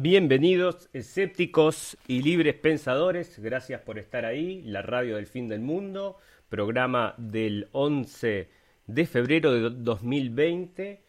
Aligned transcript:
Bienvenidos, 0.00 0.88
escépticos 0.92 1.98
y 2.06 2.22
libres 2.22 2.54
pensadores. 2.54 3.36
Gracias 3.40 3.80
por 3.80 3.98
estar 3.98 4.24
ahí. 4.24 4.62
La 4.62 4.80
radio 4.80 5.16
del 5.16 5.26
fin 5.26 5.48
del 5.48 5.60
mundo, 5.60 6.18
programa 6.48 7.14
del 7.18 7.68
11 7.72 8.48
de 8.86 9.06
febrero 9.06 9.52
de 9.52 9.70
2020. 9.70 11.02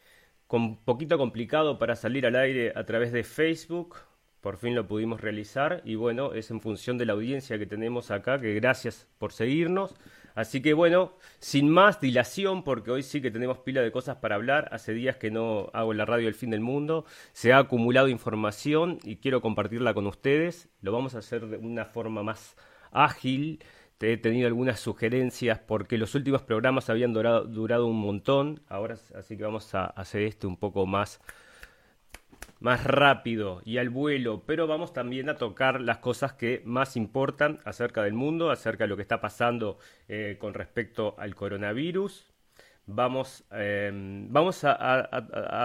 Con 0.48 0.78
poquito 0.78 1.20
complicado 1.20 1.78
para 1.78 1.96
salir 1.96 2.26
al 2.26 2.36
aire 2.36 2.74
a 2.76 2.84
través 2.86 3.12
de 3.12 3.24
Facebook. 3.24 3.98
Por 4.42 4.58
fin 4.58 4.74
lo 4.74 4.88
pudimos 4.88 5.22
realizar 5.22 5.84
y 5.86 5.94
bueno, 5.94 6.34
es 6.34 6.50
en 6.50 6.60
función 6.60 6.98
de 6.98 7.06
la 7.06 7.14
audiencia 7.14 7.60
que 7.60 7.68
tenemos 7.68 8.10
acá, 8.10 8.42
que 8.42 8.56
gracias 8.56 9.08
por 9.20 9.34
seguirnos. 9.34 9.94
Así 10.36 10.62
que 10.62 10.74
bueno, 10.74 11.14
sin 11.40 11.70
más 11.70 12.00
dilación, 12.00 12.64
porque 12.64 12.92
hoy 12.92 13.04
sí 13.04 13.22
que 13.22 13.32
tenemos 13.32 13.60
pila 13.60 13.82
de 13.82 13.92
cosas 13.92 14.18
para 14.18 14.36
hablar, 14.36 14.70
hace 14.72 14.94
días 14.94 15.18
que 15.18 15.32
no 15.32 15.70
hago 15.74 15.94
la 15.94 16.06
radio 16.06 16.28
El 16.28 16.36
Fin 16.36 16.50
del 16.50 16.62
Mundo, 16.62 17.06
se 17.34 17.54
ha 17.54 17.58
acumulado 17.60 18.08
información 18.08 19.00
y 19.04 19.18
quiero 19.18 19.42
compartirla 19.42 19.94
con 19.94 20.08
ustedes, 20.08 20.70
lo 20.82 20.92
vamos 20.92 21.16
a 21.16 21.20
hacer 21.20 21.48
de 21.48 21.58
una 21.58 21.86
forma 21.86 22.24
más 22.24 22.56
ágil, 22.92 23.60
he 24.08 24.18
tenido 24.18 24.48
algunas 24.48 24.80
sugerencias 24.80 25.60
porque 25.60 25.98
los 25.98 26.16
últimos 26.16 26.42
programas 26.42 26.90
habían 26.90 27.14
durado, 27.14 27.44
durado 27.44 27.86
un 27.86 28.00
montón, 28.00 28.62
ahora 28.70 28.96
así 29.16 29.36
que 29.36 29.44
vamos 29.44 29.76
a 29.76 29.86
hacer 29.86 30.22
este 30.22 30.48
un 30.48 30.58
poco 30.58 30.86
más 30.86 31.20
más 32.60 32.84
rápido 32.84 33.62
y 33.66 33.78
al 33.78 33.90
vuelo, 33.90 34.44
pero 34.46 34.68
vamos 34.68 34.94
también 34.94 35.30
a 35.30 35.36
tocar 35.36 35.82
las 35.82 36.00
cosas 36.00 36.34
que 36.34 36.62
más 36.66 36.98
importan 36.98 37.60
acerca 37.66 38.04
del 38.04 38.14
mundo, 38.14 38.52
acerca 38.52 38.84
de 38.84 38.90
lo 38.90 38.96
que 38.96 39.02
está 39.02 39.22
pasando 39.22 39.78
eh, 40.08 40.38
con 40.40 40.54
respecto 40.54 41.16
al 41.18 41.36
coronavirus. 41.36 42.32
Vamos, 42.92 43.46
em, 43.52 44.32
vamos 44.34 44.64
a, 44.64 44.74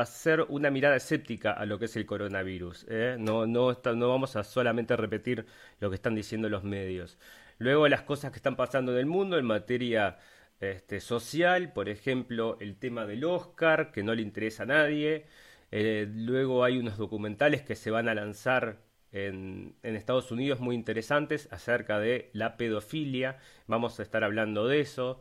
hacer 0.01 0.45
una 0.49 0.71
mirada 0.71 0.97
escéptica 0.97 1.53
a 1.53 1.65
lo 1.65 1.79
que 1.79 1.87
es 1.87 1.97
el 1.97 2.05
coronavirus. 2.07 2.87
¿eh? 2.89 3.17
No, 3.19 3.47
no, 3.47 3.73
no 3.95 4.09
vamos 4.09 4.37
a 4.37 4.45
solamente 4.45 4.95
repetir 4.97 5.47
lo 5.81 5.89
que 5.89 5.97
están 5.97 6.15
diciendo 6.15 6.49
los 6.51 6.65
medios. 6.65 7.19
Luego 7.59 7.89
las 7.89 8.03
cosas 8.03 8.31
que 8.31 8.37
están 8.37 8.57
pasando 8.57 8.93
en 8.93 8.99
el 8.99 9.07
mundo 9.07 9.39
en 9.39 9.47
materia 9.47 10.19
este, 10.61 11.01
social, 11.01 11.73
por 11.73 11.89
ejemplo, 11.89 12.59
el 12.61 12.77
tema 12.77 13.07
del 13.07 13.25
Oscar, 13.25 13.91
que 13.91 14.03
no 14.03 14.15
le 14.15 14.23
interesa 14.23 14.65
a 14.65 14.67
nadie. 14.67 15.27
Eh, 15.71 16.07
luego 16.13 16.65
hay 16.65 16.79
unos 16.79 16.99
documentales 16.99 17.63
que 17.63 17.75
se 17.75 17.91
van 17.91 18.09
a 18.09 18.15
lanzar 18.15 18.79
en, 19.15 19.77
Estados 19.83 20.31
Unidos 20.33 20.61
muy 20.61 20.75
interesantes 20.75 21.49
acerca 21.53 21.99
de 21.99 22.31
la 22.33 22.57
pedofilia. 22.57 23.39
Vamos 23.67 23.99
a 24.01 24.03
estar 24.03 24.25
hablando 24.25 24.67
de 24.67 24.81
eso. 24.81 25.21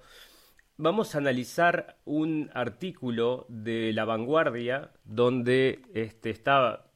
Vamos 0.77 1.13
a 1.13 1.19
analizar 1.19 1.97
un 2.05 2.49
artículo 2.53 3.45
de 3.47 3.93
La 3.93 4.05
Vanguardia 4.05 4.91
donde 5.03 5.83
este, 5.93 6.31
está, 6.31 6.87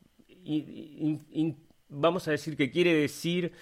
vamos 1.90 2.28
a 2.28 2.32
decir 2.32 2.58
que 2.58 2.72
quiere 2.72 2.94
decir 2.94 3.54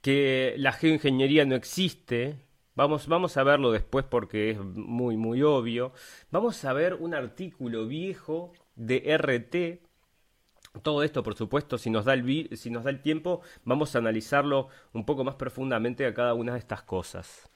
que 0.00 0.54
la 0.56 0.72
geoingeniería 0.72 1.44
no 1.44 1.54
existe, 1.54 2.36
Vamos, 2.74 3.08
vamos, 3.08 3.36
a 3.36 3.42
verlo 3.42 3.72
después 3.72 4.04
porque 4.04 4.52
es 4.52 4.60
muy, 4.60 5.16
muy 5.16 5.42
obvio. 5.42 5.92
Vamos 6.30 6.64
a 6.64 6.72
ver 6.72 6.94
un 6.94 7.12
artículo 7.12 7.88
viejo 7.88 8.52
de 8.78 9.02
RT. 9.16 9.80
Todo 10.82 11.02
esto, 11.02 11.22
por 11.22 11.34
supuesto, 11.34 11.76
si 11.76 11.90
nos 11.90 12.04
da 12.04 12.14
el, 12.14 12.56
si 12.56 12.70
nos 12.70 12.84
da 12.84 12.90
el 12.90 13.02
tiempo, 13.02 13.42
vamos 13.64 13.94
a 13.94 13.98
analizarlo 13.98 14.68
un 14.92 15.04
poco 15.04 15.24
más 15.24 15.34
profundamente 15.34 16.06
a 16.06 16.14
cada 16.14 16.34
una 16.34 16.52
de 16.52 16.58
estas 16.58 16.82
cosas. 16.82 17.50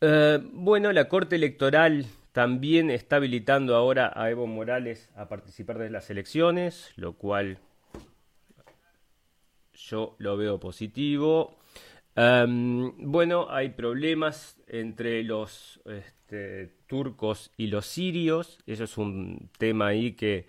Eh, 0.00 0.40
bueno, 0.52 0.92
la 0.92 1.08
Corte 1.08 1.36
Electoral 1.36 2.06
también 2.32 2.90
está 2.90 3.16
habilitando 3.16 3.76
ahora 3.76 4.12
a 4.14 4.30
Evo 4.30 4.46
Morales 4.46 5.10
a 5.16 5.28
participar 5.28 5.78
de 5.78 5.90
las 5.90 6.10
elecciones, 6.10 6.92
lo 6.96 7.14
cual 7.14 7.58
yo 9.72 10.16
lo 10.18 10.36
veo 10.36 10.58
positivo. 10.58 11.56
Em, 12.16 12.92
bueno, 13.10 13.46
hay 13.50 13.70
problemas 13.70 14.58
entre 14.68 15.22
los 15.22 15.80
este, 15.84 16.72
turcos 16.86 17.52
y 17.58 17.66
los 17.66 17.86
sirios. 17.86 18.58
Eso 18.66 18.84
es 18.84 18.96
un 18.98 19.50
tema 19.58 19.88
ahí 19.88 20.12
que 20.12 20.46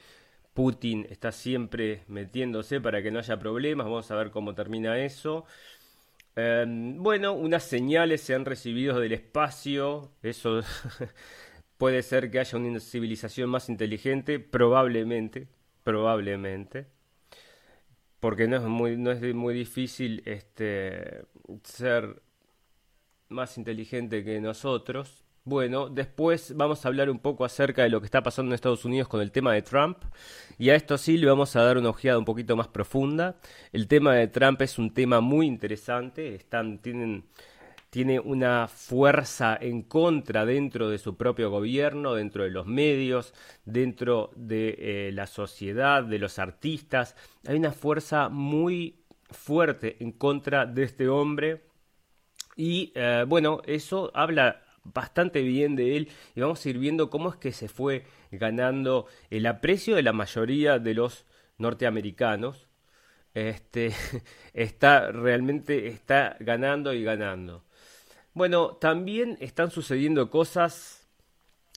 Putin 0.54 1.06
está 1.10 1.32
siempre 1.32 2.04
metiéndose 2.08 2.80
para 2.82 3.04
que 3.04 3.12
no 3.12 3.20
haya 3.20 3.38
problemas. 3.38 3.86
Vamos 3.86 4.10
a 4.12 4.16
ver 4.16 4.32
cómo 4.32 4.56
termina 4.56 4.98
eso. 5.00 5.46
Em, 6.36 7.02
bueno, 7.04 7.34
unas 7.34 7.64
señales 7.64 8.22
se 8.22 8.34
han 8.36 8.46
recibido 8.46 9.00
del 9.00 9.14
espacio. 9.14 10.12
Eso 10.24 10.62
puede 11.78 12.02
ser 12.04 12.32
que 12.32 12.40
haya 12.40 12.58
una 12.58 12.80
civilización 12.80 13.50
más 13.50 13.70
inteligente. 13.70 14.40
Probablemente. 14.40 15.48
Probablemente 15.84 16.97
porque 18.20 18.48
no 18.48 18.58
es 18.58 18.64
muy, 18.64 18.98
no 18.98 19.12
es 19.12 19.22
muy 19.34 19.54
difícil 19.54 20.24
este, 20.26 21.24
ser 21.64 22.22
más 23.30 23.58
inteligente 23.58 24.24
que 24.24 24.40
nosotros. 24.40 25.24
Bueno, 25.44 25.88
después 25.88 26.54
vamos 26.58 26.84
a 26.84 26.90
hablar 26.90 27.10
un 27.10 27.20
poco 27.20 27.46
acerca 27.46 27.84
de 27.84 27.90
lo 27.90 28.02
que 28.02 28.06
está 28.06 28.22
pasando 28.22 28.50
en 28.50 28.56
Estados 28.56 28.84
Unidos 28.84 29.08
con 29.08 29.22
el 29.22 29.32
tema 29.32 29.54
de 29.54 29.62
Trump. 29.62 29.98
Y 30.58 30.72
a 30.72 30.76
esto 30.76 30.98
sí 30.98 31.18
le 31.18 31.28
vamos 31.28 31.56
a 31.56 31.64
dar 31.64 31.78
una 31.78 31.90
ojeada 31.90 32.20
un 32.20 32.26
poquito 32.26 32.58
más 32.58 32.68
profunda. 32.68 33.38
El 33.72 33.88
tema 33.88 34.16
de 34.16 34.28
Trump 34.28 34.62
es 34.62 34.78
un 34.78 34.94
tema 34.94 35.22
muy 35.22 35.48
interesante. 35.48 36.36
Están, 36.36 36.80
tienen 36.80 37.24
tiene 37.98 38.20
una 38.20 38.68
fuerza 38.68 39.58
en 39.60 39.82
contra 39.82 40.46
dentro 40.46 40.88
de 40.88 41.00
su 41.00 41.18
propio 41.18 41.50
gobierno, 41.50 42.14
dentro 42.14 42.44
de 42.44 42.52
los 42.52 42.68
medios, 42.68 43.34
dentro 43.66 44.30
de 44.36 44.76
eh, 44.78 45.12
la 45.14 45.26
sociedad, 45.26 46.04
de 46.04 46.20
los 46.20 46.38
artistas. 46.38 47.16
Hay 47.48 47.56
una 47.56 47.72
fuerza 47.72 48.30
muy 48.30 49.00
fuerte 49.32 49.98
en 50.00 50.12
contra 50.12 50.68
de 50.68 50.84
este 50.84 51.10
hombre 51.10 51.64
y 52.56 52.92
eh, 52.94 53.26
bueno, 53.28 53.64
eso 53.66 54.12
habla 54.14 54.62
bastante 54.84 55.42
bien 55.42 55.76
de 55.76 55.98
él 55.98 56.10
y 56.36 56.42
vamos 56.42 56.64
a 56.64 56.70
ir 56.70 56.78
viendo 56.78 57.10
cómo 57.10 57.32
es 57.32 57.38
que 57.38 57.52
se 57.52 57.68
fue 57.68 58.06
ganando 58.30 59.08
el 59.32 59.48
aprecio 59.48 59.96
de 59.96 60.04
la 60.04 60.14
mayoría 60.14 60.78
de 60.78 60.94
los 60.94 61.26
norteamericanos. 61.58 62.68
Este 63.34 63.92
está 64.54 65.12
realmente 65.12 65.88
está 65.88 66.38
ganando 66.40 66.94
y 66.94 67.04
ganando. 67.04 67.66
Bueno, 68.38 68.76
también 68.76 69.36
están 69.42 69.72
sucediendo 69.72 70.30
cosas 70.30 71.08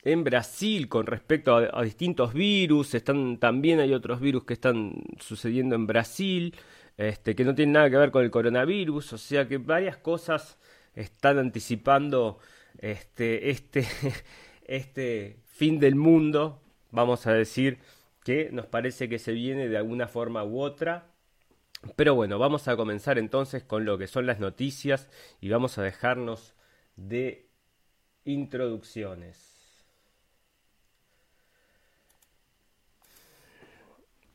en 0.05 0.25
Brasil 0.25 0.91
con 0.91 1.07
respecto 1.07 1.57
a, 1.57 1.83
distintos 1.83 2.35
virus. 2.35 2.95
Están, 2.95 3.39
también 3.39 3.81
hay 3.81 3.95
otros 3.95 4.21
virus 4.21 4.45
que 4.45 4.53
están 4.53 5.03
sucediendo 5.19 5.75
en 5.75 5.87
Brasil, 5.87 6.55
este, 6.99 7.35
que 7.35 7.47
no 7.47 7.55
tienen 7.55 7.73
nada 7.73 7.89
que 7.89 7.97
ver 7.97 8.11
con 8.11 8.25
el 8.25 8.31
coronavirus. 8.31 9.15
O 9.15 9.17
sea 9.17 9.49
que 9.49 9.57
varias 9.57 9.97
cosas 9.97 10.59
están 10.95 11.39
anticipando 11.39 12.41
este, 12.77 13.49
este, 13.49 13.89
este 14.67 15.39
fin 15.47 15.81
del 15.81 15.95
mundo, 15.95 16.61
vamos 16.91 17.27
a 17.27 17.33
decir, 17.33 17.79
que 18.23 18.51
nos 18.53 18.67
parece 18.67 19.09
que 19.09 19.19
se 19.19 19.33
viene 19.33 19.67
de 19.67 19.79
alguna 19.79 20.09
forma 20.09 20.45
u 20.45 20.61
otra. 20.61 21.10
Pero 21.97 22.15
bueno, 22.15 22.39
vamos 22.39 22.69
a 22.69 22.77
comenzar 22.77 23.19
entonces 23.19 23.65
con 23.65 23.85
lo 23.85 23.97
que 23.99 24.07
son 24.07 24.27
las 24.27 24.39
noticias 24.39 25.09
y 25.41 25.49
vamos 25.49 25.79
a 25.79 25.83
dejarnos 25.83 26.55
de 26.97 27.49
introducciones. 28.25 29.50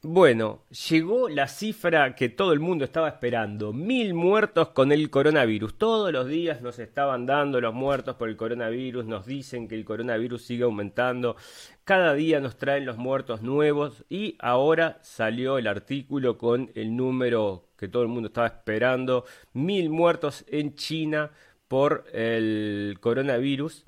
Bueno, 0.07 0.61
llegó 0.87 1.29
la 1.29 1.47
cifra 1.47 2.13
que 2.13 2.29
todo 2.29 2.53
el 2.53 2.59
mundo 2.59 2.85
estaba 2.85 3.07
esperando. 3.07 3.73
Mil 3.73 4.13
muertos 4.13 4.69
con 4.69 4.91
el 4.91 5.09
coronavirus. 5.09 5.79
Todos 5.79 6.13
los 6.13 6.27
días 6.27 6.61
nos 6.61 6.77
estaban 6.77 7.25
dando 7.25 7.59
los 7.59 7.73
muertos 7.73 8.15
por 8.15 8.29
el 8.29 8.37
coronavirus. 8.37 9.07
Nos 9.07 9.25
dicen 9.25 9.67
que 9.67 9.73
el 9.73 9.83
coronavirus 9.83 10.43
sigue 10.43 10.63
aumentando. 10.63 11.37
Cada 11.85 12.13
día 12.13 12.39
nos 12.39 12.55
traen 12.55 12.85
los 12.85 12.97
muertos 12.97 13.41
nuevos. 13.41 14.05
Y 14.07 14.35
ahora 14.37 14.99
salió 15.01 15.57
el 15.57 15.65
artículo 15.65 16.37
con 16.37 16.69
el 16.75 16.95
número 16.95 17.69
que 17.75 17.87
todo 17.87 18.03
el 18.03 18.09
mundo 18.09 18.27
estaba 18.27 18.45
esperando. 18.45 19.25
Mil 19.53 19.89
muertos 19.89 20.45
en 20.49 20.75
China 20.75 21.31
por 21.67 22.05
el 22.13 22.99
coronavirus. 22.99 23.85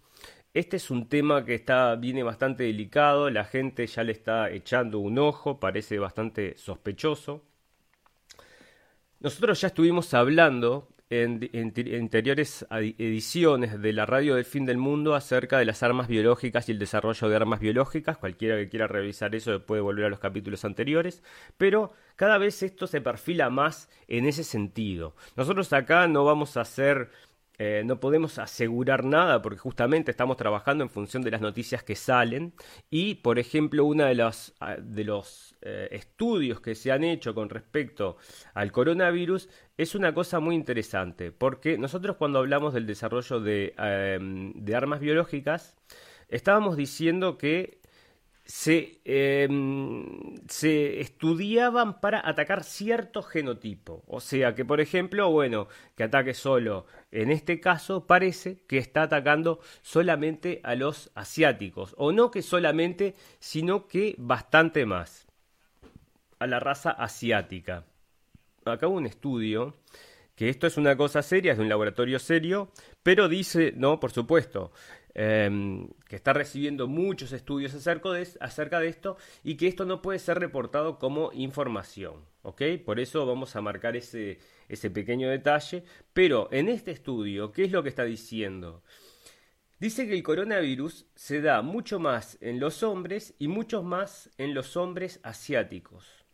Este 0.57 0.77
es 0.77 0.89
un 0.89 1.07
tema 1.07 1.45
que 1.45 1.53
está, 1.53 1.95
viene 1.97 2.23
bastante 2.23 2.63
delicado, 2.63 3.29
la 3.29 3.43
gente 3.43 3.85
ya 3.85 4.03
le 4.03 4.11
está 4.11 4.49
echando 4.49 4.97
un 4.97 5.19
ojo, 5.19 5.59
parece 5.59 5.99
bastante 5.99 6.57
sospechoso. 6.57 7.43
Nosotros 9.19 9.61
ya 9.61 9.67
estuvimos 9.67 10.15
hablando 10.15 10.87
en, 11.11 11.49
anteriores 12.01 12.65
ediciones 12.71 13.79
de 13.79 13.93
la 13.93 14.07
radio 14.07 14.33
del 14.33 14.45
fin 14.45 14.65
del 14.65 14.77
mundo 14.77 15.13
acerca 15.15 15.59
de 15.59 15.65
las 15.65 15.83
armas 15.83 16.07
biológicas 16.07 16.67
y 16.67 16.71
el 16.71 16.79
desarrollo 16.79 17.29
de 17.29 17.35
armas 17.35 17.59
biológicas. 17.59 18.17
Cualquiera 18.17 18.57
que 18.57 18.67
quiera 18.67 18.87
revisar 18.87 19.35
eso 19.35 19.63
puede 19.63 19.81
volver 19.81 20.05
a 20.05 20.09
los 20.09 20.19
capítulos 20.19 20.65
anteriores. 20.65 21.23
Pero 21.57 21.93
cada 22.15 22.37
vez 22.37 22.63
esto 22.63 22.87
se 22.87 22.99
perfila 22.99 23.49
más 23.49 23.89
en 24.07 24.25
ese 24.25 24.43
sentido. 24.43 25.15
Nosotros 25.35 25.71
acá 25.71 26.07
no 26.07 26.25
vamos 26.25 26.57
a 26.57 26.61
hacer 26.61 27.09
eh, 27.59 27.81
no 27.85 27.99
podemos 27.99 28.37
asegurar 28.37 29.03
nada 29.03 29.41
porque 29.41 29.57
justamente 29.57 30.11
estamos 30.11 30.37
trabajando 30.37 30.83
en 30.83 30.89
función 30.89 31.23
de 31.23 31.31
las 31.31 31.41
noticias 31.41 31.83
que 31.83 31.95
salen. 31.95 32.53
Y, 32.89 33.15
por 33.15 33.39
ejemplo, 33.39 33.85
uno 33.85 34.05
de 34.05 34.15
los, 34.15 34.53
ah, 34.59 34.75
de 34.79 35.03
los 35.03 35.55
eh, 35.61 35.87
estudios 35.91 36.61
que 36.61 36.75
se 36.75 36.91
han 36.91 37.03
hecho 37.03 37.33
con 37.33 37.49
respecto 37.49 38.17
al 38.53 38.71
coronavirus 38.71 39.49
es 39.75 39.95
una 39.95 40.13
cosa 40.13 40.39
muy 40.39 40.55
interesante 40.55 41.31
porque 41.31 41.77
nosotros 41.79 42.17
cuando 42.17 42.39
hablamos 42.39 42.73
del 42.75 42.85
desarrollo 42.85 43.39
de, 43.39 43.73
em, 43.77 44.53
de 44.53 44.75
armas 44.75 44.99
biológicas 44.99 45.75
estábamos 46.29 46.77
diciendo 46.77 47.37
que 47.37 47.81
se, 48.47 49.01
em, 49.03 50.35
se, 50.47 51.01
estudiaban 51.01 51.99
para 51.99 52.27
atacar 52.27 52.63
cierto 52.63 53.21
genotipo. 53.21 54.03
O 54.07 54.21
sea 54.21 54.55
que, 54.55 54.63
por 54.63 54.79
ejemplo, 54.79 55.29
bueno, 55.29 55.67
que 55.95 56.03
ataque 56.03 56.33
solo. 56.33 56.85
En 57.11 57.29
este 57.29 57.59
caso 57.59 58.07
parece 58.07 58.63
que 58.67 58.77
está 58.77 59.03
atacando 59.03 59.59
solamente 59.81 60.61
a 60.63 60.75
los 60.75 61.11
asiáticos. 61.13 61.93
O 61.97 62.13
no 62.13 62.31
que 62.31 62.41
solamente, 62.41 63.15
sino 63.39 63.87
que 63.87 64.15
bastante 64.17 64.85
más. 64.85 65.27
A 66.39 66.47
la 66.47 66.59
raza 66.61 66.91
asiática. 66.91 67.83
Acá 68.63 68.87
un 68.87 69.05
estudio 69.05 69.75
que 70.37 70.49
esto 70.49 70.67
es 70.67 70.77
una 70.77 70.95
cosa 70.95 71.23
seria, 71.23 71.51
es 71.51 71.57
de 71.57 71.63
un 71.63 71.69
laboratorio 71.69 72.19
serio, 72.19 72.69
pero 73.01 73.27
dice, 73.27 73.73
no, 73.75 73.99
por 73.99 74.11
supuesto, 74.11 74.71
Em, 75.19 75.89
que 76.07 76.15
está 76.15 76.31
recibiendo 76.31 76.87
muchos 76.87 77.31
estudios 77.31 77.73
acerca 77.73 78.79
de, 78.79 78.87
esto 78.87 79.17
y 79.43 79.57
que 79.57 79.67
esto 79.67 79.83
no 79.83 79.99
puede 79.99 80.19
ser 80.19 80.37
reportado 80.37 80.99
como 80.99 81.31
información. 81.33 82.23
¿ok? 82.43 82.61
Por 82.85 82.99
eso 82.99 83.25
vamos 83.25 83.55
a 83.55 83.61
marcar 83.61 83.95
ese, 83.95 84.37
ese 84.69 84.91
pequeño 84.91 85.27
detalle. 85.27 85.83
Pero 86.13 86.49
en 86.51 86.69
este 86.69 86.91
estudio, 86.91 87.51
¿qué 87.51 87.63
es 87.63 87.71
lo 87.71 87.81
que 87.81 87.89
está 87.89 88.03
diciendo? 88.03 88.83
Dice 89.79 90.05
que 90.05 90.13
el 90.13 90.21
coronavirus 90.21 91.07
se 91.15 91.41
da 91.41 91.63
mucho 91.63 91.97
más 91.97 92.37
en 92.39 92.59
los 92.59 92.83
hombres 92.83 93.33
y 93.39 93.47
mucho 93.47 93.81
más 93.81 94.29
en 94.37 94.53
los 94.53 94.77
hombres 94.77 95.19
asiáticos. 95.23 96.25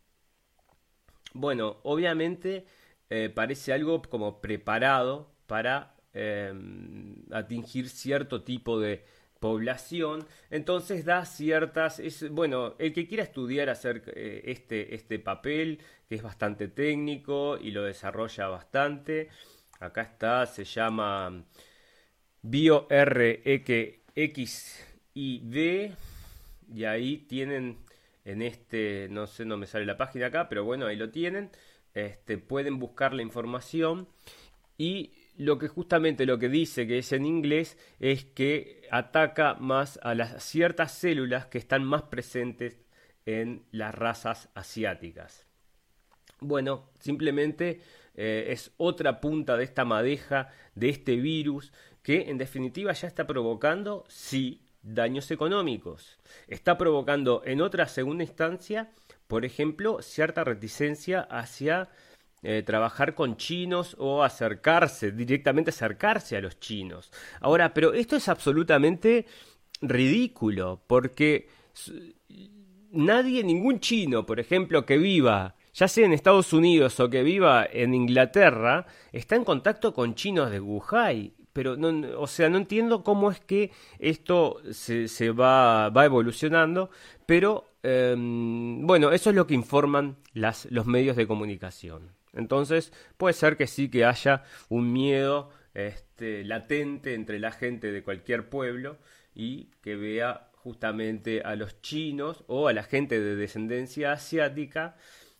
Bueno, 1.32 1.78
obviamente 1.84 2.66
eh, 3.08 3.30
parece 3.34 3.72
algo 3.72 4.02
como 4.02 4.42
preparado 4.42 5.32
para 5.46 5.93
Em, 6.14 7.16
atingir 7.32 7.88
cierto 7.88 8.44
tipo 8.44 8.78
de 8.78 9.04
población, 9.40 10.24
entonces 10.48 11.04
da 11.04 11.24
ciertas, 11.26 11.98
es, 11.98 12.30
bueno, 12.30 12.76
el 12.78 12.92
que 12.92 13.08
quiera 13.08 13.24
estudiar 13.24 13.68
hacer 13.68 14.04
eh, 14.14 14.42
este, 14.46 14.94
este 14.94 15.18
papel, 15.18 15.80
que 16.08 16.14
es 16.14 16.22
bastante 16.22 16.68
técnico 16.68 17.58
y 17.58 17.72
lo 17.72 17.82
desarrolla 17.82 18.46
bastante, 18.46 19.28
acá 19.80 20.02
está, 20.02 20.46
se 20.46 20.64
llama 20.64 21.44
BioRxiv 22.42 23.64
y 25.14 26.84
ahí 26.84 27.18
tienen 27.28 27.78
en 28.24 28.40
este, 28.40 29.08
no 29.10 29.26
sé, 29.26 29.44
no 29.44 29.56
me 29.56 29.66
sale 29.66 29.84
la 29.84 29.96
página 29.96 30.26
acá, 30.28 30.48
pero 30.48 30.64
bueno, 30.64 30.86
ahí 30.86 30.96
lo 30.96 31.10
tienen, 31.10 31.50
este, 31.92 32.38
pueden 32.38 32.78
buscar 32.78 33.12
la 33.12 33.22
información 33.22 34.08
y 34.78 35.12
lo 35.36 35.58
que 35.58 35.68
justamente 35.68 36.26
lo 36.26 36.38
que 36.38 36.48
dice 36.48 36.86
que 36.86 36.98
es 36.98 37.12
en 37.12 37.26
inglés 37.26 37.76
es 37.98 38.24
que 38.24 38.82
ataca 38.90 39.54
más 39.54 39.98
a 40.02 40.14
las 40.14 40.42
ciertas 40.44 40.92
células 40.92 41.46
que 41.46 41.58
están 41.58 41.84
más 41.84 42.02
presentes 42.02 42.84
en 43.26 43.64
las 43.70 43.94
razas 43.94 44.48
asiáticas. 44.54 45.46
Bueno, 46.40 46.90
simplemente 47.00 47.80
eh, 48.14 48.46
es 48.50 48.72
otra 48.76 49.20
punta 49.20 49.56
de 49.56 49.64
esta 49.64 49.84
madeja, 49.84 50.50
de 50.74 50.90
este 50.90 51.16
virus, 51.16 51.72
que 52.02 52.30
en 52.30 52.38
definitiva 52.38 52.92
ya 52.92 53.08
está 53.08 53.26
provocando, 53.26 54.04
sí, 54.08 54.64
daños 54.82 55.30
económicos. 55.30 56.18
Está 56.46 56.76
provocando 56.76 57.42
en 57.44 57.62
otra 57.62 57.88
segunda 57.88 58.24
instancia, 58.24 58.92
por 59.26 59.44
ejemplo, 59.44 60.02
cierta 60.02 60.44
reticencia 60.44 61.22
hacia 61.22 61.88
eh, 62.44 62.62
trabajar 62.62 63.14
con 63.14 63.36
chinos 63.36 63.96
o 63.98 64.22
acercarse, 64.22 65.10
directamente 65.10 65.70
acercarse 65.70 66.36
a 66.36 66.40
los 66.40 66.60
chinos. 66.60 67.10
Ahora, 67.40 67.74
pero 67.74 67.92
esto 67.92 68.16
es 68.16 68.28
absolutamente 68.28 69.26
ridículo, 69.80 70.82
porque 70.86 71.48
nadie, 72.92 73.42
ningún 73.42 73.80
chino, 73.80 74.24
por 74.24 74.38
ejemplo, 74.38 74.86
que 74.86 74.98
viva 74.98 75.56
ya 75.74 75.88
sea 75.88 76.06
en 76.06 76.12
Estados 76.12 76.52
Unidos 76.52 77.00
o 77.00 77.10
que 77.10 77.22
viva 77.22 77.66
en 77.70 77.94
Inglaterra, 77.94 78.86
está 79.12 79.34
en 79.34 79.44
contacto 79.44 79.92
con 79.92 80.14
chinos 80.14 80.50
de 80.50 80.60
Wuhan. 80.60 81.32
Pero, 81.52 81.76
no, 81.76 82.20
o 82.20 82.26
sea, 82.26 82.48
no 82.48 82.58
entiendo 82.58 83.04
cómo 83.04 83.30
es 83.30 83.40
que 83.40 83.70
esto 83.98 84.60
se, 84.72 85.08
se 85.08 85.30
va, 85.30 85.88
va 85.90 86.04
evolucionando, 86.04 86.90
pero 87.26 87.64
em, 87.82 88.84
bueno, 88.86 89.12
eso 89.12 89.30
es 89.30 89.36
lo 89.36 89.46
que 89.46 89.54
informan 89.54 90.16
las, 90.32 90.66
los 90.70 90.86
medios 90.86 91.16
de 91.16 91.26
comunicación. 91.26 92.10
Entonces 92.34 92.92
puede 93.16 93.34
ser 93.34 93.56
que 93.56 93.66
sí 93.66 93.90
que 93.90 94.04
haya 94.04 94.44
un 94.68 94.92
miedo 94.92 95.50
este, 95.74 96.44
latente 96.44 97.14
entre 97.14 97.38
la 97.38 97.52
gente 97.52 97.92
de 97.92 98.02
cualquier 98.02 98.48
pueblo 98.48 98.98
y 99.34 99.70
que 99.82 99.96
vea 99.96 100.48
justamente 100.54 101.42
a 101.42 101.56
los 101.56 101.80
chinos 101.82 102.44
o 102.46 102.68
a 102.68 102.72
la 102.72 102.84
gente 102.84 103.20
de 103.20 103.36
descendencia 103.36 104.12
asiática 104.12 104.96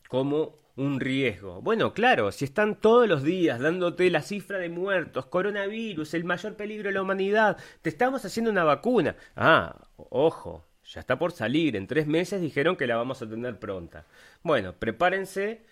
como 0.08 0.58
un 0.76 1.00
riesgo. 1.00 1.60
Bueno, 1.62 1.94
claro, 1.94 2.32
si 2.32 2.44
están 2.44 2.80
todos 2.80 3.08
los 3.08 3.22
días 3.22 3.60
dándote 3.60 4.10
la 4.10 4.22
cifra 4.22 4.58
de 4.58 4.68
muertos, 4.68 5.26
coronavirus, 5.26 6.14
el 6.14 6.24
mayor 6.24 6.56
peligro 6.56 6.88
de 6.88 6.94
la 6.94 7.02
humanidad, 7.02 7.56
te 7.82 7.88
estamos 7.88 8.24
haciendo 8.24 8.50
una 8.50 8.64
vacuna. 8.64 9.16
Ah, 9.36 9.76
ojo, 9.96 10.64
ya 10.84 11.00
está 11.00 11.18
por 11.18 11.32
salir, 11.32 11.76
en 11.76 11.86
tres 11.86 12.06
meses 12.06 12.40
dijeron 12.40 12.76
que 12.76 12.86
la 12.86 12.96
vamos 12.96 13.22
a 13.22 13.28
tener 13.28 13.58
pronta. 13.58 14.04
Bueno, 14.42 14.74
prepárense 14.74 15.64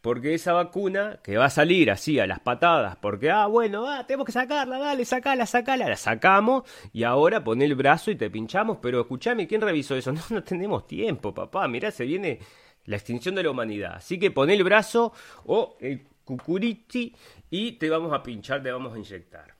porque 0.00 0.34
esa 0.34 0.52
vacuna 0.52 1.20
que 1.22 1.36
va 1.36 1.46
a 1.46 1.50
salir 1.50 1.90
así 1.90 2.18
a 2.18 2.26
las 2.26 2.40
patadas, 2.40 2.96
porque, 2.96 3.30
ah, 3.30 3.46
bueno, 3.46 3.88
ah, 3.88 4.06
tenemos 4.06 4.26
que 4.26 4.32
sacarla, 4.32 4.78
dale, 4.78 5.04
sacala, 5.04 5.46
sacala, 5.46 5.88
la 5.88 5.96
sacamos 5.96 6.64
y 6.92 7.04
ahora 7.04 7.44
pone 7.44 7.64
el 7.64 7.74
brazo 7.74 8.10
y 8.10 8.16
te 8.16 8.30
pinchamos, 8.30 8.78
pero 8.80 9.00
escúchame, 9.00 9.46
¿quién 9.46 9.60
revisó 9.60 9.96
eso? 9.96 10.12
No, 10.20 10.22
no 10.30 10.42
tenemos 10.42 10.86
tiempo, 10.86 11.34
papá, 11.34 11.68
mirá, 11.68 11.90
se 11.90 12.04
viene 12.04 12.40
la 12.86 12.96
extinción 12.96 13.34
de 13.34 13.42
la 13.42 13.50
humanidad. 13.50 13.94
Así 13.96 14.18
que 14.18 14.30
pone 14.30 14.54
el 14.54 14.64
brazo 14.64 15.12
o 15.44 15.76
el 15.80 16.06
cucuriti 16.24 17.14
y 17.50 17.72
te 17.72 17.90
vamos 17.90 18.12
a 18.12 18.22
pinchar, 18.22 18.62
te 18.62 18.72
vamos 18.72 18.94
a 18.94 18.98
inyectar. 18.98 19.54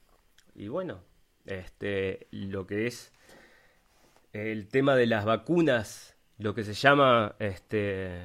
Y 0.55 0.69
bueno, 0.69 1.01
este, 1.47 2.27
lo 2.31 2.67
que 2.67 2.87
es 2.87 3.13
el 4.33 4.69
tema 4.69 4.97
de 4.97 5.07
las 5.07 5.25
vacunas, 5.25 6.17
lo 6.39 6.55
que 6.55 6.65
se 6.65 6.75
llama, 6.75 7.35
este, 7.39 8.21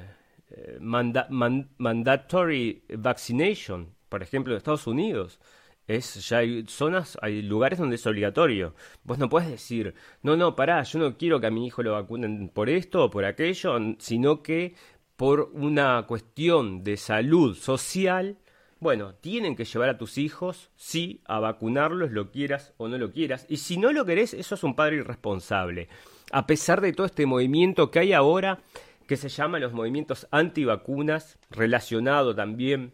mandatory 0.80 2.82
vaccination, 2.96 3.94
por 4.08 4.22
ejemplo, 4.22 4.52
en 4.52 4.58
Estados 4.58 4.86
Unidos. 4.86 5.40
Es, 5.86 6.28
ya 6.28 6.38
hay 6.38 6.64
zonas, 6.66 7.16
hay 7.22 7.42
lugares 7.42 7.78
donde 7.78 7.96
es 7.96 8.06
obligatorio. 8.06 8.74
Vos 9.04 9.18
no 9.18 9.28
puedes 9.28 9.48
decir, 9.48 9.94
no, 10.22 10.36
no, 10.36 10.56
pará, 10.56 10.82
yo 10.82 10.98
no 10.98 11.16
quiero 11.16 11.40
que 11.40 11.46
a 11.46 11.52
mi 11.52 11.66
hijo 11.66 11.82
lo 11.82 11.92
vacunen 11.92 12.48
por 12.48 12.68
esto 12.68 13.04
o 13.04 13.10
por 13.10 13.24
aquello, 13.24 13.78
sino 13.98 14.42
que 14.42 14.74
por 15.16 15.50
una 15.52 16.04
cuestión 16.06 16.82
de 16.82 16.96
salud 16.96 17.56
social, 17.56 18.36
bueno, 18.80 19.14
tienen 19.14 19.56
que 19.56 19.64
llevar 19.64 19.88
a 19.88 19.96
tus 19.96 20.18
hijos, 20.18 20.70
sí, 20.76 21.22
a 21.24 21.38
vacunarlos, 21.38 22.10
lo 22.10 22.30
quieras 22.30 22.74
o 22.76 22.88
no 22.88 22.98
lo 22.98 23.12
quieras. 23.12 23.46
Y 23.48 23.58
si 23.58 23.78
no 23.78 23.92
lo 23.92 24.04
querés, 24.04 24.34
eso 24.34 24.56
es 24.56 24.64
un 24.64 24.74
padre 24.74 24.96
irresponsable. 24.96 25.88
A 26.32 26.46
pesar 26.46 26.80
de 26.80 26.92
todo 26.92 27.06
este 27.06 27.26
movimiento 27.26 27.90
que 27.90 28.00
hay 28.00 28.12
ahora 28.12 28.58
que 29.06 29.16
se 29.16 29.28
llama 29.28 29.58
los 29.58 29.72
movimientos 29.72 30.26
antivacunas, 30.30 31.38
relacionado 31.50 32.34
también 32.34 32.92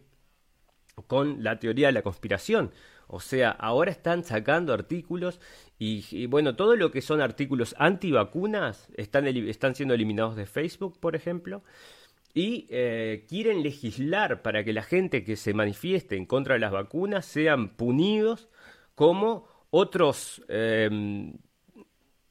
con 1.07 1.43
la 1.43 1.59
teoría 1.59 1.87
de 1.87 1.93
la 1.93 2.01
conspiración. 2.01 2.71
O 3.07 3.19
sea, 3.19 3.51
ahora 3.51 3.91
están 3.91 4.23
sacando 4.23 4.73
artículos 4.73 5.39
y, 5.77 6.25
bueno, 6.27 6.55
todo 6.55 6.75
lo 6.75 6.91
que 6.91 7.01
son 7.01 7.21
artículos 7.21 7.75
antivacunas 7.77 8.89
están, 8.95 9.27
están 9.27 9.75
siendo 9.75 9.93
eliminados 9.93 10.35
de 10.35 10.45
Facebook, 10.45 10.99
por 10.99 11.15
ejemplo, 11.15 11.63
y 12.33 12.65
eh, 12.69 13.25
quieren 13.27 13.61
legislar 13.61 14.41
para 14.41 14.63
que 14.63 14.73
la 14.73 14.81
gente 14.81 15.23
que 15.23 15.35
se 15.35 15.53
manifieste 15.53 16.15
en 16.15 16.25
contra 16.25 16.55
de 16.55 16.61
las 16.61 16.71
vacunas 16.71 17.25
sean 17.25 17.75
punidos 17.75 18.49
como 18.95 19.47
otros 19.69 20.43
em, 20.47 21.33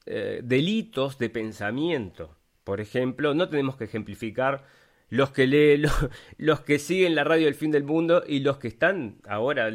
eh, 0.05 0.41
delitos 0.43 1.17
de 1.17 1.29
pensamiento. 1.29 2.35
Por 2.63 2.81
ejemplo, 2.81 3.33
no 3.33 3.49
tenemos 3.49 3.75
que 3.77 3.85
ejemplificar 3.85 4.65
los 5.09 5.31
que 5.31 5.47
leen, 5.47 5.83
los, 6.37 6.61
que 6.61 6.79
siguen 6.79 7.15
la 7.15 7.23
radio 7.23 7.45
del 7.45 7.55
fin 7.55 7.71
del 7.71 7.83
mundo 7.83 8.23
y 8.25 8.39
los 8.39 8.57
que 8.57 8.67
están 8.67 9.17
ahora 9.27 9.69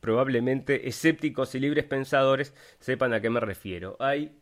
probablemente 0.00 0.88
escépticos 0.88 1.54
y 1.54 1.60
libres 1.60 1.84
pensadores 1.84 2.54
sepan 2.80 3.14
a 3.14 3.20
qué 3.20 3.30
me 3.30 3.40
refiero. 3.40 3.96
Hay 4.00 4.32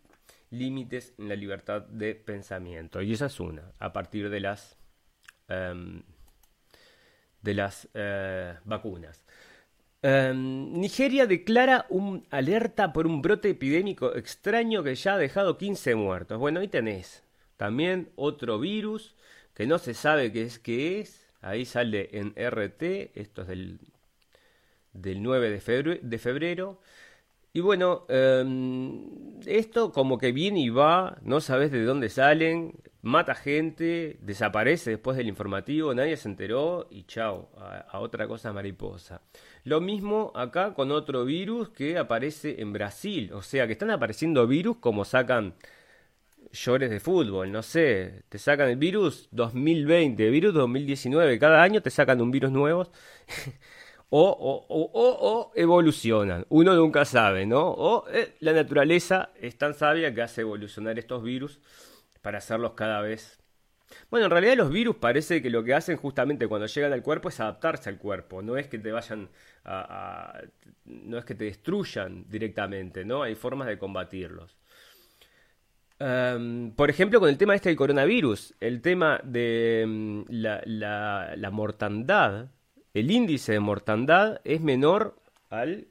límites 0.51 1.15
en 1.19 1.29
la 1.29 1.37
libertad 1.37 1.83
de 1.83 2.15
pensamiento 2.15 3.03
y 3.03 3.13
esa 3.13 3.27
es 3.27 3.39
una, 3.39 3.73
a 3.79 3.93
partir 3.93 4.31
de 4.31 4.41
las, 4.41 4.79
em, 5.49 6.03
de 7.43 7.55
las 7.55 7.89
eh, 7.95 8.57
vacunas. 8.65 9.23
Em, 10.03 10.73
Nigeria 10.73 11.27
declara 11.27 11.87
un 11.91 12.27
alerta 12.31 12.93
por 12.93 13.07
un 13.07 13.21
brote 13.21 13.51
epidémico 13.51 14.15
extraño 14.17 14.83
que 14.83 14.95
ya 14.95 15.15
ha 15.15 15.19
dejado 15.19 15.59
15 15.59 15.95
muertos. 15.95 16.39
Bueno, 16.39 16.61
ahí 16.61 16.69
tenés 16.69 17.23
también 17.61 18.09
otro 18.17 18.59
virus 18.59 19.15
que 19.53 19.67
no 19.67 19.77
se 19.77 19.93
sabe 19.93 20.33
qué 20.33 20.45
es 20.45 20.59
qué 20.59 21.01
es. 21.01 21.29
Ahí 21.43 21.67
sale 21.67 22.09
en 22.13 22.31
RT, 22.31 23.13
esto 23.21 23.43
es 23.43 23.49
del, 23.49 23.81
del 24.95 25.23
9 25.23 25.51
de 25.51 26.19
febrero. 26.19 26.81
Y 27.53 27.61
bueno, 27.61 28.07
em, 28.09 29.39
esto 29.45 29.93
como 29.93 30.17
que 30.17 30.33
viene 30.33 30.61
y 30.61 30.71
va, 30.71 31.19
no 31.21 31.43
sabes 31.43 31.71
de 31.71 31.85
dónde 31.85 32.09
salen, 32.09 32.81
mata 33.03 33.35
gente, 33.35 34.17
desaparece 34.23 34.93
después 34.93 35.19
del 35.19 35.29
informativo, 35.29 35.93
nadie 35.93 36.17
se 36.17 36.29
enteró 36.31 36.89
y 36.91 37.03
chao, 37.03 37.51
a, 37.59 37.99
otra 37.99 38.27
cosa 38.27 38.55
mariposa. 38.55 39.21
Lo 39.65 39.83
mismo 39.83 40.33
acá 40.35 40.73
con 40.73 40.91
otro 40.93 41.27
virus 41.27 41.69
que 41.69 41.99
aparece 41.99 42.63
en 42.63 42.73
Brasil, 42.73 43.33
o 43.35 43.43
sea 43.43 43.67
que 43.67 43.75
están 43.75 43.91
apareciendo 43.91 44.47
virus 44.47 44.79
como 44.79 45.05
sacan 45.05 45.53
llores 46.53 46.91
de 46.91 47.01
fútbol, 47.01 47.53
no 47.53 47.63
sé, 47.63 48.25
te 48.29 48.39
sacan 48.39 48.69
el 48.69 48.77
virus 48.77 49.29
2020, 49.33 50.31
virus 50.31 50.55
2019, 50.55 51.39
cada 51.39 51.63
año 51.63 51.83
te 51.83 51.91
sacan 51.91 52.21
un 52.21 52.31
virus 52.31 52.51
nuevo. 52.51 52.91
o, 54.11 55.53
evolucionan. 55.55 56.45
Uno 56.49 56.75
nunca 56.75 57.05
sabe, 57.05 57.47
¿no? 57.47 57.69
O 57.69 58.09
eh, 58.11 58.35
la 58.41 58.53
naturaleza 58.53 59.31
es 59.41 59.57
tan 59.57 59.75
sabia 59.75 60.15
que 60.15 60.23
hace 60.23 60.41
evolucionar 60.43 60.99
estos 60.99 61.23
virus 61.23 61.61
para 62.21 62.39
hacerlos 62.39 62.73
cada 62.73 63.01
vez. 63.01 63.39
Bueno, 64.11 64.27
en 64.27 64.31
realidad 64.31 64.57
los 64.57 64.71
virus 64.71 64.97
parece 64.97 65.43
que 65.43 65.51
lo 65.51 65.65
que 65.65 65.75
hacen 65.75 65.97
justamente 65.97 66.47
cuando 66.47 66.67
llegan 66.67 66.93
al 66.93 67.03
cuerpo 67.03 67.29
es 67.29 67.41
adaptarse 67.41 67.89
al 67.89 67.99
cuerpo, 67.99 68.41
no 68.41 68.57
es 68.57 68.69
que 68.69 68.79
te 68.79 68.93
vayan 68.93 69.29
a, 69.65 70.43
no 70.85 71.19
es 71.19 71.25
que 71.25 71.35
te 71.35 71.45
destruyan 71.45 72.25
directamente, 72.29 73.05
¿no? 73.05 73.23
Hay 73.23 73.35
formas 73.35 73.67
de 73.69 73.79
combatirlos. 73.79 74.60
Em, 76.01 76.73
por 76.73 76.89
ejemplo, 76.89 77.21
con 77.21 77.29
el 77.29 77.37
tema 77.37 77.55
este 77.55 77.69
del 77.69 77.77
coronavirus, 77.77 78.55
el 78.59 78.81
tema 78.81 79.21
de 79.23 79.85
mm, 79.87 80.23
la, 80.31 80.63
la, 81.37 81.51
mortandad 81.51 82.49
el 82.95 83.11
índice 83.11 83.53
de 83.53 83.61
mortandad 83.61 84.41
es 84.45 84.61
menor 84.61 85.17
al... 85.49 85.87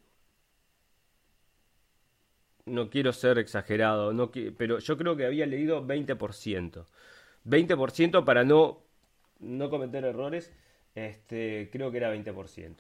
No 2.65 2.89
quiero 2.89 3.13
ser 3.13 3.39
exagerado, 3.39 4.11
pero 4.57 4.79
yo 4.79 4.97
creo 4.97 5.15
que 5.15 5.25
había 5.25 5.45
leído 5.45 5.85
20%. 5.85 6.85
20% 7.45 8.25
para 8.25 8.43
no, 8.43 8.83
no 9.39 9.69
cometer 9.69 10.03
errores, 10.03 10.53
este, 10.93 11.69
creo 11.71 11.89
que 11.89 11.97
era 11.97 12.13
20%. 12.13 12.75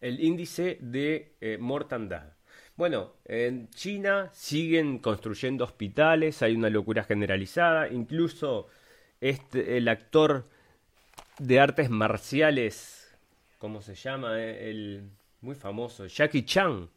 El 0.00 0.20
índice 0.20 0.76
de 0.80 1.36
eh, 1.40 1.56
mortandad. 1.58 2.34
Bueno, 2.76 3.12
en 3.24 3.70
China 3.70 4.30
siguen 4.32 4.98
construyendo 4.98 5.62
hospitales, 5.62 6.42
hay 6.42 6.56
una 6.56 6.68
locura 6.70 7.04
generalizada, 7.04 7.88
incluso 7.88 8.66
este, 9.20 9.76
el 9.76 9.86
actor 9.86 10.44
de 11.38 11.60
artes 11.60 11.88
marciales, 11.88 13.16
¿cómo 13.58 13.80
se 13.80 13.94
llama? 13.94 14.40
Eh, 14.40 14.70
el 14.70 15.08
muy 15.40 15.54
famoso, 15.54 16.06
Jackie 16.06 16.44
Chan, 16.44 16.90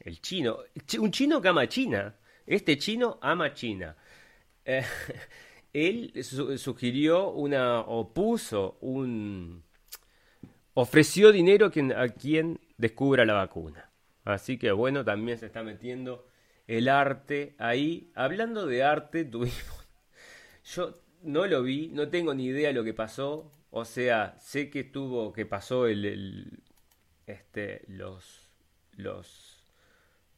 el 0.00 0.20
chino, 0.22 0.60
un 0.98 1.10
chino 1.10 1.42
que 1.42 1.48
ama 1.48 1.68
China, 1.68 2.14
este 2.46 2.78
chino 2.78 3.18
ama 3.20 3.52
China. 3.52 3.94
Eh, 4.64 4.82
él 5.74 6.24
sugirió 6.24 7.28
una, 7.32 7.80
o 7.80 8.14
puso 8.14 8.78
un, 8.80 9.62
ofreció 10.72 11.32
dinero 11.32 11.66
a 11.66 12.02
a 12.02 12.08
quien 12.08 12.58
descubra 12.78 13.26
la 13.26 13.34
vacuna. 13.34 13.91
Así 14.24 14.58
que 14.58 14.72
bueno, 14.72 15.04
también 15.04 15.38
se 15.38 15.46
está 15.46 15.62
metiendo 15.62 16.26
el 16.66 16.88
arte 16.88 17.54
ahí. 17.58 18.10
Hablando 18.14 18.66
de 18.66 18.84
arte, 18.84 19.24
tuvimos, 19.26 19.86
yo 20.64 21.00
no 21.22 21.46
lo 21.46 21.62
vi, 21.62 21.88
no 21.88 22.08
tengo 22.08 22.34
ni 22.34 22.46
idea 22.46 22.68
de 22.68 22.74
lo 22.74 22.84
que 22.84 22.94
pasó. 22.94 23.50
O 23.70 23.84
sea, 23.84 24.36
sé 24.38 24.70
que 24.70 24.84
tuvo, 24.84 25.32
que 25.32 25.46
pasó 25.46 25.86
el, 25.86 26.62
este, 27.26 27.82
los, 27.88 28.50
los 28.92 29.64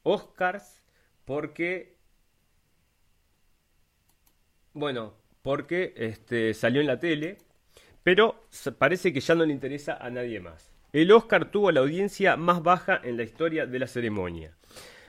Oscars 0.03 0.83
porque, 1.25 1.97
bueno, 4.73 5.15
porque 5.41 5.93
este, 5.97 6.53
salió 6.53 6.81
en 6.81 6.87
la 6.87 6.99
tele, 6.99 7.39
pero 8.03 8.45
parece 8.77 9.11
que 9.11 9.19
ya 9.19 9.35
no 9.35 9.45
le 9.45 9.53
interesa 9.53 9.97
a 9.97 10.09
nadie 10.09 10.39
más. 10.39 10.74
El 10.95 11.11
Oscar 11.11 11.51
tuvo 11.51 11.73
la 11.73 11.81
audiencia 11.81 12.37
más 12.37 12.63
baja 12.63 13.01
en 13.03 13.17
la 13.17 13.23
historia 13.23 13.65
de 13.65 13.79
la 13.79 13.85
ceremonia. 13.85 14.55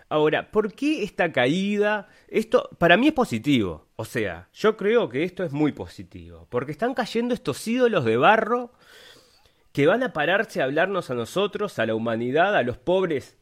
Ahora, 0.08 0.50
¿por 0.50 0.72
qué 0.72 1.04
esta 1.04 1.30
caída? 1.30 2.08
Esto 2.26 2.68
para 2.78 2.96
mí 2.96 3.06
es 3.06 3.12
positivo. 3.12 3.86
O 3.94 4.04
sea, 4.04 4.48
yo 4.52 4.76
creo 4.76 5.08
que 5.08 5.22
esto 5.22 5.44
es 5.44 5.52
muy 5.52 5.70
positivo. 5.70 6.48
Porque 6.50 6.72
están 6.72 6.92
cayendo 6.92 7.34
estos 7.34 7.64
ídolos 7.68 8.04
de 8.04 8.16
barro 8.16 8.72
que 9.70 9.86
van 9.86 10.02
a 10.02 10.12
pararse 10.12 10.60
a 10.60 10.64
hablarnos 10.64 11.08
a 11.10 11.14
nosotros, 11.14 11.78
a 11.78 11.86
la 11.86 11.94
humanidad, 11.94 12.56
a 12.56 12.64
los 12.64 12.78
pobres, 12.78 13.38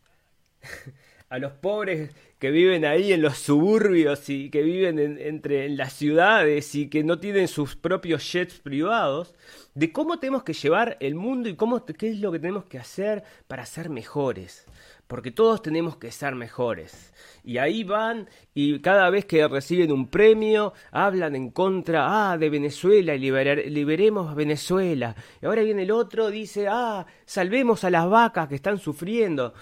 a 1.29 1.39
los 1.39 1.53
pobres 1.53 2.11
que 2.39 2.51
viven 2.51 2.85
ahí 2.85 3.13
en 3.13 3.23
los 3.23 3.39
suburbios 3.39 4.29
y 4.29 4.51
que 4.51 4.63
viven 4.63 4.99
entre 4.99 5.67
en 5.67 5.77
las 5.77 5.93
ciudades 5.93 6.75
y 6.75 6.89
que 6.89 7.03
no 7.03 7.19
tienen 7.19 7.49
sus 7.49 7.77
propios 7.77 8.31
jets 8.31 8.61
privados, 8.61 9.35
de 9.75 9.93
cómo 9.93 10.19
tenemos 10.19 10.45
que 10.45 10.53
llevar 10.53 10.97
el 11.01 11.15
mundo 11.15 11.49
y 11.49 11.57
cómo 11.57 11.85
qué 11.85 12.11
es 12.11 12.21
lo 12.21 12.31
que 12.31 12.39
tenemos 12.39 12.67
que 12.67 12.79
hacer 12.79 13.25
para 13.49 13.67
ser 13.67 13.91
mejores 13.91 14.67
porque 15.07 15.31
todos 15.31 15.63
tenemos 15.63 15.97
que 15.97 16.11
ser 16.11 16.35
mejores. 16.35 17.13
Y 17.45 17.59
ahí 17.59 17.85
van 17.85 18.29
y 18.55 18.81
cada 18.81 19.11
vez 19.11 19.27
que 19.27 19.47
reciben 19.47 19.93
un 19.93 20.09
premio 20.09 20.73
hablan 20.91 21.37
en 21.37 21.51
contra 21.51 22.33
ah, 22.33 22.39
de 22.39 22.49
Venezuela 22.49 23.15
y 23.15 23.19
liberemos 23.19 24.31
a 24.31 24.35
Venezuela. 24.35 25.15
Y 25.43 25.47
ahora 25.47 25.63
viene 25.63 25.83
el 25.83 25.91
otro, 25.91 26.31
dice, 26.31 26.67
ah, 26.69 27.07
salvemos 27.27 27.85
a 27.85 27.91
las 27.91 28.09
vacas 28.09 28.49
que 28.49 28.55
están 28.55 28.79
sufriendo. 28.79 29.53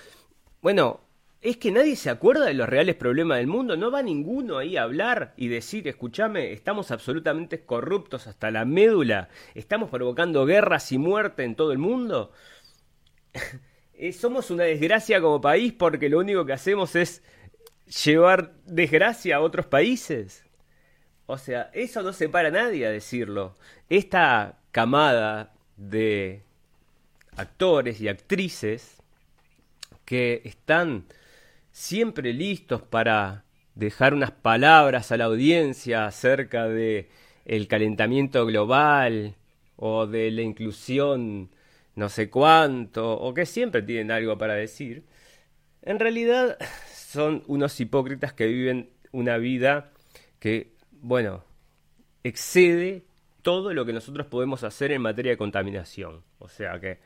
Bueno, 0.60 1.00
es 1.42 1.56
que 1.56 1.72
nadie 1.72 1.96
se 1.96 2.08
acuerda 2.08 2.46
de 2.46 2.54
los 2.54 2.68
reales 2.68 2.94
problemas 2.94 3.38
del 3.38 3.48
mundo, 3.48 3.76
no 3.76 3.90
va 3.90 4.00
ninguno 4.00 4.58
ahí 4.58 4.76
a 4.76 4.84
hablar 4.84 5.34
y 5.36 5.48
decir, 5.48 5.88
escúchame, 5.88 6.52
estamos 6.52 6.92
absolutamente 6.92 7.64
corruptos 7.64 8.28
hasta 8.28 8.52
la 8.52 8.64
médula, 8.64 9.28
estamos 9.56 9.90
provocando 9.90 10.46
guerras 10.46 10.92
y 10.92 10.98
muerte 10.98 11.42
en 11.42 11.56
todo 11.56 11.72
el 11.72 11.78
mundo. 11.78 12.32
Eh, 13.94 14.12
somos 14.12 14.50
una 14.50 14.64
desgracia 14.64 15.20
como 15.20 15.40
país 15.40 15.72
porque 15.74 16.08
lo 16.08 16.18
único 16.18 16.44
que 16.44 16.54
hacemos 16.54 16.96
es 16.96 17.22
llevar 18.04 18.52
desgracia 18.64 19.36
a 19.36 19.40
otros 19.40 19.66
países. 19.66 20.44
O 21.26 21.38
sea, 21.38 21.70
eso 21.72 22.02
no 22.02 22.12
se 22.12 22.28
para 22.28 22.50
nadie 22.50 22.84
a 22.86 22.90
decirlo. 22.90 23.54
Esta 23.88 24.58
camada 24.72 25.52
de 25.76 26.42
actores 27.36 28.00
y 28.00 28.08
actrices 28.08 28.96
que 30.04 30.40
están 30.46 31.04
siempre 31.72 32.32
listos 32.32 32.82
para 32.82 33.44
dejar 33.74 34.14
unas 34.14 34.30
palabras 34.30 35.10
a 35.10 35.16
la 35.16 35.24
audiencia 35.24 36.06
acerca 36.06 36.68
de 36.68 37.08
el 37.44 37.66
calentamiento 37.66 38.46
global 38.46 39.34
o 39.76 40.06
de 40.06 40.30
la 40.30 40.42
inclusión 40.42 41.50
no 41.94 42.08
sé 42.08 42.30
cuánto, 42.30 43.18
o 43.18 43.34
que 43.34 43.46
siempre 43.46 43.82
tienen 43.82 44.10
algo 44.10 44.38
para 44.38 44.54
decir, 44.54 45.04
en 45.82 45.98
realidad 45.98 46.56
son 46.94 47.42
unos 47.46 47.78
hipócritas 47.80 48.32
que 48.32 48.46
viven 48.46 48.90
una 49.10 49.36
vida 49.36 49.90
que, 50.38 50.72
bueno, 50.90 51.44
excede 52.24 53.04
todo 53.42 53.74
lo 53.74 53.84
que 53.84 53.92
nosotros 53.92 54.26
podemos 54.26 54.64
hacer 54.64 54.92
en 54.92 55.02
materia 55.02 55.32
de 55.32 55.36
contaminación. 55.36 56.22
O 56.38 56.48
sea 56.48 56.80
que 56.80 57.00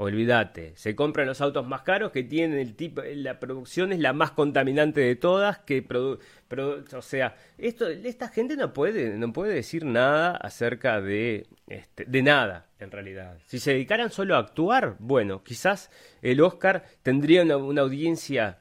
Olvídate, 0.00 0.76
se 0.76 0.94
compran 0.94 1.26
los 1.26 1.40
autos 1.40 1.66
más 1.66 1.82
caros 1.82 2.12
que 2.12 2.22
tienen 2.22 2.56
el 2.56 2.76
tipo, 2.76 3.02
la 3.02 3.40
producción 3.40 3.90
es 3.90 3.98
la 3.98 4.12
más 4.12 4.30
contaminante 4.30 5.00
de 5.00 5.16
todas, 5.16 5.58
que 5.58 5.84
o 5.90 7.02
sea, 7.02 7.34
esto, 7.58 7.88
esta 7.88 8.28
gente 8.28 8.56
no 8.56 8.72
puede, 8.72 9.18
no 9.18 9.32
puede 9.32 9.52
decir 9.54 9.84
nada 9.84 10.36
acerca 10.36 11.00
de, 11.00 11.48
este, 11.66 12.04
de 12.04 12.22
nada, 12.22 12.68
en 12.78 12.92
realidad. 12.92 13.38
Si 13.46 13.58
se 13.58 13.72
dedicaran 13.72 14.12
solo 14.12 14.36
a 14.36 14.38
actuar, 14.38 14.94
bueno, 15.00 15.42
quizás 15.42 15.90
el 16.22 16.42
Oscar 16.42 16.84
tendría 17.02 17.42
una, 17.42 17.56
una 17.56 17.82
audiencia 17.82 18.60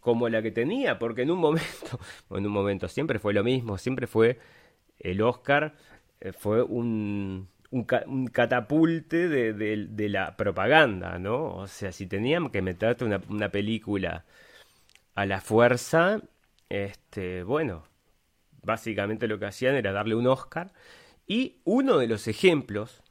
como 0.00 0.30
la 0.30 0.40
que 0.40 0.50
tenía, 0.50 0.98
porque 0.98 1.20
en 1.22 1.30
un 1.30 1.40
momento, 1.40 2.00
en 2.30 2.46
un 2.46 2.52
momento 2.52 2.88
siempre 2.88 3.18
fue 3.18 3.34
lo 3.34 3.44
mismo, 3.44 3.76
siempre 3.76 4.06
fue 4.06 4.38
el 4.98 5.20
Oscar, 5.20 5.74
eh, 6.20 6.32
fue 6.32 6.62
un 6.62 7.49
un, 7.70 8.26
catapulte 8.26 9.28
de, 9.28 10.08
la 10.08 10.36
propaganda, 10.36 11.18
¿no? 11.18 11.54
O 11.54 11.66
sea, 11.66 11.92
si 11.92 12.06
tenían 12.06 12.50
que 12.50 12.62
meterte 12.62 13.04
una, 13.04 13.20
una 13.28 13.50
película 13.50 14.24
a 15.14 15.26
la 15.26 15.40
fuerza, 15.40 16.20
este, 16.68 17.42
bueno, 17.42 17.84
básicamente 18.62 19.28
lo 19.28 19.38
que 19.38 19.46
hacían 19.46 19.74
era 19.74 19.92
darle 19.92 20.14
un 20.14 20.26
Oscar. 20.26 20.72
Y 21.26 21.60
uno 21.64 21.98
de 21.98 22.08
los 22.08 22.26
ejemplos 22.28 23.02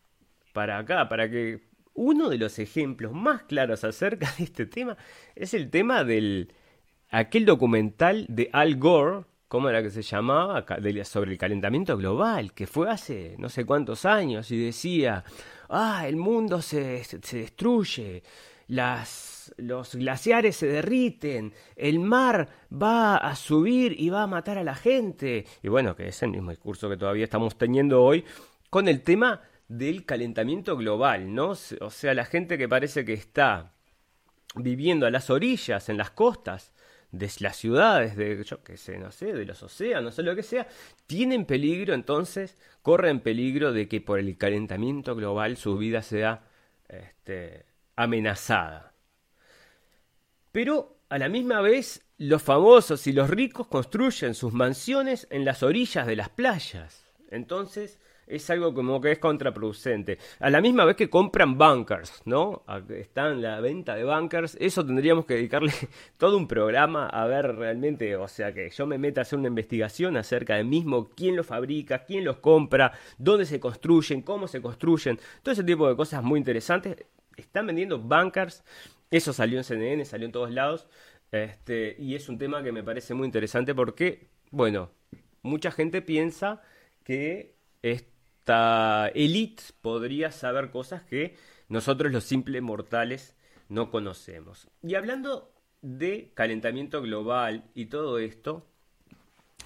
para 0.54 0.78
acá, 0.78 1.08
para 1.10 1.30
que 1.30 1.70
uno 1.94 2.30
de 2.30 2.38
los 2.38 2.60
ejemplos 2.60 3.14
más 3.14 3.44
claros 3.44 3.84
acerca 3.84 4.32
de 4.38 4.46
este 4.46 4.66
tema 4.66 4.98
es 5.36 5.54
el 5.54 5.70
tema 5.70 6.04
del 6.04 6.54
aquel 7.10 7.46
documental 7.46 8.26
de 8.30 8.50
Al 8.54 8.78
Gore, 8.78 9.26
¿cómo 9.50 9.68
era 9.68 9.84
que 9.84 9.90
se 9.90 10.04
llamaba? 10.04 10.64
sobre 11.04 11.32
el 11.32 11.38
calentamiento 11.38 11.98
global, 11.98 12.54
que 12.54 12.68
fue 12.68 12.90
hace 12.90 13.36
no 13.38 13.50
sé 13.50 13.66
cuántos 13.66 14.06
años 14.06 14.50
y 14.52 14.64
decía, 14.64 15.26
ah, 15.68 16.08
el 16.08 16.16
mundo 16.16 16.62
se, 16.62 17.04
se 17.04 17.38
destruye, 17.38 18.24
las, 18.68 19.52
los 19.58 19.96
glaciares 19.96 20.56
se 20.56 20.68
derriten, 20.68 21.54
el 21.76 22.00
mar 22.00 22.48
va 22.72 23.18
a 23.18 23.36
subir 23.36 24.00
y 24.00 24.10
va 24.10 24.24
a 24.24 24.28
matar 24.28 24.60
a 24.60 24.64
la 24.64 24.76
gente. 24.76 25.46
Y 25.64 25.68
bueno, 25.68 25.96
que 25.96 26.08
es 26.08 26.22
el 26.22 26.30
mismo 26.30 26.52
discurso 26.52 26.88
que 26.88 26.98
todavía 26.98 27.24
estamos 27.24 27.58
teniendo 27.58 28.04
hoy 28.04 28.24
con 28.70 28.88
el 28.88 29.02
tema 29.02 29.42
del 29.68 30.06
calentamiento 30.06 30.78
global, 30.78 31.34
¿no? 31.34 31.50
O 31.50 31.90
sea, 31.90 32.14
la 32.14 32.26
gente 32.26 32.58
que 32.58 32.70
parece 32.70 33.04
que 33.04 33.14
está 33.14 33.74
viviendo 34.56 35.08
a 35.08 35.12
las 35.12 35.32
orillas, 35.32 35.90
en 35.90 35.98
las 35.98 36.12
costas 36.12 36.72
de 37.12 37.32
las 37.40 37.56
ciudades, 37.56 38.16
de 38.16 38.44
yo 38.44 38.64
qué 38.64 38.78
sé, 38.78 38.98
no 38.98 39.12
sé, 39.12 39.34
de 39.34 39.46
los 39.46 39.64
océanos, 39.64 40.18
o 40.20 40.22
lo 40.22 40.36
que 40.36 40.44
sea, 40.44 40.68
tienen 41.08 41.46
peligro, 41.46 41.94
entonces 41.94 42.58
corren 42.82 43.20
peligro 43.20 43.74
de 43.74 43.88
que 43.88 44.02
por 44.02 44.20
el 44.20 44.38
calentamiento 44.38 45.16
global 45.16 45.58
su 45.58 45.78
vida 45.78 46.02
sea 46.02 46.44
este, 46.88 47.66
amenazada. 47.96 48.94
Pero 50.52 51.00
a 51.10 51.18
la 51.18 51.30
misma 51.30 51.62
vez, 51.62 52.06
los 52.18 52.44
famosos 52.44 53.08
y 53.08 53.14
los 53.14 53.30
ricos 53.30 53.68
construyen 53.68 54.36
sus 54.36 54.54
mansiones 54.54 55.28
en 55.32 55.46
las 55.46 55.64
orillas 55.64 56.06
de 56.06 56.16
las 56.16 56.30
playas. 56.30 57.06
Entonces, 57.32 58.00
es 58.30 58.50
algo 58.52 58.74
como 58.74 59.02
que 59.02 59.12
es 59.12 59.20
contraproducente. 59.20 60.20
A 60.40 60.50
la 60.50 60.62
misma 60.62 60.86
vez 60.86 60.96
que 60.96 61.10
compran 61.10 61.58
bunkers, 61.58 62.22
¿no? 62.26 62.64
Están 62.90 63.42
la 63.42 63.60
venta 63.60 63.96
de 63.96 64.06
bunkers, 64.06 64.56
eso 64.60 64.86
tendríamos 64.86 65.26
que 65.26 65.34
dedicarle 65.34 65.74
todo 66.18 66.38
un 66.38 66.48
programa 66.48 67.08
a 67.08 67.26
ver 67.26 67.56
realmente, 67.56 68.16
o 68.16 68.28
sea, 68.28 68.54
que 68.54 68.70
yo 68.70 68.86
me 68.86 69.00
meta 69.00 69.22
a 69.22 69.24
hacer 69.24 69.40
una 69.40 69.48
investigación 69.48 70.16
acerca 70.16 70.56
de 70.56 70.64
mismo 70.64 71.10
quién 71.10 71.36
los 71.36 71.48
fabrica, 71.48 72.06
quién 72.06 72.24
los 72.24 72.38
compra, 72.38 72.94
dónde 73.18 73.46
se 73.46 73.60
construyen, 73.60 74.22
cómo 74.22 74.48
se 74.48 74.62
construyen, 74.62 75.20
todo 75.42 75.52
ese 75.52 75.64
tipo 75.64 75.90
de 75.90 75.96
cosas 75.96 76.24
muy 76.24 76.38
interesantes. 76.38 76.98
Están 77.36 77.66
vendiendo 77.66 77.98
bunkers, 77.98 78.64
eso 79.10 79.34
salió 79.34 79.58
en 79.58 79.64
CNN, 79.64 80.06
salió 80.06 80.28
en 80.28 80.32
todos 80.32 80.52
lados, 80.52 80.88
este, 81.32 81.96
y 81.98 82.14
es 82.16 82.30
un 82.30 82.38
tema 82.38 82.62
que 82.62 82.72
me 82.72 82.84
parece 82.84 83.16
muy 83.16 83.26
interesante 83.26 83.74
porque, 83.74 84.28
bueno, 84.52 84.92
mucha 85.42 85.72
gente 85.72 86.02
piensa 86.04 86.62
que 87.04 87.56
esta 88.40 89.10
elite 89.10 89.62
podría 89.82 90.32
saber 90.32 90.72
cosas 90.72 91.04
que 91.04 91.36
nosotros 91.68 92.12
los 92.12 92.24
simples 92.24 92.62
mortales 92.62 93.36
no 93.68 93.92
conocemos. 93.92 94.68
Y 94.82 94.96
hablando 94.96 95.52
de 95.82 96.32
calentamiento 96.34 97.02
global 97.02 97.70
y 97.76 97.88
todo 97.88 98.18
esto, 98.18 98.66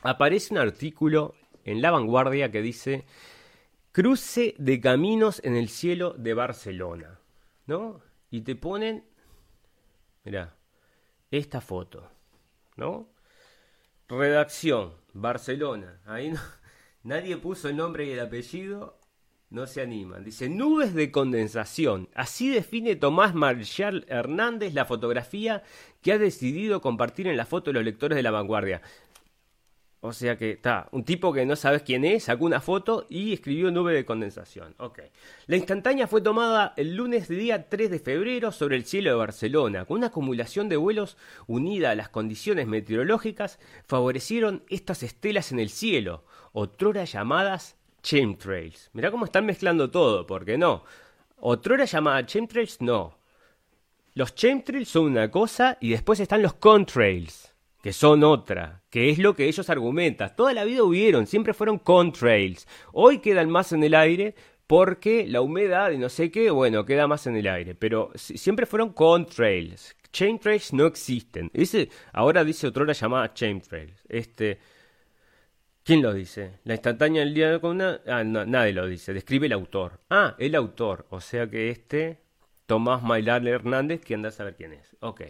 aparece 0.02 0.54
un 0.54 0.60
artículo 0.60 1.36
en 1.64 1.82
La 1.82 1.92
Vanguardia 1.92 2.52
que 2.52 2.62
dice 2.62 3.06
cruce 3.92 4.56
de 4.58 4.82
caminos 4.82 5.40
en 5.46 5.56
el 5.56 5.70
cielo 5.70 6.14
de 6.18 6.34
Barcelona, 6.34 7.20
¿no? 7.68 8.02
Y 8.32 8.42
te 8.42 8.56
ponen, 8.56 9.06
mira, 10.26 10.58
esta 11.32 11.62
foto, 11.62 12.10
¿no? 12.76 13.08
Redacción, 14.10 14.96
Barcelona, 15.14 16.02
ahí 16.06 16.32
no, 16.32 16.42
Nadie 17.04 17.36
puso 17.36 17.68
el 17.68 17.76
nombre 17.76 18.06
y 18.06 18.12
el 18.12 18.20
apellido, 18.22 18.98
no 19.50 19.68
se 19.68 19.82
animan. 19.82 20.24
Dice, 20.24 20.50
nubes 20.50 20.94
de 20.94 21.12
condensación. 21.12 22.10
Así 22.16 22.50
define 22.50 22.96
Tomás 22.96 23.36
Marshall 23.36 24.06
Hernández 24.08 24.74
la 24.74 24.86
fotografía 24.86 25.64
que 26.02 26.14
ha 26.14 26.18
decidido 26.18 26.82
compartir 26.82 27.28
en 27.28 27.36
la 27.36 27.46
foto 27.46 27.70
de 27.70 27.74
los 27.74 27.84
lectores 27.84 28.16
de 28.16 28.24
la 28.24 28.32
vanguardia. 28.32 28.82
O 30.06 30.12
sea 30.12 30.38
que 30.38 30.52
está, 30.52 30.90
un 30.92 31.06
tipo 31.06 31.32
que 31.32 31.46
no 31.46 31.56
sabes 31.56 31.82
quién 31.82 32.04
es, 32.04 32.26
sacó 32.26 32.44
una 32.44 32.60
foto 32.60 33.08
y 33.10 33.32
escribió 33.32 33.72
nube 33.72 33.94
de 33.94 34.04
condensación. 34.04 34.76
Ok. 34.78 35.00
La 35.48 35.56
instantánea 35.56 36.08
fue 36.08 36.20
tomada 36.20 36.74
el 36.76 36.98
lunes 36.98 37.30
día 37.30 37.70
3 37.70 37.90
de 37.90 38.00
febrero 38.00 38.52
sobre 38.52 38.76
el 38.76 38.84
cielo 38.84 39.12
de 39.12 39.16
Barcelona, 39.16 39.86
con 39.86 40.00
una 40.00 40.08
acumulación 40.08 40.68
de 40.68 40.76
vuelos 40.76 41.16
unida 41.48 41.92
a 41.92 41.96
las 41.96 42.10
condiciones 42.10 42.68
meteorológicas, 42.68 43.60
favorecieron 43.86 44.64
estas 44.68 45.04
estelas 45.04 45.54
en 45.54 45.60
el 45.60 45.70
cielo, 45.70 46.26
otrora 46.52 47.06
llamadas 47.06 47.78
chemtrails. 48.02 48.90
Mirá 48.92 49.10
cómo 49.10 49.24
están 49.24 49.46
mezclando 49.46 49.90
todo, 49.90 50.28
porque 50.28 50.58
no. 50.58 50.84
Otrora 51.38 51.86
llamada 51.86 52.26
chemtrails, 52.26 52.82
no. 52.82 53.18
Los 54.16 54.36
chemtrails 54.36 54.90
son 54.90 55.06
una 55.06 55.32
cosa 55.32 55.78
y 55.80 55.92
después 55.92 56.20
están 56.20 56.42
los 56.42 56.56
contrails 56.56 57.56
que 57.82 57.94
son 57.94 58.24
otra, 58.26 58.83
que 58.94 59.10
es 59.10 59.18
lo 59.18 59.36
que 59.36 59.48
ellos 59.48 59.72
argumentan. 59.72 60.36
Toda 60.36 60.54
la 60.54 60.66
vida 60.66 60.84
hubieron, 60.84 61.26
siempre 61.26 61.56
fueron 61.56 61.80
contrails. 61.80 62.68
Hoy 62.92 63.18
quedan 63.18 63.50
más 63.50 63.72
en 63.72 63.84
el 63.84 63.96
aire 63.96 64.36
porque 64.68 65.26
la 65.28 65.42
humedad 65.42 65.90
y 65.90 65.98
no 65.98 66.10
sé 66.10 66.30
qué, 66.30 66.52
bueno, 66.52 66.86
queda 66.86 67.08
más 67.08 67.26
en 67.26 67.36
el 67.36 67.48
aire, 67.48 67.74
pero 67.74 68.12
siempre 68.14 68.68
fueron 68.68 68.94
contrails. 68.94 69.96
Chain 70.12 70.38
trails 70.38 70.74
no 70.74 70.86
existen. 70.86 71.50
Ese 71.56 71.90
ahora 72.12 72.44
dice 72.44 72.68
otra 72.68 72.84
hora 72.84 72.94
llamada 72.94 73.34
chain 73.34 73.62
trails. 73.62 74.00
Este 74.08 74.60
¿Quién 75.84 76.04
lo 76.04 76.14
dice? 76.14 76.60
La 76.64 76.76
instantánea 76.76 77.22
del 77.22 77.34
día 77.34 77.50
de 77.50 77.66
una 77.66 78.00
ah, 78.06 78.24
nadie 78.24 78.74
lo 78.74 78.86
dice, 78.86 79.12
describe 79.12 79.48
el 79.48 79.54
autor. 79.54 80.02
Ah, 80.12 80.36
el 80.38 80.54
autor, 80.54 81.08
o 81.10 81.20
sea 81.20 81.50
que 81.50 81.72
este 81.72 82.20
Tomás 82.68 83.02
Mailar 83.02 83.48
Hernández, 83.48 84.02
que 84.02 84.14
anda 84.14 84.30
a 84.30 84.32
saber 84.32 84.56
quién 84.56 84.74
es. 84.74 84.96
Ok 85.00 85.24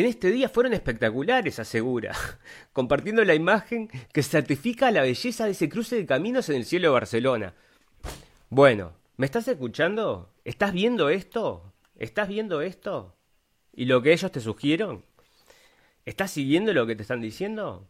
en 0.00 0.04
este 0.04 0.30
día 0.30 0.50
fueron 0.50 0.74
espectaculares, 0.74 1.58
asegura, 1.58 2.14
compartiendo 2.74 3.24
la 3.24 3.34
imagen 3.34 3.88
que 4.12 4.22
certifica 4.22 4.90
la 4.90 5.00
belleza 5.00 5.46
de 5.46 5.52
ese 5.52 5.70
cruce 5.70 5.96
de 5.96 6.04
caminos 6.04 6.50
en 6.50 6.56
el 6.56 6.66
cielo 6.66 6.88
de 6.88 6.92
Barcelona. 6.92 7.54
Bueno, 8.50 8.92
¿me 9.16 9.24
estás 9.24 9.48
escuchando? 9.48 10.34
¿Estás 10.44 10.74
viendo 10.74 11.08
esto? 11.08 11.72
¿Estás 11.96 12.28
viendo 12.28 12.60
esto? 12.60 13.16
¿Y 13.72 13.86
lo 13.86 14.02
que 14.02 14.12
ellos 14.12 14.30
te 14.30 14.40
sugieron? 14.40 15.02
¿Estás 16.04 16.30
siguiendo 16.30 16.74
lo 16.74 16.86
que 16.86 16.94
te 16.94 17.00
están 17.00 17.22
diciendo? 17.22 17.88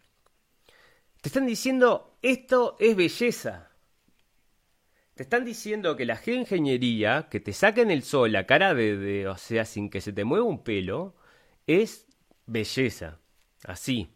Te 1.23 1.29
están 1.29 1.45
diciendo, 1.45 2.17
esto 2.23 2.77
es 2.79 2.95
belleza. 2.95 3.73
Te 5.15 5.25
están 5.25 5.45
diciendo 5.45 5.97
que 5.97 6.05
la 6.05 6.15
geoingeniería, 6.15 7.27
que 7.29 7.41
te 7.41 7.53
saquen 7.53 7.91
el 7.91 8.05
sol 8.05 8.31
la 8.31 8.47
cara 8.47 8.75
de, 8.75 8.97
de, 8.97 9.27
o 9.27 9.37
sea, 9.37 9.65
sin 9.65 9.91
que 9.91 10.01
se 10.01 10.13
te 10.13 10.23
mueva 10.23 10.45
un 10.45 10.63
pelo, 10.63 11.17
es 11.67 12.07
belleza. 12.47 13.19
Así. 13.65 14.13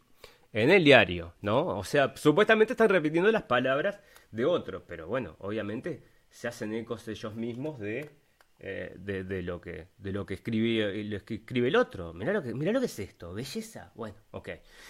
En 0.53 0.71
el 0.71 0.83
diario, 0.83 1.35
¿no? 1.43 1.79
O 1.79 1.85
sea, 1.85 2.17
supuestamente 2.17 2.73
están 2.73 2.89
repitiendo 2.89 3.31
las 3.31 3.45
palabras 3.45 4.01
de 4.33 4.45
otro, 4.45 4.85
pero 4.85 5.07
bueno, 5.07 5.37
obviamente 5.39 6.03
se 6.29 6.49
hacen 6.49 6.75
ecos 6.75 7.07
ellos 7.07 7.37
mismos 7.37 7.79
de, 7.79 8.11
eh, 8.59 8.95
de, 8.99 9.43
lo 9.43 9.61
que 9.61 9.89
de 9.97 10.13
lo 10.13 10.27
que 10.27 10.35
escribe, 10.35 11.05
lo 11.05 11.25
que 11.25 11.35
escribe 11.37 11.69
el 11.69 11.77
otro. 11.77 12.13
Mirá 12.13 12.33
lo 12.33 12.43
que, 12.43 12.53
lo 12.53 12.81
que 12.81 12.87
es 12.87 12.99
esto, 12.99 13.33
belleza. 13.33 13.93
Bueno, 13.95 14.17
ok. 14.33 14.49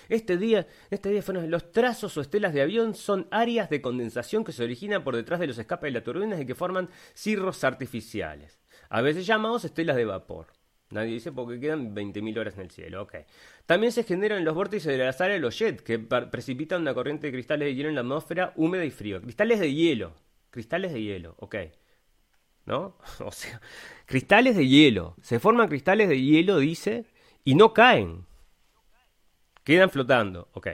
Este 0.08 0.38
día, 0.38 0.66
este 0.90 1.10
día 1.10 1.22
fueron 1.22 1.50
los 1.50 1.70
trazos 1.72 2.16
o 2.16 2.20
estelas 2.22 2.54
de 2.54 2.62
avión 2.62 2.94
son 2.94 3.28
áreas 3.30 3.68
de 3.68 3.82
condensación 3.82 4.44
que 4.44 4.52
se 4.52 4.64
originan 4.64 5.04
por 5.04 5.14
detrás 5.14 5.40
de 5.40 5.46
los 5.46 5.58
escapes 5.58 5.88
de 5.88 5.92
las 5.92 6.04
turbinas 6.04 6.40
y 6.40 6.46
que 6.46 6.54
forman 6.54 6.88
cirros 7.14 7.64
artificiales, 7.64 8.58
a 8.88 9.02
veces 9.02 9.26
llamados 9.26 9.64
estelas 9.64 9.96
de 9.96 10.06
vapor. 10.06 10.46
Nadie 10.90 11.14
dice 11.14 11.30
porque 11.30 11.60
quedan 11.60 11.94
20.000 11.94 12.38
horas 12.38 12.54
en 12.54 12.62
el 12.62 12.70
cielo. 12.70 13.02
Ok. 13.02 13.14
También 13.66 13.92
se 13.92 14.02
generan 14.02 14.44
los 14.44 14.54
vórtices 14.54 14.86
de 14.86 14.98
la 14.98 15.12
sala 15.12 15.38
los 15.38 15.56
jets, 15.58 15.82
que 15.82 15.98
precipitan 15.98 16.82
una 16.82 16.94
corriente 16.94 17.28
de 17.28 17.32
cristales 17.32 17.66
de 17.66 17.74
hielo 17.74 17.88
en 17.88 17.94
la 17.94 18.00
atmósfera 18.00 18.52
húmeda 18.56 18.84
y 18.84 18.90
frío. 18.90 19.20
Cristales 19.22 19.60
de 19.60 19.72
hielo. 19.72 20.14
Cristales 20.50 20.92
de 20.92 21.02
hielo. 21.02 21.34
Ok. 21.38 21.56
¿No? 22.66 22.96
O 23.20 23.30
sea, 23.30 23.60
cristales 24.06 24.56
de 24.56 24.66
hielo. 24.66 25.14
Se 25.22 25.38
forman 25.38 25.68
cristales 25.68 26.08
de 26.08 26.20
hielo, 26.20 26.58
dice, 26.58 27.06
y 27.44 27.54
no 27.54 27.72
caen. 27.72 28.26
Quedan 29.62 29.90
flotando. 29.90 30.48
Ok. 30.52 30.68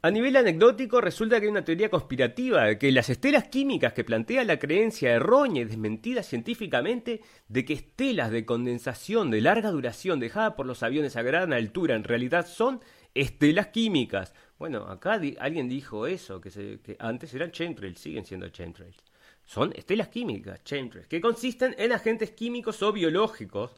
A 0.00 0.12
nivel 0.12 0.36
anecdótico, 0.36 1.00
resulta 1.00 1.40
que 1.40 1.46
hay 1.46 1.50
una 1.50 1.64
teoría 1.64 1.90
conspirativa 1.90 2.62
de 2.62 2.78
que 2.78 2.92
las 2.92 3.10
estelas 3.10 3.48
químicas 3.48 3.94
que 3.94 4.04
plantea 4.04 4.44
la 4.44 4.60
creencia 4.60 5.10
errónea 5.10 5.62
y 5.62 5.64
desmentida 5.64 6.22
científicamente 6.22 7.20
de 7.48 7.64
que 7.64 7.72
estelas 7.72 8.30
de 8.30 8.46
condensación 8.46 9.28
de 9.32 9.40
larga 9.40 9.72
duración 9.72 10.20
dejadas 10.20 10.54
por 10.54 10.66
los 10.66 10.84
aviones 10.84 11.16
a 11.16 11.22
gran 11.22 11.52
altura 11.52 11.96
en 11.96 12.04
realidad 12.04 12.46
son 12.46 12.80
estelas 13.12 13.68
químicas. 13.68 14.34
Bueno, 14.56 14.84
acá 14.84 15.20
alguien 15.40 15.68
dijo 15.68 16.06
eso, 16.06 16.40
que, 16.40 16.78
que 16.80 16.96
antes 17.00 17.34
eran 17.34 17.50
chemtrails, 17.50 17.98
siguen 17.98 18.24
siendo 18.24 18.48
chemtrails. 18.50 19.02
Son 19.44 19.72
estelas 19.74 20.08
químicas, 20.08 20.62
chemtrails, 20.62 21.08
que 21.08 21.20
consisten 21.20 21.74
en 21.76 21.90
agentes 21.90 22.30
químicos 22.30 22.80
o 22.82 22.92
biológicos. 22.92 23.72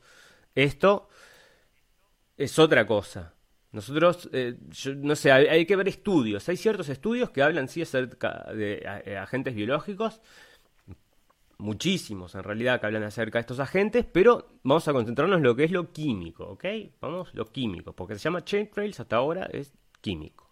Esto 0.54 1.08
es 2.36 2.58
otra 2.58 2.86
cosa. 2.86 3.32
Nosotros, 3.72 4.28
eh, 4.32 4.58
no 4.96 5.14
sé, 5.14 5.30
hay, 5.30 5.64
que 5.64 5.76
ver 5.76 5.88
estudios. 5.88 6.48
Hay 6.48 6.56
ciertos 6.56 6.88
estudios 6.88 7.30
que 7.30 7.42
hablan 7.42 7.68
sí 7.68 7.82
acerca 7.82 8.52
de 8.52 9.16
agentes 9.16 9.54
biológicos, 9.54 10.20
muchísimos 11.60 12.34
en 12.34 12.42
realidad 12.42 12.80
que 12.80 12.86
hablan 12.86 13.04
acerca 13.04 13.38
de 13.38 13.42
estos 13.42 13.60
agentes, 13.60 14.04
pero 14.10 14.48
vamos 14.62 14.88
a 14.88 14.92
concentrarnos 14.92 15.38
en 15.38 15.44
lo 15.44 15.54
que 15.54 15.64
es 15.64 15.70
lo 15.70 15.92
químico, 15.92 16.44
¿ok? 16.46 16.64
Vamos, 17.00 17.32
lo 17.34 17.46
químico, 17.46 17.92
porque 17.92 18.14
se 18.14 18.20
llama 18.20 18.44
chemtrails 18.44 18.98
hasta 18.98 19.16
ahora 19.16 19.48
es 19.52 19.72
químico. 20.00 20.50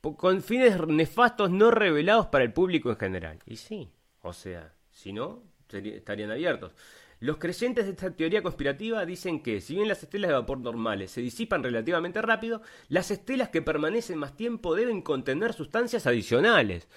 Con 0.00 0.42
fines 0.42 0.80
nefastos 0.86 1.50
no 1.50 1.70
revelados 1.70 2.26
para 2.28 2.44
el 2.44 2.52
público 2.52 2.90
en 2.90 2.96
general. 2.96 3.38
Y 3.44 3.56
sí, 3.56 3.92
o 4.22 4.32
sea, 4.32 4.74
si 4.90 5.12
no, 5.12 5.42
estarían 5.68 6.30
abiertos. 6.30 6.72
Los 7.20 7.36
creyentes 7.36 7.84
de 7.84 7.90
esta 7.90 8.10
teoría 8.10 8.42
conspirativa 8.42 9.04
dicen 9.04 9.42
que, 9.42 9.60
si 9.60 9.74
bien 9.74 9.88
las 9.88 10.02
estelas 10.02 10.30
de 10.30 10.34
vapor 10.36 10.58
normales 10.58 11.10
se 11.10 11.20
disipan 11.20 11.62
relativamente 11.62 12.22
rápido, 12.22 12.62
las 12.88 13.10
estelas 13.10 13.50
que 13.50 13.60
permanecen 13.60 14.18
más 14.18 14.34
tiempo 14.36 14.74
deben 14.74 15.02
contener 15.02 15.52
sustancias 15.52 16.06
adicionales. 16.06 16.88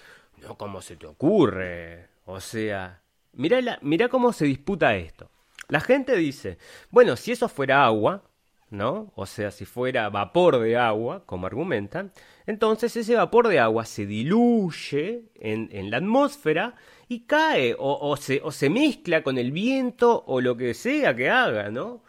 No 0.41 0.57
como 0.57 0.81
se 0.81 0.95
te 0.95 1.07
ocurre. 1.07 2.07
O 2.23 2.39
sea, 2.39 3.01
mirá, 3.33 4.07
cómo 4.07 4.31
se 4.31 4.45
disputa 4.45 4.95
esto. 4.95 5.29
La 5.67 5.81
gente 5.81 6.15
dice, 6.15 6.57
bueno, 6.89 7.17
si 7.17 7.33
eso 7.33 7.49
fuera 7.49 7.83
agua, 7.83 8.23
¿no? 8.69 9.11
O 9.15 9.25
sea, 9.25 9.51
si 9.51 9.65
fuera 9.65 10.09
vapor 10.09 10.57
de 10.59 10.77
agua, 10.77 11.25
como 11.25 11.47
argumentan, 11.47 12.13
entonces 12.45 12.95
ese 12.95 13.15
vapor 13.15 13.47
de 13.47 13.59
agua 13.59 13.85
se 13.85 14.05
diluye 14.05 15.31
en, 15.35 15.69
en 15.71 15.89
la 15.89 15.97
atmósfera 15.97 16.75
y 17.07 17.21
cae, 17.25 17.75
o, 17.77 18.15
se, 18.17 18.41
o 18.43 18.51
se 18.51 18.69
mezcla 18.69 19.23
con 19.23 19.37
el 19.37 19.51
viento, 19.51 20.23
o 20.25 20.41
lo 20.41 20.57
que 20.57 20.73
sea 20.73 21.15
que 21.15 21.29
haga, 21.29 21.69
¿no? 21.69 22.03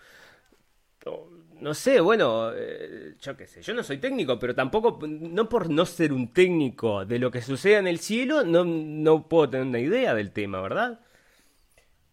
no 1.60 1.72
sé, 1.72 2.00
bueno, 2.00 2.50
eh, 2.54 3.14
yo 3.20 3.36
qué 3.36 3.46
sé, 3.46 3.62
yo 3.62 3.72
no 3.72 3.82
soy 3.82 3.98
técnico, 3.98 4.38
pero 4.38 4.54
tampoco, 4.54 4.98
no 5.06 5.48
por 5.48 5.70
no 5.70 5.86
ser 5.86 6.12
un 6.12 6.32
técnico 6.32 7.06
de 7.06 7.18
lo 7.18 7.30
que 7.30 7.40
sucede 7.40 7.78
en 7.78 7.86
el 7.86 8.00
cielo, 8.00 8.44
no, 8.44 8.64
no 8.64 9.28
puedo 9.28 9.48
tener 9.48 9.66
una 9.66 9.78
idea 9.78 10.14
del 10.14 10.30
tema, 10.32 10.60
¿verdad? 10.60 11.00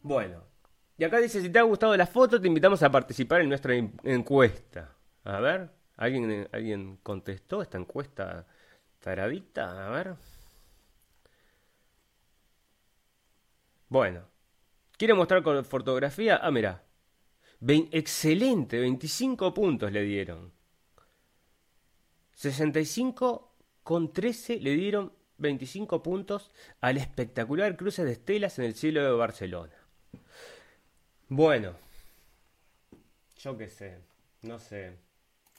Bueno, 0.02 0.44
y 0.98 1.04
acá 1.04 1.18
dice, 1.18 1.42
si 1.42 1.50
te 1.50 1.60
ha 1.60 1.64
gustado 1.64 1.98
la 1.98 2.08
foto, 2.08 2.40
te 2.40 2.48
invitamos 2.48 2.82
a 2.84 2.92
participar 2.92 3.42
en 3.42 3.50
nuestra 3.50 3.74
encuesta. 3.76 4.96
A 5.24 5.40
ver, 5.40 5.70
¿alguien, 6.02 6.50
¿alguien 6.52 6.98
contestó 7.04 7.62
esta 7.62 7.78
encuesta 7.78 8.48
taradita? 9.00 9.88
A 9.88 9.92
ver. 9.92 10.16
Bueno, 13.88 14.26
¿quiere 14.98 15.14
mostrar 15.14 15.44
con 15.44 15.64
fotografía? 15.64 16.40
Ah, 16.42 16.50
mira. 16.50 16.84
excelente, 17.92 18.80
25 18.80 19.54
puntos 19.54 19.92
le 19.92 20.02
dieron. 20.02 20.52
65 22.34 23.54
con 23.84 24.12
13 24.12 24.60
le 24.60 24.72
dieron 24.72 25.14
25 25.38 26.02
puntos 26.02 26.52
al 26.80 26.98
espectacular 26.98 27.78
cruce 27.78 28.04
de 28.04 28.14
estelas 28.14 28.58
en 28.58 28.66
el 28.66 28.74
cielo 28.74 29.04
de 29.04 29.12
Barcelona. 29.12 29.76
Bueno, 31.30 31.76
yo 33.38 33.58
qué 33.58 33.68
sé, 33.68 34.00
no 34.42 34.58
sé. 34.58 35.11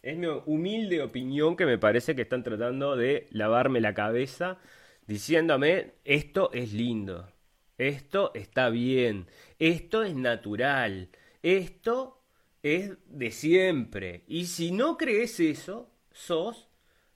Es 0.02 0.16
mi 0.18 0.26
humilde 0.26 1.00
opinión 1.00 1.56
que 1.56 1.64
me 1.64 1.78
parece 1.78 2.16
que 2.16 2.22
están 2.22 2.42
tratando 2.42 2.96
de 2.96 3.28
lavarme 3.30 3.80
la 3.80 3.94
cabeza 3.94 4.58
diciéndome 5.06 5.92
esto 6.04 6.52
es 6.52 6.72
lindo, 6.72 7.32
esto 7.78 8.32
está 8.34 8.68
bien, 8.68 9.28
esto 9.60 10.02
es 10.02 10.16
natural, 10.16 11.10
esto 11.42 12.20
es 12.64 12.98
de 13.06 13.30
siempre. 13.30 14.24
Y 14.26 14.46
si 14.46 14.72
no 14.72 14.96
crees 14.96 15.38
eso, 15.38 15.88
sos 16.10 16.68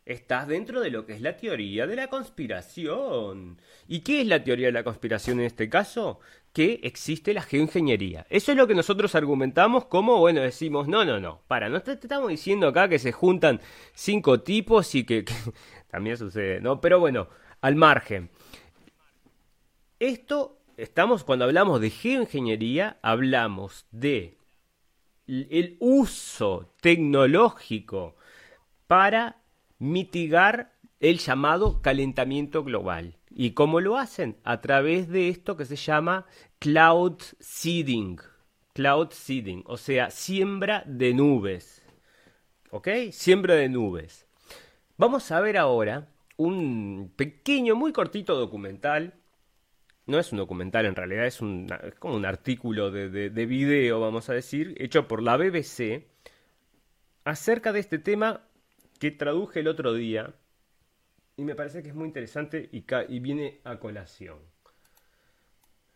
estás 0.06 0.46
dentro 0.46 0.80
de 0.80 0.90
lo 0.90 1.04
que 1.04 1.14
es 1.14 1.20
la 1.20 1.36
teoría 1.36 1.86
de 1.86 1.96
la 1.96 2.06
conspiración. 2.06 3.60
¿Y 3.88 4.00
qué 4.00 4.20
es 4.20 4.26
la 4.26 4.42
teoría 4.42 4.66
de 4.66 4.72
la 4.72 4.84
conspiración 4.84 5.40
en 5.40 5.46
este 5.46 5.68
caso? 5.68 6.20
Que 6.52 6.80
existe 6.84 7.34
la 7.34 7.42
geoingeniería. 7.42 8.24
Eso 8.30 8.52
es 8.52 8.56
lo 8.56 8.68
que 8.68 8.74
nosotros 8.74 9.14
argumentamos 9.16 9.86
como, 9.86 10.18
bueno, 10.18 10.40
decimos, 10.40 10.86
no, 10.86 11.04
no, 11.04 11.20
no, 11.20 11.42
para, 11.48 11.68
no 11.68 11.82
te, 11.82 11.92
estamos 11.92 12.30
diciendo 12.30 12.68
acá 12.68 12.88
que 12.88 13.00
se 13.00 13.12
juntan 13.12 13.60
cinco 13.94 14.40
tipos 14.40 14.94
y 14.94 15.04
que, 15.04 15.24
también 15.90 16.16
sucede, 16.16 16.60
¿no? 16.60 16.80
Pero 16.80 17.00
bueno, 17.00 17.28
al 17.60 17.74
margen. 17.74 18.30
Esto, 19.98 20.60
estamos, 20.76 21.24
cuando 21.24 21.44
hablamos 21.44 21.80
de 21.80 21.90
geoingeniería, 21.90 22.98
hablamos 23.02 23.86
de 23.90 24.38
el 25.26 25.76
uso 25.80 26.72
tecnológico 26.80 28.14
para 28.86 29.42
mitigar 29.78 30.72
el 31.00 31.18
llamado 31.18 31.82
calentamiento 31.82 32.64
global. 32.64 33.16
¿Y 33.30 33.50
cómo 33.52 33.80
lo 33.80 33.98
hacen? 33.98 34.36
A 34.44 34.60
través 34.60 35.08
de 35.08 35.28
esto 35.28 35.56
que 35.56 35.66
se 35.66 35.76
llama 35.76 36.26
cloud 36.58 37.20
seeding. 37.38 38.18
Cloud 38.72 39.10
seeding, 39.10 39.62
o 39.66 39.76
sea, 39.76 40.10
siembra 40.10 40.82
de 40.86 41.14
nubes. 41.14 41.82
¿Ok? 42.70 42.88
Siembra 43.10 43.54
de 43.54 43.68
nubes. 43.68 44.26
Vamos 44.96 45.30
a 45.30 45.40
ver 45.40 45.58
ahora 45.58 46.08
un 46.36 47.12
pequeño, 47.16 47.74
muy 47.74 47.92
cortito 47.92 48.36
documental. 48.36 49.14
No 50.06 50.18
es 50.18 50.32
un 50.32 50.38
documental 50.38 50.86
en 50.86 50.94
realidad, 50.94 51.26
es, 51.26 51.38
como 51.98 52.14
un 52.14 52.24
artículo 52.24 52.90
de, 52.90 53.08
de 53.08 53.46
video, 53.46 54.00
vamos 54.00 54.30
a 54.30 54.34
decir, 54.34 54.74
hecho 54.78 55.08
por 55.08 55.22
la 55.22 55.36
BBC 55.36 56.06
acerca 57.24 57.72
de 57.72 57.80
este 57.80 57.98
tema 57.98 58.46
que 58.98 59.10
traduje 59.10 59.60
el 59.60 59.68
otro 59.68 59.94
día 59.94 60.34
y 61.36 61.44
me 61.44 61.54
parece 61.54 61.82
que 61.82 61.90
es 61.90 61.94
muy 61.94 62.06
interesante 62.06 62.68
y, 62.72 62.84
y 63.08 63.20
viene 63.20 63.60
a 63.64 63.78
colación. 63.78 64.38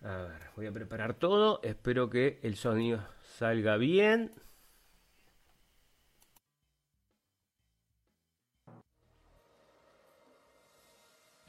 A 0.02 0.16
ver, 0.16 0.50
voy 0.56 0.66
a 0.66 0.72
preparar 0.72 1.14
todo, 1.14 1.60
espero 1.62 2.08
que 2.08 2.40
el 2.42 2.56
sonido 2.56 3.06
salga 3.22 3.76
bien. 3.76 4.32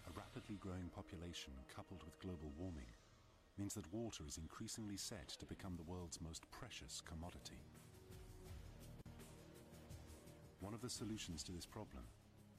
A 0.06 0.12
rapidly 0.14 0.58
growing 0.58 0.90
population 0.90 1.54
coupled 1.74 2.04
with 2.04 2.20
global 2.20 2.52
warming 2.58 2.94
means 3.58 3.74
that 3.74 3.86
water 3.94 4.26
is 4.28 4.38
increasingly 4.38 4.98
set 4.98 5.30
to 5.40 5.46
become 5.46 5.76
the 5.78 5.84
world's 5.84 6.20
most 6.22 6.44
precious 6.52 7.02
commodity. 7.02 7.81
One 10.62 10.76
of 10.76 10.82
the 10.82 10.90
solutions 10.90 11.42
to 11.46 11.52
this 11.52 11.66
problem 11.66 12.06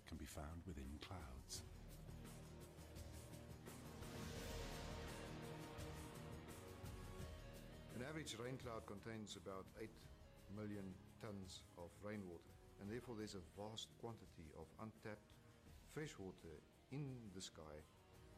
can 0.08 0.18
be 0.18 0.26
found 0.26 0.66
within 0.66 0.90
clouds. 1.06 1.62
An 7.94 8.02
average 8.02 8.34
rain 8.42 8.58
cloud 8.58 8.82
contains 8.86 9.38
about 9.38 9.66
8 9.80 9.88
million 10.58 10.82
tons 11.22 11.62
of 11.78 11.94
rainwater, 12.02 12.50
and 12.80 12.90
therefore 12.90 13.14
there's 13.16 13.38
a 13.38 13.46
vast 13.54 13.86
quantity 14.02 14.50
of 14.58 14.66
untapped 14.82 15.30
fresh 15.94 16.18
water 16.18 16.58
in 16.90 17.06
the 17.36 17.40
sky, 17.40 17.78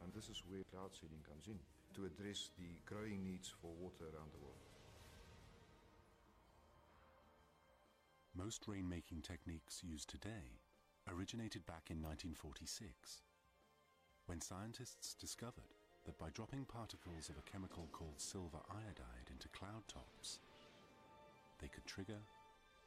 and 0.05 0.12
this 0.12 0.29
is 0.29 0.44
where 0.46 0.61
cloud 0.68 0.92
seeding 0.92 1.24
comes 1.24 1.48
in 1.48 1.57
to 1.96 2.05
address 2.05 2.50
the 2.61 2.68
growing 2.85 3.24
needs 3.24 3.48
for 3.48 3.72
water 3.81 4.05
around 4.12 4.29
the 4.37 4.44
world. 4.44 4.73
Most 8.37 8.66
rainmaking 8.66 9.23
techniques 9.23 9.81
used 9.85 10.11
today 10.11 10.59
originated 11.09 11.64
back 11.66 11.85
in 11.88 12.03
1946, 12.03 13.23
when 14.27 14.40
scientists 14.40 15.14
discovered 15.14 15.70
that 16.05 16.18
by 16.18 16.31
dropping 16.35 16.64
particles 16.64 17.29
of 17.29 17.37
a 17.38 17.49
chemical 17.51 17.87
called 17.92 18.18
silver 18.18 18.59
iodide 18.68 19.31
into 19.31 19.49
cloud 19.51 19.87
tops, 19.87 20.40
they 21.61 21.68
could 21.68 21.87
trigger 21.87 22.18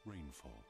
rainfall. 0.05 0.63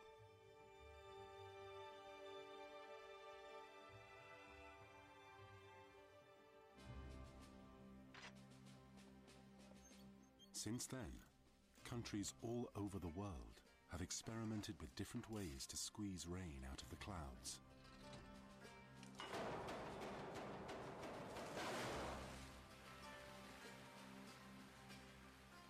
Since 10.53 10.85
then, 10.85 11.23
countries 11.83 12.33
all 12.43 12.69
over 12.75 12.99
the 12.99 13.07
world 13.07 13.57
have 13.91 14.01
experimented 14.01 14.75
with 14.79 14.95
different 14.95 15.29
ways 15.31 15.65
to 15.67 15.77
squeeze 15.77 16.27
rain 16.27 16.65
out 16.71 16.81
of 16.81 16.89
the 16.89 16.95
clouds. 16.97 17.59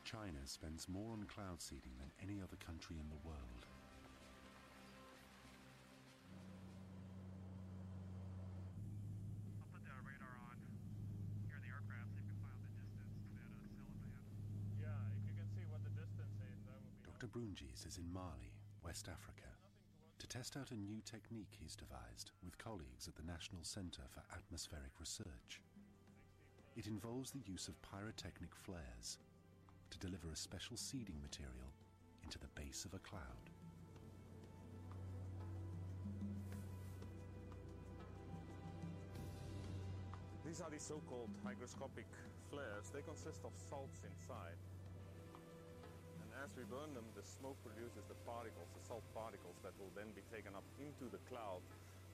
China 0.03 0.39
spends 0.45 0.87
more 0.87 1.11
on 1.11 1.25
cloud 1.25 1.61
seeding 1.61 1.91
than 1.99 2.11
any 2.21 2.41
other 2.41 2.55
country 2.65 2.95
in 2.99 3.09
the 3.09 3.27
world. 3.27 3.76
Mali, 18.17 18.49
West 18.83 19.07
Africa, 19.07 19.53
to 20.17 20.25
test 20.25 20.57
out 20.57 20.71
a 20.71 20.75
new 20.75 21.01
technique 21.05 21.53
he's 21.53 21.75
devised 21.75 22.31
with 22.43 22.57
colleagues 22.57 23.07
at 23.07 23.15
the 23.15 23.21
National 23.31 23.63
Centre 23.63 24.09
for 24.09 24.23
Atmospheric 24.35 24.99
Research. 24.99 25.61
It 26.75 26.87
involves 26.87 27.29
the 27.29 27.45
use 27.45 27.67
of 27.67 27.79
pyrotechnic 27.83 28.55
flares 28.55 29.19
to 29.91 29.99
deliver 29.99 30.31
a 30.31 30.35
special 30.35 30.77
seeding 30.77 31.21
material 31.21 31.69
into 32.23 32.39
the 32.39 32.49
base 32.55 32.85
of 32.85 32.95
a 32.95 32.99
cloud. 33.05 33.51
These 40.43 40.61
are 40.61 40.71
the 40.71 40.79
so-called 40.79 41.29
hygroscopic 41.45 42.09
flares. 42.49 42.89
They 42.91 43.01
consist 43.01 43.45
of 43.45 43.51
salts 43.69 44.01
inside. 44.09 44.57
As 46.47 46.55
we 46.55 46.63
burn 46.63 46.95
them, 46.95 47.03
the 47.11 47.27
smoke 47.27 47.59
produces 47.59 48.07
the 48.07 48.15
particles, 48.23 48.71
the 48.71 48.79
salt 48.79 49.03
particles, 49.11 49.59
that 49.67 49.75
will 49.75 49.91
then 49.91 50.15
be 50.15 50.23
taken 50.31 50.55
up 50.55 50.63
into 50.79 51.11
the 51.11 51.19
cloud 51.27 51.59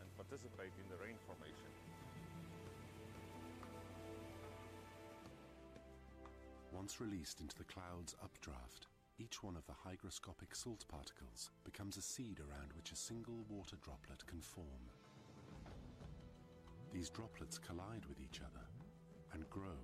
and 0.02 0.10
participate 0.18 0.74
in 0.82 0.90
the 0.90 0.98
rain 0.98 1.14
formation. 1.30 1.70
Once 6.74 7.00
released 7.00 7.42
into 7.42 7.54
the 7.56 7.70
cloud's 7.70 8.18
updraft, 8.26 8.90
each 9.22 9.44
one 9.44 9.56
of 9.56 9.68
the 9.70 9.78
hygroscopic 9.86 10.58
salt 10.58 10.84
particles 10.90 11.52
becomes 11.64 11.96
a 11.96 12.02
seed 12.02 12.42
around 12.42 12.74
which 12.74 12.92
a 12.92 12.98
single 12.98 13.46
water 13.48 13.78
droplet 13.86 14.26
can 14.26 14.42
form. 14.42 14.90
These 16.92 17.12
droplets 17.12 17.60
collide 17.60 18.10
with 18.10 18.20
each 18.20 18.42
other 18.42 18.66
and 19.32 19.48
grow, 19.52 19.78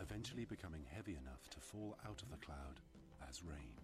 eventually 0.00 0.46
becoming 0.46 0.86
heavy 0.88 1.18
enough 1.20 1.50
to 1.50 1.60
fall 1.60 1.98
out 2.08 2.22
of 2.22 2.30
the 2.30 2.40
cloud 2.40 2.80
as 3.28 3.42
rain. 3.44 3.83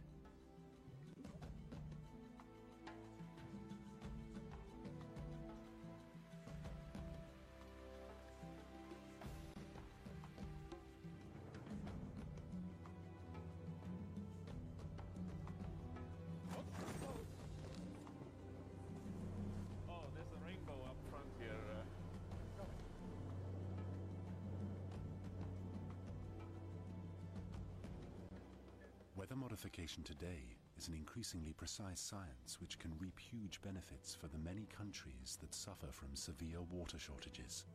Weather 29.60 29.68
modification 29.68 30.00
today 30.08 30.56
is 30.80 30.88
an 30.88 30.96
increasingly 30.96 31.52
precise 31.52 32.00
science 32.00 32.56
which 32.64 32.80
can 32.80 32.96
reap 32.96 33.20
huge 33.20 33.60
benefits 33.60 34.16
for 34.16 34.24
the 34.32 34.40
many 34.40 34.64
countries 34.72 35.36
that 35.44 35.52
suffer 35.52 35.92
from 35.92 36.16
severe 36.16 36.64
water 36.72 36.96
shortages. 36.96 37.68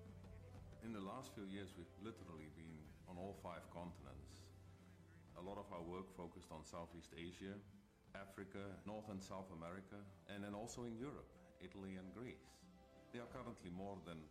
In 0.81 0.97
the 0.97 1.05
last 1.05 1.29
few 1.37 1.45
years, 1.45 1.77
we've 1.77 1.93
literally 2.01 2.49
been 2.57 2.81
on 3.05 3.21
all 3.21 3.37
five 3.45 3.61
continents. 3.69 4.49
A 5.37 5.45
lot 5.45 5.61
of 5.61 5.69
our 5.69 5.85
work 5.85 6.09
focused 6.17 6.49
on 6.49 6.65
Southeast 6.65 7.13
Asia, 7.13 7.53
Africa, 8.17 8.65
North 8.89 9.13
and 9.13 9.21
South 9.21 9.53
America, 9.53 10.01
and 10.33 10.41
then 10.41 10.57
also 10.57 10.89
in 10.89 10.97
Europe, 10.97 11.29
Italy 11.61 12.01
and 12.01 12.09
Greece. 12.17 12.49
There 13.13 13.21
are 13.21 13.29
currently 13.29 13.69
more 13.69 14.01
than 14.09 14.25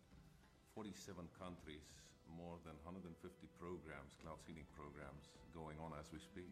47 0.75 1.23
countries, 1.39 1.87
more 2.35 2.59
than 2.67 2.75
150 2.83 3.15
programs, 3.63 4.19
cloud 4.19 4.43
seeding 4.43 4.67
programs, 4.75 5.31
going 5.55 5.79
on 5.79 5.95
as 5.95 6.11
we 6.11 6.19
speak. 6.19 6.51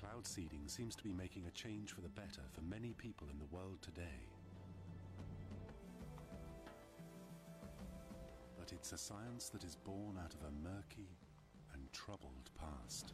Cloud 0.00 0.26
seeding 0.26 0.66
seems 0.66 0.96
to 0.96 1.04
be 1.04 1.12
making 1.12 1.44
a 1.46 1.50
change 1.50 1.92
for 1.92 2.00
the 2.00 2.08
better 2.08 2.40
for 2.52 2.62
many 2.62 2.94
people 2.94 3.28
in 3.30 3.38
the 3.38 3.54
world 3.54 3.82
today. 3.82 4.28
But 8.58 8.72
it's 8.72 8.92
a 8.92 8.98
science 8.98 9.50
that 9.50 9.62
is 9.62 9.76
born 9.76 10.16
out 10.22 10.32
of 10.32 10.40
a 10.40 10.50
murky 10.50 11.18
and 11.74 11.92
troubled 11.92 12.50
past. 12.58 13.12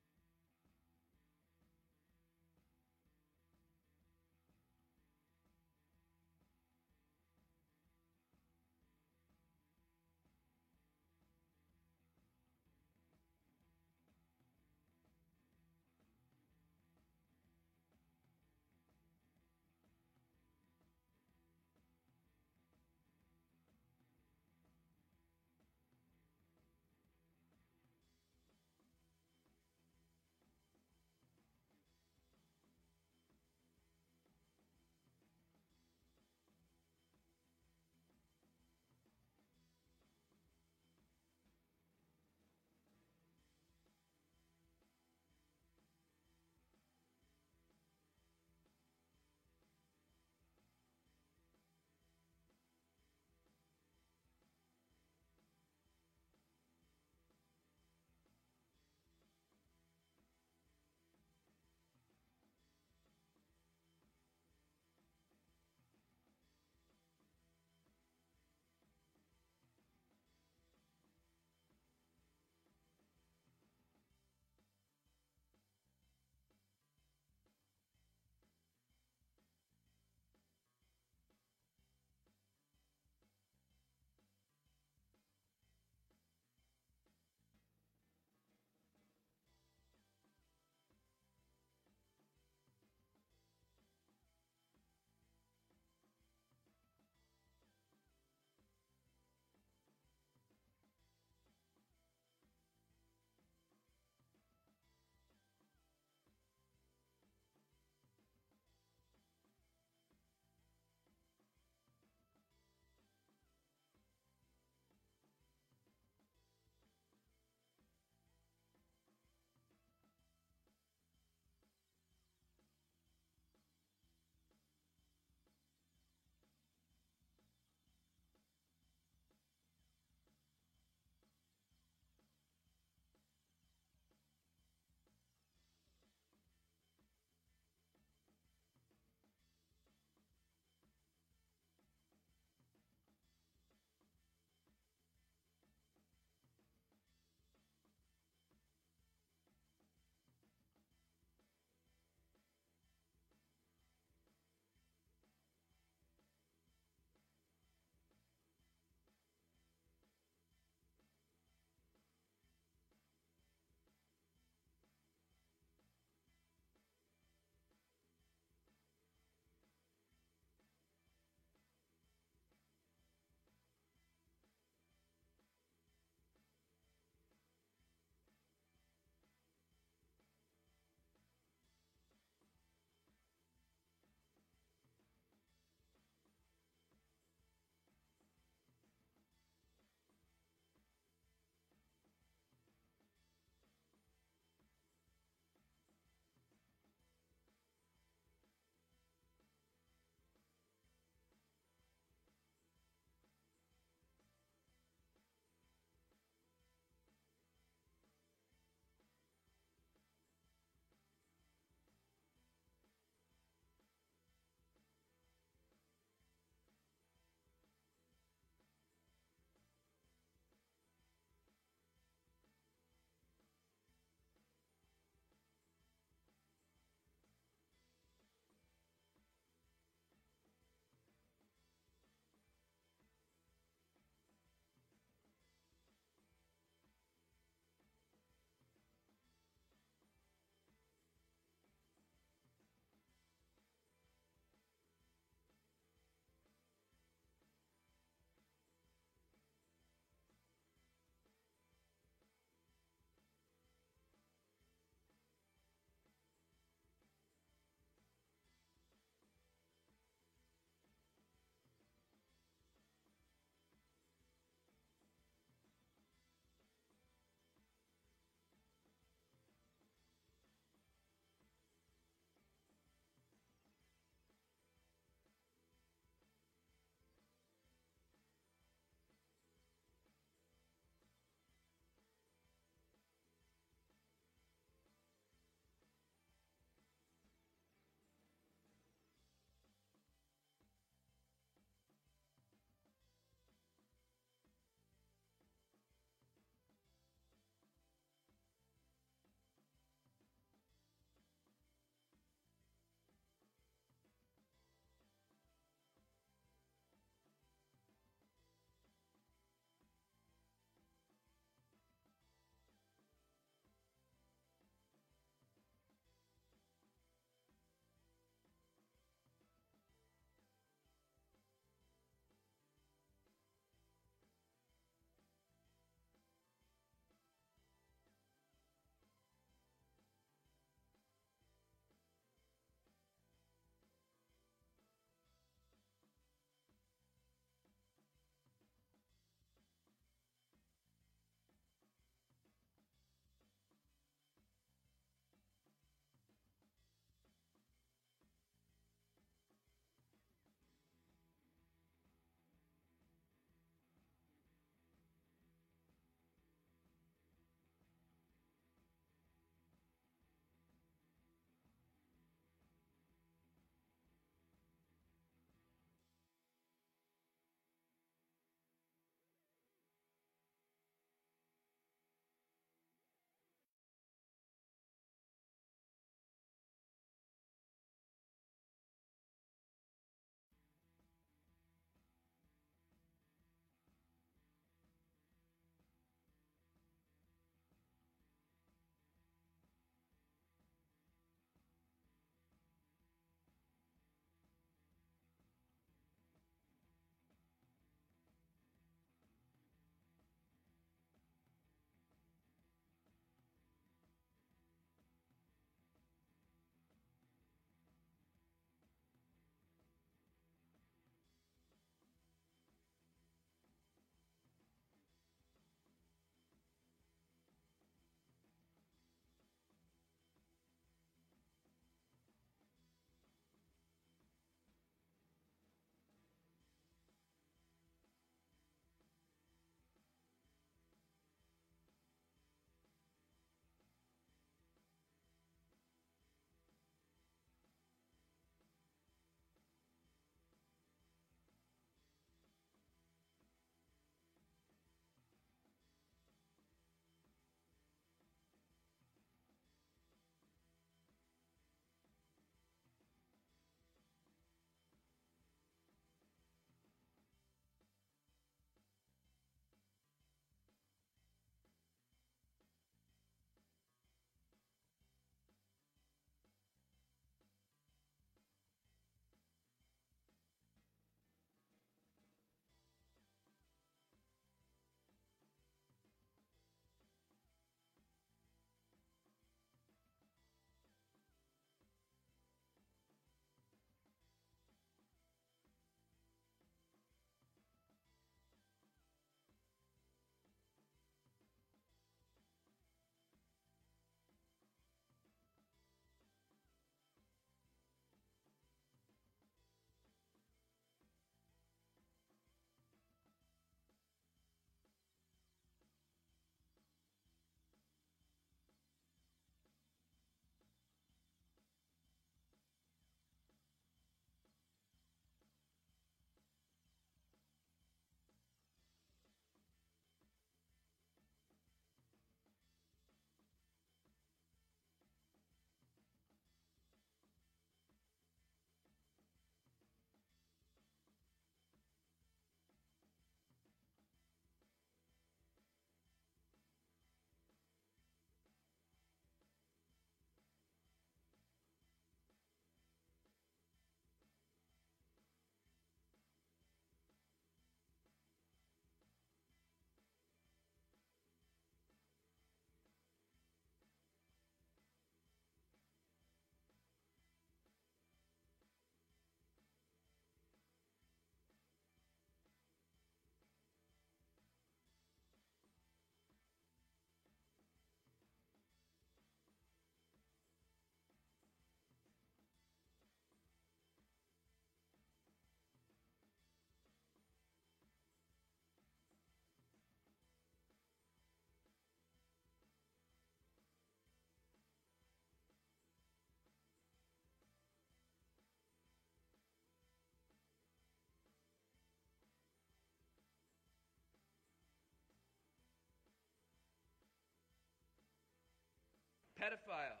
Pedophile. 599.44 600.00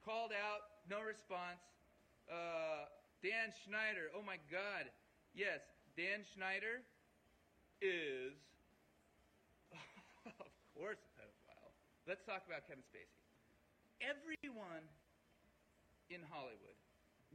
Called 0.00 0.32
out, 0.32 0.80
no 0.88 1.04
response. 1.04 1.60
Uh, 2.24 2.88
Dan 3.20 3.52
Schneider, 3.52 4.08
oh 4.16 4.24
my 4.24 4.40
God. 4.48 4.88
Yes, 5.36 5.60
Dan 6.00 6.24
Schneider 6.24 6.80
is, 7.84 8.32
of 10.40 10.48
course, 10.72 11.00
a 11.04 11.12
pedophile. 11.12 11.72
Let's 12.08 12.24
talk 12.24 12.48
about 12.48 12.64
Kevin 12.64 12.84
Spacey. 12.88 13.20
Everyone 14.00 14.84
in 16.08 16.24
Hollywood 16.32 16.76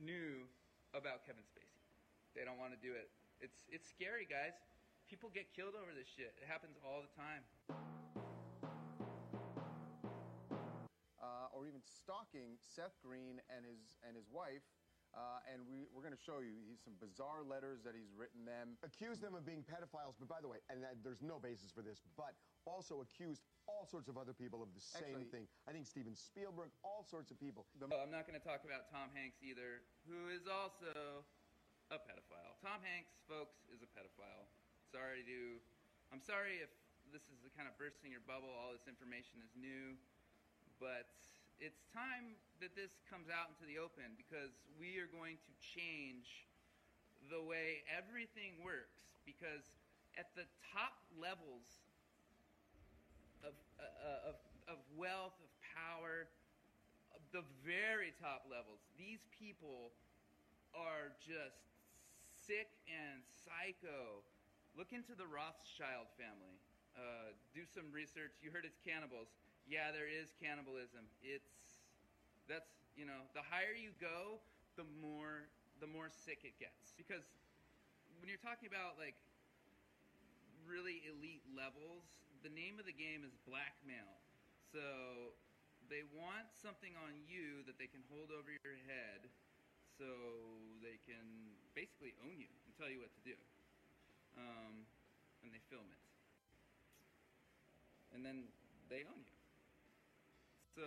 knew 0.02 0.50
about 0.98 1.26
Kevin 1.30 1.46
Spacey. 1.46 1.86
They 2.34 2.42
don't 2.42 2.58
want 2.58 2.74
to 2.74 2.82
do 2.82 2.94
it. 2.94 3.10
It's 3.42 3.66
it's 3.70 3.90
scary, 3.90 4.26
guys. 4.30 4.54
People 5.10 5.34
get 5.34 5.50
killed 5.58 5.74
over 5.74 5.90
this 5.98 6.06
shit. 6.06 6.34
It 6.38 6.46
happens 6.46 6.78
all 6.86 7.02
the 7.02 7.14
time. 7.18 7.42
Or 11.60 11.68
even 11.68 11.84
stalking 11.84 12.56
Seth 12.64 12.96
Green 13.04 13.44
and 13.52 13.68
his 13.68 14.00
and 14.08 14.16
his 14.16 14.32
wife. 14.32 14.64
Uh, 15.10 15.42
and 15.50 15.66
we, 15.66 15.90
we're 15.90 16.06
going 16.06 16.14
to 16.14 16.22
show 16.22 16.38
you 16.38 16.54
he's 16.70 16.86
some 16.86 16.94
bizarre 17.02 17.42
letters 17.42 17.82
that 17.82 17.98
he's 17.98 18.14
written 18.14 18.46
them. 18.46 18.78
accused 18.86 19.26
them 19.26 19.34
of 19.34 19.42
being 19.42 19.66
pedophiles, 19.66 20.14
but 20.22 20.30
by 20.30 20.38
the 20.38 20.46
way, 20.46 20.62
and 20.70 20.86
uh, 20.86 20.94
there's 21.02 21.26
no 21.26 21.42
basis 21.42 21.74
for 21.74 21.82
this, 21.82 22.06
but 22.14 22.38
also 22.70 23.02
accused 23.02 23.42
all 23.66 23.90
sorts 23.90 24.06
of 24.06 24.22
other 24.22 24.38
people 24.38 24.62
of 24.62 24.70
the 24.78 24.80
same 24.86 25.18
Actually- 25.26 25.34
thing. 25.34 25.46
I 25.66 25.74
think 25.74 25.90
Steven 25.90 26.14
Spielberg, 26.14 26.70
all 26.86 27.02
sorts 27.02 27.34
of 27.34 27.42
people. 27.42 27.66
The- 27.82 27.90
Oh, 27.90 28.06
I'm 28.06 28.14
not 28.14 28.30
going 28.30 28.38
to 28.38 28.46
talk 28.46 28.62
about 28.70 28.86
Tom 28.94 29.10
Hanks 29.18 29.42
either, 29.42 29.82
who 30.06 30.30
is 30.30 30.46
also 30.46 31.26
a 31.90 31.98
pedophile. 31.98 32.54
Tom 32.62 32.78
Hanks, 32.86 33.18
folks, 33.26 33.66
is 33.74 33.82
a 33.82 33.90
pedophile. 33.90 34.46
Sorry 34.94 35.26
to, 35.26 35.58
I'm 36.14 36.22
sorry 36.22 36.62
if 36.62 36.70
this 37.10 37.26
is 37.34 37.42
the 37.42 37.50
kind 37.58 37.66
of 37.66 37.74
bursting 37.82 38.14
your 38.14 38.22
bubble. 38.30 38.54
All 38.54 38.70
this 38.78 38.86
information 38.86 39.42
is 39.42 39.50
new, 39.58 39.98
but 40.78 41.10
it's 41.60 41.84
time 41.92 42.40
that 42.64 42.76
this 42.76 43.00
comes 43.08 43.28
out 43.28 43.52
into 43.52 43.68
the 43.68 43.80
open 43.80 44.16
because 44.16 44.56
we 44.80 45.00
are 45.00 45.08
going 45.12 45.36
to 45.36 45.52
change 45.60 46.48
the 47.28 47.40
way 47.40 47.84
everything 47.88 48.56
works. 48.64 49.12
Because 49.28 49.72
at 50.16 50.32
the 50.36 50.48
top 50.74 50.96
levels 51.16 51.84
of, 53.44 53.54
uh, 53.80 53.84
uh, 53.84 54.30
of, 54.34 54.36
of 54.72 54.80
wealth, 54.96 55.36
of 55.44 55.52
power, 55.76 56.28
the 57.32 57.46
very 57.62 58.16
top 58.18 58.48
levels. 58.50 58.82
These 58.98 59.22
people 59.38 59.94
are 60.74 61.14
just 61.22 61.70
sick 62.34 62.74
and 62.90 63.22
psycho. 63.46 64.26
Look 64.74 64.96
into 64.96 65.14
the 65.14 65.30
Rothschild 65.30 66.10
family. 66.18 66.58
Uh, 66.98 67.32
do 67.54 67.62
some 67.70 67.86
research. 67.94 68.34
You 68.42 68.50
heard 68.50 68.66
it's 68.66 68.82
cannibals. 68.82 69.30
Yeah, 69.70 69.94
there 69.94 70.10
is 70.10 70.34
cannibalism. 70.42 71.06
It's 71.22 71.86
that's 72.50 72.74
you 72.98 73.06
know 73.06 73.30
the 73.38 73.46
higher 73.46 73.78
you 73.78 73.94
go, 74.02 74.42
the 74.74 74.90
more 74.98 75.46
the 75.78 75.86
more 75.86 76.10
sick 76.10 76.42
it 76.42 76.58
gets. 76.58 76.90
Because 76.98 77.22
when 78.18 78.34
you're 78.34 78.42
talking 78.42 78.66
about 78.66 78.98
like 78.98 79.14
really 80.66 81.06
elite 81.06 81.46
levels, 81.54 82.02
the 82.42 82.50
name 82.50 82.82
of 82.82 82.90
the 82.90 82.98
game 82.98 83.22
is 83.22 83.38
blackmail. 83.46 84.18
So 84.74 85.38
they 85.86 86.02
want 86.18 86.50
something 86.58 86.98
on 87.06 87.14
you 87.30 87.62
that 87.70 87.78
they 87.78 87.86
can 87.86 88.02
hold 88.10 88.34
over 88.34 88.50
your 88.50 88.78
head 88.90 89.30
so 90.02 90.10
they 90.82 90.98
can 91.06 91.54
basically 91.78 92.18
own 92.26 92.42
you 92.42 92.50
and 92.66 92.74
tell 92.74 92.90
you 92.90 93.06
what 93.06 93.14
to 93.14 93.22
do. 93.22 93.38
Um, 94.34 94.90
and 95.46 95.54
they 95.54 95.62
film 95.70 95.86
it. 95.94 96.02
And 98.18 98.26
then 98.26 98.50
they 98.90 99.06
own 99.06 99.22
you. 99.22 99.39
So 100.76 100.86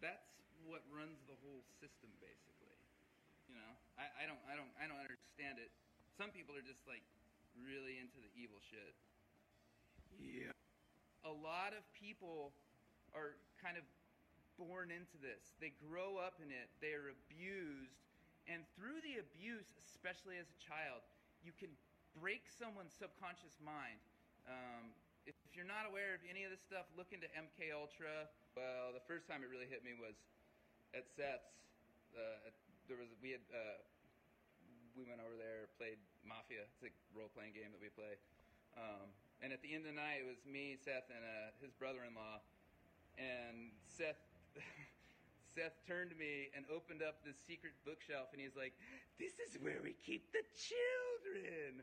that's 0.00 0.36
what 0.66 0.82
runs 0.92 1.22
the 1.30 1.36
whole 1.40 1.62
system 1.78 2.10
basically. 2.18 2.76
You 3.46 3.54
know, 3.56 3.72
I, 3.96 4.10
I 4.20 4.24
don't 4.26 4.42
I 4.50 4.54
don't 4.58 4.72
I 4.76 4.84
don't 4.90 5.00
understand 5.00 5.62
it. 5.62 5.70
Some 6.18 6.34
people 6.34 6.56
are 6.56 6.64
just 6.64 6.82
like 6.88 7.04
really 7.56 7.96
into 8.02 8.18
the 8.20 8.30
evil 8.34 8.58
shit. 8.60 8.94
Yeah. 10.18 10.54
A 11.24 11.32
lot 11.32 11.74
of 11.74 11.82
people 11.96 12.54
are 13.14 13.38
kind 13.58 13.76
of 13.76 13.84
born 14.56 14.88
into 14.88 15.20
this. 15.20 15.56
They 15.60 15.72
grow 15.76 16.16
up 16.16 16.40
in 16.40 16.48
it. 16.48 16.72
They 16.80 16.96
are 16.96 17.12
abused. 17.12 18.00
And 18.46 18.62
through 18.78 19.02
the 19.02 19.18
abuse, 19.18 19.74
especially 19.82 20.38
as 20.38 20.46
a 20.48 20.58
child, 20.62 21.02
you 21.42 21.50
can 21.50 21.72
break 22.14 22.46
someone's 22.46 22.94
subconscious 22.94 23.58
mind. 23.58 24.00
Um, 24.46 24.94
if 25.26 25.34
you're 25.52 25.66
not 25.66 25.84
aware 25.90 26.14
of 26.14 26.22
any 26.30 26.46
of 26.46 26.54
this 26.54 26.62
stuff, 26.62 26.86
look 26.94 27.10
into 27.10 27.26
MK 27.34 27.74
Ultra. 27.74 28.30
Well, 28.54 28.94
the 28.94 29.02
first 29.10 29.26
time 29.26 29.42
it 29.42 29.50
really 29.50 29.66
hit 29.66 29.82
me 29.82 29.98
was 29.98 30.14
at 30.94 31.04
Seth's. 31.10 31.50
Uh, 32.14 32.54
there 32.86 32.96
was 32.96 33.10
we 33.18 33.34
had 33.34 33.42
uh, 33.50 33.82
we 34.94 35.02
went 35.04 35.18
over 35.20 35.34
there, 35.34 35.66
played 35.76 35.98
Mafia. 36.22 36.64
It's 36.64 36.80
a 36.86 36.90
role 37.12 37.28
playing 37.34 37.52
game 37.58 37.74
that 37.74 37.82
we 37.82 37.90
play. 37.92 38.16
Um, 38.78 39.10
and 39.42 39.52
at 39.52 39.60
the 39.60 39.74
end 39.74 39.84
of 39.84 39.92
the 39.92 39.98
night, 39.98 40.24
it 40.24 40.28
was 40.28 40.40
me, 40.48 40.78
Seth, 40.80 41.12
and 41.12 41.20
uh, 41.20 41.52
his 41.60 41.74
brother-in-law. 41.76 42.40
And 43.20 43.74
Seth, 43.84 44.22
Seth 45.52 45.76
turned 45.84 46.14
to 46.14 46.18
me 46.18 46.48
and 46.56 46.64
opened 46.72 47.02
up 47.04 47.20
this 47.26 47.36
secret 47.44 47.76
bookshelf, 47.84 48.30
and 48.32 48.40
he's 48.40 48.56
like, 48.56 48.72
"This 49.18 49.36
is 49.42 49.58
where 49.58 49.82
we 49.82 49.98
keep 49.98 50.30
the 50.30 50.44
children." 50.54 51.82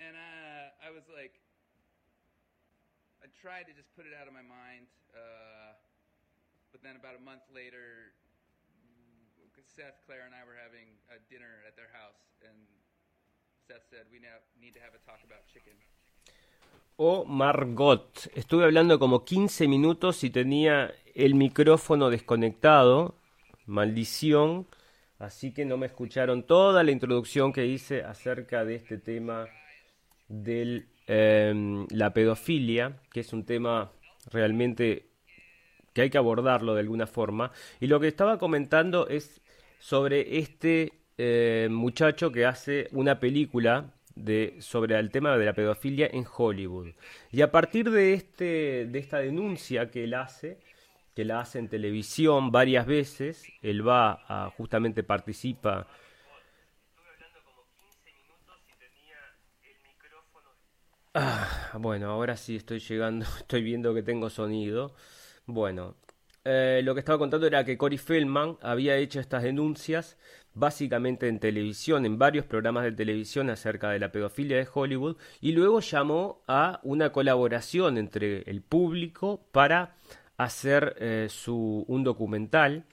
And 0.00 0.16
uh, 0.16 0.72
I 0.80 0.88
was 0.88 1.04
like, 1.12 1.36
I 3.22 3.30
tried 3.38 3.70
to 3.70 3.72
just 3.72 3.94
put 3.94 4.02
it 4.02 4.14
out 4.18 4.26
of 4.26 4.34
my 4.34 4.42
mind, 4.42 4.90
uh, 5.14 5.78
but 6.74 6.82
then 6.82 6.98
about 6.98 7.14
a 7.14 7.22
month 7.22 7.46
later, 7.54 8.10
Seth, 9.62 10.02
Claire, 10.04 10.26
and 10.26 10.34
I 10.34 10.44
were 10.44 10.58
having 10.58 10.98
a 11.08 11.22
dinner 11.30 11.62
at 11.66 11.76
their 11.76 11.88
house, 11.94 12.18
and 12.42 12.66
Seth 13.66 13.86
said, 13.88 14.10
"We 14.10 14.18
now 14.18 14.42
need 14.60 14.74
to 14.74 14.80
have 14.80 14.92
a 14.94 14.98
talk 15.06 15.22
about 15.24 15.46
chicken." 15.46 15.78
O 16.96 17.24
Margot. 17.24 18.28
Estuve 18.34 18.64
hablando 18.64 18.98
como 18.98 19.24
15 19.24 19.68
minutos 19.68 20.24
y 20.24 20.30
tenía 20.30 20.92
el 21.14 21.34
micrófono 21.34 22.10
desconectado. 22.10 23.14
Maldición. 23.66 24.66
Así 25.18 25.54
que 25.54 25.64
no 25.64 25.76
me 25.76 25.86
escucharon 25.86 26.42
toda 26.42 26.82
la 26.82 26.90
introducción 26.90 27.52
que 27.52 27.66
hice 27.66 28.02
acerca 28.02 28.64
de 28.64 28.74
este 28.74 28.98
tema 28.98 29.46
de 31.06 31.86
la 31.90 32.12
pedofilia, 32.12 32.96
que 33.12 33.20
es 33.20 33.32
un 33.32 33.44
tema 33.44 33.92
realmente 34.30 35.06
que 35.92 36.02
hay 36.02 36.10
que 36.10 36.18
abordarlo 36.18 36.74
de 36.74 36.80
alguna 36.80 37.06
forma. 37.06 37.52
Y 37.80 37.86
lo 37.86 38.00
que 38.00 38.08
estaba 38.08 38.38
comentando 38.38 39.08
es 39.08 39.40
sobre 39.78 40.38
este 40.38 40.92
eh, 41.18 41.68
muchacho 41.70 42.32
que 42.32 42.46
hace 42.46 42.88
una 42.92 43.20
película 43.20 43.92
de, 44.14 44.56
sobre 44.60 44.98
el 44.98 45.10
tema 45.10 45.36
de 45.36 45.44
la 45.44 45.52
pedofilia 45.52 46.08
en 46.12 46.24
Hollywood. 46.36 46.88
Y 47.30 47.42
a 47.42 47.50
partir 47.50 47.90
de, 47.90 48.14
este, 48.14 48.86
de 48.86 48.98
esta 48.98 49.18
denuncia 49.18 49.90
que 49.90 50.04
él 50.04 50.14
hace, 50.14 50.58
que 51.14 51.24
la 51.24 51.40
hace 51.40 51.58
en 51.58 51.68
televisión 51.68 52.50
varias 52.50 52.86
veces, 52.86 53.44
él 53.60 53.86
va 53.86 54.20
a, 54.28 54.50
justamente 54.50 55.02
participa. 55.02 55.86
Ah, 61.14 61.76
bueno, 61.78 62.10
ahora 62.10 62.36
sí 62.36 62.56
estoy 62.56 62.78
llegando, 62.80 63.26
estoy 63.38 63.62
viendo 63.62 63.92
que 63.94 64.02
tengo 64.02 64.30
sonido. 64.30 64.94
Bueno, 65.46 65.96
eh, 66.44 66.80
lo 66.84 66.94
que 66.94 67.00
estaba 67.00 67.18
contando 67.18 67.46
era 67.46 67.64
que 67.64 67.76
Cory 67.76 67.98
Feldman 67.98 68.56
había 68.62 68.96
hecho 68.96 69.20
estas 69.20 69.42
denuncias 69.42 70.16
básicamente 70.54 71.28
en 71.28 71.38
televisión, 71.38 72.06
en 72.06 72.18
varios 72.18 72.46
programas 72.46 72.84
de 72.84 72.92
televisión 72.92 73.50
acerca 73.50 73.90
de 73.90 73.98
la 73.98 74.12
pedofilia 74.12 74.56
de 74.56 74.68
Hollywood, 74.72 75.16
y 75.40 75.52
luego 75.52 75.80
llamó 75.80 76.42
a 76.46 76.80
una 76.82 77.12
colaboración 77.12 77.98
entre 77.98 78.42
el 78.50 78.62
público 78.62 79.46
para 79.52 79.96
hacer 80.38 80.96
eh, 80.98 81.26
su, 81.30 81.84
un 81.88 82.04
documental. 82.04 82.84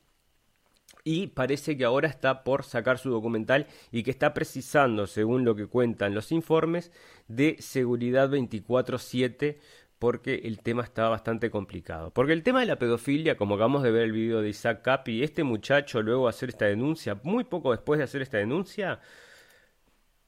Y 1.03 1.27
parece 1.27 1.77
que 1.77 1.85
ahora 1.85 2.07
está 2.07 2.43
por 2.43 2.63
sacar 2.63 2.97
su 2.97 3.09
documental 3.09 3.67
y 3.91 4.03
que 4.03 4.11
está 4.11 4.33
precisando, 4.33 5.07
según 5.07 5.45
lo 5.45 5.55
que 5.55 5.67
cuentan 5.67 6.13
los 6.13 6.31
informes, 6.31 6.91
de 7.27 7.55
seguridad 7.59 8.29
24/7 8.29 9.59
porque 9.97 10.41
el 10.45 10.59
tema 10.61 10.83
estaba 10.83 11.09
bastante 11.09 11.51
complicado. 11.51 12.11
Porque 12.11 12.33
el 12.33 12.43
tema 12.43 12.61
de 12.61 12.65
la 12.65 12.79
pedofilia, 12.79 13.35
como 13.37 13.55
acabamos 13.55 13.83
de 13.83 13.91
ver 13.91 14.03
el 14.03 14.13
video 14.13 14.41
de 14.41 14.49
Isaac 14.49 14.81
Capi, 14.81 15.23
este 15.23 15.43
muchacho 15.43 16.01
luego 16.01 16.23
de 16.23 16.29
hacer 16.29 16.49
esta 16.49 16.65
denuncia, 16.65 17.19
muy 17.23 17.43
poco 17.43 17.71
después 17.71 17.97
de 17.97 18.05
hacer 18.05 18.21
esta 18.21 18.37
denuncia, 18.37 19.01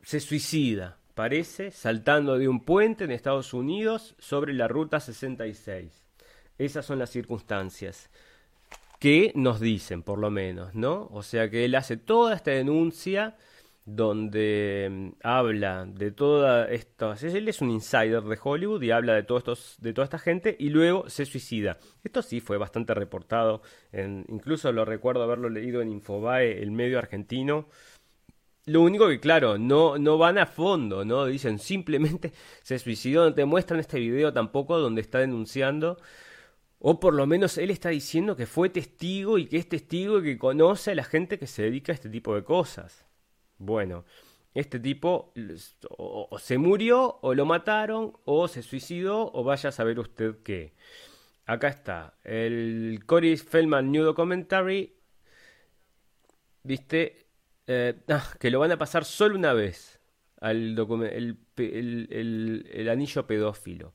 se 0.01 0.20
suicida, 0.20 0.99
parece, 1.16 1.72
saltando 1.72 2.38
de 2.38 2.49
un 2.49 2.66
puente 2.66 3.05
en 3.05 3.12
Estados 3.12 3.53
Unidos 3.53 4.16
sobre 4.20 4.53
la 4.53 4.68
Ruta 4.68 4.99
66. 4.99 6.05
Esas 6.57 6.86
son 6.86 6.99
las 6.99 7.09
circunstancias 7.09 8.09
que 9.01 9.31
nos 9.33 9.59
dicen, 9.59 10.03
por 10.03 10.19
lo 10.19 10.29
menos, 10.29 10.75
¿no? 10.75 11.07
O 11.11 11.23
sea 11.23 11.49
que 11.49 11.65
él 11.65 11.73
hace 11.73 11.97
toda 11.97 12.35
esta 12.35 12.51
denuncia 12.51 13.35
donde 13.83 14.87
mm, 14.91 15.09
habla 15.23 15.87
de 15.87 16.11
toda 16.11 16.69
esta... 16.69 17.15
Él 17.19 17.47
es 17.49 17.61
un 17.61 17.71
insider 17.71 18.21
de 18.21 18.37
Hollywood 18.41 18.79
y 18.83 18.91
habla 18.91 19.15
de, 19.15 19.23
todos 19.23 19.39
estos, 19.39 19.75
de 19.79 19.93
toda 19.93 20.05
esta 20.05 20.19
gente 20.19 20.55
y 20.59 20.69
luego 20.69 21.09
se 21.09 21.25
suicida. 21.25 21.79
Esto 22.03 22.21
sí 22.21 22.41
fue 22.41 22.59
bastante 22.59 22.93
reportado, 22.93 23.63
en, 23.91 24.23
incluso 24.29 24.71
lo 24.71 24.85
recuerdo 24.85 25.23
haberlo 25.23 25.49
leído 25.49 25.81
en 25.81 25.89
Infobae, 25.89 26.61
el 26.61 26.69
medio 26.69 26.99
argentino. 26.99 27.69
Lo 28.67 28.81
único 28.83 29.07
que, 29.07 29.19
claro, 29.19 29.57
no, 29.57 29.97
no 29.97 30.19
van 30.19 30.37
a 30.37 30.45
fondo, 30.45 31.03
¿no? 31.05 31.25
Dicen 31.25 31.57
simplemente 31.57 32.33
se 32.61 32.77
suicidó, 32.77 33.25
no 33.25 33.33
te 33.33 33.45
muestran 33.45 33.79
este 33.79 33.99
video 33.99 34.31
tampoco 34.31 34.77
donde 34.77 35.01
está 35.01 35.17
denunciando. 35.17 35.97
O 36.84 36.99
por 36.99 37.13
lo 37.13 37.27
menos 37.27 37.59
él 37.59 37.69
está 37.69 37.89
diciendo 37.89 38.36
que 38.36 38.47
fue 38.47 38.69
testigo 38.69 39.38
y 39.38 39.45
que 39.45 39.57
es 39.57 39.69
testigo 39.69 40.19
y 40.19 40.23
que 40.23 40.38
conoce 40.39 40.91
a 40.91 40.95
la 40.95 41.03
gente 41.03 41.38
que 41.38 41.45
se 41.45 41.61
dedica 41.63 41.91
a 41.91 41.95
este 41.95 42.09
tipo 42.09 42.34
de 42.34 42.43
cosas. 42.43 43.05
Bueno, 43.59 44.03
este 44.55 44.79
tipo 44.79 45.32
o, 45.89 46.39
se 46.39 46.57
murió, 46.57 47.19
o 47.21 47.36
lo 47.36 47.45
mataron, 47.45 48.13
o 48.25 48.47
se 48.47 48.63
suicidó, 48.63 49.32
o 49.32 49.43
vaya 49.43 49.69
a 49.69 49.71
saber 49.71 49.99
usted 49.99 50.38
qué. 50.43 50.73
Acá 51.45 51.67
está, 51.67 52.15
el 52.23 53.03
Cory 53.05 53.38
Feldman 53.38 53.91
New 53.91 54.03
Documentary, 54.03 54.95
viste, 56.63 57.27
eh, 57.67 57.95
ah, 58.09 58.34
que 58.39 58.49
lo 58.49 58.59
van 58.59 58.71
a 58.71 58.77
pasar 58.77 59.05
solo 59.05 59.36
una 59.36 59.53
vez 59.53 59.99
al 60.39 60.77
el, 60.77 61.38
el, 61.57 62.69
el, 62.73 62.89
anillo 62.89 63.27
pedófilo. 63.27 63.93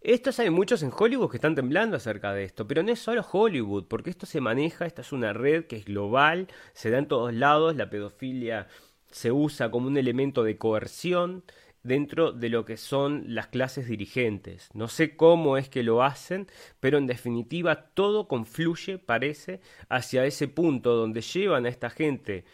Esto 0.00 0.30
hay 0.38 0.50
muchos 0.50 0.84
en 0.84 0.92
Hollywood 0.96 1.28
que 1.30 1.38
están 1.38 1.56
temblando 1.56 1.96
acerca 1.96 2.32
de 2.32 2.44
esto, 2.44 2.68
pero 2.68 2.84
no 2.84 2.92
es 2.92 3.00
solo 3.00 3.26
Hollywood, 3.30 3.86
porque 3.88 4.10
esto 4.10 4.26
se 4.26 4.40
maneja, 4.40 4.86
esta 4.86 5.02
es 5.02 5.12
una 5.12 5.32
red 5.32 5.64
que 5.66 5.76
es 5.76 5.86
global, 5.86 6.46
se 6.72 6.90
da 6.90 6.98
en 6.98 7.08
todos 7.08 7.34
lados, 7.34 7.74
la 7.74 7.90
pedofilia 7.90 8.68
se 9.10 9.32
usa 9.32 9.70
como 9.72 9.88
un 9.88 9.96
elemento 9.96 10.44
de 10.44 10.56
coerción 10.56 11.42
dentro 11.82 12.30
de 12.32 12.48
lo 12.48 12.64
que 12.64 12.76
son 12.76 13.24
las 13.26 13.48
clases 13.48 13.88
dirigentes. 13.88 14.68
No 14.72 14.86
sé 14.86 15.16
cómo 15.16 15.56
es 15.56 15.68
que 15.68 15.82
lo 15.82 16.04
hacen, 16.04 16.46
pero 16.78 16.98
en 16.98 17.08
definitiva 17.08 17.90
todo 17.94 18.28
confluye, 18.28 18.98
parece, 18.98 19.60
hacia 19.88 20.24
ese 20.26 20.46
punto 20.46 20.94
donde 20.94 21.22
llevan 21.22 21.66
a 21.66 21.70
esta 21.70 21.90
gente, 21.90 22.44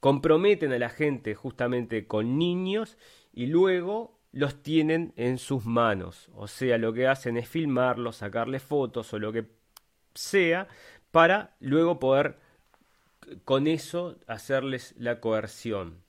comprometen 0.00 0.72
a 0.72 0.78
la 0.78 0.90
gente 0.90 1.34
justamente 1.34 2.06
con 2.06 2.36
niños 2.36 2.98
y 3.32 3.46
luego 3.46 4.19
los 4.32 4.62
tienen 4.62 5.12
en 5.16 5.38
sus 5.38 5.64
manos. 5.64 6.28
O 6.34 6.46
sea, 6.46 6.78
lo 6.78 6.92
que 6.92 7.06
hacen 7.06 7.36
es 7.36 7.48
filmarlos, 7.48 8.16
sacarles 8.16 8.62
fotos 8.62 9.12
o 9.12 9.18
lo 9.18 9.32
que 9.32 9.46
sea 10.14 10.68
para 11.10 11.56
luego 11.60 11.98
poder 11.98 12.38
con 13.44 13.66
eso 13.66 14.16
hacerles 14.26 14.94
la 14.98 15.20
coerción. 15.20 16.02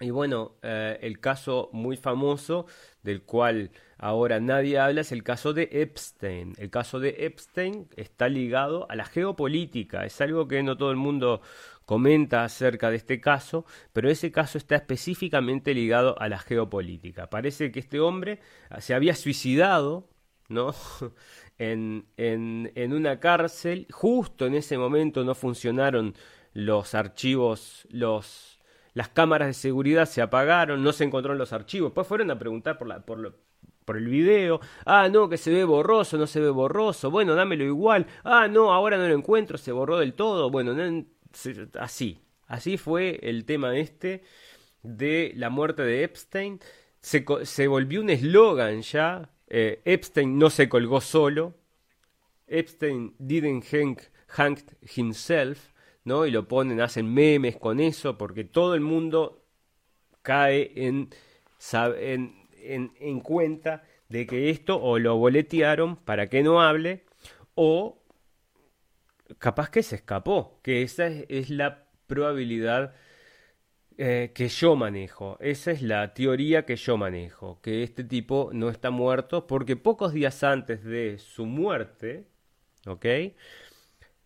Y 0.00 0.10
bueno, 0.10 0.56
eh, 0.62 0.98
el 1.02 1.20
caso 1.20 1.68
muy 1.72 1.98
famoso 1.98 2.66
del 3.02 3.22
cual 3.22 3.70
ahora 3.98 4.40
nadie 4.40 4.78
habla 4.78 5.02
es 5.02 5.12
el 5.12 5.22
caso 5.22 5.52
de 5.52 5.68
Epstein. 5.70 6.54
El 6.56 6.70
caso 6.70 7.00
de 7.00 7.26
Epstein 7.26 7.86
está 7.96 8.28
ligado 8.30 8.90
a 8.90 8.96
la 8.96 9.04
geopolítica. 9.04 10.06
Es 10.06 10.20
algo 10.22 10.48
que 10.48 10.62
no 10.62 10.78
todo 10.78 10.90
el 10.90 10.96
mundo 10.96 11.42
comenta 11.90 12.44
acerca 12.44 12.88
de 12.88 12.94
este 12.94 13.20
caso, 13.20 13.64
pero 13.92 14.08
ese 14.08 14.30
caso 14.30 14.58
está 14.58 14.76
específicamente 14.76 15.74
ligado 15.74 16.16
a 16.20 16.28
la 16.28 16.38
geopolítica. 16.38 17.28
Parece 17.28 17.72
que 17.72 17.80
este 17.80 17.98
hombre 17.98 18.38
se 18.78 18.94
había 18.94 19.16
suicidado, 19.16 20.08
¿no? 20.48 20.72
en, 21.58 22.06
en, 22.16 22.70
en 22.76 22.92
una 22.92 23.18
cárcel. 23.18 23.88
Justo 23.90 24.46
en 24.46 24.54
ese 24.54 24.78
momento 24.78 25.24
no 25.24 25.34
funcionaron 25.34 26.14
los 26.52 26.94
archivos, 26.94 27.88
los, 27.90 28.60
las 28.94 29.08
cámaras 29.08 29.48
de 29.48 29.54
seguridad 29.54 30.06
se 30.06 30.22
apagaron, 30.22 30.84
no 30.84 30.92
se 30.92 31.02
encontraron 31.02 31.38
los 31.38 31.52
archivos. 31.52 31.90
Después 31.90 32.06
fueron 32.06 32.30
a 32.30 32.38
preguntar 32.38 32.78
por, 32.78 32.86
la, 32.86 33.04
por, 33.04 33.36
por 33.84 33.96
el 33.96 34.06
video. 34.06 34.60
Ah, 34.86 35.08
no, 35.08 35.28
que 35.28 35.38
se 35.38 35.52
ve 35.52 35.64
borroso, 35.64 36.16
no 36.18 36.28
se 36.28 36.38
ve 36.38 36.50
borroso. 36.50 37.10
Bueno, 37.10 37.34
dámelo 37.34 37.64
igual. 37.64 38.06
Ah, 38.22 38.46
no, 38.46 38.72
ahora 38.72 38.96
no 38.96 39.08
lo 39.08 39.14
encuentro, 39.14 39.58
se 39.58 39.72
borró 39.72 39.98
del 39.98 40.14
todo. 40.14 40.50
Bueno, 40.50 40.72
así. 41.78 42.20
Así 42.46 42.76
fue 42.76 43.20
el 43.22 43.44
tema 43.44 43.76
este 43.78 44.22
de 44.82 45.32
la 45.36 45.50
muerte 45.50 45.82
de 45.82 46.04
Epstein. 46.04 46.60
Se, 47.00 47.24
se 47.44 47.68
volvió 47.68 48.00
un 48.00 48.10
eslogan 48.10 48.82
ya 48.82 49.30
eh, 49.50 49.82
Epstein 49.84 50.38
no 50.38 50.48
se 50.48 50.68
colgó 50.68 51.00
solo. 51.00 51.54
Epstein 52.46 53.14
didn't 53.18 53.64
hang, 53.72 54.58
himself, 54.96 55.72
¿no? 56.04 56.24
Y 56.24 56.30
lo 56.30 56.46
ponen, 56.46 56.80
hacen 56.80 57.12
memes 57.12 57.56
con 57.56 57.80
eso, 57.80 58.16
porque 58.16 58.44
todo 58.44 58.74
el 58.74 58.80
mundo 58.80 59.42
cae 60.22 60.72
en, 60.76 61.10
en, 61.72 62.92
en, 62.98 63.20
cuenta 63.20 63.82
de 64.08 64.26
que 64.26 64.50
esto 64.50 64.80
o 64.80 64.98
lo 64.98 65.16
boletearon 65.16 65.96
para 65.96 66.28
que 66.28 66.42
no 66.42 66.62
hable, 66.62 67.04
o 67.54 67.99
capaz 69.38 69.70
que 69.70 69.82
se 69.82 69.96
escapó, 69.96 70.60
que 70.62 70.82
esa 70.82 71.06
es 71.06 71.50
la 71.50 71.86
probabilidad 72.06 72.94
eh, 74.02 74.32
que 74.34 74.48
yo 74.48 74.76
manejo. 74.76 75.36
Esa 75.40 75.72
es 75.72 75.82
la 75.82 76.14
teoría 76.14 76.64
que 76.64 76.76
yo 76.76 76.96
manejo, 76.96 77.60
que 77.60 77.82
este 77.82 78.02
tipo 78.02 78.50
no 78.52 78.70
está 78.70 78.90
muerto 78.90 79.46
porque 79.46 79.76
pocos 79.76 80.12
días 80.14 80.42
antes 80.42 80.82
de 80.84 81.18
su 81.18 81.44
muerte, 81.46 82.24
¿ok? 82.86 83.06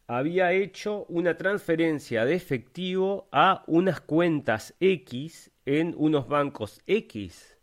Había 0.07 0.53
hecho 0.53 1.07
una 1.09 1.37
transferencia 1.37 2.25
de 2.25 2.35
efectivo 2.35 3.29
a 3.33 3.65
unas 3.67 4.01
cuentas 4.01 4.75
X 4.79 5.51
en 5.67 5.95
unos 5.97 6.29
bancos 6.29 6.81
X. 6.87 7.54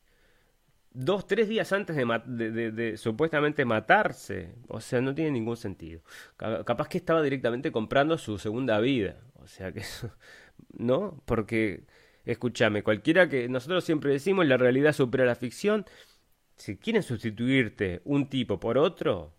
Dos, 0.93 1.25
tres 1.25 1.47
días 1.47 1.71
antes 1.71 1.95
de, 1.95 2.95
supuestamente 2.97 3.63
matarse. 3.65 4.55
O 4.67 4.81
sea, 4.81 5.01
no 5.01 5.15
tiene 5.15 5.31
ningún 5.31 5.57
sentido. 5.57 6.01
Capaz 6.37 6.87
que 6.89 6.97
estaba 6.97 7.21
directamente 7.21 7.71
comprando 7.71 8.17
su 8.17 8.37
segunda 8.37 8.79
vida. 8.79 9.17
O 9.35 9.47
sea 9.47 9.71
que... 9.71 9.83
¿No? 10.77 11.21
Porque 11.25 11.85
Escúchame, 12.25 12.83
cualquiera 12.83 13.27
que 13.29 13.49
nosotros 13.49 13.83
siempre 13.83 14.11
decimos 14.11 14.45
la 14.45 14.57
realidad 14.57 14.93
supera 14.93 15.25
la 15.25 15.35
ficción. 15.35 15.85
Si 16.55 16.77
quieren 16.77 17.03
sustituirte 17.03 18.01
un 18.05 18.29
tipo 18.29 18.59
por 18.59 18.77
otro, 18.77 19.33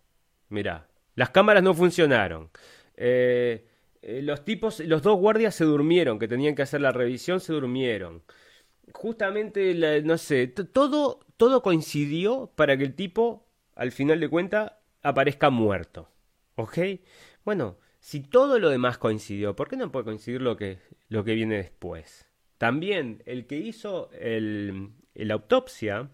mira, 0.49 0.87
las 1.15 1.29
cámaras 1.29 1.63
no 1.63 1.73
funcionaron. 1.73 2.49
Eh, 2.97 3.65
eh, 4.01 4.21
los 4.21 4.43
tipos, 4.43 4.79
los 4.81 5.01
dos 5.01 5.17
guardias 5.17 5.55
se 5.55 5.63
durmieron, 5.63 6.19
que 6.19 6.27
tenían 6.27 6.55
que 6.55 6.63
hacer 6.63 6.81
la 6.81 6.91
revisión, 6.91 7.39
se 7.39 7.53
durmieron. 7.53 8.23
Justamente, 8.93 10.01
no 10.03 10.17
sé, 10.17 10.47
todo, 10.47 11.21
todo 11.43 11.61
coincidió 11.61 12.53
para 12.55 12.77
que 12.77 12.85
el 12.85 12.95
tipo, 12.95 13.45
al 13.75 13.91
final 13.91 14.21
de 14.21 14.29
cuentas, 14.29 14.71
aparezca 15.01 15.49
muerto. 15.49 16.07
¿Ok? 16.55 16.77
Bueno, 17.43 17.75
si 17.99 18.21
todo 18.21 18.59
lo 18.59 18.69
demás 18.69 18.97
coincidió, 18.97 19.53
¿por 19.53 19.67
qué 19.67 19.75
no 19.75 19.91
puede 19.91 20.05
coincidir 20.05 20.41
lo 20.41 20.55
que, 20.55 20.79
lo 21.09 21.25
que 21.25 21.33
viene 21.33 21.57
después? 21.57 22.25
También 22.57 23.23
el 23.25 23.45
que 23.45 23.57
hizo 23.57 24.09
la 24.13 25.33
autopsia 25.33 26.11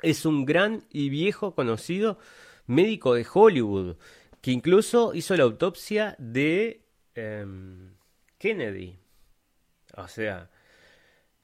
es 0.00 0.24
un 0.24 0.46
gran 0.46 0.86
y 0.90 1.10
viejo 1.10 1.54
conocido 1.54 2.18
médico 2.64 3.12
de 3.12 3.26
Hollywood, 3.30 3.96
que 4.40 4.52
incluso 4.52 5.12
hizo 5.12 5.36
la 5.36 5.42
autopsia 5.42 6.16
de 6.18 6.80
em, 7.14 7.92
Kennedy. 8.38 8.98
O 9.98 10.08
sea, 10.08 10.48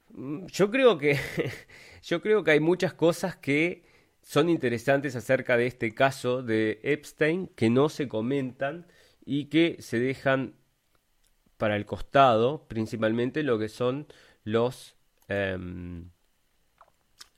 mm, 0.09 0.47
yo 0.47 0.71
creo 0.71 0.97
que 0.97 1.19
yo 2.03 2.21
creo 2.21 2.45
que 2.45 2.53
hay 2.53 2.61
muchas 2.61 2.93
cosas 2.93 3.37
que 3.37 3.85
son 4.23 4.49
interesantes 4.49 5.17
acerca 5.17 5.57
de 5.57 5.67
este 5.67 5.95
caso 5.95 6.43
de 6.43 6.81
Epstein 6.83 7.49
que 7.49 7.71
no 7.71 7.89
se 7.89 8.09
comentan 8.09 8.87
y 9.25 9.47
que 9.47 9.77
se 9.81 9.99
dejan 9.99 10.55
para 11.57 11.77
el 11.77 11.87
costado, 11.87 12.67
principalmente 12.69 13.43
lo 13.43 13.59
que 13.59 13.69
son 13.69 14.07
los... 14.45 14.97
Em, 15.29 16.11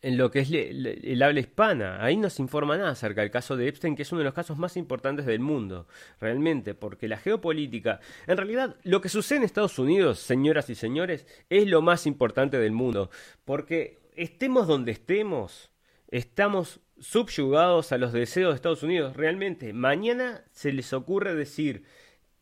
en 0.00 0.18
lo 0.18 0.30
que 0.30 0.40
es 0.40 0.50
el 0.52 1.22
habla 1.22 1.40
hispana. 1.40 2.04
Ahí 2.04 2.18
no 2.18 2.28
se 2.28 2.42
informa 2.42 2.76
nada 2.76 2.90
acerca 2.90 3.22
del 3.22 3.30
caso 3.30 3.56
de 3.56 3.68
Epstein, 3.68 3.96
que 3.96 4.02
es 4.02 4.12
uno 4.12 4.18
de 4.18 4.26
los 4.26 4.34
casos 4.34 4.58
más 4.58 4.76
importantes 4.76 5.24
del 5.24 5.40
mundo, 5.40 5.88
realmente, 6.20 6.74
porque 6.74 7.08
la 7.08 7.16
geopolítica, 7.16 8.00
en 8.26 8.36
realidad, 8.36 8.76
lo 8.82 9.00
que 9.00 9.08
sucede 9.08 9.38
en 9.38 9.44
Estados 9.44 9.78
Unidos, 9.78 10.18
señoras 10.18 10.68
y 10.68 10.74
señores, 10.74 11.26
es 11.48 11.66
lo 11.68 11.80
más 11.80 12.06
importante 12.06 12.58
del 12.58 12.72
mundo, 12.72 13.08
porque 13.46 14.03
estemos 14.14 14.66
donde 14.66 14.92
estemos, 14.92 15.70
estamos 16.08 16.80
subyugados 16.98 17.92
a 17.92 17.98
los 17.98 18.12
deseos 18.12 18.52
de 18.52 18.56
Estados 18.56 18.82
Unidos, 18.82 19.16
realmente. 19.16 19.72
Mañana 19.72 20.44
se 20.52 20.72
les 20.72 20.92
ocurre 20.92 21.34
decir, 21.34 21.84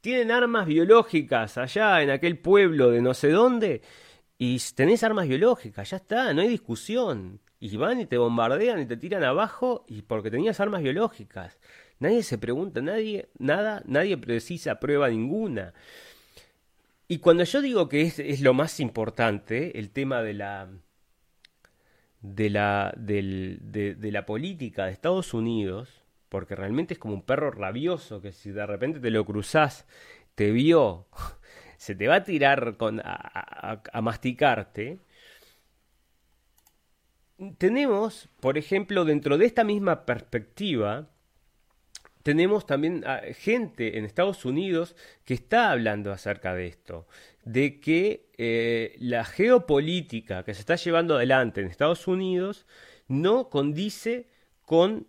tienen 0.01 0.31
armas 0.31 0.67
biológicas 0.67 1.59
allá 1.59 2.03
en 2.03 2.11
aquel 2.11 2.39
pueblo 2.39 2.91
de 2.91 3.01
no 3.01 3.15
sé 3.15 3.31
dónde, 3.31 3.83
y 4.39 4.59
tenés 4.75 5.05
armas 5.05 5.29
biológicas, 5.29 5.91
ya 5.91 5.99
está, 5.99 6.35
no 6.35 6.43
hay 6.43 6.49
discusión. 6.49 7.41
Y 7.61 7.77
van 7.77 8.01
y 8.01 8.07
te 8.07 8.19
bombardean 8.19 8.81
y 8.81 8.87
te 8.87 8.97
tiran 8.97 9.23
abajo 9.23 9.85
y 9.87 10.03
porque 10.03 10.33
tenías 10.33 10.59
armas 10.59 10.83
biológicas. 10.83 11.61
Nadie 12.01 12.25
se 12.25 12.39
pregunta, 12.39 12.81
nadie, 12.81 13.29
nada, 13.39 13.85
nadie 13.87 14.17
precisa 14.17 14.81
prueba 14.81 15.09
ninguna. 15.09 15.73
Y 17.07 17.19
cuando 17.19 17.45
yo 17.45 17.63
digo 17.63 17.89
que 17.89 18.03
es, 18.03 18.19
es 18.19 18.41
lo 18.41 18.53
más 18.53 18.81
importante, 18.81 19.79
el 19.79 19.91
tema 19.91 20.23
de 20.23 20.35
la, 20.35 20.69
de 22.23 22.51
la, 22.51 22.95
de, 22.97 23.59
de 23.99 24.13
la 24.13 24.27
política 24.27 24.87
de 24.87 24.93
Estados 24.93 25.35
Unidos, 25.35 26.03
porque 26.29 26.55
realmente 26.57 26.95
es 26.95 27.01
como 27.01 27.15
un 27.15 27.23
perro 27.23 27.51
rabioso 27.51 28.23
que 28.23 28.33
si 28.33 28.51
de 28.53 28.67
repente 28.67 29.01
te 29.01 29.11
lo 29.11 29.25
cruzás, 29.25 29.87
te 30.35 30.51
vio, 30.51 31.09
se 31.77 31.95
te 31.95 32.09
va 32.09 32.17
a 32.17 32.25
tirar 32.25 32.77
con, 32.77 33.01
a 33.05 34.01
masticarte. 34.03 35.01
Tenemos, 37.59 38.29
por 38.41 38.57
ejemplo, 38.57 39.05
dentro 39.05 39.37
de 39.37 39.47
esta 39.47 39.65
misma 39.65 40.07
perspectiva, 40.07 41.09
tenemos 42.23 42.67
también 42.67 43.05
gente 43.35 43.99
en 43.99 44.05
Estados 44.05 44.45
Unidos 44.45 44.97
que 45.25 45.35
está 45.35 45.71
hablando 45.71 46.13
acerca 46.13 46.55
de 46.55 46.67
esto, 46.67 47.07
de 47.45 47.81
que 47.81 48.31
eh, 48.39 48.97
la 48.99 49.25
geopolítica 49.25 50.45
que 50.45 50.55
se 50.55 50.61
está 50.61 50.77
llevando 50.77 51.17
adelante 51.17 51.61
en 51.61 51.67
Estados 51.67 52.07
Unidos 52.07 52.67
no 53.09 53.49
condice 53.51 54.29
con 54.65 55.07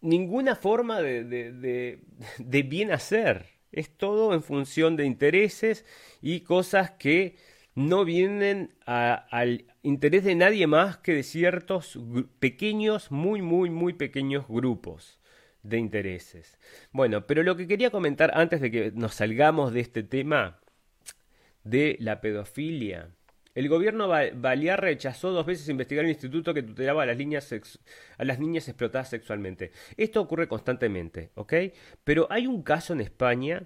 ninguna 0.00 0.56
forma 0.56 1.00
de, 1.00 2.00
bien 2.68 2.92
hacer. 2.92 3.46
Es 3.72 3.90
todo 3.96 4.32
en 4.32 4.42
función 4.42 4.96
de 4.96 5.04
intereses 5.04 5.84
y 6.22 6.40
cosas 6.40 6.92
que 6.92 7.36
no 7.74 8.04
vienen 8.06 8.74
a- 8.86 9.26
al 9.30 9.66
interés 9.82 10.24
de 10.24 10.34
nadie 10.34 10.66
más 10.66 10.96
que 10.96 11.12
de 11.12 11.22
ciertos 11.22 11.98
pequeños, 12.38 13.10
muy, 13.10 13.42
muy, 13.42 13.68
muy 13.68 13.92
pequeños 13.92 14.46
grupos 14.48 15.18
de 15.68 15.78
intereses. 15.78 16.58
Bueno, 16.92 17.26
pero 17.26 17.42
lo 17.42 17.56
que 17.56 17.66
quería 17.66 17.90
comentar 17.90 18.30
antes 18.34 18.60
de 18.60 18.70
que 18.70 18.92
nos 18.94 19.14
salgamos 19.14 19.72
de 19.72 19.80
este 19.80 20.02
tema 20.02 20.60
de 21.64 21.96
la 22.00 22.20
pedofilia. 22.20 23.10
El 23.54 23.68
gobierno 23.68 24.06
ba- 24.06 24.30
balear 24.34 24.80
rechazó 24.82 25.30
dos 25.32 25.46
veces 25.46 25.68
investigar 25.68 26.04
un 26.04 26.10
instituto 26.10 26.52
que 26.52 26.62
tutelaba 26.62 27.02
a 27.02 27.06
las, 27.06 27.16
líneas 27.16 27.52
a 28.18 28.24
las 28.24 28.38
niñas 28.38 28.68
explotadas 28.68 29.08
sexualmente. 29.08 29.72
Esto 29.96 30.20
ocurre 30.20 30.46
constantemente, 30.46 31.30
¿ok? 31.34 31.54
Pero 32.04 32.26
hay 32.30 32.46
un 32.46 32.62
caso 32.62 32.92
en 32.92 33.00
España 33.00 33.62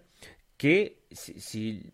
que, 0.57 1.03
si, 1.11 1.41
si 1.41 1.91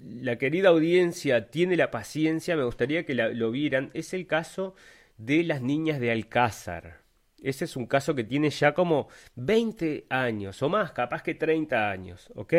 la 0.00 0.36
querida 0.36 0.70
audiencia 0.70 1.48
tiene 1.48 1.76
la 1.76 1.92
paciencia, 1.92 2.56
me 2.56 2.64
gustaría 2.64 3.06
que 3.06 3.14
la- 3.14 3.28
lo 3.28 3.52
vieran, 3.52 3.90
es 3.94 4.12
el 4.14 4.26
caso 4.26 4.74
de 5.16 5.44
las 5.44 5.62
niñas 5.62 6.00
de 6.00 6.10
Alcázar. 6.10 7.01
Ese 7.42 7.64
es 7.64 7.76
un 7.76 7.86
caso 7.86 8.14
que 8.14 8.24
tiene 8.24 8.50
ya 8.50 8.72
como 8.72 9.08
20 9.34 10.06
años 10.08 10.62
o 10.62 10.68
más, 10.68 10.92
capaz 10.92 11.22
que 11.22 11.34
30 11.34 11.90
años, 11.90 12.30
¿ok? 12.34 12.54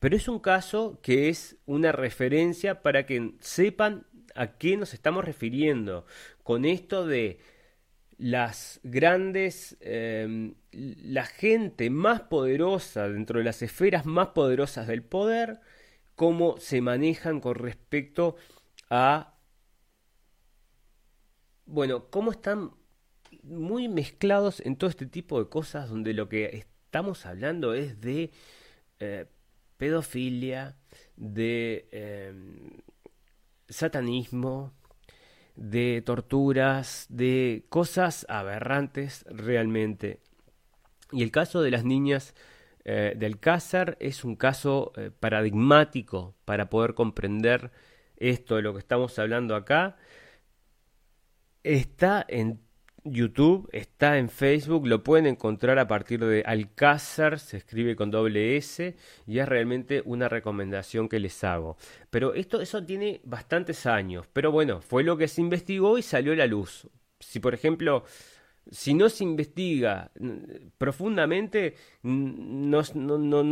Pero 0.00 0.16
es 0.16 0.28
un 0.28 0.40
caso 0.40 0.98
que 1.02 1.28
es 1.28 1.56
una 1.64 1.92
referencia 1.92 2.82
para 2.82 3.06
que 3.06 3.34
sepan 3.40 4.06
a 4.34 4.58
qué 4.58 4.76
nos 4.76 4.94
estamos 4.94 5.24
refiriendo 5.24 6.06
con 6.42 6.64
esto 6.64 7.06
de 7.06 7.38
las 8.18 8.80
grandes, 8.82 9.76
eh, 9.80 10.54
la 10.72 11.26
gente 11.26 11.90
más 11.90 12.22
poderosa 12.22 13.08
dentro 13.08 13.38
de 13.38 13.44
las 13.44 13.62
esferas 13.62 14.06
más 14.06 14.28
poderosas 14.28 14.86
del 14.86 15.02
poder, 15.02 15.60
cómo 16.14 16.56
se 16.58 16.80
manejan 16.80 17.40
con 17.40 17.54
respecto 17.54 18.36
a, 18.90 19.34
bueno, 21.66 22.10
cómo 22.10 22.30
están 22.30 22.72
muy 23.46 23.88
mezclados 23.88 24.60
en 24.64 24.76
todo 24.76 24.90
este 24.90 25.06
tipo 25.06 25.38
de 25.42 25.48
cosas 25.48 25.88
donde 25.88 26.12
lo 26.14 26.28
que 26.28 26.56
estamos 26.56 27.26
hablando 27.26 27.74
es 27.74 28.00
de 28.00 28.30
eh, 29.00 29.26
pedofilia, 29.76 30.76
de 31.16 31.88
eh, 31.92 32.34
satanismo, 33.68 34.72
de 35.56 36.02
torturas, 36.04 37.06
de 37.08 37.64
cosas 37.68 38.26
aberrantes 38.28 39.24
realmente. 39.28 40.20
Y 41.12 41.22
el 41.22 41.30
caso 41.30 41.62
de 41.62 41.70
las 41.70 41.84
niñas 41.84 42.34
eh, 42.84 43.14
de 43.16 43.26
Alcázar 43.26 43.96
es 44.00 44.24
un 44.24 44.36
caso 44.36 44.92
eh, 44.96 45.10
paradigmático 45.10 46.36
para 46.44 46.70
poder 46.70 46.94
comprender 46.94 47.72
esto 48.16 48.56
de 48.56 48.62
lo 48.62 48.74
que 48.74 48.78
estamos 48.78 49.18
hablando 49.18 49.56
acá. 49.56 49.96
Está 51.62 52.24
en 52.28 52.60
YouTube, 53.12 53.68
está 53.72 54.18
en 54.18 54.28
Facebook, 54.28 54.86
lo 54.86 55.02
pueden 55.02 55.26
encontrar 55.26 55.78
a 55.78 55.86
partir 55.88 56.24
de 56.24 56.42
Alcázar, 56.46 57.38
se 57.38 57.56
escribe 57.56 57.96
con 57.96 58.10
doble 58.10 58.56
S, 58.56 58.94
y 59.26 59.38
es 59.38 59.48
realmente 59.48 60.02
una 60.04 60.28
recomendación 60.28 61.08
que 61.08 61.20
les 61.20 61.42
hago. 61.44 61.76
Pero 62.10 62.34
esto, 62.34 62.60
eso 62.60 62.84
tiene 62.84 63.20
bastantes 63.24 63.86
años, 63.86 64.26
pero 64.32 64.52
bueno, 64.52 64.80
fue 64.80 65.04
lo 65.04 65.16
que 65.16 65.28
se 65.28 65.40
investigó 65.40 65.98
y 65.98 66.02
salió 66.02 66.32
a 66.32 66.36
la 66.36 66.46
luz. 66.46 66.88
Si 67.20 67.40
por 67.40 67.54
ejemplo, 67.54 68.04
si 68.70 68.94
no 68.94 69.08
se 69.08 69.24
investiga 69.24 70.10
profundamente, 70.76 71.76
no 72.02 72.82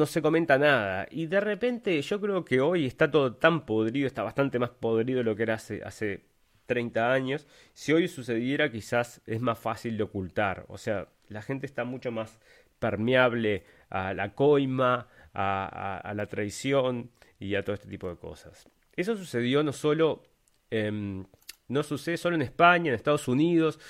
se 0.06 0.22
comenta 0.22 0.58
nada. 0.58 1.06
Y 1.10 1.26
de 1.26 1.40
repente 1.40 2.02
yo 2.02 2.20
creo 2.20 2.44
que 2.44 2.60
hoy 2.60 2.86
está 2.86 3.10
todo 3.10 3.34
tan 3.34 3.64
podrido, 3.64 4.06
está 4.06 4.22
bastante 4.22 4.58
más 4.58 4.70
podrido 4.70 5.18
de 5.18 5.24
lo 5.24 5.36
que 5.36 5.44
era 5.44 5.54
hace, 5.54 5.82
hace 5.84 6.24
30 6.66 7.12
años. 7.12 7.46
Si 7.72 7.92
hoy 7.92 8.08
sucediera, 8.08 8.70
quizás 8.70 9.20
es 9.26 9.40
más 9.40 9.58
fácil 9.58 9.96
de 9.96 10.04
ocultar. 10.04 10.64
O 10.68 10.78
sea, 10.78 11.08
la 11.28 11.42
gente 11.42 11.66
está 11.66 11.84
mucho 11.84 12.12
más 12.12 12.38
permeable 12.78 13.64
a 13.90 14.14
la 14.14 14.34
coima, 14.34 15.08
a, 15.32 16.12
la 16.14 16.26
traición 16.26 17.10
y 17.38 17.54
a 17.54 17.62
todo 17.62 17.74
este 17.74 17.88
tipo 17.88 18.08
de 18.08 18.16
cosas. 18.16 18.68
Eso 18.96 19.16
sucedió 19.16 19.62
no 19.62 19.72
solo, 19.72 20.22
em, 20.70 21.24
no 21.68 21.82
sucede 21.82 22.16
solo 22.16 22.36
en 22.36 22.42
España, 22.42 22.88
en 22.88 22.94
Estados 22.94 23.28
Unidos. 23.28 23.80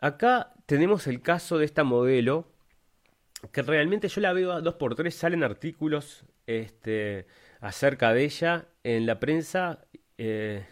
Acá 0.00 0.52
tenemos 0.66 1.06
el 1.06 1.22
caso 1.22 1.58
de 1.58 1.64
esta 1.64 1.84
modelo 1.84 2.52
que 3.52 3.62
realmente 3.62 4.08
yo 4.08 4.20
la 4.20 4.32
veo 4.32 4.52
a 4.52 4.60
dos 4.60 4.74
por 4.74 4.94
tres, 4.94 5.14
salen 5.14 5.44
artículos 5.44 6.24
este, 6.46 7.26
acerca 7.60 8.12
de 8.12 8.24
ella 8.24 8.66
en 8.82 9.06
la 9.06 9.20
prensa. 9.20 9.86
eh, 10.18 10.64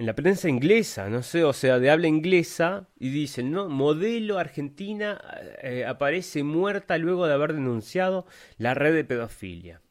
en 0.00 0.06
la 0.06 0.14
prensa 0.14 0.48
inglesa, 0.48 1.10
no 1.10 1.22
sé, 1.22 1.44
o 1.44 1.52
sea, 1.52 1.78
de 1.78 1.90
habla 1.90 2.08
inglesa, 2.08 2.88
y 2.98 3.10
dicen, 3.10 3.50
¿no? 3.50 3.68
Modelo 3.68 4.38
argentina 4.38 5.20
eh, 5.62 5.84
aparece 5.86 6.42
muerta 6.42 6.96
luego 6.96 7.26
de 7.26 7.34
haber 7.34 7.52
denunciado 7.52 8.24
la 8.56 8.72
red 8.72 8.94
de 8.94 9.04
pedofilia. 9.04 9.82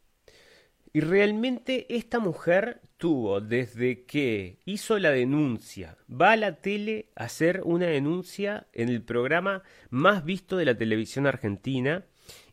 Y 0.94 1.02
realmente 1.02 1.86
esta 1.96 2.18
mujer 2.18 2.82
tuvo, 2.98 3.40
desde 3.40 4.06
que 4.06 4.58
hizo 4.66 4.98
la 4.98 5.12
denuncia, 5.12 5.96
va 6.10 6.32
a 6.32 6.38
la 6.38 6.56
tele 6.56 7.12
a 7.16 7.26
hacer 7.26 7.62
una 7.64 7.86
denuncia 7.86 8.66
en 8.74 8.90
el 8.90 9.04
programa 9.04 9.62
más 9.92 10.26
visto 10.26 10.58
de 10.58 10.66
la 10.66 10.76
televisión 10.76 11.28
argentina, 11.28 12.04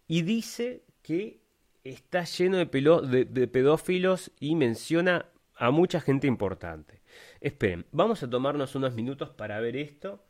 y 0.06 0.20
dice 0.20 0.82
que 1.00 1.40
está 1.84 2.24
lleno 2.24 2.58
de, 2.58 3.24
de 3.24 3.48
pedófilos 3.48 4.30
y 4.40 4.56
menciona 4.56 5.30
a 5.54 5.70
mucha 5.70 6.02
gente 6.02 6.26
importante. 6.26 7.00
Esperen, 7.40 7.86
vamos 7.92 8.22
a 8.22 8.28
tomarnos 8.30 8.74
unos 8.74 8.94
minutos 8.94 9.30
para 9.30 9.58
ver 9.60 9.76
esto. 9.76 10.22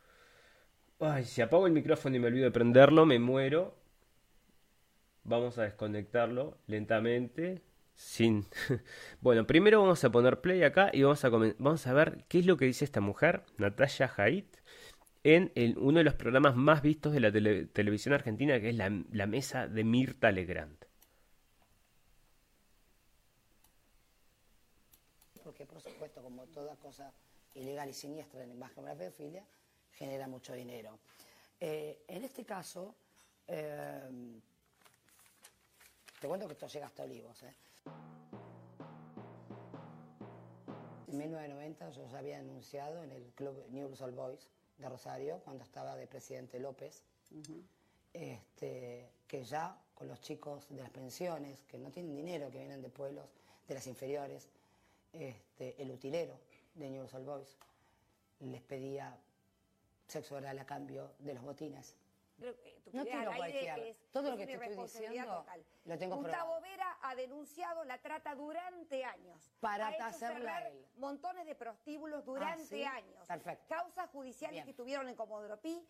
Ay, 0.99 1.23
si 1.25 1.41
apago 1.41 1.65
el 1.65 1.73
micrófono 1.73 2.15
y 2.15 2.19
me 2.19 2.27
olvido 2.27 2.45
de 2.45 2.51
prenderlo, 2.51 3.05
me 3.05 3.17
muero. 3.19 3.73
Vamos 5.23 5.57
a 5.59 5.63
desconectarlo 5.63 6.57
lentamente. 6.67 7.61
Sin. 7.93 8.45
bueno, 9.21 9.45
primero 9.45 9.81
vamos 9.81 10.03
a 10.03 10.11
poner 10.11 10.41
play 10.41 10.63
acá 10.63 10.89
y 10.93 11.03
vamos 11.03 11.23
a, 11.25 11.29
vamos 11.29 11.87
a 11.87 11.93
ver 11.93 12.25
qué 12.27 12.39
es 12.39 12.45
lo 12.45 12.57
que 12.57 12.65
dice 12.65 12.85
esta 12.85 13.01
mujer, 13.01 13.43
Natalia 13.57 14.11
Haidt, 14.17 14.55
en 15.23 15.51
uno 15.79 15.99
de 15.99 16.05
los 16.05 16.15
programas 16.15 16.55
más 16.55 16.81
vistos 16.81 17.13
de 17.13 17.19
la 17.21 17.31
tele- 17.31 17.67
televisión 17.67 18.13
argentina, 18.15 18.59
que 18.61 18.69
es 18.69 18.75
la, 18.75 18.91
la 19.11 19.27
mesa 19.27 19.67
de 19.67 19.83
Mirta 19.83 20.31
Legrand. 20.31 20.77
porque 25.43 25.65
por 25.65 25.81
supuesto, 26.07 26.21
como 26.21 26.45
toda 26.47 26.75
cosa 26.77 27.11
ilegal 27.55 27.89
y 27.89 27.93
siniestra 27.93 28.43
en 28.43 28.57
más 28.57 28.71
que 28.71 28.81
la 28.81 28.95
pedofilia, 28.95 29.43
genera 29.93 30.27
mucho 30.27 30.53
dinero. 30.53 30.99
Eh, 31.59 32.03
en 32.07 32.23
este 32.23 32.45
caso, 32.45 32.95
eh, 33.47 34.39
te 36.19 36.27
cuento 36.27 36.47
que 36.47 36.53
esto 36.53 36.67
llega 36.67 36.85
hasta 36.85 37.03
Olivos. 37.03 37.43
¿eh? 37.43 37.53
En 41.07 41.17
1990 41.17 41.89
yo 41.91 42.07
ya 42.07 42.19
había 42.19 42.39
anunciado 42.39 43.03
en 43.03 43.11
el 43.11 43.23
club 43.33 43.65
News 43.69 44.01
All 44.01 44.11
Boys 44.11 44.47
de 44.77 44.87
Rosario, 44.87 45.41
cuando 45.43 45.63
estaba 45.63 45.95
de 45.95 46.07
presidente 46.07 46.59
López, 46.59 47.01
este, 48.13 49.09
que 49.27 49.43
ya 49.43 49.77
con 49.95 50.07
los 50.07 50.21
chicos 50.21 50.69
de 50.69 50.81
las 50.81 50.91
pensiones, 50.91 51.63
que 51.67 51.79
no 51.79 51.89
tienen 51.89 52.15
dinero, 52.15 52.51
que 52.51 52.59
vienen 52.59 52.81
de 52.81 52.89
pueblos, 52.89 53.25
de 53.67 53.73
las 53.73 53.87
inferiores, 53.87 54.47
este, 55.19 55.81
el 55.81 55.91
utilero 55.91 56.39
de 56.75 56.89
News 56.89 57.13
All 57.13 57.25
Boys 57.25 57.57
les 58.39 58.61
pedía 58.61 59.17
sexo 60.07 60.35
oral 60.35 60.57
a 60.59 60.65
cambio 60.65 61.13
de 61.19 61.33
los 61.33 61.43
botines. 61.43 61.95
Pero, 62.39 62.51
eh, 62.51 62.79
No 62.93 63.03
cualquiera. 63.35 63.77
es, 63.77 63.97
Todo 64.11 64.29
lo 64.31 64.37
que 64.37 64.45
te 64.45 64.53
estoy 64.53 64.77
diciendo 64.83 65.37
total. 65.39 65.65
lo 65.85 65.97
tengo 65.97 66.15
Gustavo 66.17 66.45
probado. 66.45 66.61
Vera 66.61 66.97
ha 67.01 67.15
denunciado 67.15 67.83
la 67.83 67.97
trata 67.97 68.35
durante 68.35 69.03
años. 69.03 69.51
Para 69.59 69.87
ha 69.87 70.07
hacerla 70.07 70.67
él. 70.67 70.85
montones 70.97 71.47
de 71.47 71.55
prostíbulos 71.55 72.23
durante 72.23 72.63
¿sí? 72.63 72.83
años. 72.83 73.25
Perfecto. 73.27 73.65
Causas 73.67 74.07
judiciales 74.11 74.53
Bien. 74.53 74.65
que 74.67 74.73
tuvieron 74.73 75.09
en 75.09 75.15
Comodoro 75.15 75.59
Pi. 75.59 75.83